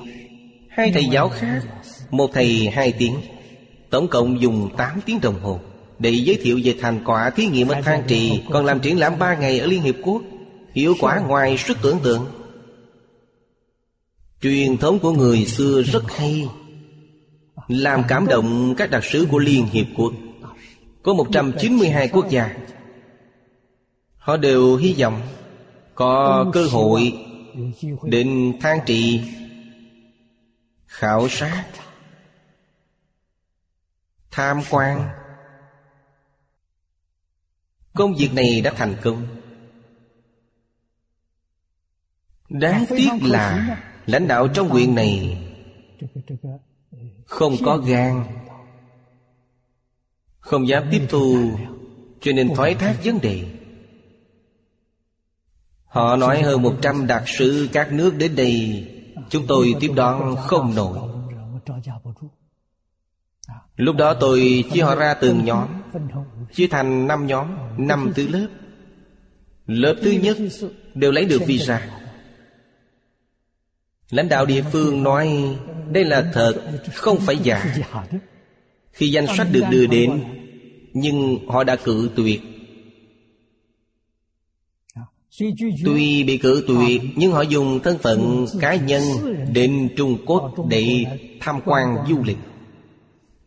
Hai 0.69 0.91
thầy 0.93 1.05
giáo 1.05 1.29
khác, 1.29 1.63
Một 2.11 2.31
thầy 2.33 2.71
hai 2.73 2.93
tiếng. 2.93 3.15
Tổng 3.91 4.09
cộng 4.09 4.41
dùng 4.41 4.69
8 4.77 5.01
tiếng 5.07 5.21
đồng 5.21 5.41
hồ 5.41 5.61
Để 5.99 6.11
giới 6.11 6.39
thiệu 6.43 6.61
về 6.65 6.75
thành 6.81 7.01
quả 7.05 7.31
thí 7.31 7.47
nghiệm 7.47 7.69
ở 7.69 7.81
Thang 7.83 8.03
Trì, 8.07 8.43
Còn 8.51 8.65
làm 8.65 8.81
triển 8.81 8.99
lãm 8.99 9.19
3 9.19 9.35
ngày 9.35 9.59
ở 9.59 9.67
Liên 9.67 9.83
Hiệp 9.83 9.95
Quốc. 10.03 10.23
Hiệu 10.75 10.95
quả 11.01 11.21
ngoài 11.21 11.59
sức 11.59 11.77
tưởng 11.83 11.99
tượng. 12.03 12.27
Truyền 14.43 14.77
thống 14.77 14.99
của 14.99 15.13
người 15.13 15.45
xưa 15.45 15.83
rất 15.83 16.05
hay. 16.17 16.49
Làm 17.69 18.03
cảm 18.09 18.27
động 18.27 18.75
các 18.77 18.91
đặc 18.91 19.05
sứ 19.05 19.27
của 19.31 19.39
Liên 19.39 19.67
Hiệp 19.67 19.87
Quốc. 19.97 20.13
Có 21.03 21.15
192 21.15 22.09
quốc 22.09 22.31
gia 22.31 22.55
Họ 24.25 24.37
đều 24.37 24.77
hy 24.77 24.95
vọng 24.99 25.23
Có 25.95 26.47
cơ 26.53 26.67
hội 26.67 27.13
Đến 28.03 28.59
thang 28.61 28.81
trì 28.87 29.23
Khảo 30.87 31.29
sát. 31.29 31.67
Tham 34.31 34.61
quan. 34.71 35.09
Công 37.95 38.15
việc 38.15 38.35
này 38.35 38.61
đã 38.61 38.73
thành 38.77 38.95
công. 39.03 39.27
Đáng 42.49 42.85
tiếc 42.89 43.11
là 43.23 43.77
Lãnh 44.07 44.29
đạo 44.29 44.49
trong 44.49 44.69
huyện 44.69 44.95
này 44.95 45.39
Không 47.27 47.57
có 47.65 47.77
gan 47.77 48.25
Không 50.39 50.69
dám 50.69 50.85
tiếp 50.91 51.07
thu 51.09 51.59
Cho 52.21 52.33
nên 52.33 52.55
thoái 52.55 52.75
thác 52.75 52.97
vấn 53.05 53.21
đề. 53.21 53.64
Họ 55.95 56.17
nói 56.17 56.43
hơn 56.43 56.63
100 56.63 57.07
đặc 57.07 57.23
sư 57.27 57.69
các 57.73 57.93
nước 57.93 58.15
đến 58.19 58.37
đây. 58.37 58.87
Chúng 59.31 59.47
tôi 59.47 59.75
tiếp 59.81 59.91
đón 59.97 60.37
không 60.37 60.75
nổi. 60.75 60.99
Lúc 63.77 63.97
đó 63.97 64.15
tôi 64.15 64.65
chia 64.73 64.83
họ 64.83 64.95
ra 64.95 65.15
từng 65.15 65.45
nhóm 65.45 65.69
Chia 66.53 66.67
thành 66.67 67.07
5 67.07 67.27
nhóm 67.27 67.47
năm 67.79 68.13
thứ 68.15 68.29
lớp. 68.29 68.47
Lớp 69.67 69.95
thứ 70.03 70.11
nhất 70.11 70.37
đều 70.95 71.13
lấy 71.13 71.25
được 71.25 71.43
visa. 71.47 71.89
Lãnh 74.11 74.29
đạo 74.29 74.47
địa 74.47 74.63
phương 74.73 75.03
nói 75.03 75.57
Đây 75.93 76.05
là 76.05 76.31
thật, 76.33 76.55
không 76.95 77.19
phải 77.21 77.37
giả. 77.37 77.75
Khi 78.93 79.09
danh 79.09 79.27
sách 79.37 79.47
được 79.53 79.65
đưa 79.71 79.87
đến 79.87 80.25
Nhưng 80.93 81.49
họ 81.49 81.65
đã 81.65 81.77
cử 81.77 82.11
tuyệt 82.17 82.54
tuy 85.85 86.25
bị 86.25 86.39
cự 86.39 86.65
tuyệt 86.69 87.03
nhưng 87.17 87.33
họ 87.33 87.43
dùng 87.43 87.81
thân 87.83 87.99
phận 87.99 88.47
cá 88.61 88.75
nhân 88.75 89.03
đến 89.53 89.89
trung 89.97 90.19
quốc 90.27 90.55
để 90.69 91.05
tham 91.41 91.61
quan 91.65 91.97
du 92.09 92.23
lịch. 92.25 92.39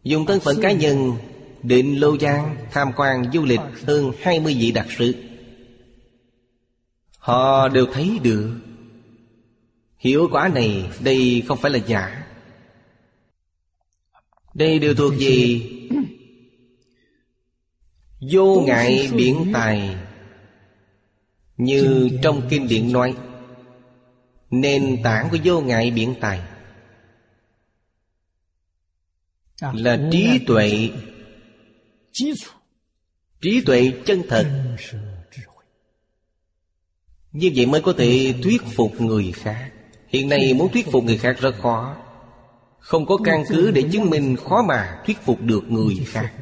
Dùng 0.03 0.25
thân 0.25 0.39
phận 0.39 0.61
cá 0.61 0.71
nhân 0.71 1.11
đến 1.63 1.95
lô 1.95 2.17
giang 2.17 2.55
tham 2.71 2.91
quan 2.95 3.31
du 3.33 3.45
lịch 3.45 3.59
hơn 3.83 4.11
20 4.21 4.55
vị 4.59 4.71
đặc 4.71 4.87
sứ 4.97 5.13
họ 7.27 7.67
đều 7.67 7.85
thấy 7.93 8.19
được. 8.23 8.59
Hiệu 9.99 10.29
quả 10.31 10.47
này 10.47 10.89
đây 10.99 11.43
không 11.47 11.57
phải 11.57 11.71
là 11.71 11.79
giả. 11.87 12.23
Đây 14.53 14.79
đều 14.79 14.95
thuộc 14.95 15.17
gì? 15.17 15.69
Vô 18.31 18.63
ngại 18.65 19.09
biển 19.13 19.51
tài 19.53 19.95
Như 21.57 22.09
trong 22.23 22.41
kinh 22.49 22.67
điển 22.67 22.91
nói 22.91 23.15
Nền 24.49 25.03
tảng 25.03 25.29
của 25.29 25.37
vô 25.43 25.61
ngại 25.61 25.91
biển 25.91 26.15
tài. 26.21 26.41
Là 29.73 30.09
trí 30.11 30.39
tuệ. 30.47 30.89
Trí 33.41 33.61
tuệ 33.65 33.91
chân 34.05 34.21
thật. 34.29 34.45
Như 37.31 37.51
vậy 37.55 37.65
mới 37.65 37.81
có 37.81 37.93
thể 37.97 38.33
thuyết 38.43 38.61
phục 38.75 39.01
người 39.01 39.31
khác. 39.31 39.71
Hiện 40.07 40.29
nay 40.29 40.53
muốn 40.53 40.71
thuyết 40.71 40.91
phục 40.91 41.03
người 41.03 41.17
khác 41.17 41.37
rất 41.39 41.55
khó. 41.61 41.95
Không 42.79 43.05
có 43.05 43.17
căn 43.23 43.43
cứ 43.49 43.71
để 43.71 43.83
chứng 43.91 44.09
minh 44.09 44.35
khó 44.35 44.63
mà 44.67 45.01
thuyết 45.05 45.17
phục 45.25 45.41
được 45.41 45.63
người 45.69 45.95
khác. 46.05 46.33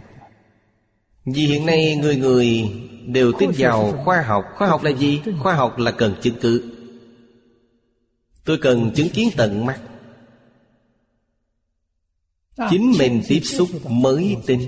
Vì 1.26 1.46
hiện 1.46 1.66
nay 1.66 1.96
người 1.96 2.16
người 2.16 2.70
đều 3.08 3.32
tin 3.40 3.52
vào 3.58 4.02
khoa 4.06 4.22
học. 4.22 4.46
Khoa 4.56 4.68
học 4.68 4.84
là 4.84 4.92
gì? 4.92 5.22
Khoa 5.40 5.56
học 5.56 5.78
là 5.78 5.92
cần 5.92 6.16
chứng 6.22 6.36
cứ. 6.42 6.72
Tôi 8.44 8.58
cần 8.62 8.92
chứng 8.96 9.10
kiến 9.10 9.30
tận 9.38 9.66
mắt. 9.66 9.82
Chính 12.70 12.94
mình 13.00 13.22
tiếp 13.28 13.40
xúc 13.40 13.70
mới 13.90 14.38
tin. 14.46 14.62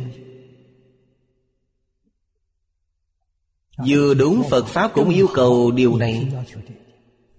Vừa 3.87 4.13
đúng 4.13 4.43
Phật 4.49 4.65
Pháp 4.65 4.91
cũng 4.93 5.09
yêu 5.09 5.27
cầu 5.33 5.71
điều 5.71 5.97
này. 5.97 6.33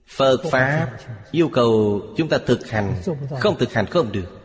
Phật 0.06 0.42
Pháp 0.50 0.96
yêu 1.30 1.48
cầu 1.48 2.02
chúng 2.16 2.28
ta 2.28 2.38
thực 2.46 2.70
hành. 2.70 3.02
Không 3.40 3.58
thực 3.58 3.72
hành 3.72 3.86
không 3.86 4.12
được. 4.12 4.38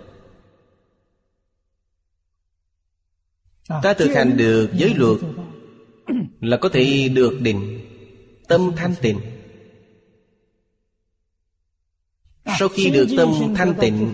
Ta 3.67 3.93
thực 3.93 4.13
hành 4.15 4.37
được 4.37 4.69
giới 4.73 4.93
luật 4.95 5.19
là 6.41 6.57
có 6.57 6.69
thể 6.69 7.09
được 7.09 7.39
định 7.41 7.79
Tâm 8.47 8.71
thanh 8.75 8.95
tịnh. 9.01 9.19
Sau 12.59 12.69
khi 12.69 12.89
được 12.89 13.07
tâm 13.17 13.53
thanh 13.55 13.73
tịnh, 13.79 14.13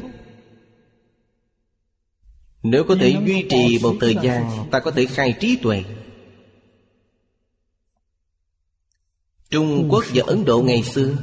Nếu 2.63 2.83
có 2.83 2.95
thể 2.99 3.15
duy 3.25 3.45
trì 3.49 3.79
một 3.81 3.95
thời 3.99 4.15
gian, 4.21 4.67
Ta 4.71 4.79
có 4.79 4.91
thể 4.91 5.05
khai 5.05 5.33
trí 5.39 5.57
tuệ. 5.61 5.83
Trung 9.49 9.87
Quốc 9.91 10.05
và 10.13 10.23
Ấn 10.27 10.45
Độ 10.45 10.61
ngày 10.61 10.83
xưa, 10.83 11.15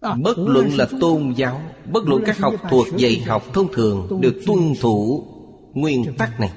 Bất 0.00 0.38
luận 0.38 0.70
là 0.76 0.88
tôn 1.00 1.34
giáo, 1.36 1.62
Bất 1.92 2.04
luận 2.04 2.22
các 2.26 2.38
học 2.38 2.54
thuộc 2.70 2.86
dạy 2.96 3.18
học 3.18 3.44
thông 3.52 3.72
thường 3.72 4.20
Được 4.20 4.42
tuân 4.46 4.58
thủ 4.80 5.26
nguyên 5.74 6.14
tắc 6.18 6.40
này. 6.40 6.50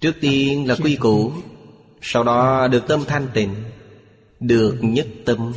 Trước 0.00 0.16
tiên 0.20 0.68
là 0.68 0.76
quy 0.82 0.96
củ, 0.96 1.32
Sau 2.02 2.24
đó 2.24 2.68
được 2.68 2.84
tâm 2.88 3.04
thanh 3.06 3.28
tịnh, 3.34 3.54
Được 4.40 4.78
nhất 4.80 5.06
tâm. 5.26 5.52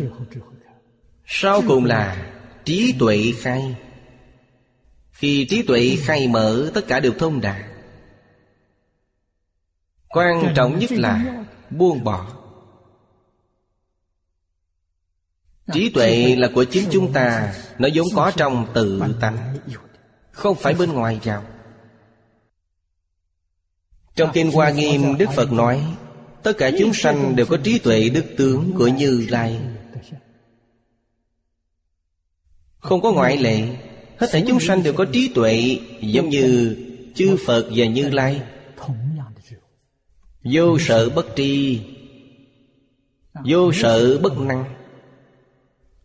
Sau 1.26 1.62
cùng 1.68 1.86
là 1.86 2.32
trí 2.66 2.96
tuệ 3.00 3.34
khai. 3.38 3.76
Khi 5.12 5.46
trí 5.50 5.62
tuệ 5.62 5.98
khai 6.00 6.28
mở, 6.28 6.72
Tất 6.74 6.88
cả 6.88 7.00
đều 7.00 7.14
thông 7.20 7.42
đạt. 7.42 7.62
Quan 10.10 10.54
trọng 10.56 10.80
nhất 10.80 10.92
là 10.92 11.44
buông 11.70 12.04
bỏ. 12.04 12.28
Trí 15.74 15.90
tuệ 15.90 16.36
là 16.36 16.50
của 16.56 16.64
chính 16.64 16.90
chúng 16.92 17.14
ta, 17.14 17.54
Nó 17.80 17.90
vốn 17.94 18.08
có 18.16 18.32
trong 18.36 18.68
tự 18.74 19.02
tánh, 19.22 19.58
Không 20.32 20.56
phải 20.56 20.74
bên 20.74 20.92
ngoài 20.92 21.20
vào. 21.24 21.44
Trong 24.16 24.30
Kinh 24.34 24.52
Hoa 24.52 24.70
Nghiêm, 24.70 25.18
Đức 25.18 25.30
Phật 25.36 25.52
nói, 25.52 25.84
Tất 26.44 26.58
cả 26.58 26.72
chúng 26.80 26.94
sanh 26.94 27.36
đều 27.36 27.46
có 27.46 27.58
trí 27.58 27.80
tuệ 27.80 28.10
đức 28.10 28.26
tướng 28.38 28.74
của 28.78 28.88
Như 28.88 29.28
Lai. 29.30 29.60
Không 32.80 33.02
có 33.02 33.12
ngoại 33.12 33.38
lệ, 33.38 33.62
Hết 34.18 34.28
thảy 34.32 34.44
chúng 34.48 34.60
sanh 34.60 34.84
đều 34.84 34.94
có 34.94 35.06
trí 35.06 35.32
tuệ 35.36 35.80
Giống 36.02 36.30
như 36.30 36.78
chư 37.16 37.38
Phật 37.46 37.66
và 37.76 37.86
Như 37.86 38.10
Lai. 38.10 38.42
Vô 40.44 40.80
sợ 40.80 41.10
bất 41.10 41.26
tri, 41.36 41.82
Vô 43.46 43.72
sợ 43.74 44.18
bất 44.18 44.38
năng. 44.38 44.66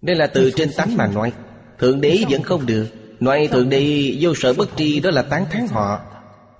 Đây 0.02 0.16
là 0.16 0.26
từ 0.26 0.50
trên 0.50 0.70
tánh 0.76 0.96
mà 0.96 1.06
nói, 1.06 1.32
Thượng 1.78 2.00
đế 2.00 2.18
vẫn 2.30 2.42
không 2.42 2.66
được. 2.66 2.86
Nói 3.20 3.48
thượng 3.52 3.68
đế 3.68 4.16
vô 4.20 4.34
sợ 4.36 4.52
bất 4.52 4.68
tri 4.76 5.00
Đó 5.00 5.10
là 5.10 5.22
tán 5.22 5.46
thán 5.50 5.66
họ, 5.68 6.00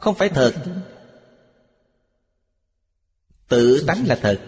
Không 0.01 0.15
phải 0.15 0.29
thật. 0.29 0.55
Tự 3.49 3.85
tánh 3.87 4.07
là 4.07 4.19
thật. 4.23 4.41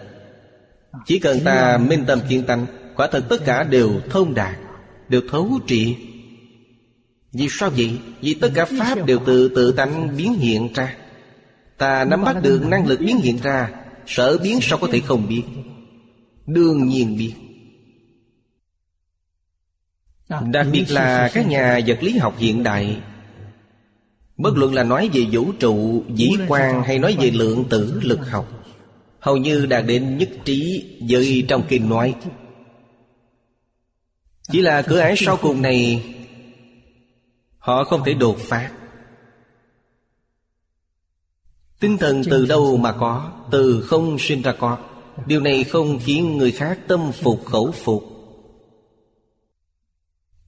Chỉ 1.05 1.19
cần 1.19 1.39
ta 1.45 1.77
minh 1.77 2.03
tâm 2.07 2.19
kiên 2.29 2.43
tánh 2.43 2.65
Quả 2.95 3.07
thật 3.11 3.25
tất 3.29 3.37
cả 3.45 3.63
đều 3.63 4.01
thông 4.09 4.33
đạt 4.33 4.57
Đều 5.09 5.21
thấu 5.29 5.59
trị. 5.67 5.95
Vì 7.33 7.47
sao 7.49 7.69
vậy? 7.69 7.99
Vì 8.21 8.33
tất 8.33 8.51
cả 8.55 8.65
Pháp 8.79 9.05
đều 9.05 9.19
từ 9.25 9.51
tự 9.55 9.71
tánh 9.71 10.17
biến 10.17 10.33
hiện 10.33 10.73
ra. 10.73 10.95
Ta 11.77 12.05
nắm 12.05 12.23
bắt 12.23 12.37
được 12.43 12.65
năng 12.65 12.87
lực 12.87 12.99
biến 12.99 13.17
hiện 13.17 13.37
ra 13.43 13.69
Sở 14.07 14.37
biến 14.37 14.59
sao 14.61 14.77
có 14.81 14.87
thể 14.91 14.99
không 14.99 15.27
biết? 15.27 15.43
Đương 16.47 16.87
nhiên 16.87 17.17
biết. 17.17 17.33
Đặc 20.51 20.67
biệt 20.71 20.85
là 20.89 21.29
các 21.33 21.47
nhà 21.47 21.79
vật 21.87 22.03
lý 22.03 22.17
học 22.17 22.35
hiện 22.37 22.63
đại. 22.63 23.01
Bất 24.37 24.57
luận 24.57 24.73
là 24.73 24.83
nói 24.83 25.09
về 25.13 25.25
vũ 25.31 25.51
trụ, 25.59 26.03
dĩ 26.15 26.29
quan 26.47 26.83
hay 26.83 26.99
nói 26.99 27.17
về 27.19 27.31
lượng 27.31 27.65
tử 27.69 27.99
lực 28.03 28.29
học 28.29 28.60
Hầu 29.21 29.37
như 29.37 29.65
đạt 29.65 29.85
đến 29.85 30.17
nhất 30.17 30.29
trí 30.45 30.85
với 31.09 31.45
trong 31.47 31.63
kinh 31.69 31.89
nói. 31.89 32.15
Chỉ 34.51 34.61
là 34.61 34.81
cửa 34.81 34.99
ải 34.99 35.13
sau 35.17 35.37
cùng 35.37 35.61
này, 35.61 36.03
Họ 37.57 37.83
không 37.83 38.03
thể 38.05 38.13
đột 38.13 38.37
phá. 38.39 38.71
Tinh 41.79 41.97
thần 41.97 42.21
từ 42.29 42.45
đâu 42.45 42.77
mà 42.77 42.91
có, 42.99 43.31
Từ 43.51 43.81
không 43.81 44.19
sinh 44.19 44.41
ra 44.41 44.53
có. 44.59 44.77
Điều 45.25 45.39
này 45.39 45.63
không 45.63 45.99
khiến 45.99 46.37
người 46.37 46.51
khác 46.51 46.79
tâm 46.87 47.11
phục 47.11 47.45
khẩu 47.45 47.71
phục. 47.71 48.03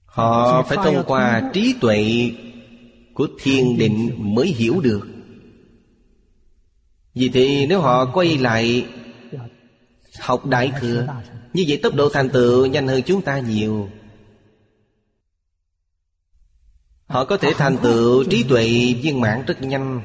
Họ 0.04 0.62
phải 0.62 0.76
thông 0.76 1.04
qua 1.06 1.50
trí 1.52 1.74
tuệ 1.80 2.30
của 3.14 3.28
thiên 3.42 3.78
định 3.78 4.10
mới 4.16 4.46
hiểu 4.46 4.80
được. 4.80 5.13
Vì 7.14 7.28
thế 7.28 7.66
nếu 7.68 7.80
họ 7.80 8.10
quay 8.14 8.38
lại 8.38 8.86
học 10.20 10.46
đại 10.46 10.72
thừa, 10.80 11.06
Như 11.52 11.64
vậy 11.68 11.80
tốc 11.82 11.94
độ 11.94 12.08
thành 12.08 12.28
tựu 12.28 12.66
nhanh 12.66 12.88
hơn 12.88 13.02
chúng 13.06 13.22
ta 13.22 13.38
nhiều. 13.38 13.88
Họ 17.06 17.24
có 17.24 17.36
thể 17.36 17.52
thành 17.58 17.76
tựu 17.82 18.24
trí 18.24 18.42
tuệ 18.42 18.94
viên 19.02 19.20
mãn 19.20 19.44
rất 19.46 19.62
nhanh. 19.62 20.02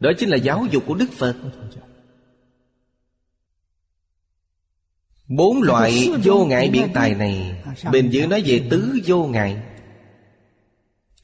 Đó 0.00 0.10
chính 0.18 0.28
là 0.28 0.36
giáo 0.36 0.66
dục 0.70 0.82
của 0.86 0.94
Đức 0.94 1.12
Phật. 1.12 1.36
Bốn 5.28 5.62
loại 5.62 6.10
vô 6.24 6.44
ngại 6.44 6.70
biện 6.70 6.88
tài 6.94 7.14
này, 7.14 7.62
Bên 7.92 8.10
dưới 8.10 8.26
nói 8.26 8.42
về 8.46 8.66
tứ 8.70 8.98
vô 9.06 9.26
ngại. 9.26 9.62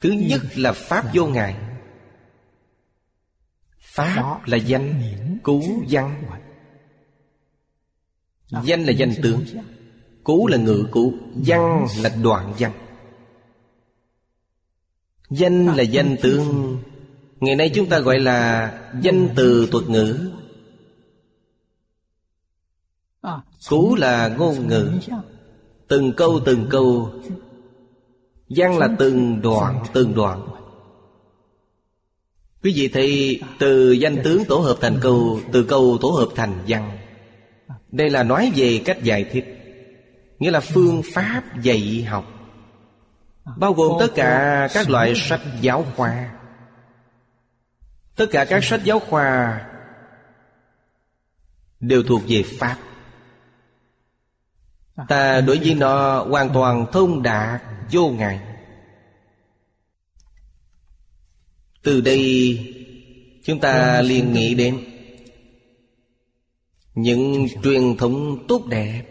Thứ 0.01 0.11
nhất 0.11 0.41
là 0.55 0.71
Pháp 0.71 1.05
vô 1.13 1.25
ngại. 1.25 1.55
Pháp 3.91 4.39
là 4.45 4.57
danh 4.57 5.01
Cú 5.43 5.61
văn. 5.89 6.23
Danh 8.63 8.83
là 8.83 8.91
danh 8.91 9.13
tướng. 9.23 9.43
Cú 10.23 10.47
là 10.47 10.57
ngự 10.57 10.85
cú 10.91 11.13
Văn 11.35 11.85
là 12.03 12.09
đoạn 12.23 12.53
văn. 12.59 12.71
Danh 15.29 15.65
là 15.65 15.83
danh 15.83 16.15
tướng. 16.21 16.77
Ngày 17.39 17.55
nay 17.55 17.71
chúng 17.75 17.89
ta 17.89 17.99
gọi 17.99 18.19
là 18.19 18.71
Danh 19.01 19.29
từ 19.35 19.67
thuật 19.71 19.89
ngữ. 19.89 20.31
Cú 23.69 23.95
là 23.95 24.27
ngôn 24.27 24.67
ngữ. 24.67 24.91
Từng 25.87 26.13
câu 26.17 26.39
từng 26.45 26.67
câu. 26.69 27.13
Văn 28.49 28.77
là 28.77 28.87
từng 28.99 29.41
đoạn 29.41 29.83
từng 29.93 30.13
đoạn 30.13 30.60
Quý 32.63 32.73
vị 32.75 32.87
thấy 32.87 33.41
từ 33.59 33.91
danh 33.91 34.17
tướng 34.23 34.45
tổ 34.45 34.57
hợp 34.57 34.77
thành 34.81 34.99
câu, 35.01 35.39
Từ 35.51 35.63
câu 35.63 35.97
tổ 36.01 36.09
hợp 36.09 36.29
thành 36.35 36.63
văn. 36.67 36.97
Đây 37.91 38.09
là 38.09 38.23
nói 38.23 38.51
về 38.55 38.81
cách 38.85 39.03
giải 39.03 39.23
thích, 39.23 39.45
Nghĩa 40.39 40.51
là 40.51 40.59
phương 40.59 41.01
pháp 41.13 41.43
dạy 41.61 42.05
học, 42.09 42.25
Bao 43.57 43.73
gồm 43.73 43.97
tất 43.99 44.07
cả 44.15 44.67
các 44.73 44.89
loại 44.89 45.13
sách 45.15 45.41
giáo 45.61 45.85
khoa. 45.95 46.31
Tất 48.15 48.25
cả 48.31 48.45
các 48.45 48.63
sách 48.63 48.81
giáo 48.83 48.99
khoa 48.99 49.61
Đều 51.79 52.03
thuộc 52.03 52.21
về 52.27 52.43
Pháp. 52.59 52.77
Ta 55.07 55.41
đối 55.41 55.57
với 55.57 55.73
nó 55.73 56.23
hoàn 56.23 56.49
toàn 56.49 56.85
thông 56.91 57.23
đạt 57.23 57.61
vô 57.91 58.09
ngại. 58.09 58.39
Từ 61.83 62.01
đây 62.01 62.59
chúng 63.43 63.59
ta 63.59 64.01
liền 64.01 64.33
nghĩ 64.33 64.55
đến 64.55 64.83
những 66.95 67.47
truyền 67.63 67.97
thống 67.97 68.45
tốt 68.47 68.65
đẹp 68.65 69.05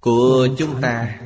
của 0.00 0.48
chúng 0.58 0.80
ta. 0.80 1.20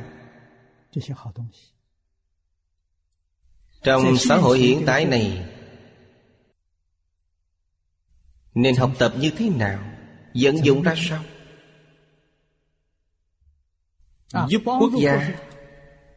Trong 3.83 4.17
xã 4.17 4.37
hội 4.37 4.59
hiện 4.59 4.83
tại 4.85 5.05
này, 5.05 5.45
nên 8.53 8.75
học 8.75 8.91
tập 8.99 9.13
như 9.19 9.31
thế 9.37 9.49
nào? 9.49 9.93
Dẫn 10.33 10.65
dụng 10.65 10.81
ra 10.81 10.95
sao? 10.97 11.23
Giúp 14.49 14.61
quốc 14.65 14.91
gia, 14.99 15.35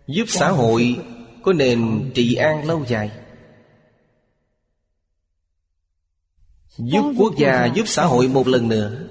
giúp 0.06 0.24
xã 0.28 0.48
hội 0.48 0.96
có 1.42 1.52
nền 1.52 2.10
trị 2.14 2.34
an 2.34 2.64
lâu 2.64 2.84
dài. 2.88 3.10
Giúp 6.78 7.12
quốc 7.18 7.34
gia 7.38 7.66
giúp 7.66 7.84
xã 7.86 8.04
hội 8.04 8.28
một 8.28 8.48
lần 8.48 8.68
nữa. 8.68 9.08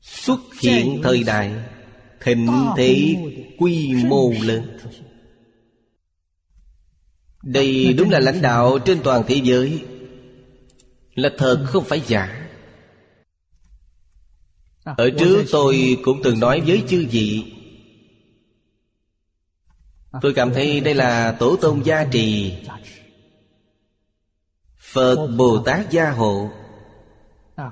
Xuất 0.00 0.40
hiện 0.60 1.00
thời 1.02 1.22
đại 1.22 1.52
thịnh 2.20 2.48
thế 2.76 3.16
quy 3.58 3.94
mô 4.04 4.32
lớn. 4.42 4.78
Đây 7.42 7.92
đúng 7.92 8.10
là 8.10 8.20
lãnh 8.20 8.42
đạo 8.42 8.78
trên 8.78 9.02
toàn 9.04 9.22
thế 9.28 9.40
giới. 9.44 9.84
Là 11.14 11.30
thật 11.38 11.64
không 11.66 11.84
phải 11.84 12.02
giả. 12.06 12.48
Ở 14.84 15.10
trước 15.18 15.44
tôi 15.52 15.98
cũng 16.02 16.20
từng 16.24 16.40
nói 16.40 16.60
với 16.60 16.82
chư 16.88 17.06
vị 17.10 17.52
Tôi 20.20 20.32
cảm 20.34 20.52
thấy 20.52 20.80
đây 20.80 20.94
là 20.94 21.36
tổ 21.38 21.56
tôn 21.56 21.82
gia 21.82 22.04
trì. 22.04 22.54
Phật 24.92 25.26
Bồ 25.36 25.58
Tát 25.58 25.90
gia 25.90 26.10
hộ. 26.10 26.50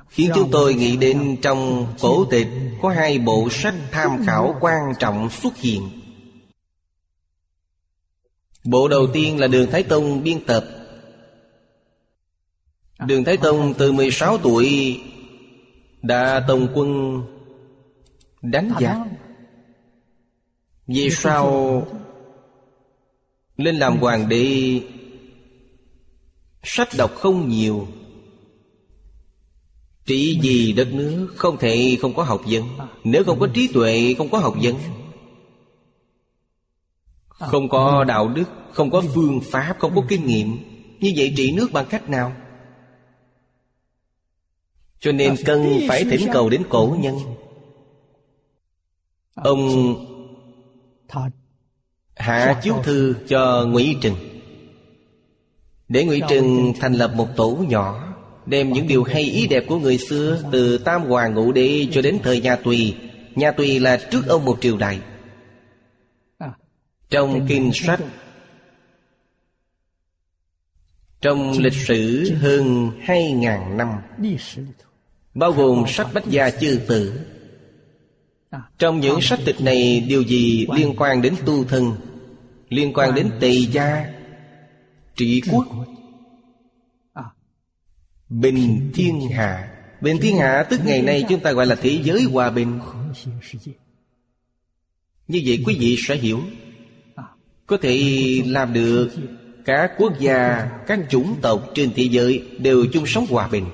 Khiến 0.08 0.30
chúng 0.34 0.50
tôi 0.50 0.74
nghĩ 0.74 0.96
đến 0.96 1.36
trong 1.42 1.86
cổ 2.00 2.24
tịch 2.24 2.48
Có 2.82 2.88
hai 2.88 3.18
bộ 3.18 3.48
sách 3.50 3.74
tham 3.90 4.24
khảo 4.26 4.56
quan 4.60 4.82
trọng 4.98 5.30
xuất 5.30 5.56
hiện. 5.56 5.90
Bộ 8.64 8.88
đầu 8.88 9.06
tiên 9.12 9.40
là 9.40 9.46
Đường 9.46 9.70
Thái 9.70 9.82
Tông 9.82 10.22
biên 10.22 10.44
tập. 10.46 10.64
Đường 13.06 13.24
Thái 13.24 13.36
Tông 13.36 13.74
từ 13.74 13.92
16 13.92 14.38
tuổi 14.38 15.00
Đã 16.02 16.44
tổng 16.48 16.68
quân, 16.74 17.22
đánh 18.42 18.72
giặc. 18.80 18.96
Vì 20.86 21.10
sao 21.10 21.82
lên 23.60 23.76
làm 23.76 23.98
hoàng 23.98 24.28
đế 24.28 24.80
Sách 26.62 26.88
đọc 26.98 27.14
không 27.14 27.48
nhiều. 27.48 27.88
Trị 30.06 30.38
vì 30.42 30.72
đất 30.72 30.88
nước 30.92 31.34
Không 31.36 31.56
thể 31.58 31.98
không 32.00 32.14
có 32.14 32.22
học 32.22 32.42
vấn. 32.46 32.64
Nếu 33.04 33.24
không 33.24 33.40
có 33.40 33.48
trí 33.54 33.68
tuệ 33.68 34.14
Không 34.18 34.28
có 34.28 34.38
học 34.38 34.54
vấn. 34.62 34.74
Không 37.28 37.68
có 37.68 38.04
đạo 38.04 38.28
đức 38.28 38.44
Không 38.72 38.90
có 38.90 39.02
phương 39.14 39.40
pháp 39.40 39.76
Không 39.78 39.94
có 39.94 40.02
kinh 40.08 40.26
nghiệm. 40.26 40.58
Như 41.00 41.12
vậy 41.16 41.32
trị 41.36 41.52
nước 41.52 41.72
bằng 41.72 41.86
cách 41.90 42.10
nào? 42.10 42.32
Cho 45.00 45.12
nên 45.12 45.34
cần 45.44 45.80
phải 45.88 46.04
thỉnh 46.04 46.28
cầu 46.32 46.50
đến 46.50 46.62
cổ 46.68 46.96
nhân. 47.00 47.16
Ông 49.34 49.94
他 51.08 51.30
hạ 52.20 52.60
chiếu 52.62 52.74
thư 52.84 53.14
cho 53.28 53.64
ngụy 53.68 53.96
trừng. 54.00 54.16
Để 55.88 56.04
ngụy 56.04 56.22
trừng 56.28 56.72
thành 56.80 56.92
lập 56.92 57.12
một 57.14 57.28
tổ 57.36 57.64
nhỏ 57.68 58.14
đem 58.46 58.72
những 58.72 58.86
điều 58.86 59.04
hay 59.04 59.22
ý 59.22 59.46
đẹp 59.46 59.64
của 59.68 59.78
người 59.78 59.98
xưa 59.98 60.42
từ 60.52 60.78
tam 60.78 61.02
hoàng 61.02 61.34
ngũ 61.34 61.52
đế 61.52 61.86
cho 61.92 62.02
đến 62.02 62.18
thời 62.22 62.40
nhà 62.40 62.56
tùy. 62.56 62.96
Nhà 63.34 63.50
tùy 63.50 63.80
là 63.80 63.96
trước 63.96 64.26
ông 64.28 64.44
một 64.44 64.58
triều 64.60 64.76
đại. 64.76 65.00
Trong 67.10 67.46
kinh 67.48 67.70
sách 67.74 68.00
trong 71.20 71.58
lịch 71.58 71.72
sử 71.72 72.32
hơn 72.40 72.90
hai 73.02 73.32
ngàn 73.32 73.76
năm 73.76 73.88
bao 75.34 75.52
gồm 75.52 75.84
sách 75.88 76.08
bách 76.14 76.26
gia 76.26 76.50
chư 76.50 76.80
tử. 76.88 77.20
Trong 78.78 79.00
những 79.00 79.20
sách 79.20 79.38
tịch 79.44 79.60
này 79.60 80.00
điều 80.08 80.22
gì 80.22 80.66
liên 80.74 80.94
quan 80.96 81.22
đến 81.22 81.34
tu 81.46 81.64
thân? 81.64 81.92
liên 82.70 82.92
quan 82.94 83.14
đến 83.14 83.30
tề 83.40 83.50
gia 83.50 84.06
trị 85.16 85.42
quốc. 85.50 85.66
bình 88.28 88.90
thiên 88.94 89.30
hạ 89.30 89.80
bình 90.00 90.18
thiên 90.20 90.36
hạ 90.36 90.66
tức 90.70 90.80
ngày 90.84 91.02
nay 91.02 91.24
chúng 91.28 91.40
ta 91.40 91.52
gọi 91.52 91.66
là 91.66 91.74
thế 91.74 92.00
giới 92.02 92.22
hòa 92.22 92.50
bình. 92.50 92.78
Như 95.28 95.42
vậy 95.46 95.62
quý 95.66 95.76
vị 95.80 95.96
sẽ 96.06 96.16
hiểu. 96.16 96.40
Có 97.66 97.76
thể 97.82 97.98
làm 98.46 98.72
được. 98.72 99.10
cả 99.64 99.88
quốc 99.98 100.12
gia 100.20 100.70
các 100.86 101.00
chủng 101.10 101.36
tộc 101.42 101.70
trên 101.74 101.92
thế 101.96 102.02
giới 102.02 102.42
đều 102.58 102.86
chung 102.92 103.06
sống 103.06 103.26
hòa 103.30 103.48
bình. 103.48 103.66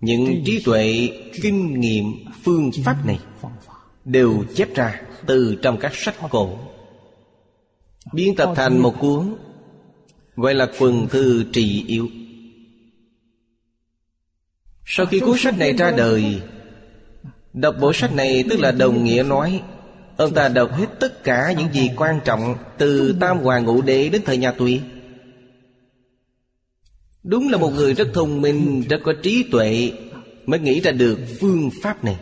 Những 0.00 0.42
trí 0.44 0.62
tuệ 0.64 1.08
kinh 1.42 1.80
nghiệm 1.80 2.04
phương 2.44 2.70
pháp 2.84 3.06
này 3.06 3.18
đều 4.04 4.44
chép 4.54 4.74
ra 4.74 5.00
từ 5.26 5.58
trong 5.62 5.78
các 5.80 5.92
sách 5.94 6.14
cổ 6.30 6.58
biên 8.12 8.34
tập 8.36 8.52
thành 8.56 8.78
một 8.78 8.94
cuốn. 9.00 9.34
Gọi 10.36 10.54
là 10.54 10.68
quần 10.78 11.08
thư 11.08 11.44
trị 11.52 11.84
yếu 11.88 12.08
sau 14.88 15.06
khi 15.06 15.20
cuốn 15.20 15.38
sách 15.38 15.58
này 15.58 15.72
ra 15.72 15.90
đời, 15.90 16.40
đọc 17.52 17.74
bộ 17.80 17.92
sách 17.92 18.14
này 18.14 18.44
tức 18.50 18.60
là 18.60 18.72
đồng 18.72 19.04
nghĩa 19.04 19.22
nói, 19.22 19.62
ông 20.16 20.34
ta 20.34 20.48
đọc 20.48 20.70
hết 20.72 20.86
tất 21.00 21.24
cả 21.24 21.54
những 21.58 21.72
gì 21.72 21.90
quan 21.96 22.20
trọng 22.24 22.56
từ 22.78 23.16
tam 23.20 23.38
hoàng 23.38 23.64
ngũ 23.64 23.82
đế 23.82 24.08
đến 24.08 24.22
thời 24.24 24.36
nhà 24.36 24.52
tùy. 24.52 24.80
Đúng 27.22 27.48
là 27.48 27.58
một 27.58 27.70
người 27.70 27.94
rất 27.94 28.08
thông 28.14 28.40
minh, 28.40 28.82
rất 28.88 29.00
có 29.04 29.12
trí 29.22 29.42
tuệ, 29.52 29.92
mới 30.46 30.60
nghĩ 30.60 30.80
ra 30.80 30.92
được 30.92 31.18
phương 31.40 31.70
pháp 31.82 32.04
này. 32.04 32.16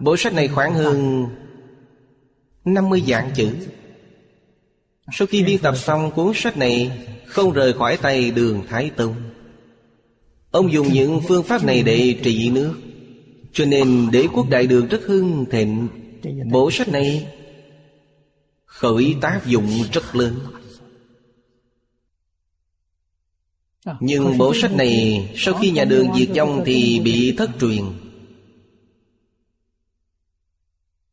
Bộ 0.00 0.16
sách 0.16 0.34
này 0.34 0.48
khoảng 0.48 0.74
hơn 0.74 1.26
50 2.64 3.02
dạng 3.08 3.30
chữ. 3.34 3.48
Sau 5.10 5.26
khi 5.26 5.44
biên 5.44 5.58
tập 5.58 5.76
xong 5.76 6.10
cuốn 6.10 6.32
sách 6.34 6.56
này 6.56 7.06
Không 7.26 7.52
rời 7.52 7.72
khỏi 7.72 7.96
tay 7.96 8.30
đường 8.30 8.62
Thái 8.68 8.90
Tông. 8.90 9.14
Ông 10.50 10.72
dùng 10.72 10.92
những 10.92 11.20
phương 11.28 11.42
pháp 11.42 11.64
này 11.64 11.82
để 11.82 12.18
trị 12.22 12.50
nước. 12.50 12.74
Cho 13.52 13.64
nên 13.64 14.08
đế 14.12 14.26
quốc 14.32 14.48
đại 14.50 14.66
đường 14.66 14.88
rất 14.88 15.00
hưng 15.06 15.46
thịnh 15.50 15.88
Bộ 16.50 16.70
sách 16.70 16.88
này 16.88 17.26
Khởi 18.64 19.16
tác 19.20 19.46
dụng 19.46 19.70
rất 19.92 20.16
lớn. 20.16 20.34
Nhưng 24.00 24.38
bộ 24.38 24.54
sách 24.54 24.72
này 24.72 25.28
Sau 25.36 25.54
khi 25.54 25.70
nhà 25.70 25.84
đường 25.84 26.14
diệt 26.14 26.28
vong 26.36 26.62
Thì 26.66 27.00
bị 27.04 27.34
thất 27.38 27.50
truyền. 27.60 27.84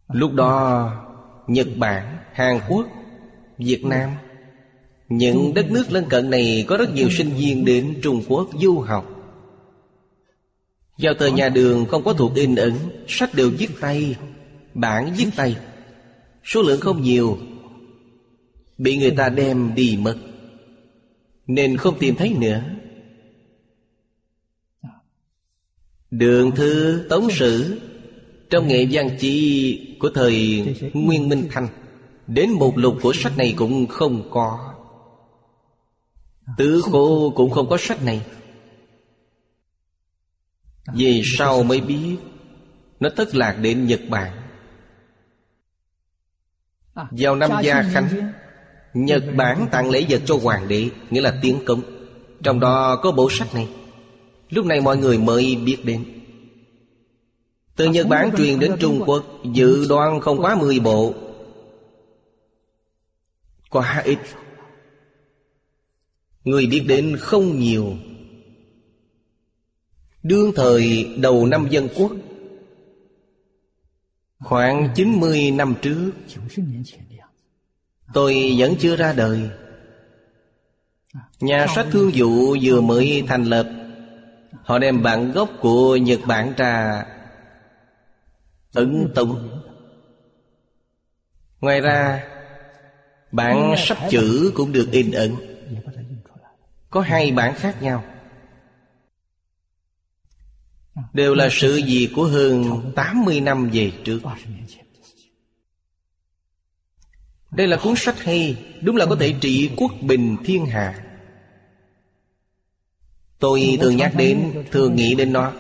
Lúc 0.08 0.34
đó 0.34 0.92
Nhật 1.48 1.68
Bản, 1.78 2.18
Hàn 2.34 2.60
Quốc, 2.70 2.86
Việt 3.60 3.86
Nam. 3.86 4.10
Những 5.10 5.54
đất 5.54 5.72
nước 5.72 5.92
lân 5.92 6.06
cận 6.10 6.30
này 6.30 6.66
Có 6.68 6.78
rất 6.78 6.94
nhiều 6.94 7.10
sinh 7.10 7.30
viên 7.30 7.66
đến 7.66 8.00
Trung 8.02 8.24
Quốc 8.28 8.50
du 8.62 8.80
học. 8.80 9.16
Vào 10.98 11.14
tờ 11.14 11.28
nhà 11.28 11.50
đường 11.50 11.86
không 11.86 12.04
có 12.04 12.14
thuộc 12.14 12.36
in 12.36 12.56
ấn, 12.56 12.74
Sách 13.08 13.34
đều 13.34 13.50
viết 13.50 13.70
tay 13.80 14.16
Bản 14.74 15.14
viết 15.18 15.28
tay. 15.36 15.58
Số 16.44 16.62
lượng 16.62 16.80
không 16.80 17.02
nhiều, 17.02 17.38
Bị 18.78 18.98
người 18.98 19.12
ta 19.12 19.30
đem 19.30 19.76
đi 19.76 19.98
mất, 20.02 20.16
Nên 21.48 21.78
không 21.78 22.00
tìm 22.00 22.16
thấy 22.16 22.36
nữa. 22.40 22.64
Đường 26.12 26.52
thư 26.56 27.06
tống 27.10 27.30
sử, 27.32 27.80
Trong 28.50 28.68
nghệ 28.68 28.88
văn 28.92 29.10
chi 29.20 29.98
của 30.00 30.10
thời 30.10 30.66
Nguyên 30.94 31.30
Minh 31.30 31.48
Thanh. 31.52 31.68
Đến 32.30 32.52
một 32.52 32.78
lục 32.78 32.98
của 33.02 33.14
sách 33.14 33.38
này 33.38 33.54
cũng 33.58 33.88
không 33.88 34.30
có. 34.32 34.74
Tứ 36.58 36.82
khổ 36.92 37.34
cũng 37.36 37.52
không 37.52 37.70
có 37.70 37.78
sách 37.80 38.04
này. 38.04 38.22
Vì 40.94 41.22
sau 41.38 41.64
mới 41.64 41.82
biết? 41.82 42.18
Nó 43.00 43.10
thất 43.16 43.36
lạc 43.36 43.58
đến 43.62 43.88
Nhật 43.88 44.02
Bản. 44.10 44.34
Vào 47.12 47.36
năm 47.36 47.52
Gia 47.64 47.82
Khánh, 47.82 48.32
Nhật 48.94 49.24
Bản 49.36 49.68
tặng 49.72 49.90
lễ 49.90 50.06
vật 50.10 50.22
cho 50.26 50.38
hoàng 50.44 50.68
đế, 50.68 50.90
Nghĩa 51.10 51.22
là 51.22 51.40
tiến 51.42 51.60
công 51.66 51.82
Trong 52.44 52.60
đó 52.60 53.00
có 53.04 53.12
bộ 53.12 53.30
sách 53.32 53.54
này. 53.54 53.68
Lúc 54.50 54.66
này 54.66 54.82
mọi 54.82 54.98
người 54.98 55.18
mới 55.18 55.56
biết 55.56 55.78
đến. 55.86 56.06
Từ 57.76 57.86
Nhật 57.86 58.08
Bản 58.08 58.32
truyền 58.38 58.60
đến 58.60 58.76
Trung 58.80 59.04
Quốc, 59.06 59.24
Dự 59.54 59.86
đoán 59.90 60.20
không 60.20 60.42
quá 60.42 60.56
10 60.56 60.80
bộ 60.80 61.14
quá 63.70 64.02
ít 64.06 64.20
người 66.44 66.68
biết 66.68 66.84
đến 66.88 67.18
không 67.20 67.60
nhiều. 67.60 67.94
Đương 70.24 70.52
thời 70.56 71.10
đầu 71.18 71.46
năm 71.46 71.68
dân 71.70 71.88
quốc, 71.96 72.12
khoảng 74.40 74.90
90 74.96 75.52
năm 75.52 75.76
trước, 75.82 76.12
tôi 78.14 78.56
vẫn 78.58 78.76
chưa 78.80 78.96
ra 78.96 79.14
đời. 79.14 79.50
Nhà 81.40 81.68
sách 81.76 81.88
thương 81.92 82.12
vụ 82.14 82.58
vừa 82.62 82.82
mới 82.82 83.24
thành 83.28 83.44
lập, 83.44 83.70
họ 84.64 84.80
đem 84.80 85.04
bản 85.04 85.32
gốc 85.32 85.50
của 85.62 85.96
nhật 85.96 86.20
bản 86.28 86.54
ra 86.58 87.06
ứng 88.74 89.12
tụng 89.16 89.62
ngoài 91.62 91.82
ra 91.82 92.24
Bản 93.32 93.76
sắp 93.78 93.98
chữ 94.10 94.52
cũng 94.56 94.72
được 94.72 94.92
in 94.92 95.12
ấn. 95.12 95.36
Có 96.90 97.02
hai 97.02 97.32
bản 97.32 97.56
khác 97.56 97.82
nhau. 97.82 98.04
Đều 101.14 101.36
là 101.36 101.50
sự 101.52 101.76
gì 101.76 102.10
của 102.16 102.26
hơn 102.26 102.82
80 102.96 103.42
năm 103.42 103.70
về 103.74 103.92
trước. 104.04 104.20
Đây 107.52 107.68
là 107.68 107.78
cuốn 107.84 107.94
sách 107.98 108.20
hay 108.20 108.58
Đúng 108.82 108.96
là 108.96 109.06
có 109.06 109.16
thể 109.16 109.36
trị 109.42 109.70
quốc 109.78 109.92
bình 110.02 110.38
thiên 110.46 110.66
hạ. 110.66 111.06
Tôi 113.40 113.78
thường 113.82 113.98
nhắc 113.98 114.14
đến 114.18 114.64
Thường 114.72 114.96
nghĩ 114.96 115.16
đến 115.16 115.34
nó. 115.34 115.54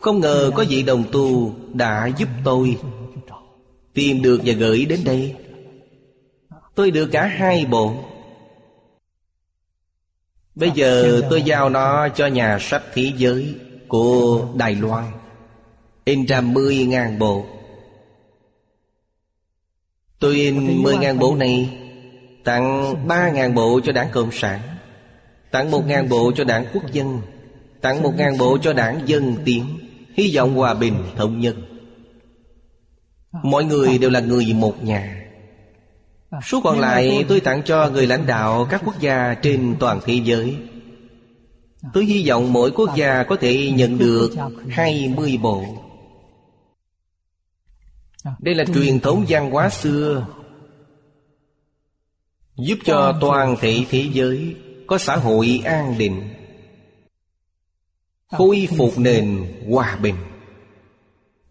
Không 0.00 0.20
ngờ 0.20 0.50
có 0.54 0.64
vị 0.68 0.82
đồng 0.82 1.04
tu 1.12 1.54
Đã 1.72 2.06
giúp 2.06 2.28
tôi 2.44 2.78
Tìm 3.94 4.22
được 4.22 4.40
và 4.44 4.52
gửi 4.52 4.84
đến 4.84 5.00
đây. 5.04 5.34
Tôi 6.74 6.90
được 6.90 7.06
cả 7.06 7.26
hai 7.26 7.66
bộ. 7.66 7.94
Bây 10.54 10.70
giờ 10.70 11.22
tôi 11.30 11.42
giao 11.42 11.68
nó 11.68 12.08
cho 12.08 12.26
nhà 12.26 12.58
sách 12.60 12.82
thế 12.94 13.12
giới 13.16 13.54
Của 13.88 14.46
Đài 14.54 14.74
Loan. 14.74 15.04
In 16.04 16.24
ra 16.26 16.40
10.000 16.40 17.18
bộ. 17.18 17.46
Tôi 20.18 20.34
in 20.34 20.82
10.000 20.82 21.18
bộ 21.18 21.34
này 21.34 21.78
Tặng 22.44 22.94
3.000 23.08 23.54
bộ 23.54 23.80
cho 23.84 23.92
đảng 23.92 24.08
Cộng 24.12 24.32
sản 24.32 24.60
Tặng 25.50 25.70
1.000 25.70 26.08
bộ 26.08 26.32
cho 26.36 26.44
đảng 26.44 26.66
Quốc 26.72 26.92
dân 26.92 27.20
Tặng 27.80 28.02
1.000 28.02 28.38
bộ 28.38 28.58
cho 28.62 28.72
đảng 28.72 29.00
Dân 29.06 29.36
Tiến. 29.44 29.78
Hy 30.14 30.36
vọng 30.36 30.54
hòa 30.54 30.74
bình 30.74 31.04
thống 31.16 31.40
nhất. 31.40 31.56
Mọi 33.42 33.64
người 33.64 33.98
đều 33.98 34.10
là 34.10 34.20
người 34.20 34.52
một 34.54 34.84
nhà 34.84 35.23
Số 36.42 36.60
còn 36.60 36.80
lại 36.80 37.24
tôi 37.28 37.40
tặng 37.40 37.62
cho 37.64 37.90
người 37.90 38.06
lãnh 38.06 38.26
đạo 38.26 38.66
các 38.70 38.82
quốc 38.84 39.00
gia 39.00 39.34
trên 39.34 39.76
toàn 39.80 40.00
thế 40.04 40.20
giới. 40.24 40.56
Tôi 41.92 42.04
hy 42.04 42.28
vọng 42.28 42.52
mỗi 42.52 42.70
quốc 42.70 42.90
gia 42.96 43.22
có 43.22 43.36
thể 43.36 43.70
nhận 43.70 43.98
được 43.98 44.30
20 44.70 45.38
bộ. 45.42 45.64
Đây 48.38 48.54
là 48.54 48.64
truyền 48.74 49.00
thống 49.00 49.24
văn 49.28 49.50
hóa 49.50 49.70
xưa, 49.70 50.26
Giúp 52.56 52.78
cho 52.84 53.18
toàn 53.20 53.56
thể 53.60 53.84
thế 53.90 54.06
giới 54.12 54.56
Có 54.86 54.98
xã 54.98 55.16
hội 55.16 55.60
an 55.64 55.98
định, 55.98 56.22
Khôi 58.30 58.68
phục 58.78 58.98
nền 58.98 59.46
hòa 59.70 59.96
bình. 60.02 60.14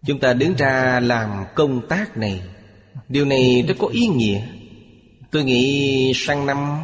Chúng 0.05 0.19
ta 0.19 0.33
đứng 0.33 0.53
ra 0.55 0.99
làm 0.99 1.45
công 1.55 1.87
tác 1.87 2.17
này. 2.17 2.41
Điều 3.09 3.25
này 3.25 3.65
rất 3.67 3.75
có 3.79 3.87
ý 3.87 4.07
nghĩa. 4.07 4.41
Tôi 5.33 5.43
nghĩ 5.43 6.11
sang 6.15 6.45
năm, 6.45 6.77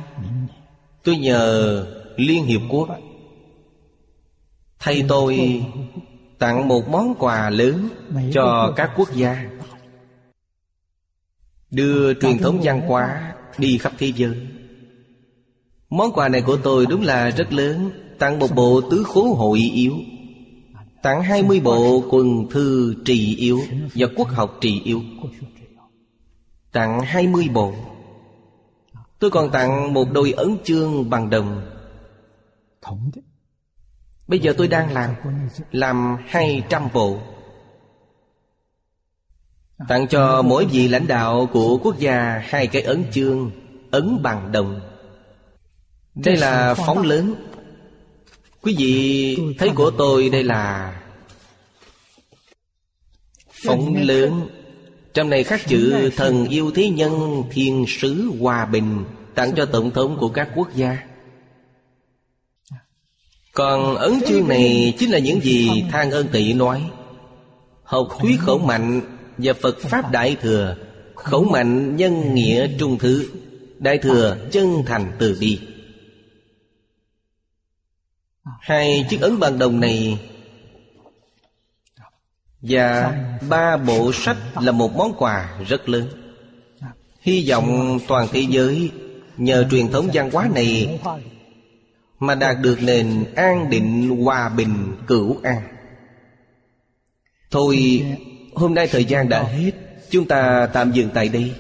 Tôi 1.04 1.18
nhờ 1.18 1.86
Liên 2.16 2.46
Hiệp 2.46 2.62
Quốc 2.70 2.90
thay 4.80 5.04
tôi 5.08 5.64
tặng 6.40 6.68
một 6.68 6.90
món 6.90 7.16
quà 7.20 7.50
lớn 7.50 7.90
cho 8.34 8.74
các 8.76 8.92
quốc 8.96 9.14
gia. 9.14 9.50
Đưa 11.72 12.14
truyền 12.14 12.38
thống 12.38 12.60
văn 12.64 12.82
hóa 12.82 13.34
đi 13.58 13.78
khắp 13.78 13.94
thế 13.98 14.12
giới. 14.16 14.36
Món 15.90 16.12
quà 16.14 16.30
này 16.30 16.42
của 16.42 16.58
tôi 16.58 16.86
đúng 16.86 17.02
là 17.02 17.30
rất 17.30 17.54
lớn, 17.54 17.92
Tặng 18.20 18.40
một 18.40 18.56
bộ 18.56 18.82
tứ 18.92 19.04
khố 19.04 19.34
hội 19.34 19.60
yếu, 19.60 19.94
Tặng 21.02 21.22
20 21.24 21.60
bộ 21.60 22.04
quần 22.10 22.50
thư 22.50 22.96
trị 23.06 23.36
yếu 23.36 23.62
Và 23.96 24.08
quốc 24.16 24.28
học 24.28 24.58
trị 24.62 24.82
yếu, 24.84 25.02
Tặng 26.72 27.02
20 27.02 27.48
bộ. 27.54 27.74
Tôi 29.20 29.32
còn 29.32 29.52
tặng 29.52 29.94
một 29.94 30.12
đôi 30.12 30.32
ấn 30.32 30.58
chương 30.64 31.10
bằng 31.10 31.30
đồng. 31.30 31.62
Bây 34.28 34.40
giờ 34.40 34.54
tôi 34.58 34.68
đang 34.68 34.94
làm 34.94 35.16
Làm 35.72 36.18
200 36.28 36.88
bộ. 36.94 37.20
Tặng 39.88 40.08
cho 40.08 40.42
mỗi 40.42 40.66
vị 40.66 40.88
lãnh 40.88 41.08
đạo 41.08 41.50
của 41.54 41.78
quốc 41.78 42.00
gia 42.00 42.42
Hai 42.46 42.68
cái 42.68 42.82
ấn 42.82 43.06
chương 43.12 43.52
Ấn 43.92 44.24
bằng 44.24 44.52
đồng. 44.52 44.80
Đây 46.16 46.38
là 46.38 46.74
phóng 46.74 47.02
lớn. 47.02 47.36
Quý 48.62 48.76
vị 48.78 49.38
thấy 49.58 49.70
của 49.76 49.92
tôi 49.92 50.30
đây 50.30 50.44
là 50.44 50.94
Phóng 53.66 53.96
lớn. 53.96 54.50
Trong 55.20 55.30
này 55.30 55.44
khắc 55.44 55.68
chữ 55.68 56.10
Thần 56.16 56.48
yêu 56.50 56.72
thế 56.76 56.90
nhân, 56.90 57.44
Thiên 57.52 57.86
sứ 57.88 58.32
hòa 58.40 58.66
bình, 58.66 59.06
Tặng 59.36 59.56
cho 59.56 59.66
tổng 59.66 59.92
thống 59.92 60.18
của 60.20 60.30
các 60.30 60.50
quốc 60.56 60.76
gia. 60.76 60.98
Còn 63.54 63.96
ấn 63.96 64.14
chương 64.28 64.48
này 64.48 64.94
Chính 65.00 65.12
là 65.12 65.20
những 65.20 65.42
gì 65.42 65.84
Thang 65.92 66.12
ơn 66.12 66.28
Tị 66.28 66.54
nói. 66.54 66.92
Học 67.84 68.08
thuyết 68.22 68.40
khẩu 68.40 68.60
mạnh 68.60 69.02
Và 69.38 69.54
Phật 69.54 69.80
Pháp 69.80 70.12
Đại 70.12 70.36
Thừa, 70.42 70.76
Khẩu 71.16 71.44
mạnh 71.44 71.96
nhân 71.96 72.36
nghĩa 72.36 72.68
trung 72.78 72.98
thứ, 72.98 73.30
Đại 73.80 73.98
Thừa 73.98 74.38
chân 74.52 74.84
thành 74.86 75.12
từ 75.20 75.38
bi. 75.40 75.60
Hai 78.60 79.06
chiếc 79.10 79.22
ấn 79.22 79.40
bằng 79.40 79.60
đồng 79.60 79.80
này 79.80 80.20
và 82.62 83.14
ba 83.50 83.78
bộ 83.78 84.12
sách 84.14 84.38
là 84.62 84.72
một 84.72 84.96
món 84.96 85.14
quà 85.18 85.50
rất 85.68 85.90
lớn. 85.90 86.08
Hy 87.22 87.50
vọng 87.50 88.00
toàn 88.08 88.28
thế 88.32 88.46
giới 88.50 88.92
Nhờ 89.38 89.68
truyền 89.72 89.92
thống 89.92 90.10
văn 90.14 90.32
hóa 90.32 90.50
này 90.56 91.00
Mà 92.20 92.36
đạt 92.36 92.58
được 92.62 92.78
nền 92.82 93.26
an 93.36 93.70
định 93.70 94.18
hòa 94.24 94.50
bình 94.50 94.96
cửu 95.08 95.38
an. 95.44 95.62
Thôi, 97.52 98.06
hôm 98.56 98.74
nay 98.74 98.88
thời 98.88 99.06
gian 99.06 99.30
đã 99.30 99.44
hết. 99.44 99.72
Chúng 100.10 100.26
ta 100.26 100.70
tạm 100.74 100.92
dừng 100.92 101.10
tại 101.14 101.30
đây. 101.30 101.54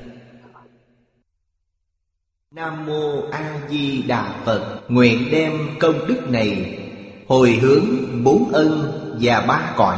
Nam 2.51 2.85
Mô 2.85 3.21
A 3.31 3.59
Di 3.69 4.01
Đà 4.01 4.34
Phật. 4.45 4.81
Nguyện 4.88 5.27
đem 5.31 5.51
công 5.80 6.07
đức 6.07 6.30
này 6.30 6.80
Hồi 7.27 7.59
hướng 7.61 7.85
bốn 8.23 8.51
ân 8.51 8.91
và 9.21 9.41
ba 9.41 9.73
cõi. 9.77 9.97